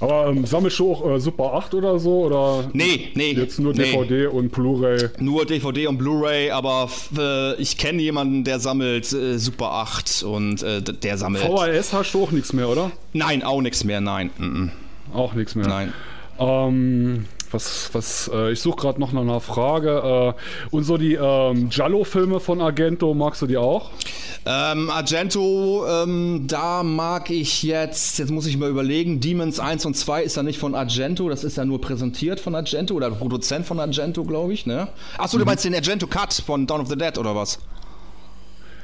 Aber 0.00 0.28
ähm, 0.28 0.46
sammelst 0.46 0.78
du 0.78 0.92
auch 0.92 1.10
äh, 1.10 1.20
Super 1.20 1.52
8 1.54 1.74
oder 1.74 1.98
so? 1.98 2.24
Oder 2.24 2.70
Nee, 2.72 3.10
nee. 3.14 3.32
jetzt 3.32 3.58
nur 3.58 3.74
nee. 3.74 3.92
DVD 3.92 4.26
und 4.28 4.50
Blu-ray? 4.50 5.10
Nur 5.18 5.44
DVD 5.44 5.86
und 5.88 5.98
Blu-ray, 5.98 6.50
aber 6.50 6.88
äh, 7.18 7.54
ich 7.60 7.76
kenne 7.76 8.00
jemanden, 8.00 8.42
der 8.44 8.60
sammelt 8.60 9.12
äh, 9.12 9.38
Super 9.38 9.72
8 9.72 10.22
und 10.22 10.62
äh, 10.62 10.80
der 10.82 11.18
sammelt. 11.18 11.44
VHS 11.44 11.92
hast 11.92 12.14
du 12.14 12.24
auch 12.24 12.30
nichts 12.30 12.52
mehr, 12.54 12.68
oder? 12.68 12.90
Nein, 13.12 13.42
auch 13.42 13.60
nichts 13.60 13.84
mehr, 13.84 14.00
nein. 14.00 14.30
Mm 14.38 14.44
-mm. 14.44 14.70
Auch 15.14 15.34
nichts 15.34 15.54
mehr. 15.54 15.66
Nein. 15.68 15.92
Ähm, 16.38 17.26
was, 17.52 17.90
was, 17.92 18.30
äh, 18.32 18.52
ich 18.52 18.60
suche 18.60 18.76
gerade 18.76 19.00
noch 19.00 19.12
nach 19.12 19.22
einer 19.22 19.40
Frage. 19.40 20.34
Äh, 20.36 20.74
und 20.74 20.84
so 20.84 20.96
die 20.96 21.14
ähm, 21.14 21.68
Giallo-Filme 21.70 22.40
von 22.40 22.60
Argento, 22.60 23.14
magst 23.14 23.42
du 23.42 23.46
die 23.46 23.56
auch? 23.56 23.90
Ähm, 24.46 24.88
Argento, 24.90 25.84
ähm, 25.88 26.44
da 26.46 26.82
mag 26.82 27.30
ich 27.30 27.62
jetzt, 27.62 28.18
jetzt 28.18 28.30
muss 28.30 28.46
ich 28.46 28.56
mal 28.56 28.70
überlegen, 28.70 29.20
Demons 29.20 29.60
1 29.60 29.84
und 29.86 29.94
2 29.96 30.22
ist 30.22 30.36
ja 30.36 30.42
nicht 30.42 30.58
von 30.58 30.74
Argento, 30.74 31.28
das 31.28 31.44
ist 31.44 31.56
ja 31.56 31.64
nur 31.64 31.80
präsentiert 31.80 32.40
von 32.40 32.54
Argento 32.54 32.94
oder 32.94 33.10
Produzent 33.10 33.66
von 33.66 33.78
Argento, 33.80 34.24
glaube 34.24 34.52
ich, 34.52 34.64
ne? 34.66 34.88
Achso, 35.18 35.36
Mhm. 35.36 35.40
du 35.40 35.46
meinst 35.46 35.64
den 35.64 35.74
Argento 35.74 36.06
Cut 36.06 36.32
von 36.44 36.66
Dawn 36.66 36.80
of 36.80 36.88
the 36.88 36.96
Dead 36.96 37.16
oder 37.18 37.34
was? 37.36 37.58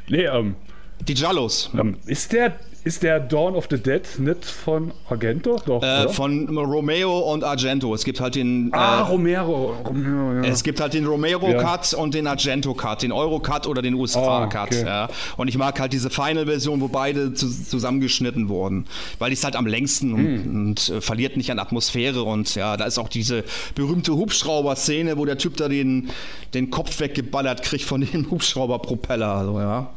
Nee, 0.09 0.27
ähm, 0.27 0.57
Die 1.07 1.15
Giallos. 1.15 1.71
ähm, 1.79 1.97
ist 2.07 2.33
der, 2.33 2.57
ist 2.83 3.03
der 3.03 3.21
Dawn 3.21 3.55
of 3.55 3.67
the 3.71 3.79
Dead 3.79 4.03
nicht 4.19 4.45
von 4.45 4.93
Argento? 5.09 5.61
Doch, 5.67 5.83
Äh, 5.83 6.09
von 6.09 6.49
Romeo 6.57 7.19
und 7.33 7.45
Argento. 7.45 7.95
Es 7.95 8.05
gibt 8.05 8.21
halt 8.21 8.35
den. 8.37 8.71
Ah, 8.73 8.99
äh, 8.99 9.03
Romero. 9.03 9.75
Romero 9.85 10.35
ja. 10.35 10.51
Es 10.51 10.63
gibt 10.65 10.81
halt 10.81 10.95
den 10.95 11.05
Romero-Cut 11.07 11.95
und 11.95 12.15
den 12.15 12.27
Argento-Cut, 12.27 13.03
den 13.03 13.13
Euro-Cut 13.13 13.67
oder 13.67 13.83
den 13.83 13.95
USA-Cut. 13.95 14.55
Ah, 14.57 14.65
okay. 14.65 14.85
ja. 14.87 15.09
Und 15.37 15.49
ich 15.49 15.59
mag 15.59 15.79
halt 15.79 15.93
diese 15.93 16.11
Final-Version, 16.11 16.81
wo 16.81 16.89
beide 16.89 17.35
zu, 17.35 17.47
zusammengeschnitten 17.49 18.49
wurden. 18.49 18.87
Weil 19.19 19.31
die 19.31 19.35
ist 19.35 19.45
halt 19.45 19.57
am 19.57 19.67
längsten 19.67 20.13
und, 20.13 20.21
Hm. 20.27 20.51
und 20.69 20.89
äh, 20.89 21.01
verliert 21.01 21.37
nicht 21.37 21.51
an 21.51 21.59
Atmosphäre. 21.59 22.23
Und 22.23 22.55
ja, 22.55 22.77
da 22.77 22.85
ist 22.85 22.99
auch 22.99 23.09
diese 23.09 23.45
berühmte 23.75 24.13
Hubschrauber-Szene, 24.15 25.19
wo 25.19 25.25
der 25.25 25.39
Typ 25.39 25.57
da 25.57 25.69
den, 25.69 26.11
den 26.55 26.71
Kopf 26.71 26.99
weggeballert 27.01 27.63
kriegt 27.63 27.85
von 27.85 28.01
dem 28.01 28.31
Hubschrauberpropeller. 28.31 29.29
Also, 29.35 29.59
ja. 29.61 29.91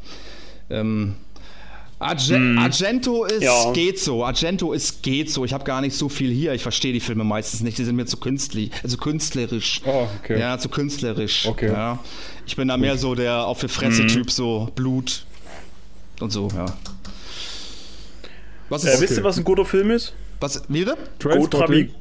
Ähm, 0.70 1.16
Arge 2.02 2.56
Argento 2.58 3.26
ist 3.26 3.44
Ja. 3.44 3.74
geht 3.74 4.00
so. 4.00 4.24
Argento 4.24 4.72
ist 4.72 5.04
geht 5.04 5.30
so. 5.30 5.44
Ich 5.44 5.52
habe 5.52 5.66
gar 5.66 5.82
nicht 5.82 5.96
so 5.96 6.08
viel 6.08 6.32
hier. 6.32 6.54
Ich 6.54 6.62
verstehe 6.62 6.94
die 6.94 7.02
Filme 7.02 7.26
meistens 7.26 7.60
nicht. 7.62 7.78
Die 7.78 7.84
sind 7.84 7.98
mir 7.98 8.06
zu 8.06 8.16
künstlich, 8.18 8.72
also 8.84 8.96
künstlerisch. 8.98 9.82
Oh, 9.86 10.08
okay. 10.24 10.40
Ja, 10.40 10.58
zu 10.58 10.70
künstlerisch. 10.70 11.46
Okay. 11.46 11.68
Ja. 11.68 12.00
Ich 12.48 12.56
bin 12.56 12.70
da 12.70 12.78
mehr 12.78 12.98
so 12.98 13.16
der 13.16 13.46
auf 13.46 13.60
die 13.60 13.68
Fresse 13.68 14.08
Typ, 14.08 14.32
so 14.32 14.70
Blut 14.76 15.26
und 16.22 16.32
so, 16.32 16.48
ja. 16.56 16.66
Was 18.70 18.86
Äh, 18.86 18.94
ist 18.94 19.02
Wisst 19.02 19.18
ihr, 19.18 19.24
was 19.24 19.38
ein 19.38 19.44
guter 19.44 19.66
Film 19.66 19.91
ist? 19.91 20.14
Was 20.40 20.64
wieder? 20.70 20.98
Go 21.22 21.48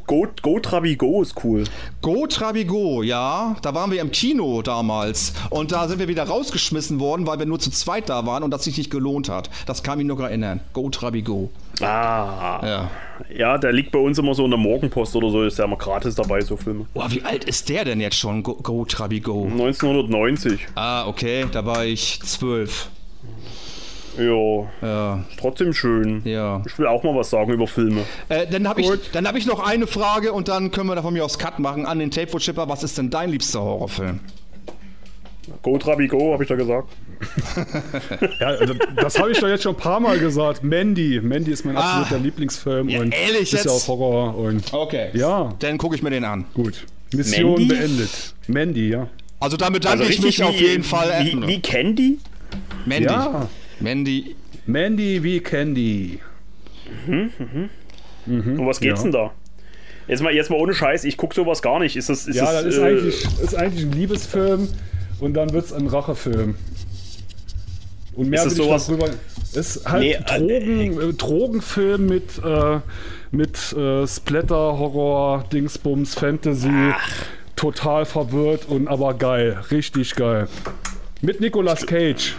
Go, 0.07 0.27
Go 0.43 0.61
Trabi 0.61 0.97
Go 0.97 1.23
ist 1.23 1.35
cool. 1.45 1.65
Go 2.01 2.27
Trabigo, 2.27 3.03
ja, 3.03 3.57
da 3.63 3.75
waren 3.75 3.91
wir 3.91 4.01
im 4.01 4.11
Kino 4.11 4.63
damals 4.63 5.33
und 5.51 5.73
da 5.73 5.89
sind 5.89 5.99
wir 5.99 6.09
wieder 6.09 6.25
rausgeschmissen 6.25 7.01
worden, 7.01 7.27
weil 7.27 7.39
wir 7.39 7.47
nur 7.47 7.59
zu 7.59 7.71
zweit 7.71 8.09
da 8.09 8.27
waren 8.27 8.43
und 8.43 8.51
das 8.51 8.65
sich 8.65 8.79
nicht 8.79 8.91
gelohnt 8.91 9.29
hat. 9.29 9.51
Das 9.67 9.83
kann 9.83 9.99
mich 9.99 10.07
noch 10.07 10.21
erinnern. 10.21 10.61
Go 10.73 10.89
Trabigo. 10.89 11.51
Ah. 11.81 12.61
Ja. 12.63 12.91
Ja, 13.35 13.59
der 13.59 13.73
liegt 13.73 13.91
bei 13.91 13.99
uns 13.99 14.19
immer 14.19 14.35
so 14.35 14.45
in 14.45 14.51
der 14.51 14.59
Morgenpost 14.59 15.17
oder 15.17 15.31
so, 15.31 15.43
ist 15.43 15.59
ja 15.59 15.65
immer 15.65 15.77
gratis 15.77 16.15
dabei, 16.15 16.41
so 16.41 16.57
Filme. 16.57 16.87
Boah, 16.95 17.11
wie 17.11 17.23
alt 17.23 17.45
ist 17.45 17.69
der 17.69 17.85
denn 17.85 18.01
jetzt 18.01 18.17
schon? 18.17 18.43
Go, 18.43 18.55
Go 18.55 18.85
Trabigo. 18.85 19.45
1990. 19.45 20.69
Ah, 20.77 21.07
okay, 21.07 21.47
da 21.51 21.67
war 21.67 21.85
ich 21.85 22.21
zwölf. 22.23 22.89
Ja, 24.19 24.67
Ja, 24.83 25.25
trotzdem 25.39 25.73
schön. 25.73 26.23
ja. 26.25 26.63
Ich 26.67 26.79
will 26.79 26.87
auch 26.87 27.03
mal 27.03 27.15
was 27.15 27.31
sagen 27.31 27.53
über 27.53 27.67
Filme. 27.67 28.03
Äh, 28.29 28.47
dann 28.49 28.69
habe 28.69 28.81
ich, 28.81 28.91
dann 29.13 29.27
hab 29.27 29.37
ich 29.37 29.47
noch 29.47 29.61
eine 29.67 29.87
Frage 29.87 30.33
und 30.33 30.49
dann 30.49 30.71
können 30.71 30.89
wir 30.89 30.95
da 30.97 31.03
von 31.03 31.13
mir 31.15 31.25
aus 31.25 31.39
Cut 31.39 31.59
machen 31.59 31.87
an 31.87 31.99
den 31.99 32.11
Tape 32.11 32.37
Chipper. 32.39 32.69
Was 32.69 32.83
ist 32.83 32.99
denn 32.99 33.11
dein 33.11 33.31
liebster 33.31 33.61
Horrorfilm? 33.63 34.21
Go 35.63 35.79
Trabi 35.79 36.07
Go, 36.09 36.33
habe 36.35 36.43
ich 36.43 36.49
da 36.49 36.57
gesagt. 36.57 36.89
Ja, 38.41 38.49
also, 38.49 38.75
das 38.97 39.19
habe 39.19 39.33
ich 39.33 39.41
doch 39.41 39.49
jetzt 39.49 39.63
schon 39.65 39.75
ein 39.75 39.79
paar 39.81 39.99
Mal 39.99 40.19
gesagt. 40.19 40.63
Mandy. 40.63 41.21
Mandy 41.23 41.51
ist 41.53 41.65
mein 41.65 41.77
Ah. 41.77 42.01
absoluter 42.03 42.23
Lieblingsfilm. 42.23 42.89
Ja, 42.89 43.01
und 43.01 43.13
ehrlich 43.15 43.53
ist 43.53 43.53
ja 43.53 43.59
jetzt? 43.59 43.69
auch 43.69 43.89
Horror. 43.89 44.37
Und 44.37 44.73
Okay. 44.73 45.09
Ja. 45.15 45.53
Dann 45.59 45.79
gucke 45.79 45.97
ich 45.97 46.03
mir 46.03 46.11
den 46.11 46.25
an. 46.25 46.45
gut. 46.55 46.85
Mission 47.13 47.53
Mandy? 47.55 47.67
beendet. 47.69 48.35
Mandy, 48.47 48.89
ja. 48.91 49.09
Also 49.41 49.57
da 49.57 49.71
bedanke 49.71 50.05
ich 50.05 50.21
mich 50.21 50.43
auf 50.43 50.61
jeden 50.61 50.85
Fall. 50.85 51.25
Wie, 51.25 51.47
wie 51.47 51.61
Candy? 51.61 52.19
Mandy. 52.85 53.05
Ja. 53.05 53.49
Mandy. 53.81 54.37
Mandy 54.67 55.23
wie 55.23 55.41
Candy. 55.41 56.21
Um 58.27 58.67
was 58.67 58.81
geht's 58.81 59.01
Ja. 59.01 59.03
denn 59.05 59.13
da? 59.13 59.31
Jetzt 60.07 60.23
mal, 60.23 60.33
jetzt 60.33 60.51
mal 60.51 60.57
ohne 60.57 60.73
Scheiß, 60.75 61.05
ich 61.05 61.17
guck 61.17 61.35
sowas 61.35 61.61
gar 61.63 61.79
nicht. 61.79 61.97
Ist 61.97 62.09
das, 62.09 62.27
ist 62.27 62.37
Ja, 62.37 62.45
das, 62.51 62.65
das 62.65 62.75
ist, 62.75 62.79
äh, 62.81 62.85
eigentlich, 62.85 63.25
ist 63.43 63.55
eigentlich 63.55 63.85
ein 63.85 63.93
Liebesfilm 63.93 64.69
und 65.21 65.35
dann 65.35 65.53
wird 65.53 65.67
es 65.67 65.73
ein 65.73 65.87
Rachefilm. 65.87 66.55
Und 68.15 68.31
mehr 68.31 68.39
Ist 68.41 68.47
das 68.47 68.55
will 68.59 68.65
ich 68.65 68.67
sowas- 68.69 68.87
darüber. 68.87 69.09
Ist 69.55 69.89
halt 69.89 70.01
Nee, 70.03 70.17
ein 70.17 70.25
Drogen, 70.49 71.01
äh, 71.11 71.13
Drogenfilm 71.15 72.07
mit, 72.07 72.39
äh, 72.45 72.81
mit 73.31 73.73
äh, 73.75 74.07
Splatter, 74.07 74.79
Horror, 74.79 75.45
Dingsbums, 75.53 76.15
Fantasy. 76.15 76.71
Total 77.57 78.05
verwirrt 78.05 78.67
und 78.69 78.89
aber 78.89 79.15
geil. 79.15 79.59
Richtig 79.71 80.15
geil. 80.17 80.49
Mit 81.23 81.41
Nicolas 81.41 81.87
Cage. 81.87 82.35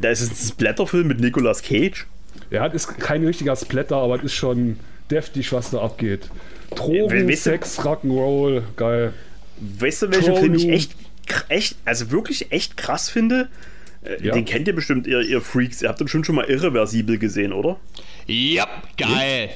Da 0.00 0.10
ist 0.10 0.20
es 0.20 0.30
ein 0.30 0.48
Splatterfilm 0.52 1.06
mit 1.06 1.20
Nicolas 1.20 1.62
Cage. 1.62 2.06
Ja, 2.50 2.68
das 2.68 2.86
ist 2.86 2.98
kein 2.98 3.24
richtiger 3.24 3.54
Splatter, 3.56 3.96
aber 3.96 4.16
es 4.16 4.24
ist 4.24 4.34
schon 4.34 4.78
deftig, 5.10 5.52
was 5.52 5.70
da 5.70 5.80
abgeht. 5.82 6.28
Drogen, 6.74 7.28
weißt 7.28 7.46
du- 7.46 7.50
Sex, 7.50 7.78
Rock'n'Roll, 7.80 8.62
geil. 8.76 9.12
Weißt 9.60 10.02
du, 10.02 10.10
welchen 10.10 10.36
Film 10.36 10.54
ich 10.54 10.68
echt, 10.68 10.92
echt, 11.48 11.76
also 11.84 12.10
wirklich 12.10 12.52
echt 12.52 12.76
krass 12.76 13.08
finde? 13.08 13.48
Äh, 14.02 14.22
Ja. 14.26 14.34
Den 14.34 14.44
kennt 14.44 14.66
ihr 14.68 14.74
bestimmt, 14.74 15.06
ihr, 15.06 15.20
ihr 15.22 15.40
Freaks. 15.40 15.82
Ihr 15.82 15.88
habt 15.88 15.98
bestimmt 15.98 16.26
schon 16.26 16.34
mal 16.34 16.44
Irreversibel 16.44 17.18
gesehen, 17.18 17.52
oder? 17.52 17.78
Ja, 18.26 18.66
geil. 18.96 19.50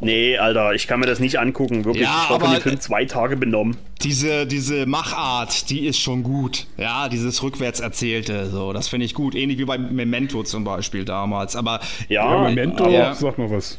Nee, 0.00 0.36
Alter, 0.36 0.74
ich 0.74 0.86
kann 0.86 1.00
mir 1.00 1.06
das 1.06 1.20
nicht 1.20 1.38
angucken. 1.38 1.86
Wirklich, 1.86 2.04
Ja, 2.04 2.20
ich 2.24 2.30
war 2.30 2.38
von 2.40 2.48
aber- 2.50 2.58
dem 2.58 2.62
Film 2.62 2.80
zwei 2.80 3.06
Tage 3.06 3.36
benommen. 3.36 3.78
Diese, 4.02 4.46
diese 4.46 4.84
Machart, 4.84 5.70
die 5.70 5.86
ist 5.86 5.98
schon 5.98 6.22
gut. 6.22 6.66
Ja, 6.76 7.08
dieses 7.08 7.42
rückwärts 7.42 7.80
erzählte, 7.80 8.50
so, 8.50 8.74
das 8.74 8.88
finde 8.88 9.06
ich 9.06 9.14
gut. 9.14 9.34
Ähnlich 9.34 9.56
wie 9.58 9.64
bei 9.64 9.78
Memento 9.78 10.42
zum 10.42 10.64
Beispiel 10.64 11.06
damals. 11.06 11.56
Aber 11.56 11.80
Ja, 12.10 12.30
Ja, 12.30 12.48
Memento, 12.48 12.84
aber, 12.84 13.14
sag 13.14 13.38
mal 13.38 13.50
was. 13.50 13.78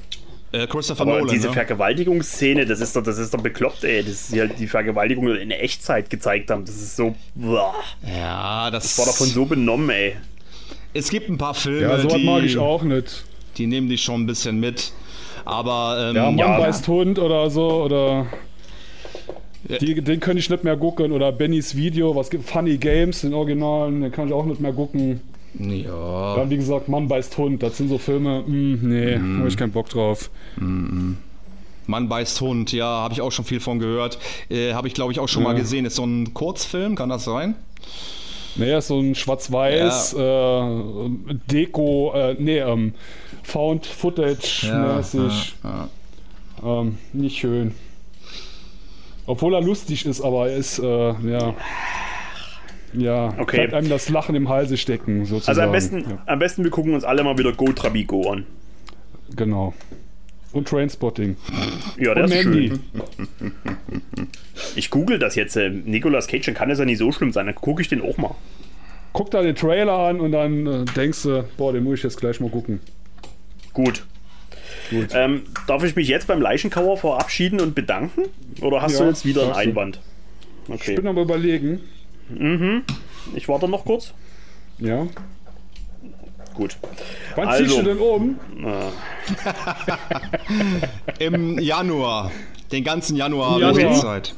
äh, 0.53 0.65
Christopher 0.65 1.01
aber 1.03 1.19
Nolan. 1.19 1.35
diese 1.35 1.49
ne? 1.49 1.53
Vergewaltigungsszene, 1.53 2.65
das 2.65 2.79
ist 2.79 2.95
doch, 2.95 3.03
das 3.03 3.19
ist 3.19 3.31
doch 3.35 3.41
bekloppt, 3.41 3.83
ey. 3.83 4.01
Das 4.03 4.29
ist 4.31 4.39
halt 4.39 4.57
die 4.59 4.67
Vergewaltigung 4.67 5.35
in 5.35 5.51
Echtzeit 5.51 6.09
gezeigt 6.09 6.49
haben. 6.49 6.65
Das 6.65 6.75
ist 6.75 6.95
so. 6.95 7.15
Boah, 7.35 7.75
Ja, 8.03 8.71
das 8.71 8.91
ich 8.93 8.97
war 8.97 9.05
davon 9.05 9.27
so 9.27 9.45
benommen, 9.45 9.91
ey. 9.91 10.15
Es 10.95 11.11
gibt 11.11 11.29
ein 11.29 11.37
paar 11.37 11.53
Filme, 11.53 11.81
Ja, 11.81 11.99
sowas 11.99 12.15
die, 12.15 12.23
mag 12.25 12.43
ich 12.43 12.57
auch 12.57 12.81
nicht. 12.81 13.23
die 13.59 13.67
nehmen 13.67 13.87
dich 13.87 14.01
schon 14.01 14.23
ein 14.23 14.25
bisschen 14.25 14.59
mit. 14.59 14.93
Aber 15.47 16.09
ähm, 16.09 16.15
Ja, 16.15 16.25
Mann 16.25 16.37
Ja. 16.37 16.57
beißt 16.59 16.87
Hund 16.89 17.19
oder 17.19 17.49
so 17.49 17.83
oder. 17.83 18.25
Die, 19.81 20.01
den 20.01 20.19
könnte 20.19 20.39
ich 20.39 20.49
nicht 20.49 20.63
mehr 20.63 20.77
gucken. 20.77 21.11
Oder 21.11 21.31
Bennys 21.31 21.75
Video, 21.75 22.15
was 22.15 22.29
gibt 22.29 22.47
Funny 22.49 22.77
Games, 22.77 23.21
den 23.21 23.33
Originalen, 23.33 24.01
den 24.01 24.11
kann 24.11 24.27
ich 24.27 24.33
auch 24.33 24.45
nicht 24.45 24.59
mehr 24.61 24.73
gucken. 24.73 25.21
ja. 25.59 26.35
Dann, 26.35 26.49
wie 26.49 26.57
gesagt, 26.57 26.87
Mann 26.89 27.07
beißt 27.07 27.37
Hund, 27.37 27.63
das 27.63 27.77
sind 27.77 27.89
so 27.89 27.97
Filme, 27.97 28.41
mm, 28.45 28.79
nee, 28.83 29.17
Mhm. 29.17 29.39
habe 29.39 29.47
ich 29.47 29.57
keinen 29.57 29.71
Bock 29.71 29.89
drauf. 29.89 30.29
Mann 30.57 32.09
beißt 32.09 32.41
Hund, 32.41 32.71
ja, 32.73 32.85
habe 32.85 33.13
ich 33.13 33.21
auch 33.21 33.31
schon 33.31 33.45
viel 33.45 33.59
von 33.61 33.79
gehört. 33.79 34.19
Äh, 34.49 34.73
habe 34.73 34.87
ich, 34.89 34.93
glaube 34.93 35.11
ich, 35.13 35.19
auch 35.19 35.27
schon 35.29 35.43
mal 35.43 35.53
Ja. 35.53 35.59
gesehen. 35.59 35.85
Ist 35.85 35.95
so 35.95 36.03
ein 36.05 36.33
Kurzfilm, 36.33 36.95
kann 36.95 37.09
das 37.09 37.23
sein? 37.23 37.55
Naja, 38.57 38.79
ist 38.79 38.87
so 38.87 38.99
ein 38.99 39.13
schwarz-weiß, 39.15 40.13
äh, 40.13 41.09
Deko, 41.51 42.13
äh, 42.15 42.35
nee, 42.39 42.59
ähm, 42.59 42.93
Found 43.43 43.85
Footage-mäßig. 43.85 45.55
ja, 45.63 45.89
ja. 46.63 46.79
Ähm, 46.81 46.97
nicht 47.13 47.37
schön. 47.37 47.73
Obwohl 49.25 49.53
er 49.53 49.61
lustig 49.61 50.05
ist, 50.05 50.21
aber 50.21 50.49
er 50.49 50.57
ist, 50.57 50.79
äh, 50.79 50.85
ja. 51.29 51.53
Ja, 52.93 53.33
Okay. 53.37 53.57
bleibt 53.57 53.73
einem 53.73 53.89
das 53.89 54.09
Lachen 54.09 54.33
im 54.35 54.47
Halse 54.49 54.77
stecken, 54.77 55.25
sozusagen. 55.25 55.49
Also 55.49 55.61
am 55.61 55.71
besten, 55.73 55.99
Ja, 56.09 56.17
am 56.25 56.39
besten 56.39 56.63
wir 56.63 56.71
gucken 56.71 56.93
uns 56.93 57.03
alle 57.03 57.23
mal 57.23 57.37
wieder 57.37 57.51
Go 57.53 57.71
Trabigo 57.73 58.31
an. 58.31 58.45
genau. 59.35 59.73
Und 60.57 60.67
Trainspotting. 60.67 61.37
Ja, 61.99 62.13
Und 62.13 62.31
ist 62.31 62.41
schön. 62.41 62.79
Ich 64.75 64.89
google 64.89 65.19
das 65.19 65.35
jetzt. 65.35 65.55
äh, 65.55 65.69
Nicolas 65.69 66.27
Cage, 66.27 66.45
dann 66.47 66.55
kann 66.55 66.69
es 66.71 66.79
ja 66.79 66.85
nicht 66.85 66.97
so 66.97 67.11
schlimm 67.11 67.31
sein. 67.31 67.45
Dann 67.45 67.55
gucke 67.55 67.81
ich 67.81 67.87
den 67.89 68.01
auch 68.01 68.17
mal. 68.17 68.35
Guck 69.13 69.31
da 69.31 69.41
den 69.41 69.55
Trailer 69.55 69.93
an 69.99 70.19
und 70.19 70.31
dann 70.31 70.65
äh, 70.67 70.85
denkst 70.95 71.23
du, 71.23 71.43
boah, 71.57 71.73
den 71.73 71.83
muss 71.83 71.99
ich 71.99 72.03
jetzt 72.03 72.17
gleich 72.19 72.39
mal 72.39 72.49
gucken. 72.49 72.79
Gut. 73.73 74.05
Gut. 74.89 75.09
Ähm, 75.13 75.43
darf 75.67 75.83
ich 75.83 75.95
mich 75.95 76.07
jetzt 76.07 76.27
beim 76.27 76.41
Leichenkauer 76.41 76.97
verabschieden 76.97 77.59
und 77.59 77.75
bedanken? 77.75 78.23
Oder 78.61 78.81
hast 78.81 78.93
Ja, 78.93 78.99
du 79.01 79.05
jetzt 79.09 79.25
wieder 79.25 79.43
einen. 79.55 79.69
Einwand? 79.69 79.99
Ich 80.67 80.73
Okay. 80.73 80.95
bin 80.95 81.07
aber 81.07 81.21
überlegen. 81.21 81.79
Ich 83.35 83.47
warte 83.47 83.67
noch 83.67 83.85
kurz. 83.85 84.13
Ja. 84.79 85.07
Gut. 86.57 86.77
Wann 87.35 87.49
ziehst 87.57 87.71
Also. 87.71 87.81
du 87.81 87.83
denn 87.83 87.99
um? 87.99 88.39
Im 91.19 91.59
Januar. 91.59 92.31
Den 92.71 92.83
ganzen 92.83 93.15
Januar 93.15 93.57
Im 93.59 93.65
habe 93.65 93.71
ich 93.77 93.79
Januar. 93.83 93.93
jetzt 93.93 94.01
Zeit. 94.01 94.35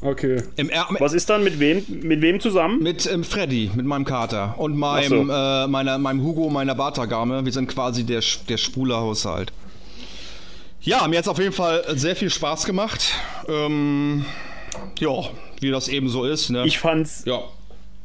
Okay. 0.00 0.42
Im, 0.56 0.70
Was 0.98 1.14
ist 1.14 1.30
dann 1.30 1.44
mit 1.44 1.58
wem, 1.60 1.82
mit 2.02 2.20
wem 2.20 2.38
zusammen? 2.40 2.82
Mit 2.82 3.10
ähm, 3.10 3.24
Freddy, 3.24 3.70
mit 3.74 3.86
meinem 3.86 4.04
Kater 4.04 4.54
und 4.58 4.76
meinem, 4.76 5.30
äh, 5.30 5.66
meiner, 5.66 5.96
meinem 5.98 6.22
Hugo, 6.22 6.50
meiner 6.50 6.74
Bartagame. 6.74 7.44
Wir 7.44 7.52
sind 7.52 7.68
quasi 7.68 8.04
der, 8.04 8.22
der 8.48 8.56
schwule 8.58 8.96
Haushalt. 8.96 9.52
Ja, 10.82 11.08
mir 11.08 11.16
hat 11.16 11.24
es 11.24 11.28
auf 11.28 11.38
jeden 11.38 11.54
Fall 11.54 11.82
sehr 11.96 12.14
viel 12.16 12.28
Spaß 12.28 12.66
gemacht. 12.66 13.14
Ähm, 13.48 14.26
ja, 14.98 15.10
wie 15.60 15.70
das 15.70 15.88
eben 15.88 16.10
so 16.10 16.24
ist. 16.24 16.50
Ne? 16.50 16.66
Ich 16.66 16.78
fand's, 16.78 17.22
ja. 17.24 17.40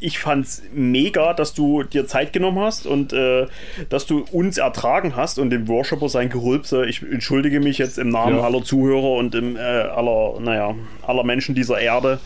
Ich 0.02 0.18
fand's 0.20 0.62
mega, 0.74 1.34
dass 1.34 1.54
du 1.54 1.84
dir 1.84 2.08
Zeit 2.08 2.32
genommen 2.32 2.60
hast 2.60 2.88
und 2.88 3.12
äh, 3.12 3.48
dass 3.90 4.06
du 4.06 4.26
uns 4.32 4.58
ertragen 4.58 5.16
hast 5.18 5.40
und 5.40 5.50
dem 5.50 5.68
Worshipper 5.68 6.08
sein 6.08 6.30
Gerülpse. 6.30 6.86
Ich 6.86 7.02
entschuldige 7.02 7.60
mich 7.60 7.78
jetzt 7.80 7.98
im 7.98 8.08
Namen 8.10 8.38
Ja. 8.38 8.44
aller 8.44 8.64
Zuhörer 8.64 9.12
und 9.18 9.36
im, 9.36 9.58
äh, 9.58 9.60
aller, 9.60 10.40
naja, 10.40 10.74
aller 11.06 11.24
Menschen 11.26 11.54
dieser 11.54 11.80
Erde. 11.82 12.20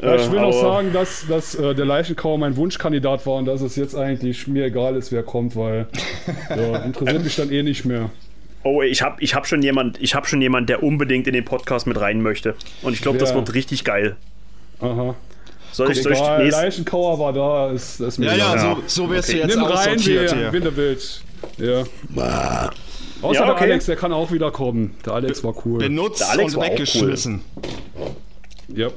Ja, 0.00 0.14
ich 0.14 0.30
will 0.30 0.38
Äh, 0.38 0.42
noch 0.42 0.48
aber- 0.48 0.74
sagen, 0.74 0.92
dass, 0.94 1.26
dass 1.28 1.54
äh, 1.54 1.74
der 1.74 1.84
Leichenkauer 1.84 2.38
mein 2.38 2.56
Wunschkandidat 2.56 3.26
war 3.26 3.34
und 3.34 3.44
dass 3.44 3.60
es 3.60 3.76
jetzt 3.76 3.94
eigentlich 3.94 4.46
mir 4.48 4.64
egal 4.64 4.96
ist, 4.96 5.12
wer 5.12 5.22
kommt, 5.22 5.54
weil 5.54 5.86
ja, 6.48 6.78
interessiert 6.78 7.24
mich 7.24 7.36
dann 7.36 7.52
eh 7.52 7.62
nicht 7.62 7.84
mehr. 7.84 8.10
Oh, 8.64 8.80
ich 8.80 9.02
habe 9.02 9.16
ich 9.20 9.34
hab 9.34 9.46
schon 9.46 9.60
jemand, 9.60 10.00
ich 10.00 10.14
habe 10.14 10.26
schon 10.26 10.40
jemand, 10.40 10.68
der 10.70 10.82
unbedingt 10.82 11.26
in 11.26 11.34
den 11.34 11.44
Podcast 11.44 11.86
mit 11.86 12.00
rein 12.00 12.22
möchte. 12.22 12.54
Und 12.82 12.94
ich 12.94 13.02
glaube, 13.02 13.18
das 13.18 13.34
wird 13.34 13.52
richtig 13.54 13.84
geil. 13.84 14.16
Aha. 14.80 15.14
Soll 15.72 15.90
ich, 15.92 16.02
soll 16.02 16.12
ich 16.12 16.18
Egal, 16.18 16.44
nächst, 16.44 16.60
Leichenkauer 16.60 17.18
war 17.18 17.32
da, 17.32 17.70
ist, 17.70 18.00
ist 18.00 18.18
mir 18.18 18.26
Ja, 18.26 18.34
ja, 18.36 18.58
so, 18.58 18.82
so 18.86 19.10
wirst 19.10 19.32
du 19.32 19.36
jetzt 19.38 19.54
Nimm 19.56 19.64
rein, 19.64 19.98
hier. 19.98 20.52
willst. 20.76 21.22
Ja. 21.58 21.82
Außer 23.22 23.40
Ja, 23.40 23.44
der 23.46 23.54
okay. 23.54 23.64
Alex, 23.64 23.86
der 23.86 23.96
kann 23.96 24.12
auch 24.12 24.30
wieder 24.32 24.50
kommen. 24.50 24.94
Der 25.06 25.14
Alex 25.14 25.42
war 25.44 25.54
cool. 25.64 25.78
Benutzt 25.78 26.20
Der 26.20 26.30
Alex 26.30 26.54
und 26.54 26.60
war 26.60 26.66
auch 26.66 26.72
weggeschmissen. 26.72 27.42
Ja. 28.68 28.88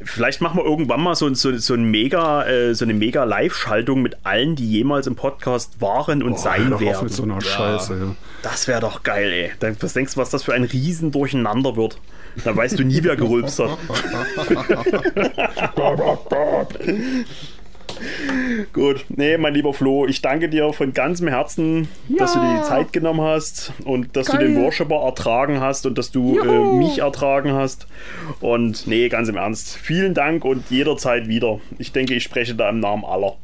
Vielleicht 0.00 0.40
machen 0.40 0.58
wir 0.58 0.64
irgendwann 0.64 1.00
mal 1.00 1.16
so, 1.16 1.32
so, 1.34 1.56
so, 1.56 1.74
ein 1.74 1.84
mega, 1.90 2.46
äh, 2.46 2.72
so 2.74 2.84
eine 2.84 2.94
mega 2.94 3.24
Live-Schaltung 3.24 4.00
mit 4.00 4.16
allen, 4.22 4.54
die 4.54 4.70
jemals 4.70 5.08
im 5.08 5.16
Podcast 5.16 5.80
waren 5.80 6.22
und 6.22 6.38
sein 6.38 6.68
Hör 6.68 6.76
auf 6.76 6.80
werden. 6.80 7.04
mit 7.04 7.12
so 7.12 7.24
einer 7.24 7.40
Scheiße. 7.40 7.94
Ja. 7.94 8.14
Das 8.42 8.68
wäre 8.68 8.80
doch 8.80 9.02
geil, 9.02 9.32
ey. 9.32 9.50
Dann- 9.58 9.76
Was 9.80 9.94
denkst 9.94 10.14
du, 10.14 10.20
was 10.20 10.30
das 10.30 10.44
für 10.44 10.54
ein 10.54 10.62
Riesen 10.62 11.10
durcheinander 11.10 11.74
wird? 11.76 11.98
Dann 12.44 12.56
weißt 12.56 12.78
du 12.78 12.84
nie, 12.84 13.02
wer 13.02 13.16
gerülpst 13.16 13.58
hat. 13.58 13.76
Gut, 18.72 19.04
nee, 19.08 19.36
mein 19.38 19.54
lieber 19.54 19.74
Flo, 19.74 20.06
ich 20.06 20.22
danke 20.22 20.48
dir 20.48 20.72
von 20.72 20.92
ganzem 20.92 21.28
Herzen, 21.28 21.88
dass 22.08 22.34
du 22.34 22.40
dir 22.40 22.58
die 22.58 22.62
Zeit 22.62 22.92
genommen 22.92 23.22
hast 23.22 23.72
und 23.84 24.16
dass 24.16 24.28
du 24.28 24.36
den 24.36 24.60
Worshipper 24.62 25.02
ertragen 25.02 25.60
hast 25.60 25.86
und 25.86 25.98
dass 25.98 26.10
du 26.10 26.38
äh, 26.38 26.76
mich 26.76 26.98
ertragen 26.98 27.52
hast. 27.52 27.86
Und 28.40 28.86
nee, 28.86 29.08
ganz 29.08 29.28
im 29.28 29.36
Ernst, 29.36 29.76
vielen 29.76 30.14
Dank 30.14 30.44
und 30.44 30.70
jederzeit 30.70 31.28
wieder. 31.28 31.60
Ich 31.78 31.92
denke, 31.92 32.14
ich 32.14 32.22
spreche 32.22 32.54
da 32.54 32.68
im 32.68 32.80
Namen 32.80 33.04
aller. 33.04 33.36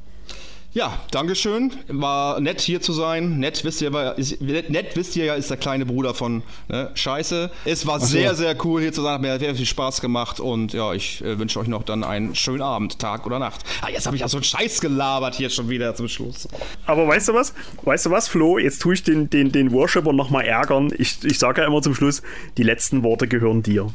Ja, 0.75 0.99
Dankeschön. 1.13 1.71
War 1.87 2.41
nett 2.41 2.61
hier 2.61 2.81
zu 2.81 2.93
sein. 2.93 3.39
Nett 3.39 3.65
wisst 3.65 3.81
ihr, 3.81 3.93
war- 3.93 4.19
ist, 4.19 4.41
nett, 4.41 4.97
wisst 4.97 5.15
ihr 5.15 5.25
ja, 5.25 5.35
ist 5.35 5.49
der 5.49 5.57
kleine 5.57 5.87
Bruder 5.87 6.15
von 6.15 6.43
ne, 6.69 6.91
Scheiße. 6.95 7.49
Es 7.65 7.87
war 7.87 8.01
sehr, 8.01 8.35
sehr 8.35 8.57
cool 8.65 8.81
hier 8.81 8.93
zu 8.93 9.01
sein. 9.01 9.15
Hat 9.15 9.21
mir 9.21 9.39
sehr 9.39 9.55
viel 9.55 9.67
Spaß 9.67 10.01
gemacht. 10.01 10.41
Und 10.41 10.73
ja, 10.73 10.93
ich 10.93 11.23
äh, 11.23 11.39
wünsche 11.39 11.61
euch 11.61 11.69
noch 11.69 11.85
dann 11.85 12.03
einen 12.03 12.35
schönen 12.35 12.61
Abend, 12.61 12.99
Tag 12.99 13.25
oder 13.25 13.39
Nacht. 13.39 13.61
Ah, 13.83 13.89
jetzt 13.89 14.07
habe 14.07 14.17
ich 14.17 14.23
ja 14.23 14.29
so 14.29 14.37
einen 14.39 14.43
Scheiß 14.45 14.81
gelabert 14.81 15.37
hier 15.37 15.49
schon 15.49 15.69
wieder 15.69 15.95
zum 15.95 16.09
Schluss. 16.09 16.49
Aber 16.87 17.07
weißt 17.07 17.29
du 17.29 17.35
was? 17.35 17.55
Weißt 17.83 18.07
du 18.07 18.11
was, 18.11 18.27
Flo? 18.27 18.59
Jetzt 18.59 18.83
tue 18.83 18.95
ich 18.95 19.05
den, 19.05 19.31
den, 19.31 19.53
den 19.53 19.71
Worshipper 19.71 20.13
nochmal 20.13 20.45
ärgern. 20.45 20.93
Ich, 20.99 21.23
ich 21.23 21.39
sage 21.39 21.61
ja 21.61 21.69
immer 21.69 21.83
zum 21.83 21.95
Schluss, 21.95 22.21
die 22.57 22.65
letzten 22.65 23.05
Worte 23.05 23.29
gehören 23.29 23.63
dir. 23.63 23.95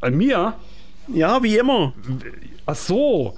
An 0.00 0.16
mir? 0.16 0.54
Ja, 1.14 1.44
wie 1.44 1.56
immer. 1.58 1.92
Ach 2.66 2.74
so. 2.74 3.34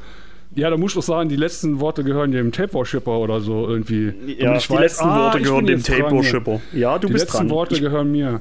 Ja, 0.57 0.69
da 0.69 0.77
muss 0.77 0.91
ich 0.91 0.95
doch 0.97 1.03
sagen, 1.03 1.29
die 1.29 1.37
letzten 1.37 1.79
Worte 1.79 2.03
gehören 2.03 2.33
dem 2.33 2.51
Tape-Worshipper 2.51 3.19
oder 3.19 3.41
so 3.41 3.69
irgendwie. 3.69 4.13
Ja, 4.37 4.59
die 4.59 4.71
weiß, 4.71 4.81
letzten 4.81 5.05
ah, 5.05 5.25
Worte 5.25 5.41
gehören 5.43 5.65
dem 5.67 5.79
hier. 5.81 5.99
Tape-Worshipper. 5.99 6.61
Ja, 6.73 6.99
du 6.99 7.07
Die 7.07 7.13
bist 7.13 7.27
letzten 7.27 7.47
dran. 7.47 7.51
Worte 7.51 7.75
Ich, 7.77 7.81
gehören 7.81 8.11
mir. 8.11 8.41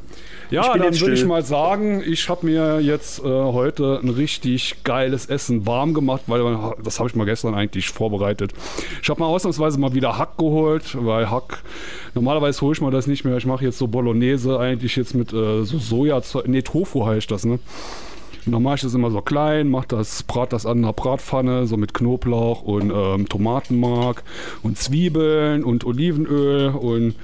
Ja, 0.49 0.75
dann 0.75 0.99
würde 0.99 1.13
ich 1.13 1.23
mal 1.25 1.43
sagen, 1.43 2.01
ich 2.03 2.27
habe 2.27 2.47
mir 2.47 2.79
jetzt 2.79 3.19
äh, 3.19 3.23
heute 3.23 3.99
ein 4.01 4.09
richtig 4.09 4.77
geiles 4.83 5.27
Essen 5.27 5.67
warm 5.67 5.93
gemacht, 5.93 6.23
weil 6.25 6.41
das 6.83 6.97
habe 6.97 7.09
ich 7.09 7.15
mal 7.15 7.25
gestern 7.25 7.53
eigentlich 7.53 7.89
vorbereitet. 7.89 8.53
Ich 9.03 9.09
habe 9.09 9.19
mal 9.19 9.27
ausnahmsweise 9.27 9.79
mal 9.79 9.93
wieder 9.93 10.17
Hack 10.17 10.35
geholt, 10.39 10.97
weil 10.99 11.29
Hack, 11.29 11.61
normalerweise 12.15 12.61
hole 12.61 12.73
ich 12.73 12.81
mir 12.81 12.89
das 12.89 13.05
nicht 13.05 13.23
mehr. 13.23 13.37
Ich 13.37 13.45
mache 13.45 13.63
jetzt 13.65 13.77
so 13.77 13.85
Bolognese 13.85 14.59
eigentlich 14.59 14.95
jetzt 14.95 15.13
mit 15.13 15.31
äh, 15.31 15.63
so 15.63 15.77
Sojazeug, 15.77 16.47
nee, 16.47 16.63
Tofu 16.63 17.05
heißt 17.05 17.29
das, 17.29 17.45
ne? 17.45 17.59
Dann 18.51 18.63
mache 18.63 18.75
ich 18.75 18.81
das 18.81 18.93
immer 18.93 19.11
so 19.11 19.21
klein, 19.21 19.69
mach 19.69 19.85
das, 19.85 20.23
brat 20.23 20.53
das 20.53 20.65
an 20.65 20.79
einer 20.79 20.93
Bratpfanne, 20.93 21.67
so 21.67 21.77
mit 21.77 21.93
Knoblauch 21.93 22.61
und 22.61 22.91
ähm, 22.93 23.27
Tomatenmark 23.29 24.23
und 24.63 24.77
Zwiebeln 24.77 25.63
und 25.63 25.85
Olivenöl 25.85 26.69
und 26.69 27.15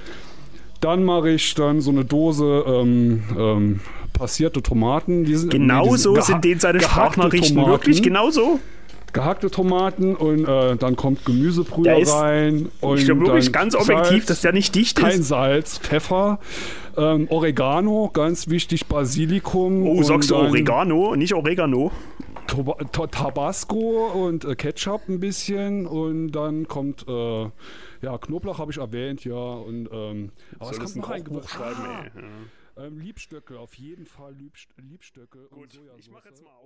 dann 0.80 1.04
mache 1.04 1.30
ich 1.30 1.54
dann 1.54 1.80
so 1.80 1.90
eine 1.90 2.04
Dose 2.04 2.64
ähm, 2.66 3.22
ähm, 3.36 3.80
passierte 4.12 4.62
Tomaten. 4.62 5.24
Die 5.24 5.34
sind, 5.34 5.50
genau 5.50 5.84
nee, 5.86 5.90
die 5.92 5.96
so 5.98 6.14
geha- 6.14 6.22
sind 6.22 6.44
den 6.44 6.58
seine 6.60 6.78
gehackte 6.78 6.92
Sprachnachrichten 7.14 7.56
Tomaten, 7.56 7.70
wirklich 7.72 8.02
genau 8.02 8.30
so. 8.30 8.60
Gehackte 9.12 9.50
Tomaten 9.50 10.14
und 10.14 10.46
äh, 10.46 10.76
dann 10.76 10.94
kommt 10.96 11.24
Gemüsebrühe 11.24 12.06
rein. 12.06 12.68
Und 12.82 12.98
Ich 12.98 13.06
glaube 13.06 13.22
wirklich 13.22 13.50
ganz 13.50 13.74
objektiv, 13.74 14.08
Salz, 14.10 14.26
dass 14.26 14.40
der 14.42 14.52
nicht 14.52 14.74
dicht 14.74 14.98
kein 14.98 15.20
ist. 15.20 15.28
Salz, 15.28 15.78
Pfeffer, 15.78 16.38
ähm, 16.96 17.26
Oregano, 17.30 18.10
ganz 18.12 18.48
wichtig, 18.48 18.86
Basilikum. 18.86 19.86
Oh, 19.86 19.92
und 19.92 20.04
sagst 20.04 20.30
du 20.30 20.36
Oregano, 20.36 21.14
nicht 21.16 21.34
Oregano? 21.34 21.90
Tabasco 23.10 24.06
und 24.26 24.44
äh, 24.44 24.54
Ketchup 24.54 25.08
ein 25.08 25.20
bisschen 25.20 25.86
und 25.86 26.30
dann 26.32 26.68
kommt 26.68 27.04
äh, 27.08 27.42
ja 28.02 28.18
Knoblauch 28.20 28.58
habe 28.58 28.70
ich 28.70 28.78
erwähnt 28.78 29.24
ja 29.24 29.34
und 29.34 29.88
ähm, 29.92 30.30
aber 30.58 30.70
es 30.70 30.78
kommt 30.78 30.96
noch 30.96 31.10
ein 31.10 31.24
Gewürz. 31.24 31.50
schreiben, 31.50 31.76
Ah, 31.80 32.04
ey. 32.04 32.22
Ja. 32.78 32.84
ähm, 32.86 32.98
Liebstöcke 33.00 33.58
auf 33.58 33.74
jeden 33.74 34.06
Fall 34.06 34.32
Liebst 34.34 34.68
Liebstöcke 34.76 35.48
und 35.48 35.58
Gut, 35.58 35.68
ich 35.74 35.80
Sojasauce 35.80 36.10
mache 36.12 36.28
jetzt 36.28 36.44
mal 36.44 36.50
ne? 36.50 36.56